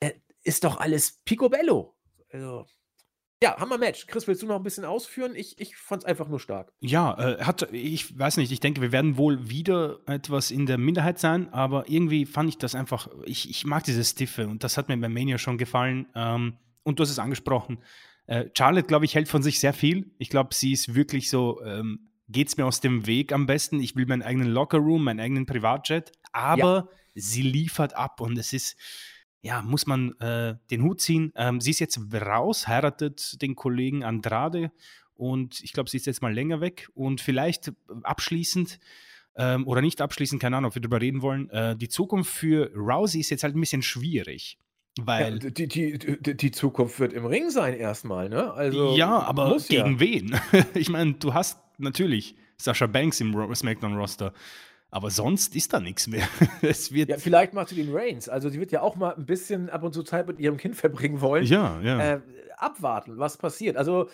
äh, 0.01 0.11
ist 0.43 0.65
doch 0.65 0.79
alles 0.79 1.19
picobello. 1.25 1.95
Also, 2.29 2.67
ja, 3.43 3.57
Hammer-Match. 3.59 4.07
Chris, 4.07 4.27
willst 4.27 4.41
du 4.41 4.47
noch 4.47 4.55
ein 4.55 4.63
bisschen 4.63 4.85
ausführen? 4.85 5.33
Ich, 5.35 5.59
ich 5.59 5.75
fand 5.75 6.03
es 6.03 6.05
einfach 6.05 6.27
nur 6.27 6.39
stark. 6.39 6.71
Ja, 6.79 7.17
äh, 7.17 7.43
hat, 7.43 7.67
ich 7.73 8.17
weiß 8.17 8.37
nicht, 8.37 8.51
ich 8.51 8.59
denke, 8.59 8.81
wir 8.81 8.91
werden 8.91 9.17
wohl 9.17 9.49
wieder 9.49 9.99
etwas 10.07 10.51
in 10.51 10.65
der 10.65 10.77
Minderheit 10.77 11.19
sein, 11.19 11.51
aber 11.53 11.89
irgendwie 11.89 12.25
fand 12.25 12.49
ich 12.49 12.57
das 12.57 12.75
einfach, 12.75 13.09
ich, 13.25 13.49
ich 13.49 13.65
mag 13.65 13.83
diese 13.83 14.03
Stiffe 14.03 14.47
und 14.47 14.63
das 14.63 14.77
hat 14.77 14.87
mir 14.87 14.97
bei 14.97 15.09
Mania 15.09 15.37
schon 15.37 15.57
gefallen. 15.57 16.07
Ähm, 16.15 16.57
und 16.83 16.99
du 16.99 17.03
hast 17.03 17.11
es 17.11 17.19
angesprochen. 17.19 17.79
Äh, 18.27 18.45
Charlotte, 18.57 18.87
glaube 18.87 19.05
ich, 19.05 19.15
hält 19.15 19.27
von 19.27 19.43
sich 19.43 19.59
sehr 19.59 19.73
viel. 19.73 20.11
Ich 20.17 20.29
glaube, 20.29 20.55
sie 20.55 20.71
ist 20.71 20.95
wirklich 20.95 21.29
so, 21.29 21.61
ähm, 21.63 22.07
geht 22.29 22.47
es 22.47 22.57
mir 22.57 22.65
aus 22.65 22.79
dem 22.79 23.05
Weg 23.05 23.33
am 23.33 23.45
besten. 23.45 23.79
Ich 23.81 23.95
will 23.95 24.05
meinen 24.05 24.21
eigenen 24.21 24.47
Lockerroom, 24.47 25.03
meinen 25.03 25.19
eigenen 25.19 25.45
Privatjet, 25.45 26.11
aber 26.31 26.75
ja. 26.75 26.87
sie 27.15 27.41
liefert 27.41 27.95
ab 27.95 28.21
und 28.21 28.37
es 28.37 28.53
ist 28.53 28.77
ja, 29.45 29.61
muss 29.61 29.85
man 29.85 30.19
äh, 30.19 30.55
den 30.71 30.81
Hut 30.81 31.01
ziehen. 31.01 31.31
Ähm, 31.35 31.61
sie 31.61 31.69
ist 31.69 31.79
jetzt 31.79 31.99
raus, 32.11 32.67
heiratet 32.67 33.39
den 33.43 33.55
Kollegen 33.55 34.03
Andrade 34.03 34.71
und 35.13 35.61
ich 35.61 35.71
glaube, 35.71 35.87
sie 35.87 35.97
ist 35.97 36.07
jetzt 36.07 36.23
mal 36.23 36.33
länger 36.33 36.61
weg 36.61 36.89
und 36.95 37.21
vielleicht 37.21 37.71
abschließend 38.01 38.79
ähm, 39.35 39.67
oder 39.67 39.81
nicht 39.81 40.01
abschließend, 40.01 40.41
keine 40.41 40.57
Ahnung, 40.57 40.69
ob 40.69 40.75
wir 40.75 40.81
darüber 40.81 40.99
reden 40.99 41.21
wollen. 41.21 41.51
Äh, 41.51 41.75
die 41.77 41.89
Zukunft 41.89 42.31
für 42.31 42.71
Rousey 42.75 43.19
ist 43.19 43.29
jetzt 43.29 43.43
halt 43.43 43.55
ein 43.55 43.59
bisschen 43.59 43.83
schwierig. 43.83 44.57
Weil 44.99 45.33
ja, 45.33 45.49
die, 45.51 45.67
die, 45.67 45.99
die, 45.99 46.37
die, 46.37 46.51
Zukunft 46.51 46.99
wird 46.99 47.13
im 47.13 47.25
Ring 47.25 47.51
sein 47.51 47.75
erstmal, 47.75 48.29
ne? 48.29 48.51
Also, 48.51 48.95
ja, 48.95 49.19
aber 49.19 49.57
gegen 49.67 49.93
ja. 49.93 49.99
wen? 49.99 50.39
ich 50.73 50.89
meine, 50.89 51.13
du 51.13 51.35
hast 51.35 51.59
natürlich 51.77 52.35
Sascha 52.57 52.87
Banks 52.87 53.19
im 53.19 53.53
SmackDown-Roster. 53.53 54.33
Aber 54.95 55.09
sonst 55.09 55.57
ist 55.57 55.73
da 55.73 55.81
nichts 55.81 56.07
mehr. 56.07 56.25
es 56.61 56.93
wird 56.93 57.09
ja, 57.09 57.17
vielleicht 57.17 57.53
macht 57.53 57.67
sie 57.67 57.75
den 57.75 57.93
Reigns. 57.93 58.29
Also 58.29 58.47
sie 58.47 58.61
wird 58.61 58.71
ja 58.71 58.81
auch 58.81 58.95
mal 58.95 59.13
ein 59.13 59.25
bisschen 59.25 59.69
ab 59.69 59.83
und 59.83 59.91
zu 59.91 60.03
Zeit 60.03 60.25
mit 60.25 60.39
ihrem 60.39 60.55
Kind 60.55 60.77
verbringen 60.77 61.19
wollen. 61.19 61.43
Ja, 61.43 61.81
ja. 61.81 62.13
Äh, 62.13 62.21
abwarten, 62.55 63.17
was 63.17 63.35
passiert. 63.35 63.75
Also 63.75 64.09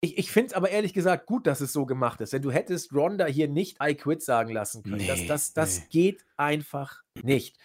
ich, 0.00 0.18
ich 0.18 0.30
finde 0.30 0.50
es 0.50 0.52
aber 0.52 0.70
ehrlich 0.70 0.94
gesagt 0.94 1.26
gut, 1.26 1.48
dass 1.48 1.60
es 1.60 1.72
so 1.72 1.84
gemacht 1.84 2.20
ist. 2.20 2.32
Denn 2.32 2.42
du 2.42 2.52
hättest 2.52 2.94
Ronda 2.94 3.26
hier 3.26 3.48
nicht 3.48 3.78
I 3.82 3.96
quit 3.96 4.22
sagen 4.22 4.52
lassen 4.52 4.84
können. 4.84 4.98
Nee, 4.98 5.08
das 5.08 5.26
das, 5.26 5.52
das 5.52 5.80
nee. 5.80 5.86
geht 5.90 6.26
einfach 6.36 7.02
nicht. 7.20 7.56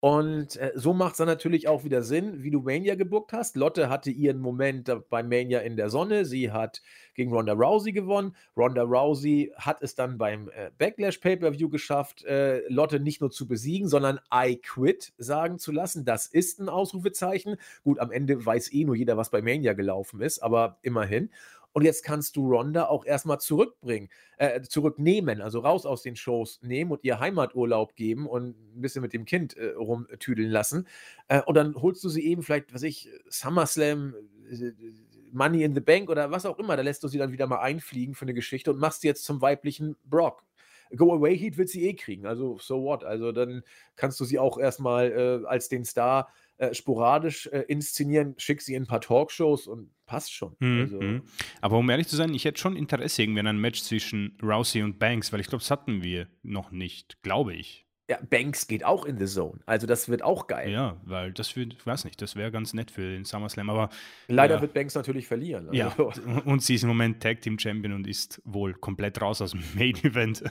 Und 0.00 0.54
äh, 0.56 0.70
so 0.76 0.94
macht 0.94 1.12
es 1.12 1.18
dann 1.18 1.26
natürlich 1.26 1.66
auch 1.66 1.82
wieder 1.82 2.02
Sinn, 2.02 2.44
wie 2.44 2.52
du 2.52 2.60
Mania 2.60 2.94
gebuckt 2.94 3.32
hast. 3.32 3.56
Lotte 3.56 3.88
hatte 3.88 4.10
ihren 4.12 4.38
Moment 4.38 4.92
bei 5.10 5.24
Mania 5.24 5.58
in 5.58 5.76
der 5.76 5.90
Sonne. 5.90 6.24
Sie 6.24 6.52
hat 6.52 6.82
gegen 7.14 7.32
Ronda 7.32 7.52
Rousey 7.52 7.90
gewonnen. 7.90 8.36
Ronda 8.56 8.82
Rousey 8.82 9.52
hat 9.56 9.82
es 9.82 9.96
dann 9.96 10.16
beim 10.16 10.50
äh, 10.50 10.70
Backlash 10.78 11.18
Pay-Per-View 11.18 11.68
geschafft, 11.68 12.24
äh, 12.26 12.60
Lotte 12.68 13.00
nicht 13.00 13.20
nur 13.20 13.32
zu 13.32 13.48
besiegen, 13.48 13.88
sondern 13.88 14.20
I 14.32 14.56
quit 14.56 15.12
sagen 15.18 15.58
zu 15.58 15.72
lassen. 15.72 16.04
Das 16.04 16.26
ist 16.26 16.60
ein 16.60 16.68
Ausrufezeichen. 16.68 17.56
Gut, 17.82 17.98
am 17.98 18.12
Ende 18.12 18.46
weiß 18.46 18.72
eh 18.72 18.84
nur 18.84 18.94
jeder, 18.94 19.16
was 19.16 19.30
bei 19.30 19.42
Mania 19.42 19.72
gelaufen 19.72 20.20
ist, 20.20 20.38
aber 20.38 20.78
immerhin. 20.82 21.30
Und 21.78 21.84
jetzt 21.84 22.02
kannst 22.02 22.34
du 22.34 22.48
Ronda 22.48 22.86
auch 22.86 23.04
erstmal 23.04 23.38
zurückbringen, 23.38 24.08
äh, 24.38 24.62
zurücknehmen, 24.62 25.40
also 25.40 25.60
raus 25.60 25.86
aus 25.86 26.02
den 26.02 26.16
Shows 26.16 26.58
nehmen 26.60 26.90
und 26.90 27.04
ihr 27.04 27.20
Heimaturlaub 27.20 27.94
geben 27.94 28.26
und 28.26 28.48
ein 28.48 28.80
bisschen 28.80 29.00
mit 29.00 29.12
dem 29.12 29.24
Kind 29.24 29.56
äh, 29.56 29.74
rumtüdeln 29.74 30.50
lassen. 30.50 30.88
Äh, 31.28 31.40
und 31.42 31.54
dann 31.54 31.76
holst 31.76 32.02
du 32.02 32.08
sie 32.08 32.26
eben 32.26 32.42
vielleicht, 32.42 32.74
was 32.74 32.82
ich, 32.82 33.08
SummerSlam, 33.28 34.12
Money 35.30 35.62
in 35.62 35.72
the 35.72 35.80
Bank 35.80 36.10
oder 36.10 36.32
was 36.32 36.46
auch 36.46 36.58
immer. 36.58 36.76
Da 36.76 36.82
lässt 36.82 37.04
du 37.04 37.06
sie 37.06 37.18
dann 37.18 37.30
wieder 37.30 37.46
mal 37.46 37.60
einfliegen 37.60 38.16
für 38.16 38.22
eine 38.22 38.34
Geschichte 38.34 38.72
und 38.72 38.80
machst 38.80 39.02
sie 39.02 39.06
jetzt 39.06 39.24
zum 39.24 39.40
weiblichen 39.40 39.94
Brock. 40.04 40.42
Go 40.96 41.14
Away 41.14 41.38
Heat 41.38 41.58
wird 41.58 41.68
sie 41.68 41.86
eh 41.86 41.94
kriegen, 41.94 42.26
also 42.26 42.58
so 42.58 42.82
what. 42.82 43.04
Also 43.04 43.30
dann 43.30 43.62
kannst 43.94 44.18
du 44.18 44.24
sie 44.24 44.40
auch 44.40 44.58
erstmal 44.58 45.12
äh, 45.12 45.46
als 45.46 45.68
den 45.68 45.84
Star 45.84 46.32
äh, 46.58 46.74
sporadisch 46.74 47.46
äh, 47.46 47.60
inszenieren, 47.68 48.34
schick 48.36 48.60
sie 48.60 48.74
in 48.74 48.82
ein 48.82 48.86
paar 48.86 49.00
Talkshows 49.00 49.66
und 49.66 49.90
passt 50.06 50.32
schon. 50.32 50.56
Mhm. 50.58 50.80
Also. 50.80 51.00
Mhm. 51.00 51.22
Aber 51.60 51.78
um 51.78 51.88
ehrlich 51.88 52.08
zu 52.08 52.16
sein, 52.16 52.34
ich 52.34 52.44
hätte 52.44 52.60
schon 52.60 52.76
Interesse 52.76 53.22
irgendwie 53.22 53.40
an 53.40 53.46
einem 53.46 53.60
Match 53.60 53.82
zwischen 53.82 54.36
Rousey 54.42 54.82
und 54.82 54.98
Banks, 54.98 55.32
weil 55.32 55.40
ich 55.40 55.46
glaube, 55.46 55.62
das 55.62 55.70
hatten 55.70 56.02
wir 56.02 56.28
noch 56.42 56.70
nicht, 56.70 57.22
glaube 57.22 57.54
ich. 57.54 57.86
Ja, 58.10 58.18
Banks 58.28 58.66
geht 58.66 58.84
auch 58.84 59.04
in 59.04 59.18
the 59.18 59.26
Zone. 59.26 59.60
Also 59.66 59.86
das 59.86 60.08
wird 60.08 60.22
auch 60.22 60.46
geil. 60.46 60.70
Ja, 60.70 60.98
weil 61.04 61.30
das 61.32 61.54
wird, 61.56 61.74
ich 61.74 61.86
weiß 61.86 62.06
nicht, 62.06 62.22
das 62.22 62.36
wäre 62.36 62.50
ganz 62.50 62.72
nett 62.72 62.90
für 62.90 63.02
den 63.02 63.26
SummerSlam, 63.26 63.68
aber. 63.68 63.90
Leider 64.28 64.54
ja. 64.54 64.60
wird 64.62 64.72
Banks 64.72 64.94
natürlich 64.94 65.26
verlieren. 65.26 65.68
Also. 65.68 65.74
Ja, 65.78 66.40
und 66.44 66.62
sie 66.62 66.74
ist 66.74 66.84
im 66.84 66.88
Moment 66.88 67.22
Tag 67.22 67.42
Team 67.42 67.58
Champion 67.58 67.92
und 67.92 68.06
ist 68.06 68.40
wohl 68.46 68.72
komplett 68.72 69.20
raus 69.20 69.42
aus 69.42 69.50
dem 69.50 69.62
Main 69.74 69.94
Event. 70.02 70.42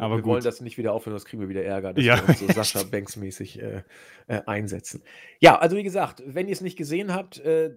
Aber 0.00 0.16
wir 0.16 0.22
gut. 0.22 0.32
wollen 0.32 0.44
das 0.44 0.60
nicht 0.60 0.78
wieder 0.78 0.92
aufhören, 0.92 1.14
das 1.14 1.24
kriegen 1.24 1.40
wir 1.40 1.48
wieder 1.48 1.64
Ärger, 1.64 1.92
dass 1.92 2.04
ja. 2.04 2.16
wir 2.16 2.28
uns 2.28 2.40
so 2.40 2.46
Sascha 2.52 2.82
Banks 2.82 3.16
mäßig 3.16 3.60
äh, 3.60 3.82
äh, 4.26 4.40
einsetzen. 4.46 5.02
Ja, 5.40 5.58
also 5.58 5.76
wie 5.76 5.82
gesagt, 5.82 6.22
wenn 6.26 6.46
ihr 6.46 6.52
es 6.52 6.60
nicht 6.60 6.76
gesehen 6.76 7.14
habt 7.14 7.38
äh, 7.38 7.74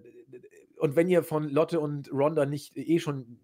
und 0.76 0.96
wenn 0.96 1.08
ihr 1.08 1.22
von 1.22 1.48
Lotte 1.48 1.80
und 1.80 2.12
Ronda 2.12 2.46
nicht 2.46 2.76
eh 2.76 2.98
schon 2.98 3.38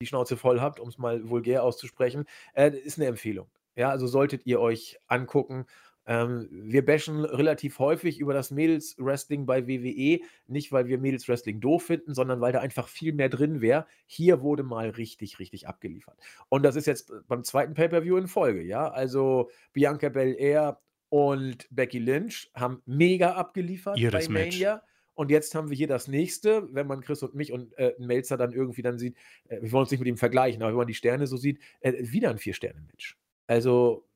die 0.00 0.06
Schnauze 0.06 0.36
voll 0.36 0.60
habt, 0.60 0.80
um 0.80 0.88
es 0.88 0.98
mal 0.98 1.28
vulgär 1.28 1.62
auszusprechen, 1.62 2.24
äh, 2.54 2.70
ist 2.70 2.98
eine 2.98 3.06
Empfehlung. 3.06 3.48
Ja, 3.76 3.90
also 3.90 4.06
solltet 4.06 4.46
ihr 4.46 4.60
euch 4.60 4.98
angucken 5.06 5.66
ähm, 6.06 6.48
wir 6.50 6.84
bashen 6.84 7.24
relativ 7.24 7.78
häufig 7.78 8.18
über 8.20 8.34
das 8.34 8.50
Mädels-Wrestling 8.50 9.46
bei 9.46 9.66
WWE, 9.68 10.20
nicht 10.46 10.72
weil 10.72 10.86
wir 10.86 10.98
Mädels-Wrestling 10.98 11.60
doof 11.60 11.84
finden, 11.84 12.14
sondern 12.14 12.40
weil 12.40 12.52
da 12.52 12.60
einfach 12.60 12.88
viel 12.88 13.12
mehr 13.12 13.28
drin 13.28 13.60
wäre. 13.60 13.86
Hier 14.06 14.40
wurde 14.40 14.62
mal 14.62 14.90
richtig, 14.90 15.38
richtig 15.38 15.68
abgeliefert. 15.68 16.18
Und 16.48 16.62
das 16.62 16.76
ist 16.76 16.86
jetzt 16.86 17.12
beim 17.28 17.44
zweiten 17.44 17.74
Pay-Per-View 17.74 18.16
in 18.16 18.28
Folge, 18.28 18.62
ja. 18.62 18.88
Also 18.88 19.50
Bianca 19.72 20.08
Belair 20.08 20.80
und 21.10 21.66
Becky 21.70 21.98
Lynch 21.98 22.50
haben 22.54 22.82
mega 22.86 23.34
abgeliefert 23.34 23.98
Ihres 23.98 24.26
bei 24.28 24.32
Mania. 24.32 24.74
Match. 24.74 24.84
Und 25.14 25.30
jetzt 25.30 25.54
haben 25.54 25.68
wir 25.68 25.76
hier 25.76 25.88
das 25.88 26.08
nächste, 26.08 26.72
wenn 26.72 26.86
man 26.86 27.02
Chris 27.02 27.22
und 27.22 27.34
mich 27.34 27.52
und 27.52 27.76
äh, 27.76 27.94
Melzer 27.98 28.38
dann 28.38 28.52
irgendwie 28.52 28.80
dann 28.80 28.98
sieht, 28.98 29.16
äh, 29.48 29.60
wir 29.60 29.70
wollen 29.70 29.82
uns 29.82 29.90
nicht 29.90 30.00
mit 30.00 30.08
ihm 30.08 30.16
vergleichen, 30.16 30.62
aber 30.62 30.70
wenn 30.70 30.78
man 30.78 30.86
die 30.86 30.94
Sterne 30.94 31.26
so 31.26 31.36
sieht, 31.36 31.60
äh, 31.80 31.92
wieder 31.98 32.30
ein 32.30 32.38
Vier-Sterne-Match. 32.38 33.18
Also 33.46 34.08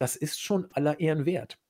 das 0.00 0.16
ist 0.16 0.40
schon 0.40 0.70
aller 0.72 0.98
Ehren 0.98 1.26
wert. 1.26 1.60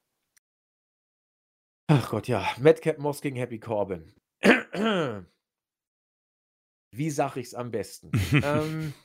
Ach 1.88 2.10
Gott, 2.10 2.28
ja. 2.28 2.48
Madcap 2.60 2.98
Moss 2.98 3.20
gegen 3.20 3.34
Happy 3.36 3.58
Corbin. 3.58 4.14
Wie 6.92 7.10
sage 7.10 7.40
ich 7.40 7.48
es 7.48 7.54
am 7.54 7.72
besten? 7.72 8.12
ähm, 8.32 8.94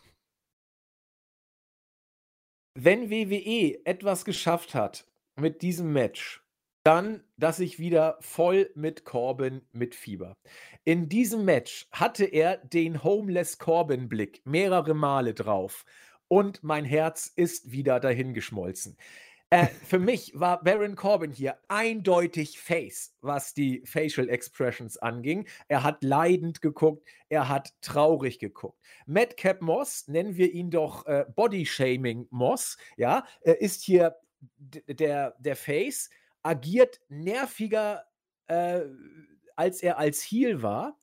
wenn 2.78 3.10
WWE 3.10 3.84
etwas 3.86 4.26
geschafft 4.26 4.76
hat 4.76 5.08
mit 5.36 5.64
diesem 5.64 5.92
Match, 5.92 6.46
dann, 6.84 7.24
dass 7.36 7.60
ich 7.60 7.80
wieder 7.80 8.18
voll 8.22 8.70
mit 8.76 9.06
Corbin 9.06 9.68
mit 9.72 9.96
Fieber. 9.96 10.38
In 10.84 11.10
diesem 11.10 11.44
Match 11.46 11.88
hatte 11.92 12.26
er 12.26 12.58
den 12.58 13.04
Homeless 13.04 13.58
Corbin-Blick 13.58 14.46
mehrere 14.46 14.94
Male 14.94 15.34
drauf 15.34 15.84
und 16.28 16.64
mein 16.64 16.86
Herz 16.86 17.32
ist 17.36 17.72
wieder 17.72 18.00
dahingeschmolzen. 18.00 18.98
Äh, 19.52 19.68
für 19.68 20.00
mich 20.00 20.32
war 20.34 20.64
Baron 20.64 20.96
Corbin 20.96 21.32
hier 21.32 21.58
eindeutig 21.68 22.60
Face, 22.60 23.16
was 23.22 23.54
die 23.54 23.84
Facial 23.86 24.28
Expressions 24.28 24.98
anging. 24.98 25.48
Er 25.68 25.84
hat 25.84 26.04
leidend 26.04 26.62
geguckt, 26.62 27.08
er 27.30 27.48
hat 27.48 27.74
traurig 27.82 28.40
geguckt. 28.40 28.80
Madcap 29.06 29.62
Moss, 29.62 30.08
nennen 30.08 30.36
wir 30.36 30.52
ihn 30.52 30.72
doch 30.72 31.06
äh, 31.06 31.26
Body 31.36 31.66
Shaming 31.66 32.28
Moss, 32.32 32.78
ja, 32.98 33.26
äh, 33.42 33.54
ist 33.54 33.84
hier 33.84 34.16
der, 34.50 35.36
der 35.40 35.56
Face, 35.56 36.10
agiert 36.42 37.00
nerviger, 37.08 38.06
äh, 38.48 38.82
als 39.56 39.82
er 39.82 40.00
als 40.00 40.22
Heel 40.22 40.64
war, 40.64 41.00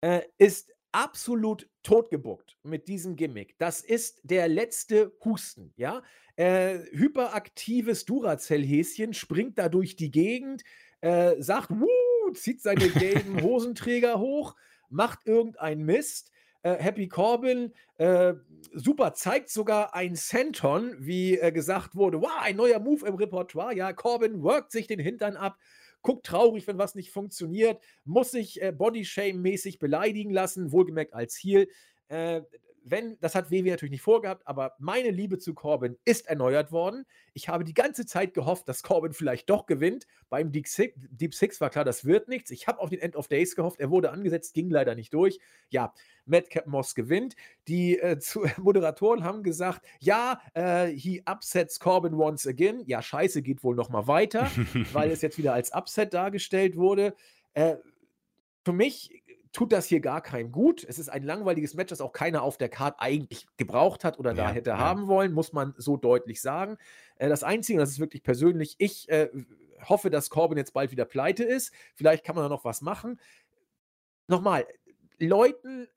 äh, 0.00 0.22
ist 0.38 0.72
absolut 0.92 1.68
totgebuckt 1.82 2.58
mit 2.62 2.88
diesem 2.88 3.16
Gimmick. 3.16 3.56
Das 3.58 3.80
ist 3.80 4.20
der 4.22 4.48
letzte 4.48 5.12
Husten, 5.24 5.72
ja. 5.76 6.02
Äh, 6.36 6.78
hyperaktives 6.92 8.04
Duracell-Häschen 8.06 9.14
springt 9.14 9.58
da 9.58 9.68
durch 9.68 9.96
die 9.96 10.10
Gegend, 10.10 10.62
äh, 11.00 11.40
sagt, 11.40 11.70
Wuh, 11.70 12.32
zieht 12.32 12.62
seine 12.62 12.88
gelben 12.88 13.40
Hosenträger 13.42 14.18
hoch, 14.18 14.54
macht 14.88 15.26
irgendeinen 15.26 15.84
Mist. 15.84 16.30
Äh, 16.62 16.74
Happy 16.74 17.08
Corbin, 17.08 17.72
äh, 17.96 18.34
super, 18.74 19.14
zeigt 19.14 19.48
sogar 19.48 19.94
ein 19.94 20.14
Senton, 20.14 20.94
wie 20.98 21.38
äh, 21.38 21.52
gesagt 21.52 21.96
wurde. 21.96 22.20
Wow, 22.20 22.40
ein 22.40 22.56
neuer 22.56 22.78
Move 22.80 23.06
im 23.06 23.14
Repertoire. 23.14 23.74
Ja, 23.74 23.94
Corbin 23.94 24.42
workt 24.42 24.70
sich 24.70 24.86
den 24.86 25.00
Hintern 25.00 25.36
ab 25.36 25.56
guckt 26.02 26.26
traurig, 26.26 26.66
wenn 26.66 26.78
was 26.78 26.94
nicht 26.94 27.10
funktioniert, 27.10 27.82
muss 28.04 28.30
sich 28.30 28.62
äh, 28.62 28.72
Bodyshame-mäßig 28.76 29.78
beleidigen 29.78 30.30
lassen, 30.30 30.72
wohlgemerkt 30.72 31.14
als 31.14 31.36
Heel. 31.36 31.68
Äh, 32.08 32.42
wenn, 32.84 33.18
das 33.20 33.34
hat 33.34 33.50
WWE 33.50 33.70
natürlich 33.70 33.92
nicht 33.92 34.02
vorgehabt, 34.02 34.46
aber 34.46 34.74
meine 34.78 35.10
Liebe 35.10 35.38
zu 35.38 35.54
Corbin 35.54 35.96
ist 36.04 36.26
erneuert 36.28 36.72
worden. 36.72 37.04
Ich 37.32 37.48
habe 37.48 37.64
die 37.64 37.74
ganze 37.74 38.06
Zeit 38.06 38.34
gehofft, 38.34 38.68
dass 38.68 38.82
Corbin 38.82 39.12
vielleicht 39.12 39.50
doch 39.50 39.66
gewinnt. 39.66 40.06
Beim 40.28 40.52
Deep 40.52 40.66
Six, 40.66 40.98
Deep 41.10 41.34
Six 41.34 41.60
war 41.60 41.70
klar, 41.70 41.84
das 41.84 42.04
wird 42.04 42.28
nichts. 42.28 42.50
Ich 42.50 42.66
habe 42.66 42.80
auf 42.80 42.90
den 42.90 43.00
End 43.00 43.16
of 43.16 43.28
Days 43.28 43.54
gehofft. 43.54 43.80
Er 43.80 43.90
wurde 43.90 44.10
angesetzt, 44.10 44.54
ging 44.54 44.70
leider 44.70 44.94
nicht 44.94 45.12
durch. 45.14 45.38
Ja, 45.68 45.92
Madcap 46.24 46.66
Moss 46.66 46.94
gewinnt. 46.94 47.36
Die 47.68 47.98
äh, 47.98 48.18
zu, 48.20 48.46
Moderatoren 48.58 49.24
haben 49.24 49.42
gesagt, 49.42 49.84
ja, 50.00 50.40
äh, 50.54 50.86
he 50.88 51.22
upsets 51.26 51.80
Corbin 51.80 52.14
once 52.14 52.46
again. 52.46 52.82
Ja, 52.86 53.02
scheiße, 53.02 53.42
geht 53.42 53.62
wohl 53.62 53.76
noch 53.76 53.88
mal 53.88 54.06
weiter, 54.06 54.50
weil 54.92 55.10
es 55.10 55.22
jetzt 55.22 55.38
wieder 55.38 55.54
als 55.54 55.72
Upset 55.72 56.14
dargestellt 56.14 56.76
wurde. 56.76 57.14
Äh, 57.54 57.76
für 58.64 58.72
mich 58.72 59.19
tut 59.52 59.72
das 59.72 59.86
hier 59.86 60.00
gar 60.00 60.20
keinem 60.20 60.52
gut. 60.52 60.84
Es 60.84 60.98
ist 60.98 61.08
ein 61.08 61.22
langweiliges 61.22 61.74
Match, 61.74 61.90
das 61.90 62.00
auch 62.00 62.12
keiner 62.12 62.42
auf 62.42 62.56
der 62.56 62.68
Card 62.68 62.96
eigentlich 62.98 63.46
gebraucht 63.56 64.04
hat 64.04 64.18
oder 64.18 64.30
ja, 64.30 64.44
da 64.44 64.50
hätte 64.50 64.70
ja. 64.70 64.78
haben 64.78 65.08
wollen, 65.08 65.32
muss 65.32 65.52
man 65.52 65.74
so 65.76 65.96
deutlich 65.96 66.40
sagen. 66.40 66.78
Äh, 67.16 67.28
das 67.28 67.42
Einzige, 67.42 67.78
das 67.78 67.90
ist 67.90 68.00
wirklich 68.00 68.22
persönlich, 68.22 68.76
ich 68.78 69.08
äh, 69.08 69.28
hoffe, 69.88 70.10
dass 70.10 70.30
Corbin 70.30 70.58
jetzt 70.58 70.72
bald 70.72 70.90
wieder 70.90 71.04
pleite 71.04 71.44
ist. 71.44 71.72
Vielleicht 71.94 72.24
kann 72.24 72.36
man 72.36 72.44
da 72.44 72.48
noch 72.48 72.64
was 72.64 72.80
machen. 72.80 73.18
Nochmal, 74.28 74.66
Leuten 75.18 75.88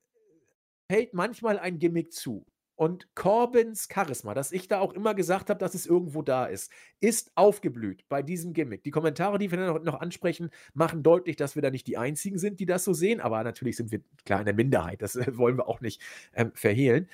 fällt 0.89 1.13
manchmal 1.13 1.59
ein 1.59 1.80
Gimmick 1.80 2.11
zu. 2.11 2.45
Und 2.84 3.15
Corbins 3.15 3.88
Charisma, 3.89 4.34
das 4.34 4.51
ich 4.51 4.68
da 4.68 4.81
auch 4.81 4.91
immer 4.91 5.14
gesagt 5.14 5.49
habe, 5.49 5.57
dass 5.57 5.73
es 5.73 5.85
irgendwo 5.85 6.22
da 6.22 6.47
ist, 6.47 6.69
ist 6.99 7.31
aufgeblüht 7.35 8.03
bei 8.10 8.22
diesem 8.22 8.51
Gimmick. 8.51 8.84
Die 8.84 8.91
Kommentare, 8.91 9.39
die 9.39 9.49
wir 9.51 9.57
dann 9.57 9.85
noch 9.85 10.01
ansprechen, 10.01 10.49
machen 10.73 11.01
deutlich, 11.01 11.38
dass 11.38 11.55
wir 11.55 11.61
da 11.61 11.69
nicht 11.69 11.88
die 11.88 11.97
Einzigen 11.97 12.38
sind, 12.38 12.60
die 12.60 12.65
das 12.65 12.84
so 12.84 12.91
sehen. 12.91 13.22
Aber 13.22 13.41
natürlich 13.45 13.77
sind 13.77 13.93
wir 13.93 14.01
klar 14.26 14.39
in 14.39 14.45
der 14.47 14.53
Minderheit. 14.53 15.01
Das 15.01 15.15
äh, 15.15 15.38
wollen 15.38 15.55
wir 15.55 15.69
auch 15.69 15.80
nicht 15.80 16.01
ähm, 16.34 16.51
verhehlen. 16.55 17.07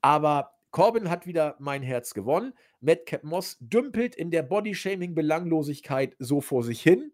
Aber 0.00 0.52
Corbin 0.70 1.10
hat 1.10 1.26
wieder 1.26 1.56
mein 1.58 1.82
Herz 1.82 2.14
gewonnen. 2.14 2.52
Madcap 2.80 3.24
Moss 3.24 3.56
dümpelt 3.58 4.14
in 4.14 4.30
der 4.30 4.44
Bodyshaming-Belanglosigkeit 4.44 6.14
so 6.20 6.40
vor 6.40 6.62
sich 6.62 6.80
hin. 6.80 7.10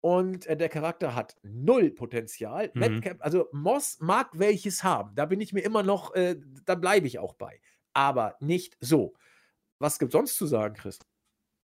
Und 0.00 0.46
äh, 0.46 0.56
der 0.56 0.68
Charakter 0.68 1.14
hat 1.14 1.36
null 1.42 1.90
Potenzial. 1.90 2.70
Mhm. 2.74 2.80
Madcap, 2.80 3.18
also 3.20 3.48
Moss 3.52 3.98
mag 4.00 4.30
welches 4.32 4.82
haben. 4.82 5.14
Da 5.14 5.26
bin 5.26 5.40
ich 5.40 5.52
mir 5.52 5.60
immer 5.60 5.82
noch, 5.82 6.14
äh, 6.14 6.36
da 6.64 6.74
bleibe 6.74 7.06
ich 7.06 7.18
auch 7.18 7.34
bei. 7.34 7.60
Aber 7.92 8.36
nicht 8.40 8.76
so. 8.80 9.14
Was 9.78 9.98
gibt 9.98 10.12
sonst 10.12 10.36
zu 10.36 10.46
sagen, 10.46 10.74
Chris? 10.74 10.98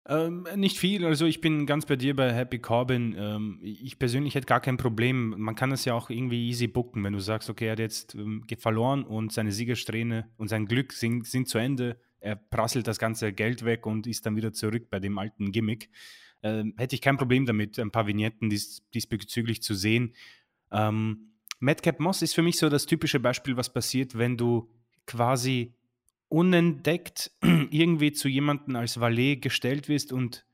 Ähm, 0.06 0.46
nicht 0.56 0.78
viel, 0.78 1.06
also 1.06 1.24
ich 1.24 1.40
bin 1.40 1.64
ganz 1.64 1.86
bei 1.86 1.96
dir 1.96 2.14
bei 2.14 2.32
Happy 2.32 2.58
Corbin. 2.58 3.14
Ähm, 3.16 3.58
ich 3.62 3.98
persönlich 3.98 4.34
hätte 4.34 4.46
gar 4.46 4.60
kein 4.60 4.76
Problem. 4.76 5.34
Man 5.38 5.54
kann 5.54 5.72
es 5.72 5.86
ja 5.86 5.94
auch 5.94 6.10
irgendwie 6.10 6.48
easy 6.48 6.66
booken, 6.66 7.02
wenn 7.04 7.14
du 7.14 7.20
sagst, 7.20 7.48
okay, 7.48 7.66
er 7.66 7.72
hat 7.72 7.78
jetzt 7.78 8.14
ähm, 8.14 8.44
verloren 8.58 9.04
und 9.04 9.32
seine 9.32 9.52
Siegersträhne 9.52 10.28
und 10.36 10.48
sein 10.48 10.66
Glück 10.66 10.92
sind, 10.92 11.26
sind 11.26 11.48
zu 11.48 11.58
Ende 11.58 11.96
er 12.24 12.36
prasselt 12.36 12.86
das 12.86 12.98
ganze 12.98 13.34
Geld 13.34 13.66
weg 13.66 13.84
und 13.84 14.06
ist 14.06 14.24
dann 14.24 14.34
wieder 14.34 14.54
zurück 14.54 14.88
bei 14.88 14.98
dem 14.98 15.18
alten 15.18 15.52
Gimmick. 15.52 15.90
Ähm, 16.44 16.74
hätte 16.76 16.94
ich 16.94 17.00
kein 17.00 17.16
Problem 17.16 17.46
damit, 17.46 17.78
ein 17.78 17.90
paar 17.90 18.06
Vignetten 18.06 18.50
dies, 18.50 18.82
diesbezüglich 18.92 19.62
zu 19.62 19.74
sehen. 19.74 20.14
Ähm, 20.70 21.30
Madcap 21.58 22.00
Moss 22.00 22.20
ist 22.20 22.34
für 22.34 22.42
mich 22.42 22.58
so 22.58 22.68
das 22.68 22.84
typische 22.84 23.18
Beispiel, 23.18 23.56
was 23.56 23.72
passiert, 23.72 24.18
wenn 24.18 24.36
du 24.36 24.70
quasi 25.06 25.74
unentdeckt 26.28 27.32
irgendwie 27.70 28.12
zu 28.12 28.28
jemandem 28.28 28.76
als 28.76 29.00
Valet 29.00 29.40
gestellt 29.40 29.88
wirst 29.88 30.12
und 30.12 30.44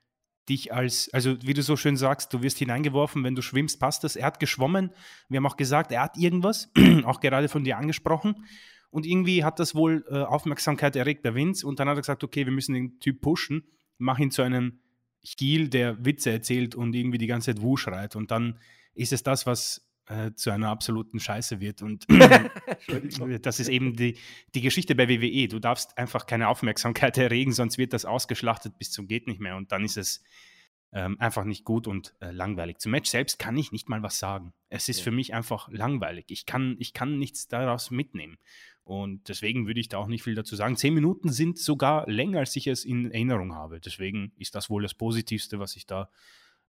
dich 0.48 0.72
als, 0.72 1.12
also 1.12 1.36
wie 1.42 1.54
du 1.54 1.62
so 1.62 1.76
schön 1.76 1.96
sagst, 1.96 2.32
du 2.32 2.40
wirst 2.40 2.58
hineingeworfen, 2.58 3.24
wenn 3.24 3.34
du 3.34 3.42
schwimmst, 3.42 3.80
passt 3.80 4.04
das. 4.04 4.14
Er 4.14 4.26
hat 4.26 4.38
geschwommen. 4.38 4.90
Wir 5.28 5.38
haben 5.38 5.46
auch 5.46 5.56
gesagt, 5.56 5.90
er 5.90 6.02
hat 6.02 6.16
irgendwas, 6.16 6.70
auch 7.04 7.18
gerade 7.18 7.48
von 7.48 7.64
dir 7.64 7.78
angesprochen. 7.78 8.46
Und 8.90 9.06
irgendwie 9.06 9.42
hat 9.42 9.58
das 9.58 9.74
wohl 9.74 10.04
äh, 10.08 10.18
Aufmerksamkeit 10.18 10.94
erregt, 10.94 11.24
der 11.24 11.34
Vince. 11.34 11.66
Und 11.66 11.80
dann 11.80 11.88
hat 11.88 11.96
er 11.96 12.02
gesagt, 12.02 12.22
okay, 12.22 12.44
wir 12.46 12.52
müssen 12.52 12.74
den 12.74 13.00
Typ 13.00 13.20
pushen, 13.20 13.64
mach 13.98 14.20
ihn 14.20 14.30
zu 14.30 14.42
einem 14.42 14.78
Chiel, 15.24 15.68
der 15.68 16.04
Witze 16.04 16.30
erzählt 16.30 16.74
und 16.74 16.94
irgendwie 16.94 17.18
die 17.18 17.26
ganze 17.26 17.54
Zeit 17.54 17.62
Wu 17.62 17.76
schreit. 17.76 18.16
Und 18.16 18.30
dann 18.30 18.58
ist 18.94 19.12
es 19.12 19.22
das, 19.22 19.46
was 19.46 19.86
äh, 20.06 20.32
zu 20.34 20.50
einer 20.50 20.68
absoluten 20.68 21.20
Scheiße 21.20 21.60
wird. 21.60 21.82
Und 21.82 22.06
das 23.42 23.60
ist 23.60 23.68
eben 23.68 23.94
die, 23.94 24.16
die 24.54 24.60
Geschichte 24.60 24.94
bei 24.94 25.08
WWE. 25.08 25.48
Du 25.48 25.58
darfst 25.58 25.96
einfach 25.96 26.26
keine 26.26 26.48
Aufmerksamkeit 26.48 27.16
erregen, 27.18 27.52
sonst 27.52 27.78
wird 27.78 27.92
das 27.92 28.04
ausgeschlachtet 28.04 28.78
bis 28.78 28.90
zum 28.90 29.06
geht 29.06 29.26
nicht 29.26 29.40
mehr. 29.40 29.56
Und 29.56 29.72
dann 29.72 29.84
ist 29.84 29.96
es 29.96 30.22
ähm, 30.92 31.20
einfach 31.20 31.44
nicht 31.44 31.64
gut 31.64 31.86
und 31.86 32.14
äh, 32.20 32.30
langweilig. 32.30 32.78
Zum 32.78 32.92
Match 32.92 33.10
selbst 33.10 33.38
kann 33.38 33.56
ich 33.56 33.72
nicht 33.72 33.88
mal 33.88 34.02
was 34.02 34.18
sagen. 34.18 34.52
Es 34.68 34.88
ist 34.88 34.98
ja. 34.98 35.04
für 35.04 35.10
mich 35.10 35.34
einfach 35.34 35.68
langweilig. 35.70 36.26
Ich 36.28 36.46
kann, 36.46 36.76
ich 36.78 36.92
kann 36.92 37.18
nichts 37.18 37.48
daraus 37.48 37.90
mitnehmen. 37.90 38.38
Und 38.82 39.28
deswegen 39.28 39.66
würde 39.66 39.78
ich 39.78 39.88
da 39.88 39.98
auch 39.98 40.08
nicht 40.08 40.24
viel 40.24 40.34
dazu 40.34 40.56
sagen. 40.56 40.76
Zehn 40.76 40.94
Minuten 40.94 41.30
sind 41.30 41.58
sogar 41.58 42.08
länger, 42.10 42.40
als 42.40 42.56
ich 42.56 42.66
es 42.66 42.84
in 42.84 43.12
Erinnerung 43.12 43.54
habe. 43.54 43.78
Deswegen 43.78 44.32
ist 44.36 44.56
das 44.56 44.68
wohl 44.68 44.82
das 44.82 44.94
Positivste, 44.94 45.60
was 45.60 45.76
ich 45.76 45.86
da 45.86 46.10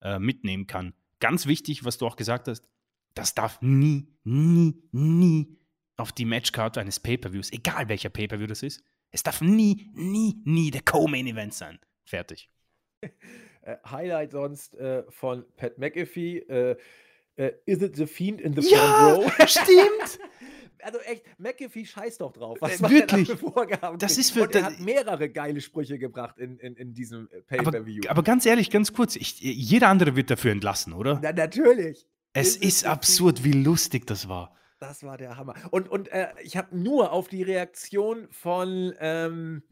äh, 0.02 0.19
mitnehmen 0.19 0.68
kann. 0.68 0.93
Ganz 1.19 1.48
wichtig, 1.48 1.84
was 1.84 1.98
du 1.98 2.06
auch 2.06 2.15
gesagt 2.15 2.48
hast, 2.48 2.69
das 3.15 3.34
darf 3.34 3.60
nie, 3.61 4.07
nie, 4.23 4.76
nie 4.91 5.57
auf 5.98 6.11
die 6.11 6.26
Matchcard 6.26 6.77
eines 6.77 6.99
Pay-Per-Views, 6.99 7.52
egal 7.52 7.89
welcher 7.89 8.10
Pay-Per-View 8.10 8.48
das 8.48 8.64
ist, 8.64 8.84
es 9.10 9.23
darf 9.23 9.41
nie, 9.41 9.89
nie, 9.93 10.41
nie 10.45 10.69
der 10.69 10.81
Co-Main-Event 10.81 11.53
sein. 11.53 11.80
Fertig. 12.06 12.50
Äh, 13.63 13.77
Highlight 13.85 14.31
sonst 14.31 14.73
äh, 14.73 15.03
von 15.11 15.45
Pat 15.55 15.77
McAfee. 15.77 16.39
Äh, 16.39 16.77
äh, 17.35 17.51
Is 17.67 17.83
it 17.83 17.95
the 17.95 18.07
Fiend 18.07 18.41
in 18.41 18.59
the 18.59 18.61
Front 18.63 18.71
ja, 18.71 19.13
Row? 19.13 19.31
Stimmt! 19.45 20.19
also 20.83 20.99
echt, 20.99 21.23
McAfee 21.37 21.85
scheißt 21.85 22.21
doch 22.21 22.33
drauf. 22.33 22.57
Was 22.59 22.81
äh, 22.81 22.89
wirklich? 22.89 23.31
Das 23.99 24.17
ist 24.17 24.31
für, 24.31 24.43
Und 24.43 24.55
er 24.55 24.63
hat 24.63 24.79
mehrere 24.79 25.29
geile 25.29 25.61
Sprüche 25.61 25.97
gebracht 25.97 26.37
in, 26.37 26.57
in, 26.57 26.75
in 26.75 26.93
diesem 26.93 27.29
äh, 27.31 27.41
Pay-Per-View. 27.41 28.01
Aber, 28.05 28.11
aber, 28.11 28.23
ganz 28.23 28.45
ehrlich, 28.45 28.69
ganz 28.69 28.93
kurz, 28.93 29.15
ich, 29.15 29.39
jeder 29.39 29.87
andere 29.89 30.15
wird 30.15 30.29
dafür 30.29 30.51
entlassen, 30.51 30.93
oder? 30.93 31.19
Na, 31.21 31.31
natürlich. 31.31 32.07
Es 32.33 32.55
ist, 32.55 32.63
ist 32.63 32.85
absurd, 32.85 33.43
wie 33.43 33.51
lustig 33.51 34.07
das 34.07 34.27
war. 34.27 34.55
Das 34.79 35.03
war 35.03 35.17
der 35.17 35.37
Hammer. 35.37 35.53
Und, 35.69 35.89
und 35.89 36.07
äh, 36.07 36.29
ich 36.41 36.57
habe 36.57 36.75
nur 36.75 37.11
auf 37.11 37.27
die 37.27 37.43
Reaktion 37.43 38.27
von, 38.31 38.93
ähm, 38.99 39.63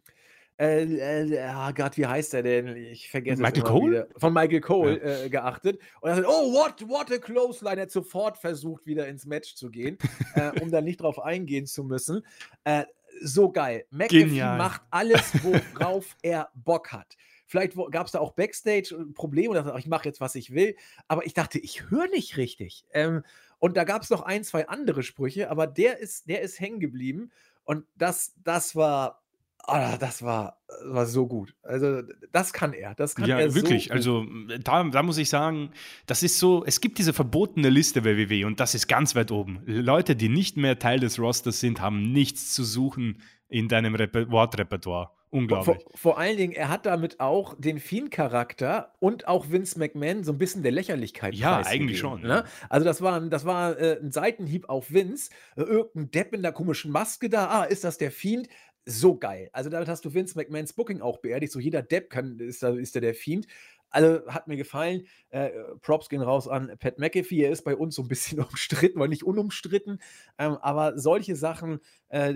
äh, 0.59 0.83
äh, 0.83 1.53
oh 1.55 1.71
Gott, 1.73 1.95
wie 1.95 2.05
heißt 2.05 2.33
er 2.33 2.43
denn? 2.43 2.75
Ich 2.75 3.09
vergesse 3.09 3.41
Michael 3.41 3.63
Cole? 3.63 3.91
Wieder. 3.91 4.07
Von 4.17 4.33
Michael 4.33 4.59
Cole 4.59 4.99
ja. 4.99 5.23
äh, 5.23 5.29
geachtet. 5.29 5.79
Und 6.01 6.09
er 6.09 6.17
sagt, 6.17 6.27
oh, 6.27 6.51
what, 6.51 6.89
what 6.89 7.11
a 7.11 7.17
close 7.17 7.63
line. 7.63 7.77
Er 7.77 7.83
hat 7.83 7.91
sofort 7.91 8.37
versucht, 8.37 8.85
wieder 8.85 9.07
ins 9.07 9.25
Match 9.25 9.55
zu 9.55 9.69
gehen, 9.69 9.97
äh, 10.35 10.59
um 10.61 10.69
da 10.69 10.81
nicht 10.81 11.01
drauf 11.01 11.19
eingehen 11.19 11.65
zu 11.65 11.85
müssen. 11.85 12.25
Äh, 12.65 12.83
so 13.21 13.49
geil. 13.51 13.85
McAfee 13.89 14.57
macht 14.57 14.81
alles, 14.91 15.31
worauf 15.43 16.17
er 16.21 16.49
Bock 16.55 16.91
hat. 16.91 17.15
Vielleicht 17.45 17.75
gab 17.91 18.05
es 18.05 18.11
da 18.11 18.19
auch 18.19 18.33
Backstage 18.33 18.95
Probleme 19.15 19.49
und 19.49 19.55
dachte, 19.55 19.79
ich 19.79 19.87
mache 19.87 20.05
jetzt, 20.05 20.21
was 20.21 20.35
ich 20.35 20.53
will. 20.53 20.75
Aber 21.07 21.25
ich 21.25 21.33
dachte, 21.33 21.57
ich 21.57 21.89
höre 21.89 22.07
nicht 22.09 22.35
richtig. 22.35 22.85
Ähm, 22.91 23.23
und 23.59 23.77
da 23.77 23.85
gab 23.85 24.01
es 24.01 24.09
noch 24.09 24.21
ein, 24.21 24.43
zwei 24.43 24.67
andere 24.67 25.03
Sprüche, 25.03 25.49
aber 25.49 25.67
der 25.67 25.99
ist, 25.99 26.27
der 26.27 26.41
ist 26.41 26.59
hängen 26.59 26.79
geblieben. 26.81 27.31
Und 27.63 27.85
das, 27.95 28.35
das 28.43 28.75
war, 28.75 29.21
oh, 29.67 29.95
das 29.99 30.23
war, 30.23 30.57
war 30.85 31.05
so 31.05 31.27
gut. 31.27 31.55
Also, 31.63 32.01
das 32.31 32.53
kann 32.53 32.73
er. 32.73 32.95
Das 32.95 33.15
kann 33.15 33.27
ja, 33.27 33.39
er 33.39 33.55
wirklich. 33.55 33.87
So 33.87 33.93
also, 33.93 34.25
da, 34.63 34.83
da 34.83 35.03
muss 35.03 35.17
ich 35.17 35.29
sagen, 35.29 35.71
das 36.05 36.23
ist 36.23 36.39
so, 36.39 36.63
es 36.65 36.81
gibt 36.81 36.97
diese 36.97 37.13
verbotene 37.13 37.69
Liste 37.69 38.01
bei 38.01 38.17
WW 38.17 38.45
und 38.45 38.59
das 38.59 38.75
ist 38.75 38.87
ganz 38.87 39.15
weit 39.15 39.31
oben. 39.31 39.61
Leute, 39.65 40.15
die 40.15 40.29
nicht 40.29 40.57
mehr 40.57 40.79
Teil 40.79 40.99
des 40.99 41.19
Rosters 41.19 41.59
sind, 41.59 41.81
haben 41.81 42.11
nichts 42.11 42.53
zu 42.53 42.63
suchen 42.63 43.21
in 43.47 43.67
deinem 43.67 43.95
Reper 43.95 44.29
Wortrepertoire. 44.29 45.11
Unglaublich. 45.31 45.77
Vor, 45.83 45.91
vor, 45.95 46.17
allen 46.17 46.37
Dingen, 46.37 46.53
er 46.53 46.69
hat 46.69 46.87
damit 46.87 47.19
auch 47.19 47.55
den 47.59 47.77
Fiend-Charakter 47.77 48.93
und 48.99 49.27
auch 49.27 49.51
Vince 49.51 49.77
McMahon 49.77 50.23
so 50.23 50.31
ein 50.31 50.39
bisschen 50.39 50.63
der 50.63 50.71
Lächerlichkeit 50.71 51.35
Ja, 51.35 51.61
eigentlich 51.65 51.99
schon. 51.99 52.21
Ne? 52.21 52.45
Also, 52.67 52.83
das 52.83 53.01
war, 53.01 53.21
das 53.21 53.45
war 53.45 53.77
äh, 53.77 53.99
ein 54.01 54.11
Seitenhieb 54.11 54.67
auf 54.69 54.91
Vince. 54.91 55.29
Äh, 55.55 55.61
irgendein 55.61 56.09
Depp 56.09 56.33
in 56.33 56.41
der 56.41 56.51
komischen 56.51 56.91
Maske 56.91 57.29
da. 57.29 57.47
Ah, 57.47 57.63
ist 57.63 57.83
das 57.83 57.99
der 57.99 58.09
Fiend? 58.09 58.47
So 58.85 59.17
geil. 59.17 59.49
Also, 59.53 59.69
damit 59.69 59.87
hast 59.87 60.05
du 60.05 60.13
Vince 60.13 60.37
McMahons 60.37 60.73
Booking 60.73 61.01
auch 61.01 61.17
beerdigt. 61.17 61.51
So 61.51 61.59
jeder 61.59 61.81
Depp 61.81 62.09
kann, 62.09 62.39
ist 62.39 62.63
da, 62.63 62.69
ist 62.69 62.95
da 62.95 62.99
der 62.99 63.13
Fiend. 63.13 63.47
Also 63.91 64.21
hat 64.27 64.47
mir 64.47 64.57
gefallen. 64.57 65.07
Äh, 65.29 65.49
Props 65.81 66.09
gehen 66.09 66.21
raus 66.21 66.47
an 66.47 66.71
Pat 66.79 66.99
McAfee. 66.99 67.43
Er 67.43 67.51
ist 67.51 67.63
bei 67.63 67.75
uns 67.75 67.95
so 67.95 68.03
ein 68.03 68.07
bisschen 68.07 68.39
umstritten, 68.43 68.99
weil 68.99 69.07
nicht 69.09 69.23
unumstritten. 69.23 69.99
Ähm, 70.37 70.57
aber 70.61 70.97
solche 70.97 71.35
Sachen, 71.35 71.79
äh, 72.09 72.35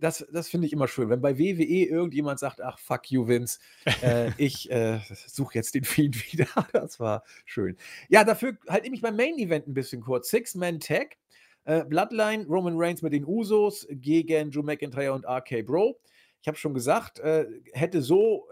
das, 0.00 0.26
das 0.32 0.48
finde 0.48 0.66
ich 0.66 0.72
immer 0.72 0.88
schön. 0.88 1.08
Wenn 1.08 1.20
bei 1.20 1.38
WWE 1.38 1.84
irgendjemand 1.84 2.38
sagt, 2.38 2.60
ach 2.60 2.78
fuck 2.78 3.10
you, 3.10 3.26
Vince, 3.28 3.58
äh, 4.02 4.30
ich 4.36 4.70
äh, 4.70 5.00
suche 5.26 5.54
jetzt 5.54 5.74
den 5.74 5.84
Feed 5.84 6.32
wieder. 6.32 6.48
das 6.72 7.00
war 7.00 7.24
schön. 7.44 7.76
Ja, 8.08 8.24
dafür 8.24 8.58
halte 8.68 8.86
ich 8.86 8.90
mich 8.90 9.02
beim 9.02 9.16
Main 9.16 9.38
Event 9.38 9.66
ein 9.68 9.74
bisschen 9.74 10.02
kurz. 10.02 10.30
Six-Man-Tag. 10.30 11.16
Äh, 11.64 11.84
Bloodline, 11.84 12.46
Roman 12.46 12.74
Reigns 12.76 13.02
mit 13.02 13.12
den 13.12 13.26
Usos 13.26 13.86
gegen 13.90 14.50
Drew 14.50 14.62
McIntyre 14.62 15.12
und 15.12 15.24
RK 15.26 15.62
Bro. 15.62 16.00
Ich 16.40 16.48
habe 16.48 16.56
schon 16.56 16.74
gesagt, 16.74 17.18
äh, 17.18 17.46
hätte 17.72 18.02
so 18.02 18.46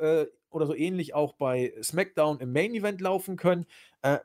oder 0.50 0.66
so 0.66 0.74
ähnlich 0.74 1.14
auch 1.14 1.34
bei 1.34 1.72
SmackDown 1.82 2.40
im 2.40 2.52
Main 2.52 2.74
Event 2.74 3.00
laufen 3.00 3.36
können. 3.36 3.66
Äh, 4.02 4.18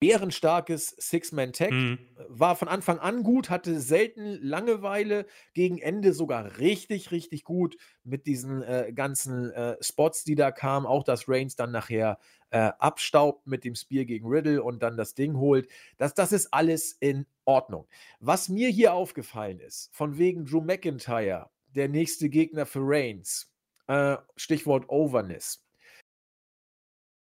bärenstarkes 0.00 0.94
Six-Man-Tag. 0.98 1.72
Mhm. 1.72 1.98
War 2.28 2.56
von 2.56 2.68
Anfang 2.68 2.98
an 2.98 3.22
gut, 3.22 3.50
hatte 3.50 3.80
selten 3.80 4.38
Langeweile, 4.42 5.26
gegen 5.54 5.78
Ende 5.78 6.12
sogar 6.12 6.58
richtig, 6.58 7.10
richtig 7.10 7.44
gut 7.44 7.76
mit 8.04 8.26
diesen 8.26 8.62
äh, 8.62 8.92
ganzen 8.94 9.50
äh, 9.50 9.76
Spots, 9.80 10.24
die 10.24 10.36
da 10.36 10.52
kamen. 10.52 10.86
Auch 10.86 11.02
dass 11.02 11.28
Reigns 11.28 11.56
dann 11.56 11.72
nachher 11.72 12.18
äh, 12.50 12.70
abstaubt 12.78 13.46
mit 13.46 13.64
dem 13.64 13.74
Spear 13.74 14.04
gegen 14.04 14.28
Riddle 14.28 14.62
und 14.62 14.82
dann 14.82 14.96
das 14.96 15.14
Ding 15.14 15.36
holt. 15.36 15.68
Das, 15.98 16.14
das 16.14 16.32
ist 16.32 16.52
alles 16.52 16.92
in 16.92 17.26
Ordnung. 17.44 17.86
Was 18.20 18.48
mir 18.48 18.68
hier 18.68 18.92
aufgefallen 18.94 19.60
ist, 19.60 19.94
von 19.94 20.18
wegen 20.18 20.44
Drew 20.44 20.60
McIntyre, 20.60 21.50
der 21.74 21.88
nächste 21.88 22.28
Gegner 22.28 22.66
für 22.66 22.80
Reigns, 22.82 23.52
äh, 23.86 24.16
Stichwort 24.36 24.88
Overness. 24.88 25.64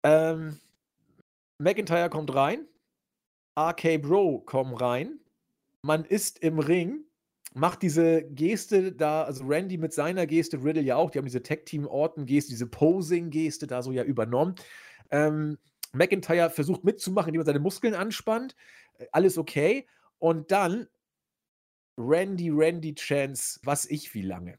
Ähm, 0.04 0.60
McIntyre 1.58 2.10
kommt 2.10 2.34
rein. 2.34 2.66
RK 3.58 3.98
Bro 3.98 4.40
kommt 4.46 4.80
rein. 4.80 5.18
Man 5.82 6.04
ist 6.04 6.38
im 6.38 6.60
Ring, 6.60 7.04
macht 7.54 7.82
diese 7.82 8.22
Geste 8.22 8.92
da, 8.92 9.24
also 9.24 9.44
Randy 9.44 9.78
mit 9.78 9.92
seiner 9.92 10.26
Geste, 10.26 10.62
Riddle 10.62 10.82
ja 10.82 10.96
auch, 10.96 11.10
die 11.10 11.18
haben 11.18 11.26
diese 11.26 11.42
Tag-Team-Orten-Geste, 11.42 12.50
diese 12.50 12.66
Posing-Geste 12.66 13.66
da 13.66 13.82
so 13.82 13.90
ja 13.90 14.04
übernommen. 14.04 14.54
Ähm, 15.10 15.58
McIntyre 15.92 16.50
versucht 16.50 16.84
mitzumachen, 16.84 17.28
indem 17.28 17.42
er 17.42 17.46
seine 17.46 17.60
Muskeln 17.60 17.94
anspannt. 17.94 18.54
Äh, 18.98 19.06
alles 19.12 19.38
okay. 19.38 19.86
Und 20.18 20.50
dann 20.50 20.88
Randy, 21.96 22.50
Randy 22.50 22.94
Chance, 22.94 23.60
was 23.64 23.86
ich 23.86 24.14
wie 24.14 24.22
lange. 24.22 24.58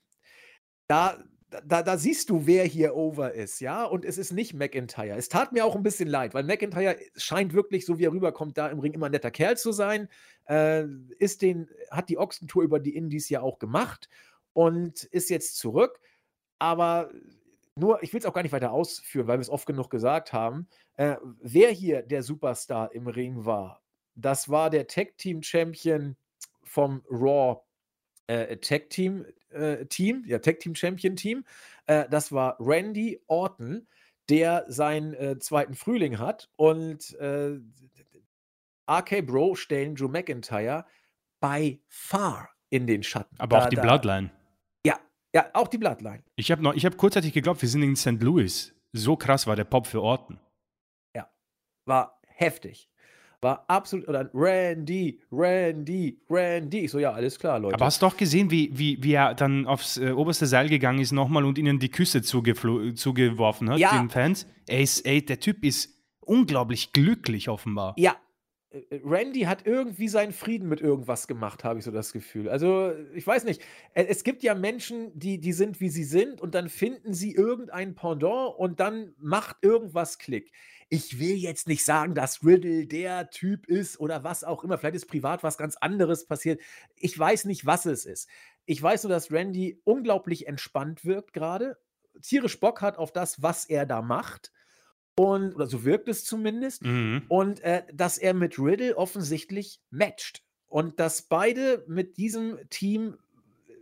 Da 0.88 1.23
da, 1.65 1.81
da, 1.81 1.97
siehst 1.97 2.30
du, 2.30 2.45
wer 2.45 2.63
hier 2.63 2.95
over 2.95 3.34
ist, 3.34 3.59
ja, 3.59 3.84
und 3.84 4.05
es 4.05 4.17
ist 4.17 4.31
nicht 4.31 4.53
McIntyre. 4.53 5.17
Es 5.17 5.30
tat 5.30 5.51
mir 5.51 5.65
auch 5.65 5.76
ein 5.76 5.84
bisschen 5.84 6.07
leid, 6.07 6.34
weil 6.34 6.43
McIntyre 6.43 6.97
scheint 7.15 7.53
wirklich, 7.53 7.85
so 7.85 7.97
wie 7.97 8.05
er 8.05 8.11
rüberkommt, 8.11 8.57
da 8.57 8.67
im 8.67 8.80
Ring 8.80 8.93
immer 8.93 9.07
ein 9.07 9.11
netter 9.11 9.31
Kerl 9.31 9.57
zu 9.57 9.71
sein. 9.71 10.09
Äh, 10.45 10.85
ist 11.17 11.41
den, 11.41 11.69
hat 11.89 12.09
die 12.09 12.17
Ochsentour 12.17 12.63
über 12.63 12.80
die 12.80 12.95
Indies 12.95 13.30
ja 13.30 13.41
auch 13.41 13.59
gemacht 13.59 14.09
und 14.53 15.03
ist 15.05 15.30
jetzt 15.30 15.57
zurück. 15.57 15.99
Aber 16.59 17.09
nur, 17.76 18.04
ich 18.04 18.14
will 18.14 18.20
es 18.20 18.26
auch 18.26 18.34
gar 18.34 18.44
nicht 18.44 18.52
weiter 18.52 18.72
ausführen, 18.72 19.28
weil 19.28 19.38
wir 19.38 19.41
es 19.41 19.50
oft 19.50 19.66
genug 19.66 19.90
gesagt 19.90 20.34
haben. 20.34 20.68
Äh, 20.96 21.16
wer 21.41 21.72
hier 21.72 22.02
der 22.02 22.24
Superstar 22.24 22.94
im 22.94 23.08
Ring 23.08 23.46
war, 23.46 23.82
das 24.16 24.50
war 24.50 24.70
der 24.70 24.88
Tag 24.88 25.18
Team 25.18 25.41
Champion 25.41 26.16
vom 26.64 27.04
Raw 27.10 27.62
äh, 28.28 28.58
Tag 28.58 28.90
Team 28.90 29.26
äh, 29.52 29.86
Team, 29.86 30.24
ja, 30.28 30.40
Tag 30.40 30.60
Team 30.60 30.76
Champion 30.76 31.16
Team. 31.16 31.46
Äh, 31.88 32.08
das 32.10 32.32
war 32.32 32.58
Randy 32.60 33.22
Orton, 33.28 33.88
der 34.30 34.66
seinen 34.68 35.14
äh, 35.14 35.40
zweiten 35.40 35.74
Frühling 35.74 36.20
hat. 36.20 36.50
Und 36.56 37.16
äh, 37.16 37.60
RK 38.90 39.22
Bro 39.26 39.56
stellen 39.56 39.96
Drew 39.96 40.08
McIntyre 40.08 40.86
by 41.40 41.82
far 41.88 42.50
in 42.70 42.88
den 42.88 43.04
Schatten. 43.04 43.36
Aber 43.40 43.58
da, 43.58 43.66
auch 43.66 43.70
die 43.70 43.76
Bloodline. 43.76 44.32
Ja, 45.34 45.47
auch 45.53 45.68
die 45.68 45.77
Bloodline. 45.77 46.23
Ich 46.35 46.51
habe 46.51 46.68
hab 46.69 46.97
kurzzeitig 46.97 47.34
geglaubt, 47.34 47.61
wir 47.61 47.69
sind 47.69 47.84
in 47.84 47.95
St. 47.95 48.22
Louis. 48.22 48.73
So 48.93 49.15
krass 49.15 49.45
war 49.45 49.56
der 49.56 49.65
Pop 49.65 49.85
für 49.85 50.01
Orten. 50.01 50.39
Ja, 51.15 51.30
war 51.85 52.19
heftig. 52.27 52.89
War 53.41 53.64
absolut, 53.69 54.07
oder 54.10 54.30
Randy, 54.34 55.22
Randy, 55.31 56.19
Randy. 56.30 56.80
Ich 56.80 56.91
so, 56.91 56.99
ja, 56.99 57.14
alles 57.14 57.39
klar, 57.39 57.57
Leute. 57.60 57.76
Aber 57.76 57.85
hast 57.85 58.01
du 58.01 58.07
doch 58.07 58.18
gesehen, 58.18 58.51
wie, 58.51 58.69
wie, 58.77 59.01
wie 59.01 59.14
er 59.14 59.34
dann 59.34 59.65
aufs 59.65 59.95
äh, 59.97 60.11
oberste 60.11 60.45
Seil 60.45 60.68
gegangen 60.68 60.99
ist 60.99 61.14
nochmal 61.14 61.45
und 61.45 61.57
ihnen 61.57 61.80
die 61.80 61.89
Küsse 61.89 62.22
zugeworfen 62.22 63.69
hat, 63.69 63.77
Ja. 63.80 63.97
den 63.97 64.10
Fans? 64.10 64.45
Ist, 64.68 65.06
ey, 65.06 65.26
der 65.26 65.39
Typ 65.39 65.64
ist 65.64 65.89
unglaublich 66.19 66.91
glücklich 66.91 67.47
offenbar. 67.47 67.93
Ja. 67.97 68.18
Äh, 68.72 69.02
Randy 69.04 69.41
hat 69.41 69.66
irgendwie 69.66 70.08
seinen 70.08 70.34
Frieden 70.34 70.68
mit 70.70 70.82
irgendwas 70.82 71.28
gemacht, 71.28 71.64
habe 71.64 71.80
ich 71.80 71.86
so 71.86 71.91
das 71.91 72.14
Gefühl. 72.14 72.50
Also, 72.50 72.94
ich 73.14 73.26
weiß 73.26 73.44
nicht. 73.46 73.62
Äh, 73.94 74.06
Es 74.06 74.24
gibt 74.24 74.44
ja 74.44 74.56
Menschen, 74.56 75.18
die, 75.18 75.40
die 75.40 75.54
sind, 75.54 75.80
wie 75.82 75.90
sie 75.90 76.04
sind, 76.04 76.41
und 76.41 76.56
dann 76.56 76.70
finden 76.70 77.14
sie 77.14 77.34
irgendein 77.34 77.96
Pendant 77.96 78.56
und 78.58 78.80
dann 78.80 79.14
macht 79.18 79.58
irgendwas 79.62 80.18
Klick. 80.20 80.52
Ich 80.90 81.20
will 81.20 81.36
jetzt 81.36 81.68
nicht 81.68 81.86
sagen, 81.86 82.16
dass 82.16 82.44
Riddle 82.44 82.88
der 82.88 83.30
Typ 83.30 83.68
ist 83.68 84.00
oder 84.00 84.24
was 84.24 84.44
auch 84.44 84.64
immer. 84.64 84.78
Vielleicht 84.78 84.96
ist 84.96 85.06
privat 85.08 85.44
was 85.44 85.58
ganz 85.58 85.76
anderes 85.78 86.26
passiert. 86.26 86.62
Ich 86.96 87.18
weiß 87.18 87.46
nicht, 87.46 87.66
was 87.66 87.86
es 87.86 88.06
ist. 88.06 88.28
Ich 88.66 88.82
weiß 88.82 89.04
nur, 89.04 89.12
dass 89.12 89.32
Randy 89.32 89.82
unglaublich 89.84 90.48
entspannt 90.48 91.06
wirkt 91.06 91.34
gerade. 91.34 91.78
Tierisch 92.22 92.60
Bock 92.60 92.82
hat 92.82 92.98
auf 92.98 93.12
das, 93.12 93.41
was 93.41 93.66
er 93.66 93.86
da 93.86 94.02
macht. 94.02 94.52
Und, 95.20 95.54
oder 95.56 95.68
so 95.68 95.84
wirkt 95.84 96.08
es 96.08 96.24
zumindest. 96.24 96.86
Mhm. 96.86 97.24
Und 97.28 97.60
äh, 97.60 97.84
dass 97.94 98.18
er 98.18 98.34
mit 98.34 98.58
Riddle 98.58 98.96
offensichtlich 98.96 99.82
matcht. 99.91 100.44
Und 100.70 100.98
dass 101.02 101.24
beide 101.24 101.84
mit 101.90 102.16
diesem 102.16 102.58
Team, 102.70 103.18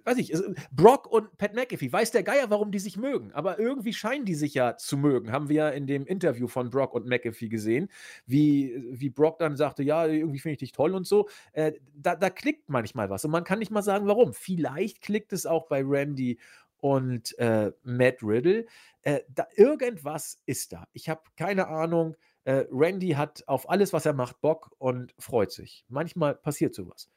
weiß 0.04 0.18
ich, 0.18 0.34
Brock 0.72 1.06
und 1.06 1.38
Pat 1.38 1.54
McAfee, 1.54 1.94
weiß 1.94 2.10
der 2.10 2.24
Geier, 2.24 2.50
warum 2.50 2.72
die 2.72 2.80
sich 2.80 2.98
mögen. 2.98 3.34
Aber 3.34 3.60
irgendwie 3.60 3.94
scheinen 3.94 4.26
die 4.26 4.34
sich 4.34 4.56
ja 4.56 4.78
zu 4.78 4.98
mögen. 4.98 5.32
Haben 5.32 5.48
wir 5.48 5.56
ja 5.58 5.70
in 5.70 5.86
dem 5.86 6.08
Interview 6.08 6.48
von 6.48 6.72
Brock 6.72 6.96
und 6.96 7.06
McAfee 7.06 7.50
gesehen, 7.50 7.92
wie, 8.26 8.84
wie 8.90 9.12
Brock 9.12 9.38
dann 9.38 9.56
sagte, 9.56 9.84
ja, 9.84 10.08
irgendwie 10.08 10.40
finde 10.40 10.54
ich 10.54 10.60
dich 10.60 10.72
toll 10.72 10.96
und 10.96 11.06
so. 11.06 11.30
Äh, 11.52 11.74
da, 11.94 12.16
da 12.16 12.32
klickt 12.32 12.68
manchmal 12.68 13.12
was. 13.12 13.24
Und 13.26 13.30
man 13.30 13.44
kann 13.44 13.60
nicht 13.60 13.70
mal 13.70 13.84
sagen, 13.84 14.08
warum. 14.08 14.34
Vielleicht 14.34 15.02
klickt 15.02 15.34
es 15.34 15.46
auch 15.46 15.68
bei 15.68 15.84
Randy 15.86 16.40
und 16.80 17.38
äh, 17.38 17.72
Matt 17.84 18.24
Riddle. 18.24 18.66
Äh, 19.08 19.24
da, 19.30 19.48
irgendwas 19.56 20.42
ist 20.46 20.74
da. 20.74 20.86
Ich 20.92 21.08
habe 21.08 21.22
keine 21.38 21.70
Ahnung. 21.70 22.18
Äh, 22.44 22.66
Randy 22.70 23.12
hat 23.12 23.42
auf 23.48 23.70
alles, 23.70 23.94
was 23.94 24.06
er 24.06 24.12
macht, 24.12 24.42
Bock 24.42 24.76
und 24.80 25.16
freut 25.18 25.54
sich. 25.54 25.86
Manchmal 25.88 26.36
passiert 26.36 26.76
sowas. 26.76 27.10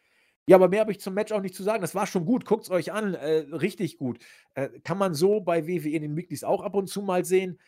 Ja, 0.47 0.55
aber 0.55 0.69
mehr 0.69 0.83
habe 0.83 0.93
ich 0.93 1.01
zum 1.01 1.15
Match 1.15 1.33
auch 1.33 1.41
nicht 1.41 1.57
zu 1.57 1.65
sagen. 1.65 1.81
Das 1.81 1.97
war 1.97 2.07
schon 2.07 2.27
gut. 2.27 2.45
Guckt 2.45 2.63
es 2.63 2.71
euch 2.71 2.93
an. 2.93 3.15
Äh, 3.15 3.47
richtig 3.51 3.99
gut. 3.99 4.21
Äh, 4.55 4.69
kann 4.85 4.99
man 4.99 5.15
so 5.15 5.41
bei 5.41 5.67
WWE 5.67 5.89
in 5.89 6.03
den 6.03 6.17
Weeklies 6.17 6.45
auch 6.45 6.63
ab 6.63 6.77
und 6.77 6.87
zu 6.87 7.03
mal 7.03 7.25
sehen. 7.25 7.59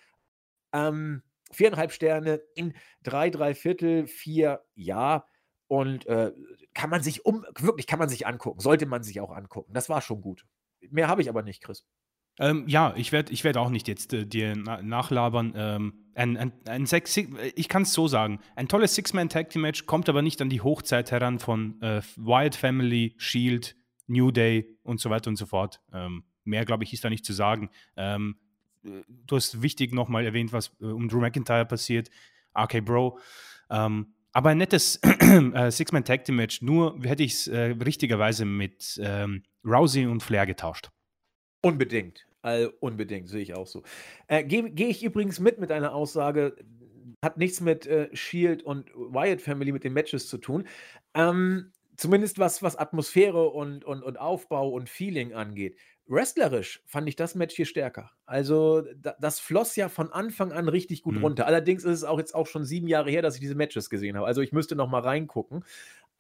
Ähm, 0.73 1.25
viereinhalb 1.51 1.91
Sterne 1.91 2.43
in 2.55 2.75
drei, 3.03 3.29
drei 3.29 3.57
Viertel, 3.57 4.07
vier, 4.07 4.63
ja. 4.77 5.27
Und 5.67 6.07
äh, 6.07 6.31
kann 6.75 6.91
man 6.91 7.03
sich 7.03 7.27
um, 7.27 7.45
wirklich 7.59 7.89
kann 7.89 7.99
man 7.99 8.09
sich 8.09 8.25
angucken. 8.25 8.61
Sollte 8.61 8.87
man 8.87 9.03
sich 9.03 9.21
auch 9.21 9.33
angucken. 9.33 9.73
Das 9.75 9.89
war 9.89 10.01
schon 10.01 10.21
gut. 10.21 10.47
Mehr 10.91 11.09
habe 11.09 11.23
ich 11.23 11.29
aber 11.29 11.43
nicht, 11.43 11.61
Chris. 11.61 11.85
Ähm, 12.39 12.65
ja, 12.67 12.95
ich 12.97 13.13
werde 13.13 13.33
ich 13.33 13.45
werd 13.45 13.57
auch 13.57 13.69
nicht 13.69 13.89
jetzt 13.89 14.13
äh, 14.13 14.27
dir 14.27 14.55
na 14.57 14.83
nachlabern. 14.83 15.53
Ähm, 15.55 15.93
ein, 16.15 16.37
ein, 16.37 16.53
ein 16.67 16.87
Six, 16.87 17.17
ich 17.55 17.69
kann 17.69 17.83
es 17.83 17.93
so 17.93 18.09
sagen. 18.09 18.41
Ein 18.55 18.69
tolles 18.69 18.95
Six-Man-Tag-Team-Match 18.95 19.87
kommt 19.87 20.09
aber 20.09 20.23
nicht 20.23 20.43
an 20.43 20.51
die 20.51 20.61
Hochzeit 20.61 21.11
heran 21.11 21.39
von 21.39 21.81
äh, 21.81 22.03
Wyatt 22.17 22.55
Family, 22.55 23.15
Shield, 23.17 23.77
New 24.07 24.31
Day 24.31 24.79
und 24.83 25.01
so 25.01 25.11
weiter 25.11 25.29
und 25.29 25.37
so 25.37 25.47
fort. 25.47 25.81
Ähm, 25.93 26.25
mehr, 26.45 26.65
glaube 26.65 26.85
ich, 26.85 26.93
ist 26.93 27.05
da 27.05 27.11
nicht 27.11 27.25
zu 27.25 27.33
sagen. 27.33 27.71
Ähm, 27.97 28.37
äh, 28.85 29.03
du 29.09 29.37
hast 29.37 29.63
wichtig 29.63 29.95
nochmal 29.95 30.25
erwähnt, 30.25 30.53
was 30.53 30.73
äh, 30.81 30.87
um 30.87 31.09
Drew 31.09 31.21
McIntyre 31.21 31.67
passiert. 31.67 32.11
RK 32.55 32.85
Bro. 32.85 33.19
Ähm, 33.71 34.15
aber 34.33 34.51
ein 34.51 34.59
nettes 34.59 34.97
äh, 35.21 35.71
Six-Man-Tag-Team-Match. 35.71 36.63
Nur 36.63 36.99
hätte 37.03 37.23
ich 37.23 37.35
es 37.35 37.49
äh, 37.49 37.75
richtigerweise 37.85 38.45
mit 38.45 39.01
ähm, 39.03 39.43
Rousey 39.65 40.07
und 40.07 40.23
Flair 40.23 40.47
getauscht. 40.47 40.91
Unbedingt. 41.63 42.27
Also 42.43 42.71
unbedingt, 42.81 43.29
sehe 43.29 43.41
ich 43.43 43.55
auch 43.55 43.67
so. 43.69 43.83
Äh, 44.27 44.43
Gehe 44.45 44.69
geh 44.71 44.87
ich 44.89 45.05
übrigens 45.05 45.39
mit 45.39 45.59
mit 45.61 45.71
einer 45.71 45.95
Aussage, 45.95 46.57
hat 47.25 47.37
nichts 47.37 47.61
mit 47.61 47.87
äh, 47.87 48.09
Shield 48.17 48.65
und 48.65 48.91
Wyatt 48.95 49.41
Family, 49.41 49.71
mit 49.71 49.85
den 49.85 49.93
Matches 49.93 50.29
zu 50.29 50.39
tun. 50.39 50.67
Ähm, 51.15 51.71
zumindest 51.97 52.41
was, 52.41 52.61
was 52.63 52.75
Atmosphäre 52.77 53.49
und, 53.51 53.85
und, 53.85 54.03
und 54.03 54.19
Aufbau 54.19 54.71
und 54.71 54.89
Feeling 54.89 55.35
angeht. 55.35 55.77
Wrestlerisch 56.09 56.83
fand 56.85 57.09
ich 57.09 57.15
das 57.15 57.37
Match 57.37 57.55
hier 57.55 57.65
stärker. 57.65 58.11
Also, 58.27 58.83
da, 58.97 59.15
das 59.21 59.39
floss 59.39 59.77
ja 59.77 59.89
von 59.89 60.11
Anfang 60.13 60.51
an 60.53 60.69
richtig 60.69 61.03
gut 61.03 61.15
Mhm. 61.15 61.23
runter. 61.23 61.47
Allerdings 61.47 61.85
ist 61.85 61.93
es 61.99 62.05
auch 62.05 62.19
jetzt 62.19 62.35
auch 62.35 62.49
schon 62.49 62.65
sieben 62.65 62.89
Jahre 62.89 63.09
her, 63.09 63.23
dass 63.23 63.37
ich 63.37 63.41
diese 63.41 63.55
Matches 63.55 63.89
gesehen 63.89 64.17
habe. 64.17 64.27
Also, 64.27 64.41
ich 64.41 64.51
müsste 64.53 64.75
noch 64.75 64.89
mal 64.89 65.01
reingucken. 65.01 65.65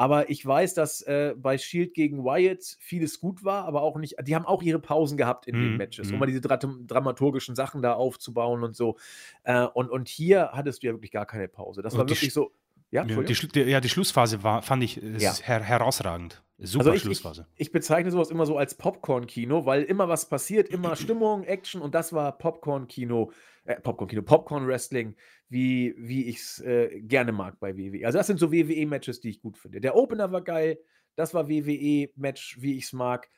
Aber 0.02 0.30
ich 0.30 0.44
weiß, 0.44 0.74
dass 0.74 1.02
äh, 1.02 1.34
bei 1.36 1.58
Shield 1.58 1.94
gegen 1.94 2.24
Wyatt 2.24 2.76
vieles 2.80 3.20
gut 3.20 3.44
war, 3.44 3.64
aber 3.66 3.82
auch 3.82 3.96
nicht. 3.98 4.16
Die 4.24 4.34
haben 4.34 4.46
auch 4.46 4.62
ihre 4.62 4.80
Pausen 4.80 5.16
gehabt 5.16 5.46
in 5.46 5.60
den 5.60 5.70
Mhm, 5.72 5.76
Matches, 5.76 6.08
um 6.08 6.14
mhm. 6.14 6.18
mal 6.20 6.26
diese 6.26 6.40
drat- 6.40 6.66
dramaturgischen 6.88 7.54
Sachen 7.54 7.82
da 7.82 7.92
aufzubauen 7.94 8.64
und 8.64 8.74
so. 8.74 8.96
Äh, 9.44 9.64
und, 9.66 9.90
und 9.90 10.08
hier 10.08 10.50
hattest 10.52 10.82
du 10.82 10.88
ja 10.88 10.92
wirklich 10.92 11.12
gar 11.12 11.26
keine 11.26 11.46
Pause. 11.46 11.82
Das 11.82 11.92
Und 11.94 12.00
war 12.00 12.08
wirklich 12.08 12.32
so. 12.32 12.50
Ja, 12.90 13.04
Ja, 13.06 13.22
die, 13.22 13.32
die, 13.48 13.60
ja, 13.62 13.80
die 13.80 13.88
Schlussphase 13.88 14.42
war, 14.42 14.60
fand 14.62 14.82
ich 14.84 14.96
Ja. 14.96 15.32
her 15.42 15.60
herausragend. 15.62 16.42
Super 16.58 16.80
Also 16.80 16.90
ich, 16.90 16.96
ich, 16.96 17.02
Schlussphase. 17.02 17.46
ich 17.56 17.72
bezeichne 17.72 18.10
sowas 18.10 18.30
immer 18.30 18.44
so 18.44 18.58
als 18.58 18.74
Popcorn-Kino, 18.74 19.64
weil 19.66 19.82
immer 19.84 20.08
was 20.08 20.28
passiert, 20.28 20.68
immer 20.68 20.94
Stimmung, 20.96 21.44
Action 21.44 21.80
und 21.80 21.94
das 21.94 22.12
war 22.12 22.36
Popcorn-Kino, 22.36 23.32
äh, 23.64 23.80
Popcorn-Kino, 23.80 24.22
Popcorn-Wrestling, 24.22 25.16
wie, 25.48 25.94
wie 25.98 26.24
ich 26.24 26.38
es 26.38 26.60
äh, 26.60 27.00
gerne 27.02 27.32
mag 27.32 27.60
bei 27.60 27.76
WWE. 27.76 28.06
Also 28.06 28.18
das 28.18 28.26
sind 28.26 28.38
so 28.38 28.52
WWE-Matches, 28.52 29.20
die 29.20 29.30
ich 29.30 29.40
gut 29.40 29.58
finde. 29.58 29.80
Der 29.80 29.96
Opener 29.96 30.32
war 30.32 30.42
geil, 30.42 30.78
das 31.14 31.34
war 31.34 31.48
WWE-Match, 31.48 32.60
wie 32.60 32.76
ich 32.76 32.84
es 32.84 32.92
mag. 32.92 33.28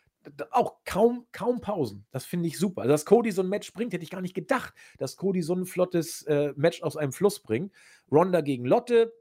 Auch 0.52 0.76
kaum, 0.86 1.26
kaum 1.32 1.60
Pausen. 1.60 2.06
Das 2.10 2.24
finde 2.24 2.48
ich 2.48 2.59
super. 2.59 2.82
Also, 2.82 2.92
dass 2.92 3.05
Cody 3.05 3.30
so 3.30 3.42
ein 3.42 3.48
Match 3.48 3.72
bringt, 3.74 3.92
hätte 3.92 4.05
ich 4.05 4.10
gar 4.10 4.22
nicht 4.22 4.34
gedacht, 4.34 4.72
dass 4.96 5.16
Cody 5.16 5.42
so 5.42 5.55
ein 5.55 5.66
flottes 5.66 6.22
äh, 6.22 6.55
Match 6.56 6.82
aus 6.82 6.96
einem 6.96 7.12
Fluss 7.12 7.40
bringt. 7.40 7.72
Ronda 8.10 8.40
gegen 8.40 8.64
Lotte, 8.64 9.12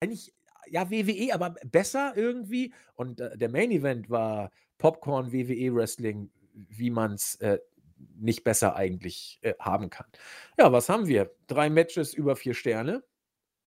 eigentlich, 0.00 0.34
ja, 0.68 0.90
WWE, 0.90 1.34
aber 1.34 1.50
besser 1.70 2.14
irgendwie. 2.16 2.72
Und 2.94 3.20
äh, 3.20 3.36
der 3.36 3.50
Main 3.50 3.70
Event 3.70 4.08
war 4.08 4.50
Popcorn 4.78 5.32
WWE 5.32 5.74
Wrestling, 5.74 6.30
wie 6.54 6.90
man 6.90 7.12
es 7.14 7.34
äh, 7.36 7.58
nicht 8.14 8.44
besser 8.44 8.76
eigentlich 8.76 9.38
äh, 9.42 9.54
haben 9.58 9.90
kann. 9.90 10.06
Ja, 10.58 10.72
was 10.72 10.88
haben 10.88 11.06
wir? 11.06 11.34
Drei 11.46 11.70
Matches 11.70 12.14
über 12.14 12.36
vier 12.36 12.54
Sterne. 12.54 13.02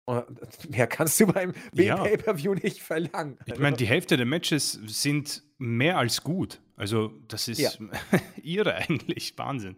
Äh, 0.09 0.23
Mehr 0.69 0.87
kannst 0.87 1.21
du 1.21 1.27
beim 1.27 1.53
Ja. 1.75 1.97
Pay-Per-View 2.03 2.55
nicht 2.55 2.83
verlangen. 2.83 3.39
Ich 3.47 3.59
meine, 3.59 3.77
die 3.77 3.87
Hälfte 3.87 4.17
der 4.17 4.27
Matches 4.27 4.73
sind 4.87 5.43
mehr 5.59 5.99
als 5.99 6.23
gut. 6.23 6.61
Also, 6.77 7.09
das 7.29 7.49
ist 7.49 7.59
Ja. 7.61 7.71
irre 8.43 8.75
eigentlich. 8.75 9.37
Wahnsinn. 9.39 9.77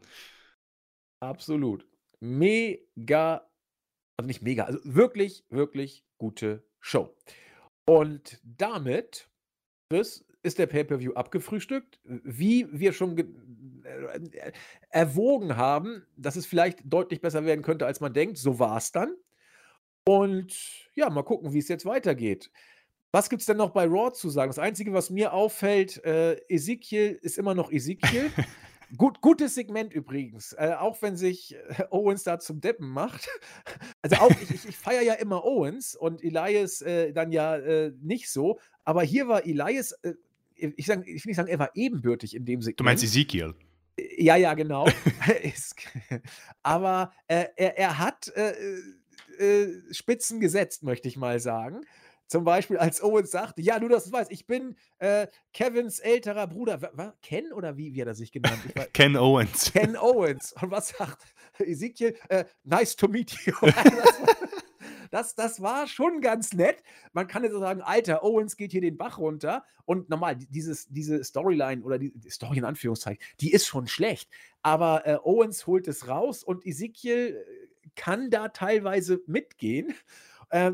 Absolut. 1.21 1.87
Mega, 2.21 3.49
also 4.17 4.27
nicht 4.27 4.43
mega, 4.43 4.65
also 4.65 4.79
wirklich, 4.85 5.45
wirklich 5.51 6.05
gute 6.19 6.65
Show. 6.81 7.15
Und 7.87 8.41
damit, 8.43 9.29
Chris, 9.91 10.25
ist 10.45 10.59
der 10.59 10.67
Pay-Per-View 10.67 11.15
abgefrühstückt. 11.15 11.99
Wie 12.05 12.69
wir 12.71 12.93
schon 12.93 13.19
äh, 13.19 14.53
erwogen 14.91 15.57
haben, 15.57 16.07
dass 16.17 16.37
es 16.37 16.47
vielleicht 16.47 16.81
deutlich 16.85 17.21
besser 17.21 17.45
werden 17.45 17.63
könnte, 17.63 17.87
als 17.87 18.01
man 18.01 18.13
denkt, 18.13 18.39
so 18.39 18.59
war 18.59 18.77
es 18.77 18.93
dann. 18.93 19.15
Und 20.07 20.55
ja, 20.95 21.09
mal 21.11 21.23
gucken, 21.23 21.53
wie 21.53 21.59
es 21.59 21.69
jetzt 21.69 21.87
weitergeht. 21.87 22.51
Was 23.11 23.31
gibt 23.31 23.41
es 23.41 23.47
denn 23.47 23.57
noch 23.57 23.71
bei 23.71 23.87
Raw 23.87 24.13
zu 24.13 24.29
sagen? 24.29 24.51
Das 24.51 24.59
Einzige, 24.59 24.93
was 24.93 25.09
mir 25.09 25.33
auffällt, 25.33 26.05
äh, 26.05 26.35
Ezekiel 26.49 27.19
ist 27.23 27.39
immer 27.39 27.55
noch 27.55 27.71
Ezekiel. 27.71 28.31
Gut, 28.97 29.21
gutes 29.21 29.55
Segment 29.55 29.93
übrigens, 29.93 30.53
äh, 30.53 30.75
auch 30.79 31.01
wenn 31.03 31.17
sich 31.17 31.55
äh, 31.55 31.85
Owens 31.91 32.23
da 32.23 32.39
zum 32.39 32.61
Deppen 32.61 32.89
macht. 32.89 33.29
Also 34.03 34.17
auch, 34.17 34.31
ich, 34.43 34.51
ich, 34.51 34.69
ich 34.69 34.77
feiere 34.77 35.03
ja 35.03 35.15
immer 35.15 35.45
Owens 35.45 35.97
und 35.97 36.23
Elias 36.23 36.81
äh, 36.83 37.13
dann 37.13 37.33
ja 37.33 37.57
äh, 37.57 37.93
nicht 38.03 38.31
so. 38.31 38.61
Aber 38.85 39.03
hier 39.03 39.27
war 39.27 39.47
Elias, 39.47 39.93
äh, 40.03 40.15
ich, 40.55 40.87
sag, 40.87 41.07
ich 41.07 41.25
will 41.25 41.31
nicht 41.31 41.37
sagen, 41.37 41.49
er 41.49 41.59
war 41.59 41.71
ebenbürtig 41.75 42.35
in 42.35 42.45
dem 42.45 42.63
Segment. 42.63 42.81
Du 42.81 42.85
meinst 42.85 43.05
Ezekiel? 43.05 43.55
Ja, 44.17 44.37
ja, 44.37 44.55
genau. 44.55 44.87
Aber 46.63 47.13
äh, 47.29 47.47
er, 47.57 47.79
er 47.79 47.99
hat 47.99 48.29
äh, 48.35 48.53
äh, 49.39 49.83
Spitzen 49.93 50.41
gesetzt, 50.41 50.83
möchte 50.83 51.09
ich 51.09 51.17
mal 51.17 51.39
sagen. 51.41 51.81
Zum 52.27 52.43
Beispiel, 52.43 52.79
als 52.79 53.03
Owens 53.03 53.31
sagte, 53.31 53.61
ja, 53.61 53.79
du 53.79 53.87
das 53.87 54.11
weißt, 54.11 54.33
ich 54.33 54.47
bin 54.47 54.77
äh, 54.99 55.27
Kevins 55.53 55.99
älterer 55.99 56.47
Bruder. 56.47 56.81
Wa- 56.81 57.15
Ken 57.21 57.53
oder 57.53 57.77
wie, 57.77 57.95
wie 57.95 58.01
hat 58.01 58.09
er 58.09 58.15
sich 58.15 58.33
genannt? 58.33 58.59
Weiß, 58.75 58.89
Ken 58.95 59.17
Owens. 59.17 59.71
Ken 59.73 59.97
Owens. 59.97 60.55
Und 60.61 60.71
was 60.71 60.89
sagt 60.89 61.23
Ezekiel? 61.59 62.17
Äh, 62.31 62.47
nice 62.65 62.97
to 62.97 63.09
meet 63.09 63.31
you. 63.45 63.53
Das, 65.15 65.39
war, 65.39 65.45
das, 65.45 65.63
war 65.63 65.87
schon 65.87 66.21
ganz 66.21 66.53
nett. 66.55 66.83
Man 67.13 67.29
kann 67.29 67.45
jetzt 67.45 67.53
so 67.53 67.61
sagen, 67.61 67.83
Alter, 67.83 68.25
Owens 68.25 68.57
geht 68.57 68.73
hier 68.73 68.81
den 68.81 68.97
Bach 68.97 69.19
runter. 69.19 69.65
Und 69.85 70.11
normal, 70.11 70.35
dieses, 70.35 70.89
diese 70.89 71.23
Storyline 71.23 71.85
oder 71.85 71.99
die, 71.99 72.11
die 72.11 72.31
Story 72.31 72.59
in 72.59 72.65
Anführungszeichen, 72.65 73.23
die 73.41 73.53
ist 73.53 73.65
schon 73.67 73.87
schlecht. 73.87 74.29
Aber 74.63 75.07
äh, 75.07 75.19
Owens 75.23 75.69
holt 75.69 75.87
es 75.87 76.09
raus 76.09 76.43
und 76.43 76.67
Ezekiel 76.67 77.37
äh, 77.37 77.89
kann 77.95 78.29
da 78.29 78.49
teilweise 78.49 79.21
mitgehen. 79.27 79.95
Äh, 80.51 80.73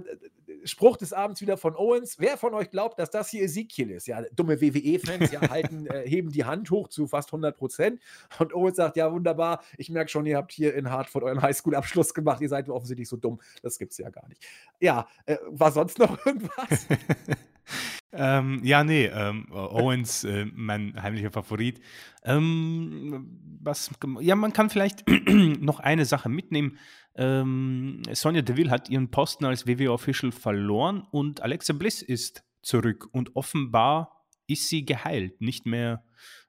Spruch 0.64 0.96
des 0.96 1.12
Abends 1.12 1.40
wieder 1.40 1.56
von 1.56 1.74
Owens. 1.76 2.18
Wer 2.18 2.36
von 2.36 2.54
euch 2.54 2.70
glaubt, 2.70 2.98
dass 2.98 3.10
das 3.10 3.30
hier 3.30 3.42
Ezekiel 3.42 3.90
ist? 3.90 4.06
Ja, 4.06 4.22
dumme 4.34 4.60
WWE-Fans 4.60 5.30
ja, 5.30 5.40
halten, 5.50 5.86
äh, 5.86 6.08
heben 6.08 6.30
die 6.30 6.44
Hand 6.44 6.70
hoch 6.70 6.88
zu 6.88 7.06
fast 7.06 7.28
100 7.28 7.56
Prozent. 7.56 8.00
Und 8.38 8.54
Owens 8.54 8.76
sagt: 8.76 8.96
Ja, 8.96 9.12
wunderbar. 9.12 9.62
Ich 9.76 9.90
merke 9.90 10.10
schon, 10.10 10.26
ihr 10.26 10.36
habt 10.36 10.52
hier 10.52 10.74
in 10.74 10.90
Hartford 10.90 11.24
euren 11.24 11.42
Highschool-Abschluss 11.42 12.14
gemacht. 12.14 12.40
Ihr 12.40 12.48
seid 12.48 12.68
offensichtlich 12.68 13.08
so 13.08 13.16
dumm. 13.16 13.40
Das 13.62 13.78
gibt 13.78 13.92
es 13.92 13.98
ja 13.98 14.10
gar 14.10 14.28
nicht. 14.28 14.42
Ja, 14.80 15.06
äh, 15.26 15.36
war 15.48 15.72
sonst 15.72 15.98
noch 15.98 16.24
irgendwas? 16.26 16.86
ähm, 18.12 18.60
ja, 18.64 18.82
nee, 18.82 19.06
ähm, 19.06 19.46
Owens, 19.52 20.24
äh, 20.24 20.46
mein 20.52 21.00
heimlicher 21.00 21.30
Favorit. 21.30 21.80
Ähm, 22.24 23.38
was, 23.62 23.90
ja, 24.20 24.34
man 24.34 24.52
kann 24.52 24.70
vielleicht 24.70 25.04
noch 25.28 25.80
eine 25.80 26.04
Sache 26.04 26.28
mitnehmen. 26.28 26.78
Ähm, 27.14 28.02
Sonja 28.12 28.42
Deville 28.42 28.70
hat 28.70 28.88
ihren 28.88 29.10
Posten 29.10 29.44
als 29.44 29.66
WWE-Official 29.66 30.32
verloren 30.32 31.06
und 31.10 31.42
Alexa 31.42 31.72
Bliss 31.72 32.02
ist 32.02 32.44
zurück. 32.62 33.08
Und 33.12 33.36
offenbar 33.36 34.26
ist 34.46 34.68
sie 34.68 34.84
geheilt, 34.84 35.40
nicht 35.40 35.66
mehr 35.66 36.04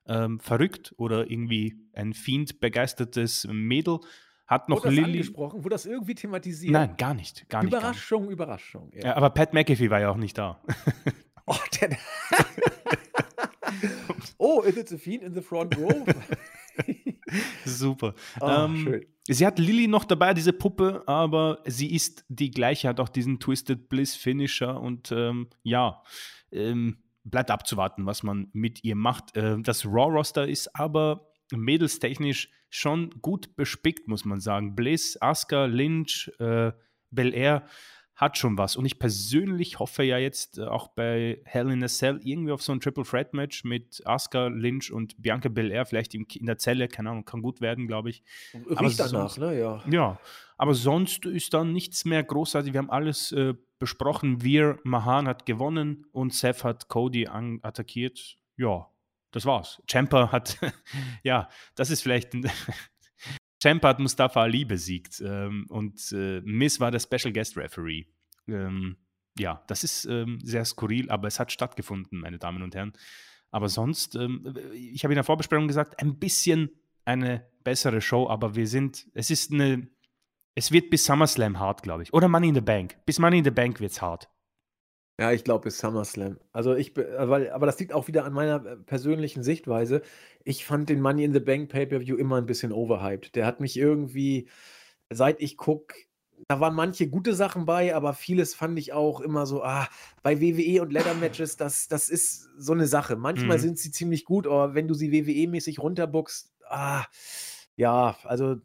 ähm, 0.08 0.40
verrückt 0.40 0.94
oder 0.98 1.30
irgendwie 1.30 1.78
ein 1.94 2.14
Fiend 2.14 2.60
begeistertes 2.60 3.48
Mädel. 3.52 4.00
Hat 4.48 4.68
noch 4.68 4.78
wurde 4.78 4.88
das 4.88 4.96
Lilly. 4.96 5.12
angesprochen? 5.12 5.64
Wurde 5.64 5.76
das 5.76 5.86
irgendwie 5.86 6.16
thematisiert? 6.16 6.74
Nein, 6.74 6.96
gar 6.98 7.14
nicht. 7.14 7.48
Gar 7.50 7.64
nicht 7.64 7.72
Überraschung, 7.72 8.22
gar 8.24 8.26
nicht. 8.26 8.34
Überraschung. 8.34 8.92
Ja. 8.96 9.06
ja. 9.06 9.16
aber 9.16 9.30
Pat 9.30 9.54
McAfee 9.54 9.90
war 9.90 10.02
ja 10.02 10.10
auch 10.10 10.18
nicht 10.18 10.38
da. 10.38 10.62
oh, 11.82 11.88
der. 11.88 11.98
oh, 14.38 14.62
is 14.62 14.78
it 14.78 14.92
a 14.92 14.98
fiend 14.98 15.24
in 15.24 15.34
the 15.34 15.42
front 15.42 15.78
row? 15.78 16.06
Super. 17.66 18.14
Oh, 18.40 18.48
ähm, 18.48 19.02
sie 19.28 19.46
hat 19.46 19.60
Lilly 19.60 19.88
noch 19.88 20.06
dabei, 20.06 20.34
diese 20.34 20.54
Puppe, 20.54 21.04
aber 21.06 21.62
sie 21.66 21.94
ist 21.94 22.26
die 22.28 22.52
gleiche, 22.52 22.90
hat 22.90 23.00
auch 23.00 23.10
diesen 23.10 23.40
Twisted 23.40 23.90
Bliss 23.90 24.16
Finisher 24.16 24.80
und 24.80 25.12
ähm, 25.12 25.48
ja, 25.64 26.04
ähm, 26.52 26.98
bleibt 27.24 27.52
abzuwarten, 27.52 28.06
was 28.06 28.24
man 28.24 28.50
mit 28.54 28.84
ihr 28.84 28.96
macht. 28.96 29.36
Äh, 29.38 29.62
das 29.62 29.86
Raw-Roster 29.86 30.48
ist 30.48 30.76
aber 30.76 31.32
mädelstechnisch 31.52 32.50
schon 32.70 33.10
gut 33.22 33.56
bespickt, 33.56 34.08
muss 34.08 34.26
man 34.26 34.40
sagen. 34.40 34.76
Bliss, 34.76 35.22
Asuka, 35.22 35.66
Lynch, 35.66 36.32
äh, 36.40 36.72
Bel 37.12 37.34
Air 37.34 37.66
hat 38.22 38.38
schon 38.38 38.56
was. 38.58 38.76
Und 38.76 38.86
ich 38.86 39.00
persönlich 39.00 39.80
hoffe 39.80 40.04
ja 40.04 40.20
jetzt 40.20 40.60
äh, 40.60 40.66
auch 40.66 40.90
bei 40.90 41.42
Hell 41.44 41.72
in 41.72 41.84
a 41.84 41.88
Cell 41.88 42.22
irgendwie 42.24 42.52
auf 42.52 42.62
so 42.62 42.72
ein 42.72 42.80
Triple 42.80 43.04
Threat 43.04 43.34
Match 43.34 43.64
mit 43.64 44.02
Asuka, 44.06 44.48
Lynch 44.48 44.92
und 44.92 45.20
Bianca 45.20 45.50
Belair, 45.50 45.88
vielleicht 45.88 46.14
in, 46.14 46.28
der 46.46 46.60
Zelle, 46.60 46.88
keine 46.88 47.10
Ahnung, 47.10 47.26
kann 47.26 47.42
gut 47.42 47.62
werden, 47.62 47.88
glaube 47.88 48.12
ich. 48.12 48.24
Riecht 48.54 48.78
aber 48.78 48.90
danach, 48.90 49.30
sonst, 49.30 49.40
ne? 49.40 49.60
Ja. 49.60 49.84
Ja, 49.90 50.20
aber 50.56 50.76
sonst 50.76 51.26
ist 51.26 51.56
dann 51.56 51.74
nichts 51.74 52.06
mehr 52.06 52.24
großartig. 52.24 52.74
Wir 52.74 52.78
haben 52.78 52.92
alles 52.92 53.32
äh, 53.32 53.56
besprochen. 53.80 54.44
Wir, 54.44 54.78
Mahan 54.84 55.28
hat 55.28 55.48
gewonnen 55.48 56.06
und 56.12 56.32
Seth 56.32 56.64
hat 56.64 56.90
Cody 56.90 57.28
attackiert. 57.28 58.38
Ja, 58.56 58.88
das 59.32 59.48
war's. 59.48 59.82
Champa 59.90 60.32
hat, 60.32 60.60
ja, 61.24 61.50
das 61.74 61.90
ist 61.90 62.04
vielleicht 62.04 62.34
Champa 63.62 63.90
hat 63.90 64.00
Mustafa 64.00 64.42
Ali 64.42 64.66
besiegt 64.66 65.22
ähm, 65.26 65.66
und 65.70 66.12
äh, 66.12 66.42
Miss 66.42 66.80
war 66.80 66.92
der 66.92 67.00
Special 67.00 67.32
Guest 67.32 67.58
Referee. 67.58 68.06
Ähm, 68.48 68.98
ja, 69.38 69.64
das 69.68 69.84
ist 69.84 70.06
ähm, 70.06 70.40
sehr 70.44 70.66
skurril, 70.66 71.10
aber 71.10 71.28
es 71.28 71.40
hat 71.40 71.52
stattgefunden, 71.52 72.20
meine 72.20 72.40
Damen 72.40 72.64
und 72.64 72.76
Herren. 72.76 72.94
Aber 73.52 73.70
sonst, 73.70 74.16
ähm, 74.16 74.54
ich 74.74 75.04
habe 75.04 75.14
in 75.14 75.18
der 75.18 75.24
Vorbesprechung 75.24 75.68
gesagt, 75.68 76.02
ein 76.02 76.18
bisschen 76.18 76.70
eine 77.06 77.48
bessere 77.64 78.02
Show, 78.02 78.28
aber 78.30 78.56
wir 78.56 78.68
sind, 78.68 79.08
es 79.14 79.30
ist 79.30 79.52
eine, 79.52 79.88
es 80.56 80.72
wird 80.72 80.90
bis 80.90 81.06
SummerSlam 81.06 81.60
hart, 81.60 81.84
glaube 81.84 82.04
ich. 82.04 82.14
Oder 82.14 82.28
Money 82.28 82.50
in 82.50 82.56
the 82.56 82.62
Bank. 82.62 82.98
Bis 83.06 83.20
Money 83.20 83.40
in 83.40 83.44
the 83.44 83.52
Bank 83.52 83.80
wird 83.80 83.92
es 83.92 84.02
hart. 84.02 84.30
Ja, 85.22 85.32
ich 85.32 85.44
glaube 85.44 85.66
bis 85.66 85.78
SummerSlam. 85.78 86.40
Also 86.52 86.74
ich, 86.74 86.98
äh, 86.98 87.30
weil, 87.30 87.52
aber 87.52 87.68
das 87.68 87.78
liegt 87.80 87.94
auch 87.94 88.08
wieder 88.08 88.26
an 88.26 88.34
meiner 88.34 88.66
äh, 88.66 88.76
persönlichen 88.76 89.44
Sichtweise. 89.44 90.02
Ich 90.44 90.66
fand 90.66 90.90
den 90.90 91.00
Money 91.00 91.24
in 91.24 91.32
the 91.32 91.40
Bank 91.40 91.70
Pay-Per-View 91.70 92.16
immer 92.16 92.38
ein 92.38 92.48
bisschen 92.48 92.72
overhyped. 92.72 93.36
Der 93.36 93.46
hat 93.46 93.60
mich 93.60 93.78
irgendwie, 93.78 94.50
seit 95.12 95.40
ich 95.40 95.58
gucke, 95.58 95.94
da 96.48 96.60
waren 96.60 96.74
manche 96.74 97.08
gute 97.08 97.36
Sachen 97.36 97.68
bei, 97.68 97.94
aber 97.94 98.16
vieles 98.16 98.56
fand 98.56 98.80
ich 98.80 98.94
auch 98.94 99.22
immer 99.22 99.46
so, 99.46 99.62
ah, 99.64 99.88
bei 100.24 100.42
WWE 100.42 100.82
und 100.82 100.92
Leather 100.92 101.14
Matches, 101.14 101.56
das, 101.56 101.88
das 101.88 102.10
ist 102.10 102.50
so 102.58 102.74
eine 102.74 102.88
Sache. 102.88 103.16
Manchmal 103.16 103.58
mhm. 103.58 103.62
sind 103.62 103.78
sie 103.78 103.92
ziemlich 103.92 104.26
gut, 104.26 104.48
aber 104.48 104.74
wenn 104.74 104.88
du 104.88 104.96
sie 104.96 105.12
WWE-mäßig 105.12 105.80
runterbuckst, 105.80 106.52
ah, 106.68 107.06
ja, 107.76 108.18
also 108.24 108.56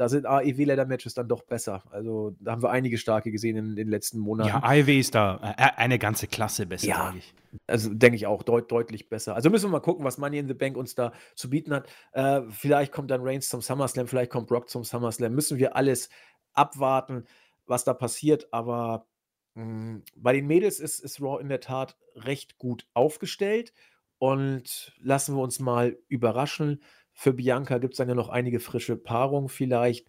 da 0.00 0.08
sind 0.08 0.24
AEW-Leather-Matches 0.24 1.12
dann 1.12 1.28
doch 1.28 1.42
besser. 1.42 1.82
Also 1.90 2.34
da 2.40 2.52
haben 2.52 2.62
wir 2.62 2.70
einige 2.70 2.96
starke 2.96 3.30
gesehen 3.30 3.58
in, 3.58 3.66
in 3.66 3.76
den 3.76 3.88
letzten 3.88 4.18
Monaten. 4.18 4.48
Ja, 4.48 4.62
AEW 4.62 4.98
ist 4.98 5.14
da 5.14 5.54
äh, 5.58 5.76
eine 5.76 5.98
ganze 5.98 6.26
Klasse 6.26 6.64
besser, 6.64 6.86
ja, 6.86 6.96
sage 6.96 7.18
ich. 7.18 7.34
Also 7.66 7.92
denke 7.92 8.16
ich 8.16 8.26
auch, 8.26 8.42
deut 8.42 8.72
deutlich 8.72 9.10
besser. 9.10 9.34
Also 9.34 9.50
müssen 9.50 9.66
wir 9.66 9.72
mal 9.72 9.80
gucken, 9.80 10.02
was 10.06 10.16
Money 10.16 10.38
in 10.38 10.48
the 10.48 10.54
Bank 10.54 10.78
uns 10.78 10.94
da 10.94 11.12
zu 11.34 11.50
bieten 11.50 11.74
hat. 11.74 11.86
Äh, 12.12 12.40
vielleicht 12.48 12.92
kommt 12.92 13.10
dann 13.10 13.20
Reigns 13.20 13.50
zum 13.50 13.60
SummerSlam, 13.60 14.06
vielleicht 14.06 14.30
kommt 14.30 14.46
Brock 14.46 14.70
zum 14.70 14.84
SummerSlam. 14.84 15.34
Müssen 15.34 15.58
wir 15.58 15.76
alles 15.76 16.08
abwarten, 16.54 17.26
was 17.66 17.84
da 17.84 17.92
passiert. 17.92 18.54
Aber 18.54 19.06
mh, 19.52 19.64
hm, 19.64 20.02
bei 20.16 20.32
den 20.32 20.46
Mädels 20.46 20.80
ist, 20.80 21.00
ist 21.00 21.20
Raw 21.20 21.42
in 21.42 21.50
der 21.50 21.60
Tat 21.60 21.98
recht 22.16 22.56
gut 22.56 22.86
aufgestellt. 22.94 23.74
Und 24.16 24.94
lassen 24.98 25.36
wir 25.36 25.42
uns 25.42 25.60
mal 25.60 25.98
überraschen. 26.08 26.82
Für 27.12 27.32
Bianca 27.32 27.78
gibt 27.78 27.94
es 27.94 27.98
dann 27.98 28.08
ja 28.08 28.14
noch 28.14 28.28
einige 28.28 28.60
frische 28.60 28.96
Paarungen 28.96 29.48
vielleicht 29.48 30.08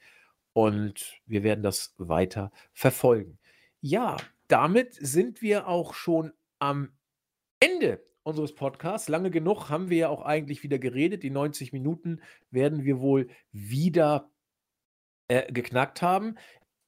und 0.53 1.22
wir 1.26 1.44
werden 1.44 1.64
das 1.64 1.94
weiter 1.98 2.52
verfolgen. 2.73 3.40
Ja, 3.82 4.18
damit 4.48 4.94
sind 4.94 5.41
wir 5.41 5.68
auch 5.68 5.94
schon 5.94 6.34
am 6.60 6.90
Ende 7.60 8.03
unseres 8.23 8.53
Podcasts. 8.53 9.10
Lange 9.10 9.32
genug 9.32 9.69
haben 9.69 9.90
wir 9.90 9.98
ja 9.98 10.10
auch 10.10 10.22
eigentlich 10.23 10.64
wieder 10.64 10.80
geredet. 10.80 11.23
Die 11.23 11.30
90 11.30 11.73
Minuten 11.73 12.22
werden 12.49 12.84
wir 12.84 12.99
wohl 12.99 13.30
wieder 13.52 14.30
äh, 15.28 15.52
geknackt 15.52 16.02
haben. 16.02 16.36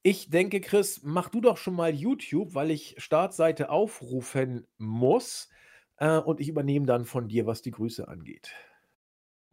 Ich 0.04 0.30
denke, 0.30 0.60
Chris, 0.60 1.02
mach 1.04 1.30
du 1.30 1.40
doch 1.40 1.58
schon 1.58 1.76
mal 1.76 1.94
YouTube, 1.94 2.54
weil 2.54 2.72
ich 2.72 2.96
Startseite 2.98 3.70
aufrufen 3.70 4.68
muss. 4.78 5.50
Äh, 5.98 6.18
und 6.18 6.42
ich 6.42 6.50
übernehme 6.50 6.86
dann 6.86 7.06
von 7.06 7.30
dir, 7.30 7.46
was 7.46 7.62
die 7.62 7.72
Grüße 7.72 8.08
angeht. 8.08 8.52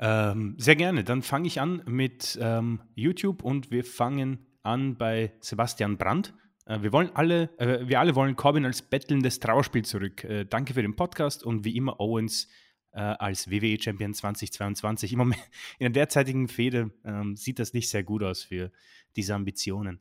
Ähm, 0.03 0.55
sehr 0.57 0.77
gerne. 0.77 1.05
Dann 1.05 1.23
fange 1.23 1.47
ich 1.47 1.61
an 1.61 1.83
mit 1.87 2.39
ähm, 2.41 2.81
YouTube 2.95 3.43
und 3.43 3.71
wir 3.71 3.85
fangen 3.85 4.47
an 4.63 4.97
bei 4.97 5.33
Sebastian 5.41 5.99
Brandt. 5.99 6.33
Äh, 6.65 6.81
wir 6.81 6.93
wollen 6.93 7.11
alle, 7.15 7.51
äh, 7.59 7.87
wir 7.87 8.01
alle 8.01 8.15
wollen 8.15 8.35
Corbin 8.35 8.65
als 8.65 8.81
bettelndes 8.81 9.41
Trauerspiel 9.41 9.85
zurück. 9.85 10.25
Äh, 10.25 10.47
danke 10.47 10.73
für 10.73 10.81
den 10.81 10.97
Podcast 10.97 11.45
und 11.45 11.67
wie 11.67 11.77
immer 11.77 12.01
Owens 12.01 12.49
äh, 12.93 13.01
als 13.01 13.51
WWE 13.51 13.77
Champion 13.79 14.15
2022. 14.15 15.13
Im 15.13 15.19
Moment, 15.19 15.43
in 15.79 15.93
der 15.93 16.05
derzeitigen 16.05 16.49
Fehde 16.49 16.91
ähm, 17.05 17.37
sieht 17.37 17.59
das 17.59 17.75
nicht 17.75 17.91
sehr 17.91 18.03
gut 18.03 18.23
aus 18.23 18.43
für 18.43 18.73
diese 19.17 19.35
Ambitionen. 19.35 20.01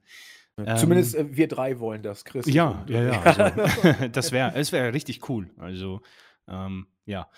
Zumindest 0.78 1.16
ähm, 1.16 1.34
äh, 1.34 1.38
wir 1.38 1.48
drei 1.48 1.80
wollen 1.80 2.04
das, 2.04 2.24
Chris. 2.24 2.46
Ja, 2.48 2.86
ja, 2.88 3.04
ja. 3.04 3.22
Also, 3.22 4.08
das 4.12 4.32
wäre, 4.32 4.54
es 4.56 4.72
wäre 4.72 4.94
richtig 4.94 5.28
cool. 5.30 5.50
Also 5.58 6.02
ähm, 6.48 6.88
ja. 7.06 7.30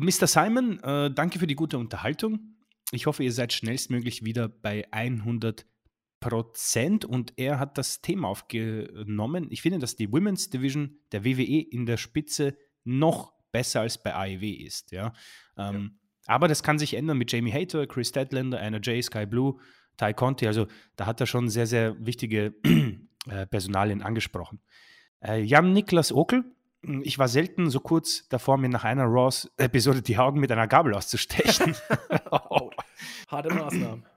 Mr. 0.00 0.26
Simon, 0.26 0.82
äh, 0.82 1.10
danke 1.10 1.38
für 1.38 1.46
die 1.46 1.54
gute 1.54 1.76
Unterhaltung. 1.76 2.56
Ich 2.90 3.04
hoffe, 3.04 3.22
ihr 3.22 3.32
seid 3.32 3.52
schnellstmöglich 3.52 4.24
wieder 4.24 4.48
bei 4.48 4.90
100 4.92 5.66
Prozent 6.20 7.04
und 7.04 7.34
er 7.36 7.58
hat 7.58 7.76
das 7.76 8.00
Thema 8.00 8.28
aufgenommen. 8.28 9.48
Ich 9.50 9.60
finde, 9.60 9.78
dass 9.78 9.96
die 9.96 10.10
Women's 10.10 10.48
Division 10.48 10.98
der 11.12 11.26
WWE 11.26 11.60
in 11.60 11.84
der 11.84 11.98
Spitze 11.98 12.56
noch 12.82 13.34
besser 13.52 13.82
als 13.82 14.02
bei 14.02 14.14
AEW 14.14 14.64
ist. 14.64 14.90
Ja? 14.90 15.12
Ähm, 15.58 15.98
ja. 16.26 16.34
Aber 16.34 16.48
das 16.48 16.62
kann 16.62 16.78
sich 16.78 16.94
ändern 16.94 17.18
mit 17.18 17.30
Jamie 17.30 17.52
Hater, 17.52 17.86
Chris 17.86 18.08
Statlander, 18.08 18.58
Anna 18.58 18.78
J, 18.78 19.04
Sky 19.04 19.26
Blue, 19.26 19.58
Ty 19.98 20.14
Conti. 20.14 20.46
Also 20.46 20.66
da 20.96 21.04
hat 21.04 21.20
er 21.20 21.26
schon 21.26 21.50
sehr, 21.50 21.66
sehr 21.66 21.94
wichtige 22.04 22.54
äh, 23.26 23.46
Personalien 23.46 24.00
angesprochen. 24.00 24.60
Äh, 25.20 25.42
Jan 25.42 25.74
Niklas 25.74 26.10
Okel 26.10 26.44
ich 26.82 27.18
war 27.18 27.28
selten 27.28 27.70
so 27.70 27.80
kurz 27.80 28.28
davor, 28.28 28.56
mir 28.56 28.68
nach 28.68 28.84
einer 28.84 29.04
Raws-Episode 29.04 30.02
die 30.02 30.16
Augen 30.18 30.40
mit 30.40 30.50
einer 30.50 30.66
Gabel 30.66 30.94
auszustechen. 30.94 31.76
oh, 32.30 32.70
harte 33.28 33.54
Maßnahmen. 33.54 34.04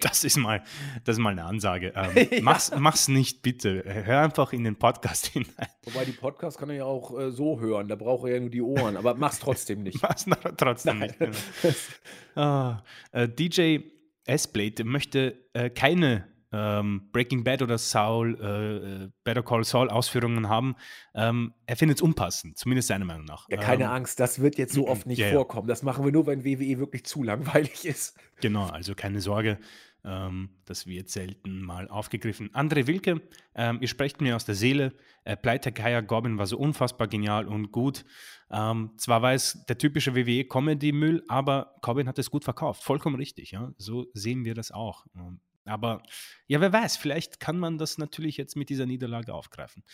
Das 0.00 0.24
ist 0.24 0.36
mal, 0.36 0.62
das 1.04 1.16
ist 1.16 1.20
mal 1.20 1.30
eine 1.30 1.44
Ansage. 1.44 1.94
Ähm, 1.96 2.28
ja. 2.30 2.42
mach's, 2.42 2.70
mach's 2.76 3.08
nicht, 3.08 3.40
bitte. 3.40 3.82
Hör 3.86 4.20
einfach 4.20 4.52
in 4.52 4.62
den 4.64 4.76
Podcast 4.76 5.28
hinein. 5.28 5.68
Wobei 5.84 6.04
die 6.04 6.12
Podcast 6.12 6.58
kann 6.58 6.68
er 6.68 6.76
ja 6.76 6.84
auch 6.84 7.18
äh, 7.18 7.30
so 7.30 7.60
hören, 7.60 7.88
da 7.88 7.96
braucht 7.96 8.28
er 8.28 8.34
ja 8.34 8.40
nur 8.40 8.50
die 8.50 8.60
Ohren, 8.60 8.98
aber 8.98 9.14
mach's 9.14 9.38
trotzdem 9.38 9.82
nicht. 9.82 10.02
mach's 10.02 10.26
trotzdem 10.58 10.98
Nein. 10.98 11.14
nicht. 11.18 11.18
Genau. 11.18 12.46
ah, 12.46 12.84
äh, 13.12 13.26
DJ 13.26 13.78
S-Blade 14.26 14.84
möchte 14.84 15.48
äh, 15.54 15.70
keine 15.70 16.29
ähm, 16.52 17.08
Breaking 17.12 17.44
Bad 17.44 17.62
oder 17.62 17.78
Saul, 17.78 18.38
äh, 18.40 19.04
äh 19.04 19.08
Better 19.24 19.42
Call 19.42 19.64
Saul 19.64 19.88
Ausführungen 19.88 20.48
haben, 20.48 20.74
ähm, 21.14 21.54
er 21.66 21.76
findet 21.76 21.98
es 21.98 22.02
unpassend, 22.02 22.58
zumindest 22.58 22.88
seiner 22.88 23.04
Meinung 23.04 23.24
nach. 23.24 23.48
Ja, 23.48 23.58
keine 23.58 23.84
ähm, 23.84 23.90
Angst, 23.90 24.18
das 24.20 24.40
wird 24.40 24.58
jetzt 24.58 24.74
so 24.74 24.88
oft 24.88 25.06
nicht 25.06 25.20
yeah, 25.20 25.32
vorkommen. 25.32 25.68
Das 25.68 25.82
machen 25.82 26.04
wir 26.04 26.12
nur, 26.12 26.26
wenn 26.26 26.44
WWE 26.44 26.78
wirklich 26.78 27.04
zu 27.04 27.22
langweilig 27.22 27.84
ist. 27.84 28.16
Genau, 28.40 28.66
also 28.66 28.94
keine 28.94 29.20
Sorge. 29.20 29.58
Ähm, 30.02 30.50
das 30.64 30.86
wird 30.86 31.10
selten 31.10 31.60
mal 31.60 31.88
aufgegriffen. 31.88 32.50
André 32.54 32.86
Wilke, 32.86 33.20
ähm, 33.54 33.78
ihr 33.80 33.88
sprecht 33.88 34.20
mir 34.20 34.34
aus 34.34 34.44
der 34.44 34.54
Seele. 34.54 34.94
Äh, 35.24 35.36
Pleite 35.36 35.72
Kaya 35.72 36.00
Gorbin 36.00 36.38
war 36.38 36.46
so 36.46 36.56
unfassbar 36.58 37.06
genial 37.06 37.46
und 37.46 37.70
gut. 37.70 38.04
Ähm, 38.50 38.92
zwar 38.96 39.22
war 39.22 39.34
es 39.34 39.64
der 39.68 39.76
typische 39.76 40.14
WWE-Comedy-Müll, 40.16 41.24
aber 41.28 41.74
Corbin 41.82 42.08
hat 42.08 42.18
es 42.18 42.30
gut 42.30 42.44
verkauft. 42.44 42.82
Vollkommen 42.82 43.16
richtig. 43.16 43.50
Ja? 43.50 43.72
So 43.76 44.06
sehen 44.14 44.44
wir 44.44 44.54
das 44.54 44.70
auch. 44.70 45.04
Ähm, 45.14 45.40
aber 45.70 46.02
ja, 46.46 46.60
wer 46.60 46.72
weiß, 46.72 46.96
vielleicht 46.96 47.40
kann 47.40 47.58
man 47.58 47.78
das 47.78 47.98
natürlich 47.98 48.36
jetzt 48.36 48.56
mit 48.56 48.68
dieser 48.68 48.86
Niederlage 48.86 49.32
aufgreifen. 49.32 49.84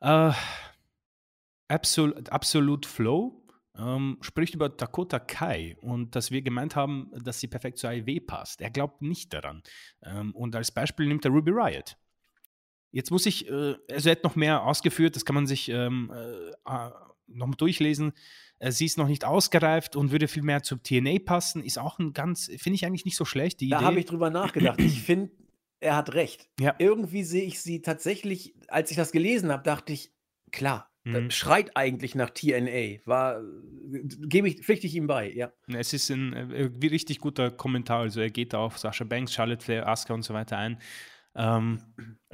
Äh, 0.00 0.32
Absolute, 1.68 2.32
Absolute 2.32 2.88
Flow 2.88 3.40
ähm, 3.78 4.18
spricht 4.20 4.54
über 4.54 4.68
Dakota 4.68 5.18
Kai 5.18 5.76
und 5.80 6.16
dass 6.16 6.30
wir 6.30 6.42
gemeint 6.42 6.76
haben, 6.76 7.10
dass 7.22 7.40
sie 7.40 7.46
perfekt 7.46 7.78
zur 7.78 7.90
AEW 7.90 8.20
passt. 8.26 8.60
Er 8.60 8.70
glaubt 8.70 9.02
nicht 9.02 9.32
daran. 9.32 9.62
Ähm, 10.02 10.34
und 10.34 10.56
als 10.56 10.72
Beispiel 10.72 11.06
nimmt 11.06 11.24
er 11.24 11.30
Ruby 11.30 11.52
Riot. 11.52 11.96
Jetzt 12.92 13.10
muss 13.10 13.26
ich, 13.26 13.48
äh, 13.48 13.76
also 13.90 14.08
er 14.08 14.16
hat 14.16 14.24
noch 14.24 14.36
mehr 14.36 14.64
ausgeführt, 14.64 15.14
das 15.14 15.24
kann 15.24 15.34
man 15.34 15.46
sich 15.46 15.68
ähm, 15.68 16.12
äh, 16.12 16.50
noch 17.32 17.54
durchlesen. 17.54 18.12
Äh, 18.58 18.72
sie 18.72 18.86
ist 18.86 18.98
noch 18.98 19.08
nicht 19.08 19.24
ausgereift 19.24 19.96
und 19.96 20.12
würde 20.12 20.28
viel 20.28 20.42
mehr 20.42 20.62
zur 20.62 20.82
TNA 20.82 21.18
passen. 21.24 21.62
Ist 21.62 21.78
auch 21.78 21.98
ein 21.98 22.12
ganz, 22.12 22.46
finde 22.58 22.74
ich 22.74 22.86
eigentlich 22.86 23.04
nicht 23.04 23.16
so 23.16 23.24
schlecht. 23.24 23.60
da 23.62 23.82
habe 23.82 24.00
ich 24.00 24.06
drüber 24.06 24.30
nachgedacht. 24.30 24.80
Ich 24.80 25.02
finde, 25.02 25.30
er 25.80 25.96
hat 25.96 26.14
recht. 26.14 26.48
Ja. 26.60 26.74
Irgendwie 26.78 27.24
sehe 27.24 27.44
ich 27.44 27.60
sie 27.60 27.82
tatsächlich, 27.82 28.54
als 28.68 28.90
ich 28.90 28.96
das 28.96 29.12
gelesen 29.12 29.50
habe, 29.50 29.62
dachte 29.62 29.92
ich, 29.92 30.12
klar, 30.52 30.90
Mhm. 31.04 31.30
Schreit 31.30 31.76
eigentlich 31.76 32.14
nach 32.14 32.30
TNA. 32.30 33.00
War, 33.06 33.42
gebe 34.20 34.48
ich, 34.48 34.62
pflichte 34.62 34.86
ich 34.86 34.94
ihm 34.94 35.06
bei, 35.06 35.30
ja. 35.30 35.50
Es 35.66 35.92
ist 35.92 36.10
ein 36.10 36.32
äh, 36.32 36.70
richtig 36.88 37.20
guter 37.20 37.50
Kommentar. 37.50 38.00
Also 38.00 38.20
er 38.20 38.30
geht 38.30 38.54
auf 38.54 38.78
Sascha 38.78 39.04
Banks, 39.04 39.32
Charlotte 39.32 39.64
Flair, 39.64 39.88
Asuka 39.88 40.14
und 40.14 40.22
so 40.22 40.34
weiter 40.34 40.58
ein. 40.58 40.78
Ähm, 41.34 41.80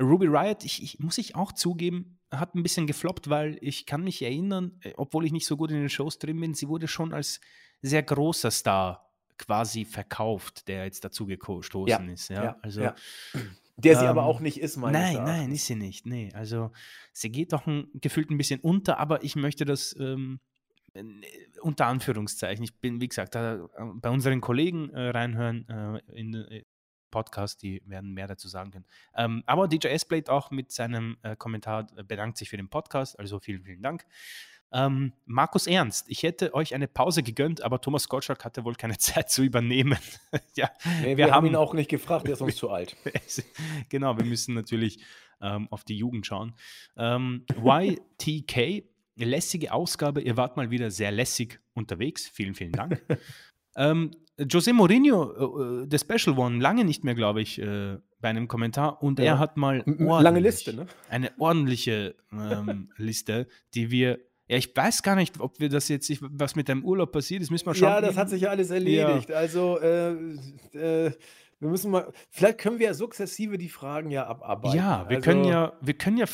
Ruby 0.01 0.27
Riot, 0.27 0.65
ich, 0.65 0.83
ich, 0.83 0.99
muss 0.99 1.19
ich 1.19 1.37
auch 1.37 1.53
zugeben, 1.53 2.19
hat 2.31 2.55
ein 2.55 2.63
bisschen 2.63 2.87
gefloppt, 2.87 3.31
weil 3.31 3.59
ich 3.61 3.87
kann 3.87 4.03
mich 4.05 4.23
erinnern, 4.23 4.79
äh, 4.83 4.93
obwohl 4.97 5.25
ich 5.25 5.33
nicht 5.33 5.47
so 5.47 5.57
gut 5.57 5.71
in 5.71 5.79
den 5.79 5.89
Shows 5.89 6.19
drin 6.19 6.41
bin, 6.41 6.55
sie 6.55 6.69
wurde 6.69 6.89
schon 6.89 7.13
als 7.13 7.41
sehr 7.83 8.03
großer 8.03 8.51
Star 8.51 9.11
quasi 9.39 9.85
verkauft, 9.85 10.67
der 10.69 10.85
jetzt 10.85 11.05
dazu 11.05 11.27
gestoßen 11.27 11.87
ja, 11.87 12.13
ist. 12.13 12.29
Ja, 12.29 12.45
ja 12.45 12.57
also 12.63 12.83
ja. 12.83 12.95
Der 13.79 13.97
sie 13.97 14.05
ähm, 14.05 14.11
aber 14.11 14.25
auch 14.25 14.41
nicht 14.41 14.59
ist, 14.59 14.79
meine 14.79 14.99
Nein, 14.99 15.17
nein, 15.17 15.53
ist 15.53 15.67
sie 15.67 15.75
nicht. 15.75 16.07
Nee, 16.07 16.31
also 16.33 16.71
sie 17.13 17.31
geht 17.31 17.53
doch 17.53 17.67
ein, 17.67 17.89
gefühlt 17.93 18.31
ein 18.31 18.39
bisschen 18.39 18.61
unter, 18.61 18.99
aber 18.99 19.23
ich 19.23 19.37
möchte 19.37 19.67
das 19.67 19.95
ähm, 19.99 20.41
unter 21.61 21.87
Anführungszeichen. 21.87 22.65
Ich 22.65 22.81
bin, 22.81 23.03
wie 23.03 23.09
gesagt, 23.09 23.35
da, 23.35 23.57
äh, 23.57 23.69
bei 23.97 24.09
unseren 24.09 24.41
Kollegen 24.41 24.89
äh, 24.91 25.11
reinhören 25.11 25.69
äh, 25.69 26.01
in 26.19 26.35
äh, 26.35 26.65
Podcast, 27.11 27.63
die 27.63 27.83
werden 27.87 28.13
mehr 28.13 28.27
dazu 28.27 28.49
sagen 28.49 28.71
können. 28.71 28.87
Ähm, 29.15 29.43
aber 29.47 29.69
DJ 29.69 29.89
S-Blade 29.89 30.31
auch 30.33 30.51
mit 30.51 30.73
seinem 30.73 31.17
äh, 31.23 31.37
Kommentar 31.37 31.87
äh, 31.97 32.03
bedankt 32.03 32.39
sich 32.39 32.51
für 32.51 32.57
den 32.57 32.69
Podcast, 32.69 33.19
also 33.19 33.39
vielen, 33.39 33.65
vielen 33.65 33.83
Dank. 33.83 34.07
Ähm, 34.73 35.13
Markus 35.25 35.67
Ernst, 35.67 36.07
ich 36.09 36.23
hätte 36.23 36.53
euch 36.53 36.75
eine 36.75 36.89
Pause 36.89 37.23
gegönnt, 37.23 37.63
aber 37.63 37.81
Thomas 37.81 38.09
Gottschalk 38.09 38.45
hatte 38.45 38.65
wohl 38.65 38.75
keine 38.75 38.99
Zeit 38.99 39.31
zu 39.31 39.43
übernehmen. 39.43 39.99
ja, 40.55 40.71
nee, 41.01 41.17
wir, 41.17 41.27
wir, 41.27 41.33
haben 41.33 41.47
ihn 41.47 41.57
auch 41.57 41.75
nicht 41.75 41.89
gefragt, 41.89 42.27
er 42.27 42.35
ist 42.35 42.41
uns 42.41 42.57
zu 42.57 42.71
alt. 42.71 42.97
genau, 43.89 44.19
wir 44.19 44.25
müssen 44.25 44.55
natürlich 44.55 44.99
ähm, 45.41 45.69
auf 45.71 45.85
die 45.85 45.97
Jugend 45.97 46.27
schauen. 46.27 46.55
Ähm, 46.97 47.47
YTK, 47.57 48.85
lässige 49.17 49.73
Ausgabe, 49.73 50.21
ihr 50.21 50.37
wart 50.37 50.57
mal 50.57 50.71
wieder 50.71 50.91
sehr 50.91 51.13
lässig 51.13 51.61
unterwegs. 51.75 52.29
Vielen, 52.29 52.55
vielen 52.55 52.73
Dank. 52.73 53.01
ähm, 53.77 54.11
José 54.39 54.73
Mourinho, 54.73 55.83
äh, 55.83 55.87
der 55.87 55.99
Special 55.99 56.39
One, 56.39 56.61
lange 56.61 56.85
nicht 56.85 57.05
mehr, 57.05 57.15
glaube 57.15 57.41
ich, 57.41 57.61
äh, 57.61 57.97
bei 58.21 58.29
einem 58.29 58.49
Kommentar. 58.49 59.03
Und 59.03 59.19
ja. 59.19 59.25
er 59.25 59.39
hat 59.39 59.57
mal 59.57 59.83
lange 59.87 60.41
Liste, 60.41 60.75
ne? 60.75 60.87
eine 61.09 61.31
ordentliche 61.39 62.15
ähm, 62.33 62.91
Liste, 62.97 63.47
die 63.75 63.91
wir 63.91 64.19
ja, 64.49 64.59
ich 64.59 64.77
weiß 64.77 65.03
gar 65.03 65.17
nicht, 65.17 65.41
ob 65.41 65.59
wir 65.59 65.69
das 65.69 65.89
jetzt, 65.89 66.09
was 66.21 66.55
mit 66.55 66.69
deinem 66.69 66.85
Urlaub 66.85 67.11
passiert 67.11 67.43
ist, 67.43 67.51
müssen 67.51 67.67
wir 67.67 67.75
schauen. 67.75 67.89
Ja, 67.89 68.01
das 68.01 68.17
hat 68.17 68.31
sich 68.31 68.43
ja 68.43 68.51
alles 68.51 68.71
erledigt. 68.71 69.29
Ja. 69.29 69.37
Also, 69.37 69.81
äh, 69.81 70.13
äh, 70.73 71.11
wir 71.59 71.69
müssen 71.69 71.91
mal, 71.91 72.13
vielleicht 72.31 72.59
können 72.59 72.79
wir 72.79 72.87
ja 72.87 72.95
sukzessive 72.95 73.59
die 73.59 73.69
Fragen 73.69 74.13
ja 74.13 74.25
abarbeiten. 74.27 74.77
Ja, 74.77 75.07
wir 75.09 75.17
also, 75.17 75.31
können 75.31 75.45
ja, 75.47 75.73
wir 75.81 75.95
können 75.95 76.19
ja, 76.19 76.27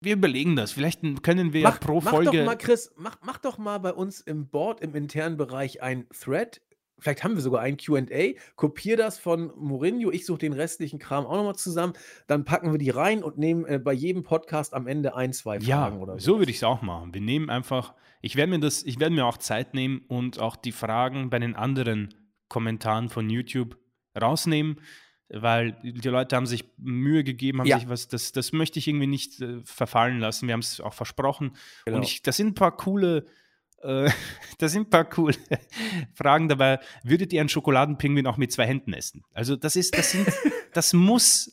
wir 0.00 0.14
überlegen 0.14 0.56
das. 0.56 0.72
Vielleicht 0.72 1.02
können 1.22 1.52
wir 1.52 1.64
mach, 1.64 1.74
ja 1.74 1.86
pro 1.86 2.00
mach 2.00 2.10
Folge. 2.12 2.30
Mach 2.30 2.38
doch 2.38 2.46
mal, 2.46 2.56
Chris, 2.56 2.92
mach, 2.96 3.16
mach 3.22 3.38
doch 3.38 3.58
mal 3.58 3.78
bei 3.78 3.92
uns 3.92 4.22
im 4.22 4.48
Board, 4.48 4.80
im 4.80 4.94
internen 4.94 5.36
Bereich 5.36 5.82
ein 5.82 6.06
Thread 6.18 6.62
Vielleicht 6.98 7.24
haben 7.24 7.34
wir 7.34 7.42
sogar 7.42 7.60
ein 7.60 7.76
QA. 7.76 8.34
Kopier 8.56 8.96
das 8.96 9.18
von 9.18 9.52
Mourinho. 9.56 10.10
Ich 10.10 10.26
suche 10.26 10.38
den 10.38 10.52
restlichen 10.52 10.98
Kram 10.98 11.26
auch 11.26 11.36
nochmal 11.36 11.56
zusammen. 11.56 11.94
Dann 12.26 12.44
packen 12.44 12.72
wir 12.72 12.78
die 12.78 12.90
rein 12.90 13.22
und 13.22 13.36
nehmen 13.36 13.64
äh, 13.66 13.78
bei 13.78 13.92
jedem 13.92 14.22
Podcast 14.22 14.74
am 14.74 14.86
Ende 14.86 15.14
ein, 15.14 15.32
zwei 15.32 15.60
Fragen 15.60 15.66
ja, 15.66 15.92
oder 15.92 16.18
so. 16.18 16.34
So 16.34 16.38
würde 16.38 16.50
ich 16.50 16.58
es 16.58 16.64
auch 16.64 16.82
machen. 16.82 17.12
Wir 17.12 17.20
nehmen 17.20 17.50
einfach, 17.50 17.94
ich 18.22 18.36
werde 18.36 18.50
mir 18.50 18.60
das, 18.60 18.82
ich 18.84 19.00
werde 19.00 19.14
mir 19.14 19.26
auch 19.26 19.38
Zeit 19.38 19.74
nehmen 19.74 20.02
und 20.08 20.38
auch 20.38 20.56
die 20.56 20.72
Fragen 20.72 21.30
bei 21.30 21.38
den 21.38 21.56
anderen 21.56 22.14
Kommentaren 22.48 23.08
von 23.08 23.28
YouTube 23.28 23.76
rausnehmen, 24.20 24.80
weil 25.28 25.72
die 25.82 26.08
Leute 26.08 26.36
haben 26.36 26.46
sich 26.46 26.64
Mühe 26.76 27.24
gegeben, 27.24 27.60
haben 27.60 27.66
ja. 27.66 27.78
sich 27.78 27.88
was, 27.88 28.08
das, 28.08 28.32
das 28.32 28.52
möchte 28.52 28.78
ich 28.78 28.86
irgendwie 28.86 29.08
nicht 29.08 29.40
äh, 29.40 29.60
verfallen 29.64 30.20
lassen. 30.20 30.46
Wir 30.46 30.52
haben 30.52 30.60
es 30.60 30.80
auch 30.80 30.94
versprochen. 30.94 31.56
Genau. 31.84 31.98
Und 31.98 32.04
ich, 32.04 32.22
das 32.22 32.36
sind 32.36 32.48
ein 32.48 32.54
paar 32.54 32.76
coole 32.76 33.26
äh, 33.84 34.10
da 34.58 34.68
sind 34.68 34.88
ein 34.88 34.90
paar 34.90 35.04
coole 35.04 35.36
Fragen 36.14 36.48
dabei. 36.48 36.80
Würdet 37.02 37.32
ihr 37.32 37.40
einen 37.40 37.48
Schokoladenpinguin 37.48 38.26
auch 38.26 38.36
mit 38.36 38.52
zwei 38.52 38.66
Händen 38.66 38.92
essen? 38.92 39.24
Also 39.32 39.56
das 39.56 39.76
ist, 39.76 39.96
das 39.96 40.10
sind, 40.10 40.26
das 40.72 40.92
muss 40.92 41.52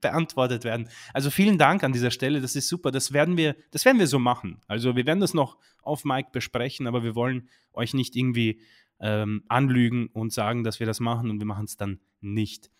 beantwortet 0.00 0.64
werden. 0.64 0.88
Also 1.14 1.30
vielen 1.30 1.58
Dank 1.58 1.84
an 1.84 1.92
dieser 1.92 2.10
Stelle. 2.10 2.40
Das 2.40 2.56
ist 2.56 2.68
super. 2.68 2.90
Das 2.90 3.12
werden 3.12 3.36
wir, 3.36 3.56
das 3.70 3.84
werden 3.84 3.98
wir 3.98 4.06
so 4.06 4.18
machen. 4.18 4.60
Also 4.66 4.96
wir 4.96 5.06
werden 5.06 5.20
das 5.20 5.34
noch 5.34 5.56
auf 5.82 6.04
Mike 6.04 6.30
besprechen, 6.32 6.86
aber 6.86 7.02
wir 7.02 7.14
wollen 7.14 7.48
euch 7.72 7.94
nicht 7.94 8.16
irgendwie 8.16 8.60
ähm, 9.00 9.44
anlügen 9.48 10.08
und 10.08 10.32
sagen, 10.32 10.64
dass 10.64 10.80
wir 10.80 10.86
das 10.86 11.00
machen 11.00 11.30
und 11.30 11.38
wir 11.38 11.46
machen 11.46 11.64
es 11.64 11.76
dann 11.76 12.00
nicht. 12.20 12.70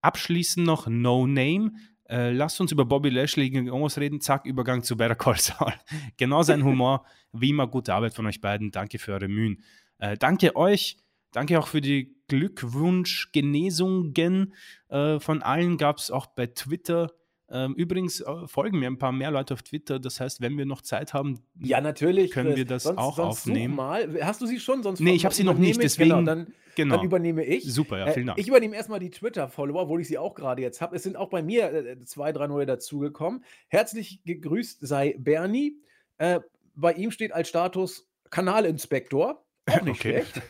Abschließend 0.00 0.64
noch 0.64 0.86
No 0.86 1.26
Name. 1.26 1.72
Äh, 2.08 2.32
lasst 2.32 2.60
uns 2.60 2.72
über 2.72 2.84
Bobby 2.84 3.10
Lashley 3.10 3.50
gegen 3.50 3.70
Omos 3.70 3.98
reden. 3.98 4.20
Zack, 4.20 4.46
Übergang 4.46 4.82
zu 4.82 4.96
Better 4.96 5.14
Call 5.14 5.38
Saul. 5.38 5.74
genau 6.16 6.42
sein 6.42 6.64
Humor. 6.64 7.04
Wie 7.32 7.50
immer, 7.50 7.66
gute 7.66 7.92
Arbeit 7.94 8.14
von 8.14 8.26
euch 8.26 8.40
beiden. 8.40 8.70
Danke 8.70 8.98
für 8.98 9.12
eure 9.12 9.28
Mühen. 9.28 9.62
Äh, 9.98 10.16
danke 10.16 10.56
euch. 10.56 10.96
Danke 11.32 11.58
auch 11.58 11.68
für 11.68 11.82
die 11.82 12.16
Glückwunsch-Genesungen. 12.28 14.54
Äh, 14.88 15.20
von 15.20 15.42
allen 15.42 15.76
gab 15.76 15.98
es 15.98 16.10
auch 16.10 16.26
bei 16.26 16.46
Twitter 16.46 17.12
übrigens 17.50 18.20
äh, 18.20 18.46
folgen 18.46 18.78
mir 18.78 18.88
ein 18.88 18.98
paar 18.98 19.12
mehr 19.12 19.30
Leute 19.30 19.54
auf 19.54 19.62
Twitter. 19.62 19.98
Das 19.98 20.20
heißt, 20.20 20.40
wenn 20.40 20.58
wir 20.58 20.66
noch 20.66 20.82
Zeit 20.82 21.14
haben, 21.14 21.40
ja, 21.58 21.80
natürlich, 21.80 22.30
können 22.30 22.56
wir 22.56 22.66
das 22.66 22.82
sonst, 22.82 22.98
auch 22.98 23.16
sonst 23.16 23.46
aufnehmen. 23.46 23.74
Mal. 23.74 24.18
Hast 24.22 24.42
du 24.42 24.46
sie 24.46 24.60
schon? 24.60 24.82
Sonst 24.82 25.00
nee, 25.00 25.14
ich 25.14 25.24
habe 25.24 25.34
sie 25.34 25.44
noch 25.44 25.56
nicht. 25.56 25.82
Deswegen, 25.82 26.10
genau, 26.10 26.22
dann, 26.22 26.52
genau. 26.74 26.96
dann, 26.96 27.06
übernehme 27.06 27.44
ich. 27.44 27.64
Super, 27.64 27.98
ja, 27.98 28.08
vielen 28.08 28.26
Dank. 28.26 28.38
Äh, 28.38 28.42
ich 28.42 28.48
übernehme 28.48 28.76
erstmal 28.76 29.00
die 29.00 29.10
Twitter-Follower, 29.10 29.82
obwohl 29.82 30.02
ich 30.02 30.08
sie 30.08 30.18
auch 30.18 30.34
gerade 30.34 30.60
jetzt 30.60 30.82
habe. 30.82 30.96
Es 30.96 31.02
sind 31.02 31.16
auch 31.16 31.30
bei 31.30 31.42
mir 31.42 31.72
äh, 31.72 31.98
zwei, 32.04 32.32
drei 32.32 32.46
neue 32.46 32.66
dazugekommen. 32.66 33.42
Herzlich 33.68 34.22
gegrüßt 34.24 34.86
sei 34.86 35.16
Bernie. 35.18 35.80
Äh, 36.18 36.40
bei 36.74 36.92
ihm 36.92 37.10
steht 37.10 37.32
als 37.32 37.48
Status 37.48 38.08
Kanalinspektor. 38.30 39.44
Auch 39.66 39.80
nicht 39.82 40.00
okay. 40.00 40.24
schlecht. 40.24 40.42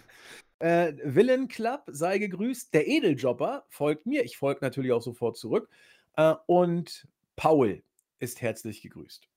Äh, 0.60 0.94
Villain 1.04 1.46
Club 1.46 1.82
sei 1.86 2.18
gegrüßt. 2.18 2.74
Der 2.74 2.88
Edeljobber 2.88 3.64
folgt 3.68 4.06
mir. 4.06 4.24
Ich 4.24 4.36
folge 4.36 4.60
natürlich 4.62 4.92
auch 4.92 5.02
sofort 5.02 5.36
zurück. 5.36 5.68
Äh, 6.18 6.34
und 6.46 7.08
Paul 7.36 7.82
ist 8.18 8.42
herzlich 8.42 8.82
gegrüßt. 8.82 9.28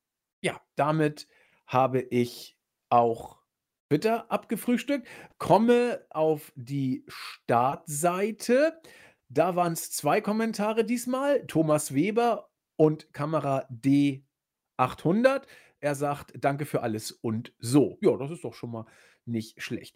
Ja, 0.42 0.60
damit 0.76 1.28
habe 1.68 2.02
ich 2.02 2.58
auch 2.90 3.40
Twitter 3.90 4.32
abgefrühstückt. 4.32 5.08
Komme 5.38 6.06
auf 6.10 6.52
die 6.56 7.06
Startseite. 7.08 8.82
Da 9.30 9.56
waren 9.56 9.74
es 9.74 9.92
zwei 9.92 10.20
Kommentare 10.22 10.84
diesmal. 10.84 11.46
Thomas 11.46 11.94
Weber 11.94 12.50
und 12.78 13.14
Kamera 13.14 13.68
D800. 13.70 15.44
Er 15.82 15.96
sagt, 15.96 16.34
danke 16.40 16.66
für 16.66 16.82
alles 16.82 17.12
und 17.12 17.54
so. 17.60 17.98
Ja, 18.02 18.18
das 18.18 18.32
ist 18.32 18.44
doch 18.44 18.56
schon 18.56 18.72
mal 18.72 18.86
nicht 19.26 19.62
schlecht. 19.62 19.96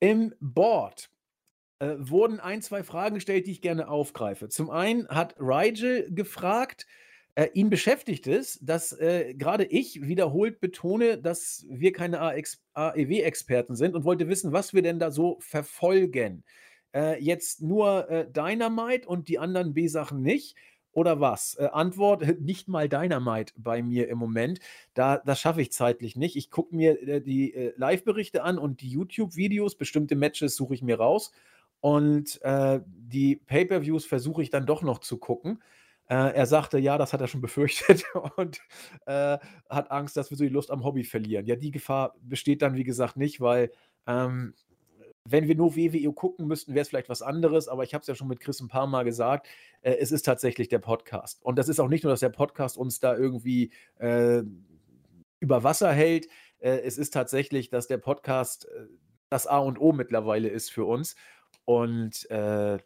Im 0.00 0.34
Board 0.40 1.10
äh, 1.78 1.94
wurden 1.98 2.40
ein, 2.40 2.62
zwei 2.62 2.82
Fragen 2.82 3.16
gestellt, 3.16 3.46
die 3.46 3.52
ich 3.52 3.60
gerne 3.62 3.88
aufgreife. 3.88 4.48
Zum 4.48 4.70
einen 4.70 5.08
hat 5.08 5.34
Rigel 5.38 6.08
gefragt, 6.12 6.86
äh, 7.34 7.48
ihn 7.54 7.68
beschäftigt 7.70 8.26
es, 8.26 8.58
dass 8.62 8.92
äh, 8.92 9.34
gerade 9.34 9.64
ich 9.64 10.00
wiederholt 10.06 10.60
betone, 10.60 11.18
dass 11.18 11.66
wir 11.68 11.92
keine 11.92 12.20
AEW-Experten 12.20 13.76
sind 13.76 13.94
und 13.94 14.04
wollte 14.04 14.28
wissen, 14.28 14.52
was 14.52 14.72
wir 14.74 14.82
denn 14.82 14.98
da 14.98 15.10
so 15.10 15.38
verfolgen. 15.40 16.44
äh, 16.94 17.22
jetzt 17.22 17.62
nur 17.62 18.08
äh, 18.10 18.30
Dynamite 18.30 19.08
und 19.08 19.28
die 19.28 19.38
anderen 19.38 19.74
B-Sachen 19.74 20.22
nicht? 20.22 20.56
Oder 20.92 21.20
was? 21.20 21.56
Äh, 21.56 21.68
Antwort: 21.72 22.22
Nicht 22.40 22.68
mal 22.68 22.88
Dynamite 22.88 23.52
bei 23.56 23.82
mir 23.82 24.08
im 24.08 24.18
Moment. 24.18 24.60
Da, 24.94 25.18
das 25.18 25.40
schaffe 25.40 25.60
ich 25.60 25.72
zeitlich 25.72 26.16
nicht. 26.16 26.36
Ich 26.36 26.50
gucke 26.50 26.74
mir 26.74 27.00
äh, 27.06 27.20
die 27.20 27.54
äh, 27.54 27.74
Live-Berichte 27.76 28.42
an 28.42 28.58
und 28.58 28.80
die 28.80 28.88
YouTube-Videos. 28.88 29.76
Bestimmte 29.76 30.16
Matches 30.16 30.56
suche 30.56 30.74
ich 30.74 30.82
mir 30.82 30.96
raus. 30.98 31.32
Und 31.80 32.40
äh, 32.42 32.80
die 32.86 33.36
Pay-Per-Views 33.36 34.06
versuche 34.06 34.42
ich 34.42 34.50
dann 34.50 34.66
doch 34.66 34.82
noch 34.82 34.98
zu 34.98 35.18
gucken. 35.18 35.62
Äh, 36.08 36.34
er 36.34 36.46
sagte, 36.46 36.78
ja, 36.78 36.98
das 36.98 37.12
hat 37.12 37.20
er 37.20 37.28
schon 37.28 37.40
befürchtet 37.42 38.04
und 38.36 38.60
äh, 39.06 39.38
hat 39.68 39.90
Angst, 39.90 40.16
dass 40.16 40.30
wir 40.30 40.36
so 40.36 40.44
die 40.44 40.50
Lust 40.50 40.70
am 40.70 40.84
Hobby 40.84 41.04
verlieren. 41.04 41.46
Ja, 41.46 41.56
die 41.56 41.70
Gefahr 41.70 42.14
besteht 42.20 42.62
dann, 42.62 42.74
wie 42.74 42.84
gesagt, 42.84 43.16
nicht, 43.16 43.40
weil 43.40 43.70
ähm, 44.06 44.54
wenn 45.28 45.48
wir 45.48 45.56
nur 45.56 45.74
WWE 45.74 46.12
gucken 46.12 46.46
müssten, 46.46 46.74
wäre 46.74 46.82
es 46.82 46.88
vielleicht 46.88 47.08
was 47.08 47.22
anderes, 47.22 47.66
aber 47.66 47.82
ich 47.82 47.94
habe 47.94 48.02
es 48.02 48.06
ja 48.06 48.14
schon 48.14 48.28
mit 48.28 48.40
Chris 48.40 48.60
ein 48.60 48.68
paar 48.68 48.86
Mal 48.86 49.04
gesagt, 49.04 49.48
äh, 49.82 49.94
es 49.94 50.12
ist 50.12 50.22
tatsächlich 50.22 50.68
der 50.68 50.78
Podcast. 50.78 51.42
Und 51.42 51.58
das 51.58 51.68
ist 51.68 51.80
auch 51.80 51.88
nicht 51.88 52.04
nur, 52.04 52.12
dass 52.12 52.20
der 52.20 52.28
Podcast 52.28 52.78
uns 52.78 53.00
da 53.00 53.16
irgendwie 53.16 53.72
äh, 53.98 54.42
über 55.40 55.64
Wasser 55.64 55.92
hält, 55.92 56.28
äh, 56.58 56.80
es 56.80 56.98
ist 56.98 57.12
tatsächlich, 57.12 57.70
dass 57.70 57.86
der 57.86 57.98
Podcast 57.98 58.66
äh, 58.66 58.86
das 59.28 59.46
A 59.46 59.58
und 59.58 59.80
O 59.80 59.92
mittlerweile 59.92 60.48
ist 60.48 60.70
für 60.70 60.84
uns. 60.84 61.16
Und 61.66 62.30
äh, 62.30 62.78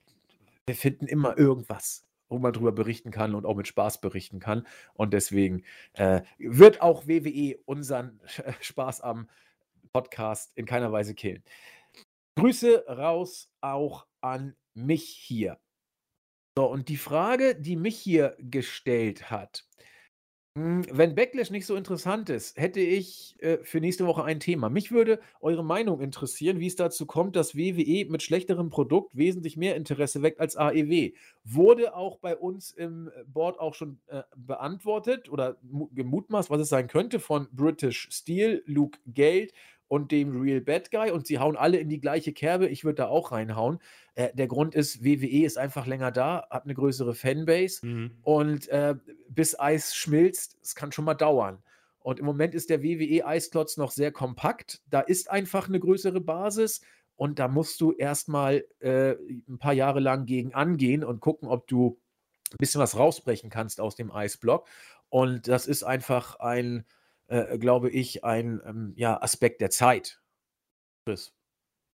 wir 0.66 0.74
finden 0.74 1.06
immer 1.06 1.38
irgendwas, 1.38 2.08
wo 2.28 2.38
man 2.38 2.52
drüber 2.52 2.72
berichten 2.72 3.12
kann 3.12 3.34
und 3.34 3.46
auch 3.46 3.54
mit 3.54 3.68
Spaß 3.68 4.00
berichten 4.00 4.40
kann. 4.40 4.66
Und 4.94 5.12
deswegen 5.12 5.62
äh, 5.92 6.22
wird 6.38 6.80
auch 6.80 7.06
WWE 7.06 7.58
unseren 7.66 8.20
Spaß 8.60 9.02
am 9.02 9.28
Podcast 9.92 10.52
in 10.56 10.66
keiner 10.66 10.90
Weise 10.90 11.14
killen. 11.14 11.42
Grüße 12.36 12.86
raus 12.88 13.52
auch 13.60 14.06
an 14.20 14.56
mich 14.74 15.08
hier. 15.08 15.58
So, 16.56 16.66
und 16.66 16.88
die 16.88 16.96
Frage, 16.96 17.54
die 17.54 17.76
mich 17.76 17.98
hier 17.98 18.36
gestellt 18.38 19.30
hat, 19.30 19.64
hm, 20.56 20.84
wenn 20.90 21.14
Backlash 21.14 21.50
nicht 21.50 21.64
so 21.64 21.76
interessant 21.76 22.28
ist, 22.28 22.58
hätte 22.58 22.80
ich 22.80 23.36
äh, 23.38 23.58
für 23.62 23.80
nächste 23.80 24.06
Woche 24.06 24.24
ein 24.24 24.40
Thema. 24.40 24.68
Mich 24.68 24.90
würde 24.90 25.20
eure 25.40 25.64
Meinung 25.64 26.00
interessieren, 26.00 26.58
wie 26.58 26.66
es 26.66 26.74
dazu 26.74 27.06
kommt, 27.06 27.36
dass 27.36 27.54
WWE 27.56 28.06
mit 28.10 28.22
schlechterem 28.22 28.68
Produkt 28.68 29.16
wesentlich 29.16 29.56
mehr 29.56 29.76
Interesse 29.76 30.22
weckt 30.22 30.40
als 30.40 30.56
AEW. 30.56 31.12
Wurde 31.44 31.94
auch 31.94 32.18
bei 32.18 32.36
uns 32.36 32.72
im 32.72 33.10
Board 33.26 33.60
auch 33.60 33.74
schon 33.74 34.00
äh, 34.08 34.22
beantwortet 34.34 35.30
oder 35.30 35.56
gemutmaßt, 35.92 36.50
was 36.50 36.60
es 36.62 36.68
sein 36.68 36.88
könnte 36.88 37.20
von 37.20 37.46
British 37.52 38.08
Steel, 38.10 38.64
Luke 38.66 38.98
Gale 39.14 39.48
und 39.90 40.12
dem 40.12 40.40
Real 40.40 40.60
Bad 40.60 40.90
Guy 40.92 41.10
und 41.10 41.26
sie 41.26 41.40
hauen 41.40 41.56
alle 41.56 41.78
in 41.78 41.88
die 41.88 42.00
gleiche 42.00 42.32
Kerbe. 42.32 42.68
Ich 42.68 42.84
würde 42.84 42.96
da 42.96 43.08
auch 43.08 43.32
reinhauen. 43.32 43.80
Äh, 44.14 44.34
der 44.34 44.46
Grund 44.46 44.74
ist, 44.74 45.04
WWE 45.04 45.44
ist 45.44 45.58
einfach 45.58 45.86
länger 45.86 46.10
da, 46.10 46.46
hat 46.50 46.64
eine 46.64 46.74
größere 46.74 47.14
Fanbase 47.14 47.86
mhm. 47.86 48.18
und 48.22 48.68
äh, 48.68 48.94
bis 49.28 49.58
Eis 49.58 49.94
schmilzt, 49.94 50.58
es 50.62 50.74
kann 50.74 50.92
schon 50.92 51.04
mal 51.04 51.14
dauern. 51.14 51.62
Und 52.00 52.18
im 52.18 52.24
Moment 52.24 52.54
ist 52.54 52.70
der 52.70 52.82
WWE 52.82 53.26
Eisklotz 53.26 53.76
noch 53.76 53.90
sehr 53.90 54.10
kompakt. 54.10 54.80
Da 54.88 55.00
ist 55.00 55.30
einfach 55.30 55.68
eine 55.68 55.80
größere 55.80 56.20
Basis 56.20 56.80
und 57.16 57.38
da 57.38 57.46
musst 57.46 57.80
du 57.80 57.92
erstmal 57.92 58.64
äh, 58.80 59.16
ein 59.48 59.58
paar 59.58 59.74
Jahre 59.74 60.00
lang 60.00 60.24
gegen 60.24 60.54
angehen 60.54 61.04
und 61.04 61.20
gucken, 61.20 61.48
ob 61.48 61.66
du 61.66 61.98
ein 62.52 62.56
bisschen 62.58 62.80
was 62.80 62.96
rausbrechen 62.96 63.50
kannst 63.50 63.80
aus 63.80 63.96
dem 63.96 64.10
Eisblock. 64.10 64.66
Und 65.10 65.46
das 65.46 65.66
ist 65.66 65.82
einfach 65.82 66.40
ein 66.40 66.84
äh, 67.30 67.58
glaube 67.58 67.90
ich, 67.90 68.24
ein 68.24 68.60
ähm, 68.66 68.92
ja, 68.96 69.20
Aspekt 69.22 69.60
der 69.60 69.70
Zeit. 69.70 70.20
Chris. 71.06 71.32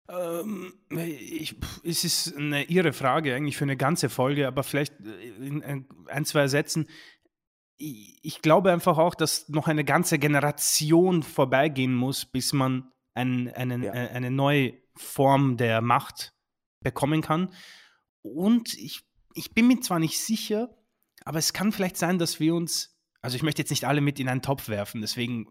Ähm, 0.10 0.74
ich, 0.90 1.56
es 1.84 2.04
ist 2.04 2.36
eine 2.36 2.66
irre 2.70 2.94
Frage 2.94 3.36
eigentlich 3.36 3.58
für 3.58 3.64
eine 3.64 3.78
ganze 3.78 4.10
Folge, 4.10 4.48
aber 4.48 4.64
vielleicht 4.64 4.94
äh, 5.00 5.48
in 5.48 5.64
ein, 6.08 6.26
zwei 6.26 6.48
Sätzen. 6.48 6.88
Ich, 7.78 8.42
glaube 8.42 8.72
einfach 8.72 8.98
auch, 8.98 9.16
dass 9.16 9.50
noch 9.50 9.68
eine 9.68 9.84
ganze 9.84 10.20
Generation 10.20 11.24
vorbeigehen 11.24 11.94
muss, 11.94 12.26
bis 12.26 12.54
man 12.54 12.92
ein, 13.14 13.50
einen, 13.50 13.84
ja. 13.84 13.92
eine, 13.92 14.12
eine 14.12 14.32
neue 14.32 14.74
Form 14.96 15.58
der 15.58 15.82
Macht 15.82 16.34
bekommen 16.82 17.22
kann. 17.22 17.54
Und 18.22 18.74
ich, 18.76 19.02
ich 19.34 19.54
bin 19.54 19.68
mir 19.68 19.82
zwar 19.82 20.00
nicht 20.00 20.20
sicher, 20.20 20.70
aber 21.26 21.40
es 21.40 21.52
kann 21.52 21.72
vielleicht 21.72 21.98
sein, 21.98 22.20
dass 22.20 22.40
wir 22.40 22.56
uns 22.56 22.94
also 23.24 23.38
ich 23.38 23.44
möchte 23.44 23.62
jetzt 23.62 23.70
nicht 23.70 23.86
alle 23.86 24.02
mit 24.02 24.20
in 24.20 24.28
einen 24.28 24.42
Topf 24.42 24.68
werfen, 24.68 25.02
deswegen 25.02 25.48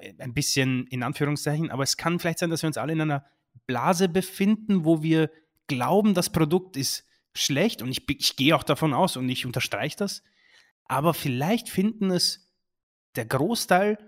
äh, 0.00 0.14
ein 0.18 0.32
bisschen 0.32 0.86
in 0.86 1.02
Anführungszeichen, 1.02 1.70
aber 1.70 1.82
es 1.82 1.96
kann 1.96 2.18
vielleicht 2.20 2.38
sein, 2.38 2.50
dass 2.50 2.62
wir 2.62 2.68
uns 2.68 2.78
alle 2.78 2.92
in 2.92 3.00
einer 3.00 3.26
Blase 3.66 4.08
befinden, 4.08 4.84
wo 4.84 5.02
wir 5.02 5.30
glauben, 5.66 6.14
das 6.14 6.30
Produkt 6.30 6.76
ist 6.76 7.04
schlecht 7.34 7.82
und 7.82 7.90
ich, 7.90 8.08
ich 8.08 8.36
gehe 8.36 8.56
auch 8.56 8.62
davon 8.62 8.94
aus 8.94 9.16
und 9.16 9.28
ich 9.28 9.46
unterstreiche 9.46 9.96
das, 9.96 10.22
aber 10.84 11.14
vielleicht 11.14 11.68
finden 11.68 12.10
es 12.10 12.52
der 13.16 13.26
Großteil, 13.26 13.98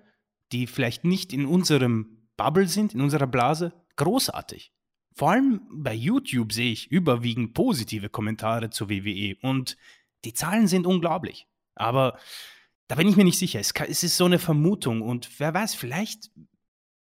die 0.53 0.67
vielleicht 0.67 1.05
nicht 1.05 1.33
in 1.33 1.47
unserem 1.47 2.29
Bubble 2.37 2.69
sind, 2.69 2.95
in 2.95 3.01
unserer 3.01 3.27
Blase, 3.27 3.73
großartig. 3.97 4.73
Vor 5.15 5.33
allem 5.33 5.63
bei 5.71 5.95
YouTube 5.95 6.53
sehe 6.53 6.73
ich 6.73 6.91
überwiegend 6.93 7.53
positive 7.53 8.09
Kommentare 8.09 8.71
zu 8.71 8.89
WWE 8.89 9.37
und 9.43 9.77
die 10.25 10.33
Zahlen 10.33 10.69
sind 10.69 10.87
unglaublich. 10.87 11.49
Aber 11.75 12.19
da 12.87 12.95
bin 12.95 13.09
ich 13.09 13.17
mir 13.17 13.25
nicht 13.25 13.39
sicher. 13.39 13.61
Es 13.61 14.03
ist 14.03 14.17
so 14.17 14.25
eine 14.25 14.39
Vermutung 14.39 15.03
und 15.03 15.29
wer 15.39 15.53
weiß, 15.53 15.75
vielleicht 15.75 16.31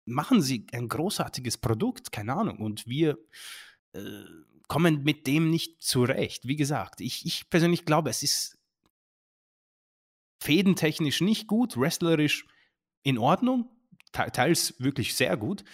machen 0.05 0.43
sie 0.43 0.67
ein 0.73 0.89
großartiges 0.89 1.59
Produkt, 1.59 2.13
keine 2.13 2.35
Ahnung, 2.35 2.59
und 2.59 2.87
wir 2.87 3.19
äh, 3.93 4.25
kommen 4.69 5.03
mit 5.05 5.27
dem 5.27 5.51
nicht 5.51 5.83
zurecht. 5.83 6.47
Wie 6.47 6.57
gesagt, 6.57 7.01
ich, 7.01 7.27
ich 7.27 7.51
persönlich 7.51 7.85
glaube, 7.85 8.11
es 8.11 8.23
ist 8.23 8.59
fädentechnisch 10.43 11.21
nicht 11.21 11.47
gut, 11.47 11.77
wrestlerisch 11.77 12.47
in 13.05 13.19
Ordnung, 13.19 13.71
teils 14.13 14.75
wirklich 14.79 15.15
sehr 15.15 15.37
gut. 15.37 15.65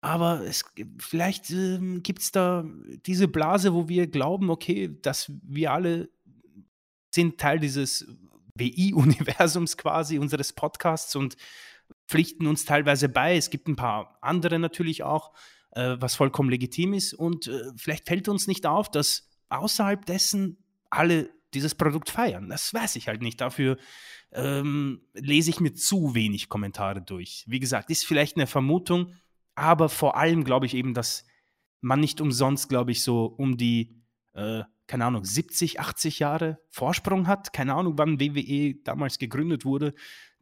Aber 0.00 0.42
es, 0.42 0.64
vielleicht 0.98 1.50
äh, 1.50 1.78
gibt 2.00 2.20
es 2.20 2.30
da 2.30 2.64
diese 3.06 3.26
Blase, 3.26 3.72
wo 3.72 3.88
wir 3.88 4.06
glauben, 4.06 4.50
okay, 4.50 4.98
dass 5.00 5.32
wir 5.42 5.72
alle 5.72 6.10
sind 7.14 7.38
Teil 7.38 7.58
dieses 7.58 8.06
WI-Universums 8.54 9.76
quasi, 9.76 10.18
unseres 10.18 10.52
Podcasts 10.52 11.16
und 11.16 11.36
pflichten 12.06 12.46
uns 12.46 12.64
teilweise 12.64 13.08
bei. 13.08 13.36
Es 13.36 13.50
gibt 13.50 13.68
ein 13.68 13.76
paar 13.76 14.18
andere 14.20 14.58
natürlich 14.58 15.02
auch, 15.02 15.32
äh, 15.72 15.96
was 15.98 16.14
vollkommen 16.14 16.50
legitim 16.50 16.94
ist. 16.94 17.14
Und 17.14 17.46
äh, 17.46 17.72
vielleicht 17.76 18.08
fällt 18.08 18.28
uns 18.28 18.46
nicht 18.46 18.66
auf, 18.66 18.90
dass 18.90 19.28
außerhalb 19.48 20.04
dessen 20.06 20.58
alle 20.90 21.30
dieses 21.54 21.74
Produkt 21.74 22.10
feiern. 22.10 22.48
Das 22.48 22.74
weiß 22.74 22.96
ich 22.96 23.08
halt 23.08 23.22
nicht. 23.22 23.40
Dafür 23.40 23.76
ähm, 24.32 25.02
lese 25.14 25.50
ich 25.50 25.60
mir 25.60 25.74
zu 25.74 26.14
wenig 26.14 26.48
Kommentare 26.48 27.00
durch. 27.00 27.44
Wie 27.46 27.60
gesagt, 27.60 27.90
ist 27.90 28.04
vielleicht 28.04 28.36
eine 28.36 28.46
Vermutung, 28.46 29.12
aber 29.54 29.88
vor 29.88 30.16
allem 30.16 30.44
glaube 30.44 30.66
ich 30.66 30.74
eben, 30.74 30.94
dass 30.94 31.24
man 31.80 32.00
nicht 32.00 32.20
umsonst, 32.20 32.68
glaube 32.68 32.90
ich, 32.90 33.02
so 33.02 33.26
um 33.26 33.56
die 33.56 34.02
äh, 34.32 34.64
keine 34.86 35.06
Ahnung, 35.06 35.24
70, 35.24 35.80
80 35.80 36.18
Jahre 36.18 36.58
Vorsprung 36.68 37.26
hat. 37.26 37.52
Keine 37.52 37.74
Ahnung, 37.74 37.94
wann 37.96 38.20
WWE 38.20 38.74
damals 38.84 39.18
gegründet 39.18 39.64
wurde. 39.64 39.94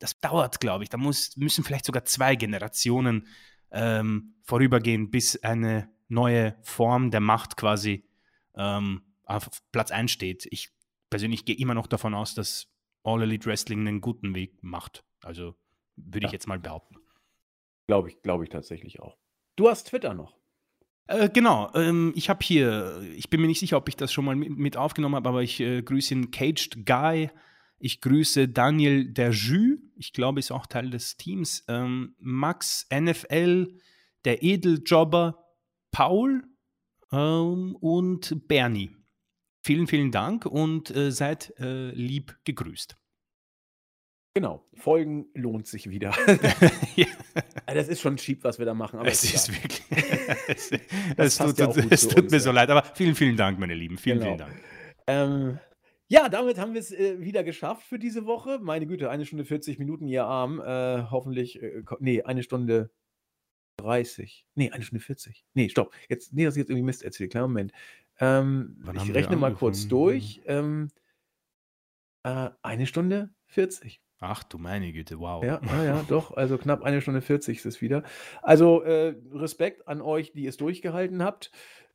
Das 0.02 0.18
dauert, 0.18 0.60
glaube 0.60 0.82
ich. 0.82 0.90
Da 0.90 0.96
muss, 0.96 1.36
müssen 1.36 1.62
vielleicht 1.62 1.84
sogar 1.84 2.04
zwei 2.04 2.34
Generationen 2.34 3.28
ähm, 3.70 4.34
vorübergehen, 4.42 5.10
bis 5.10 5.40
eine 5.44 5.88
neue 6.08 6.56
Form 6.62 7.12
der 7.12 7.20
Macht 7.20 7.56
quasi 7.56 8.04
ähm, 8.56 9.02
auf 9.24 9.48
Platz 9.70 9.92
1 9.92 10.10
steht. 10.10 10.48
Ich 10.50 10.70
persönlich 11.08 11.44
gehe 11.44 11.56
immer 11.56 11.74
noch 11.74 11.86
davon 11.86 12.14
aus, 12.14 12.34
dass 12.34 12.66
All 13.04 13.22
Elite 13.22 13.46
Wrestling 13.46 13.86
einen 13.86 14.00
guten 14.00 14.34
Weg 14.34 14.60
macht. 14.62 15.04
Also 15.22 15.54
würde 15.94 16.24
ja. 16.24 16.26
ich 16.26 16.32
jetzt 16.32 16.48
mal 16.48 16.58
behaupten. 16.58 16.96
Glaube 17.86 18.08
ich, 18.08 18.22
glaube 18.22 18.42
ich 18.42 18.50
tatsächlich 18.50 18.98
auch. 18.98 19.16
Du 19.54 19.68
hast 19.68 19.84
Twitter 19.84 20.14
noch. 20.14 20.36
Äh, 21.06 21.28
genau, 21.28 21.70
ähm, 21.74 22.12
ich 22.16 22.28
habe 22.28 22.40
hier, 22.42 23.02
ich 23.14 23.30
bin 23.30 23.40
mir 23.40 23.46
nicht 23.46 23.60
sicher, 23.60 23.76
ob 23.76 23.88
ich 23.88 23.96
das 23.96 24.12
schon 24.12 24.24
mal 24.24 24.34
mit, 24.34 24.50
mit 24.50 24.76
aufgenommen 24.76 25.14
habe, 25.14 25.28
aber 25.28 25.42
ich 25.42 25.60
äh, 25.60 25.82
grüße 25.82 26.12
ihn 26.12 26.32
Caged 26.32 26.86
Guy, 26.86 27.30
ich 27.82 28.00
grüße 28.00 28.48
Daniel 28.48 29.12
Derjü, 29.12 29.78
ich 29.96 30.12
glaube, 30.12 30.38
ist 30.38 30.52
auch 30.52 30.66
Teil 30.66 30.90
des 30.90 31.16
Teams, 31.16 31.64
ähm, 31.66 32.14
Max 32.20 32.86
NFL, 32.94 33.76
der 34.24 34.42
Edeljobber 34.44 35.44
Paul 35.90 36.44
ähm, 37.10 37.76
und 37.80 38.46
Bernie. 38.46 38.96
Vielen, 39.64 39.88
vielen 39.88 40.12
Dank 40.12 40.46
und 40.46 40.94
äh, 40.94 41.10
seid 41.10 41.54
äh, 41.58 41.90
lieb 41.90 42.38
gegrüßt. 42.44 42.96
Genau, 44.34 44.64
Folgen 44.74 45.26
lohnt 45.34 45.66
sich 45.66 45.90
wieder. 45.90 46.14
ja. 46.96 47.06
Das 47.66 47.88
ist 47.88 48.00
schon 48.00 48.16
cheap, 48.16 48.44
was 48.44 48.60
wir 48.60 48.64
da 48.64 48.74
machen. 48.74 49.00
Aber 49.00 49.08
es 49.08 49.24
ist 49.24 49.48
egal. 49.48 49.62
wirklich. 49.62 50.80
das, 51.16 51.36
das, 51.36 51.54
tut, 51.54 51.58
ja 51.58 51.84
es 51.90 52.08
tut 52.08 52.22
uns, 52.22 52.30
mir 52.30 52.36
ja. 52.38 52.42
so 52.42 52.52
leid, 52.52 52.70
aber 52.70 52.84
vielen, 52.94 53.16
vielen 53.16 53.36
Dank, 53.36 53.58
meine 53.58 53.74
Lieben. 53.74 53.98
Vielen, 53.98 54.20
genau. 54.20 54.36
vielen 54.36 54.38
Dank. 54.38 54.62
Ähm, 55.08 55.58
ja, 56.12 56.28
damit 56.28 56.58
haben 56.58 56.74
wir 56.74 56.80
es 56.80 56.92
äh, 56.92 57.20
wieder 57.20 57.42
geschafft 57.42 57.86
für 57.86 57.98
diese 57.98 58.26
Woche. 58.26 58.58
Meine 58.60 58.86
Güte, 58.86 59.08
eine 59.08 59.24
Stunde 59.24 59.46
40 59.46 59.78
Minuten, 59.78 60.06
ihr 60.06 60.26
Arm. 60.26 60.60
Äh, 60.60 61.04
hoffentlich, 61.10 61.62
äh, 61.62 61.82
nee, 62.00 62.20
eine 62.20 62.42
Stunde 62.42 62.90
30. 63.78 64.46
Nee, 64.54 64.70
eine 64.72 64.84
Stunde 64.84 65.02
40. 65.02 65.46
Nee, 65.54 65.70
stopp. 65.70 65.94
Jetzt, 66.10 66.34
nee, 66.34 66.44
das 66.44 66.52
ist 66.52 66.58
jetzt 66.58 66.68
irgendwie 66.68 66.84
Mist 66.84 67.02
erzählt. 67.02 67.30
Kleiner 67.30 67.48
Moment. 67.48 67.72
Ähm, 68.20 68.84
ich 68.94 69.14
rechne 69.14 69.36
mal 69.36 69.54
kurz 69.54 69.88
durch. 69.88 70.42
Ähm, 70.44 70.90
äh, 72.24 72.50
eine 72.60 72.86
Stunde 72.86 73.30
40. 73.46 74.02
Ach 74.20 74.44
du 74.44 74.58
meine 74.58 74.92
Güte, 74.92 75.18
wow. 75.18 75.42
Ja, 75.42 75.62
ah, 75.66 75.82
ja, 75.82 76.02
doch. 76.08 76.36
Also 76.36 76.58
knapp 76.58 76.82
eine 76.82 77.00
Stunde 77.00 77.22
40 77.22 77.56
ist 77.56 77.64
es 77.64 77.80
wieder. 77.80 78.02
Also 78.42 78.82
äh, 78.82 79.14
Respekt 79.32 79.88
an 79.88 80.02
euch, 80.02 80.32
die 80.34 80.46
es 80.46 80.58
durchgehalten 80.58 81.22
habt. 81.22 81.50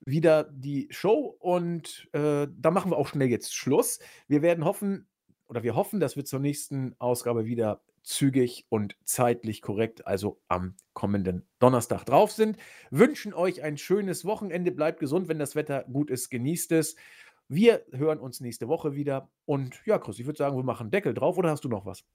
Wieder 0.05 0.45
die 0.45 0.87
Show 0.91 1.35
und 1.39 2.07
äh, 2.13 2.47
da 2.49 2.71
machen 2.71 2.91
wir 2.91 2.97
auch 2.97 3.07
schnell 3.07 3.29
jetzt 3.29 3.53
Schluss. 3.55 3.99
Wir 4.27 4.41
werden 4.41 4.63
hoffen, 4.63 5.07
oder 5.47 5.63
wir 5.63 5.75
hoffen, 5.75 5.99
dass 5.99 6.15
wir 6.15 6.25
zur 6.25 6.39
nächsten 6.39 6.95
Ausgabe 6.99 7.45
wieder 7.45 7.81
zügig 8.03 8.65
und 8.69 8.95
zeitlich 9.03 9.61
korrekt, 9.61 10.07
also 10.07 10.39
am 10.47 10.75
kommenden 10.93 11.45
Donnerstag 11.59 12.05
drauf 12.05 12.31
sind. 12.31 12.57
Wünschen 12.89 13.33
euch 13.33 13.63
ein 13.63 13.77
schönes 13.77 14.23
Wochenende, 14.23 14.71
bleibt 14.71 14.99
gesund, 14.99 15.27
wenn 15.27 15.39
das 15.39 15.55
Wetter 15.55 15.83
gut 15.83 16.09
ist, 16.09 16.29
genießt 16.29 16.71
es. 16.71 16.95
Wir 17.49 17.85
hören 17.91 18.19
uns 18.19 18.39
nächste 18.39 18.67
Woche 18.67 18.95
wieder. 18.95 19.29
Und 19.45 19.81
ja, 19.85 19.99
Chris, 19.99 20.19
ich 20.19 20.25
würde 20.25 20.37
sagen, 20.37 20.55
wir 20.55 20.63
machen 20.63 20.89
Deckel 20.89 21.13
drauf 21.13 21.37
oder 21.37 21.49
hast 21.49 21.65
du 21.65 21.69
noch 21.69 21.85
was? 21.85 22.05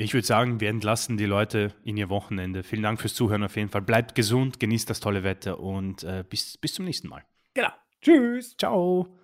Ich 0.00 0.14
würde 0.14 0.26
sagen, 0.26 0.60
wir 0.60 0.68
entlassen 0.68 1.16
die 1.16 1.26
Leute 1.26 1.74
in 1.82 1.96
ihr 1.96 2.08
Wochenende. 2.08 2.62
Vielen 2.62 2.84
Dank 2.84 3.00
fürs 3.00 3.14
Zuhören 3.14 3.42
auf 3.42 3.56
jeden 3.56 3.68
Fall. 3.68 3.82
Bleibt 3.82 4.14
gesund, 4.14 4.60
genießt 4.60 4.88
das 4.88 5.00
tolle 5.00 5.24
Wetter 5.24 5.58
und 5.58 6.04
äh, 6.04 6.24
bis, 6.28 6.56
bis 6.56 6.74
zum 6.74 6.84
nächsten 6.84 7.08
Mal. 7.08 7.24
Genau. 7.52 7.70
Tschüss. 8.00 8.56
Ciao. 8.56 9.17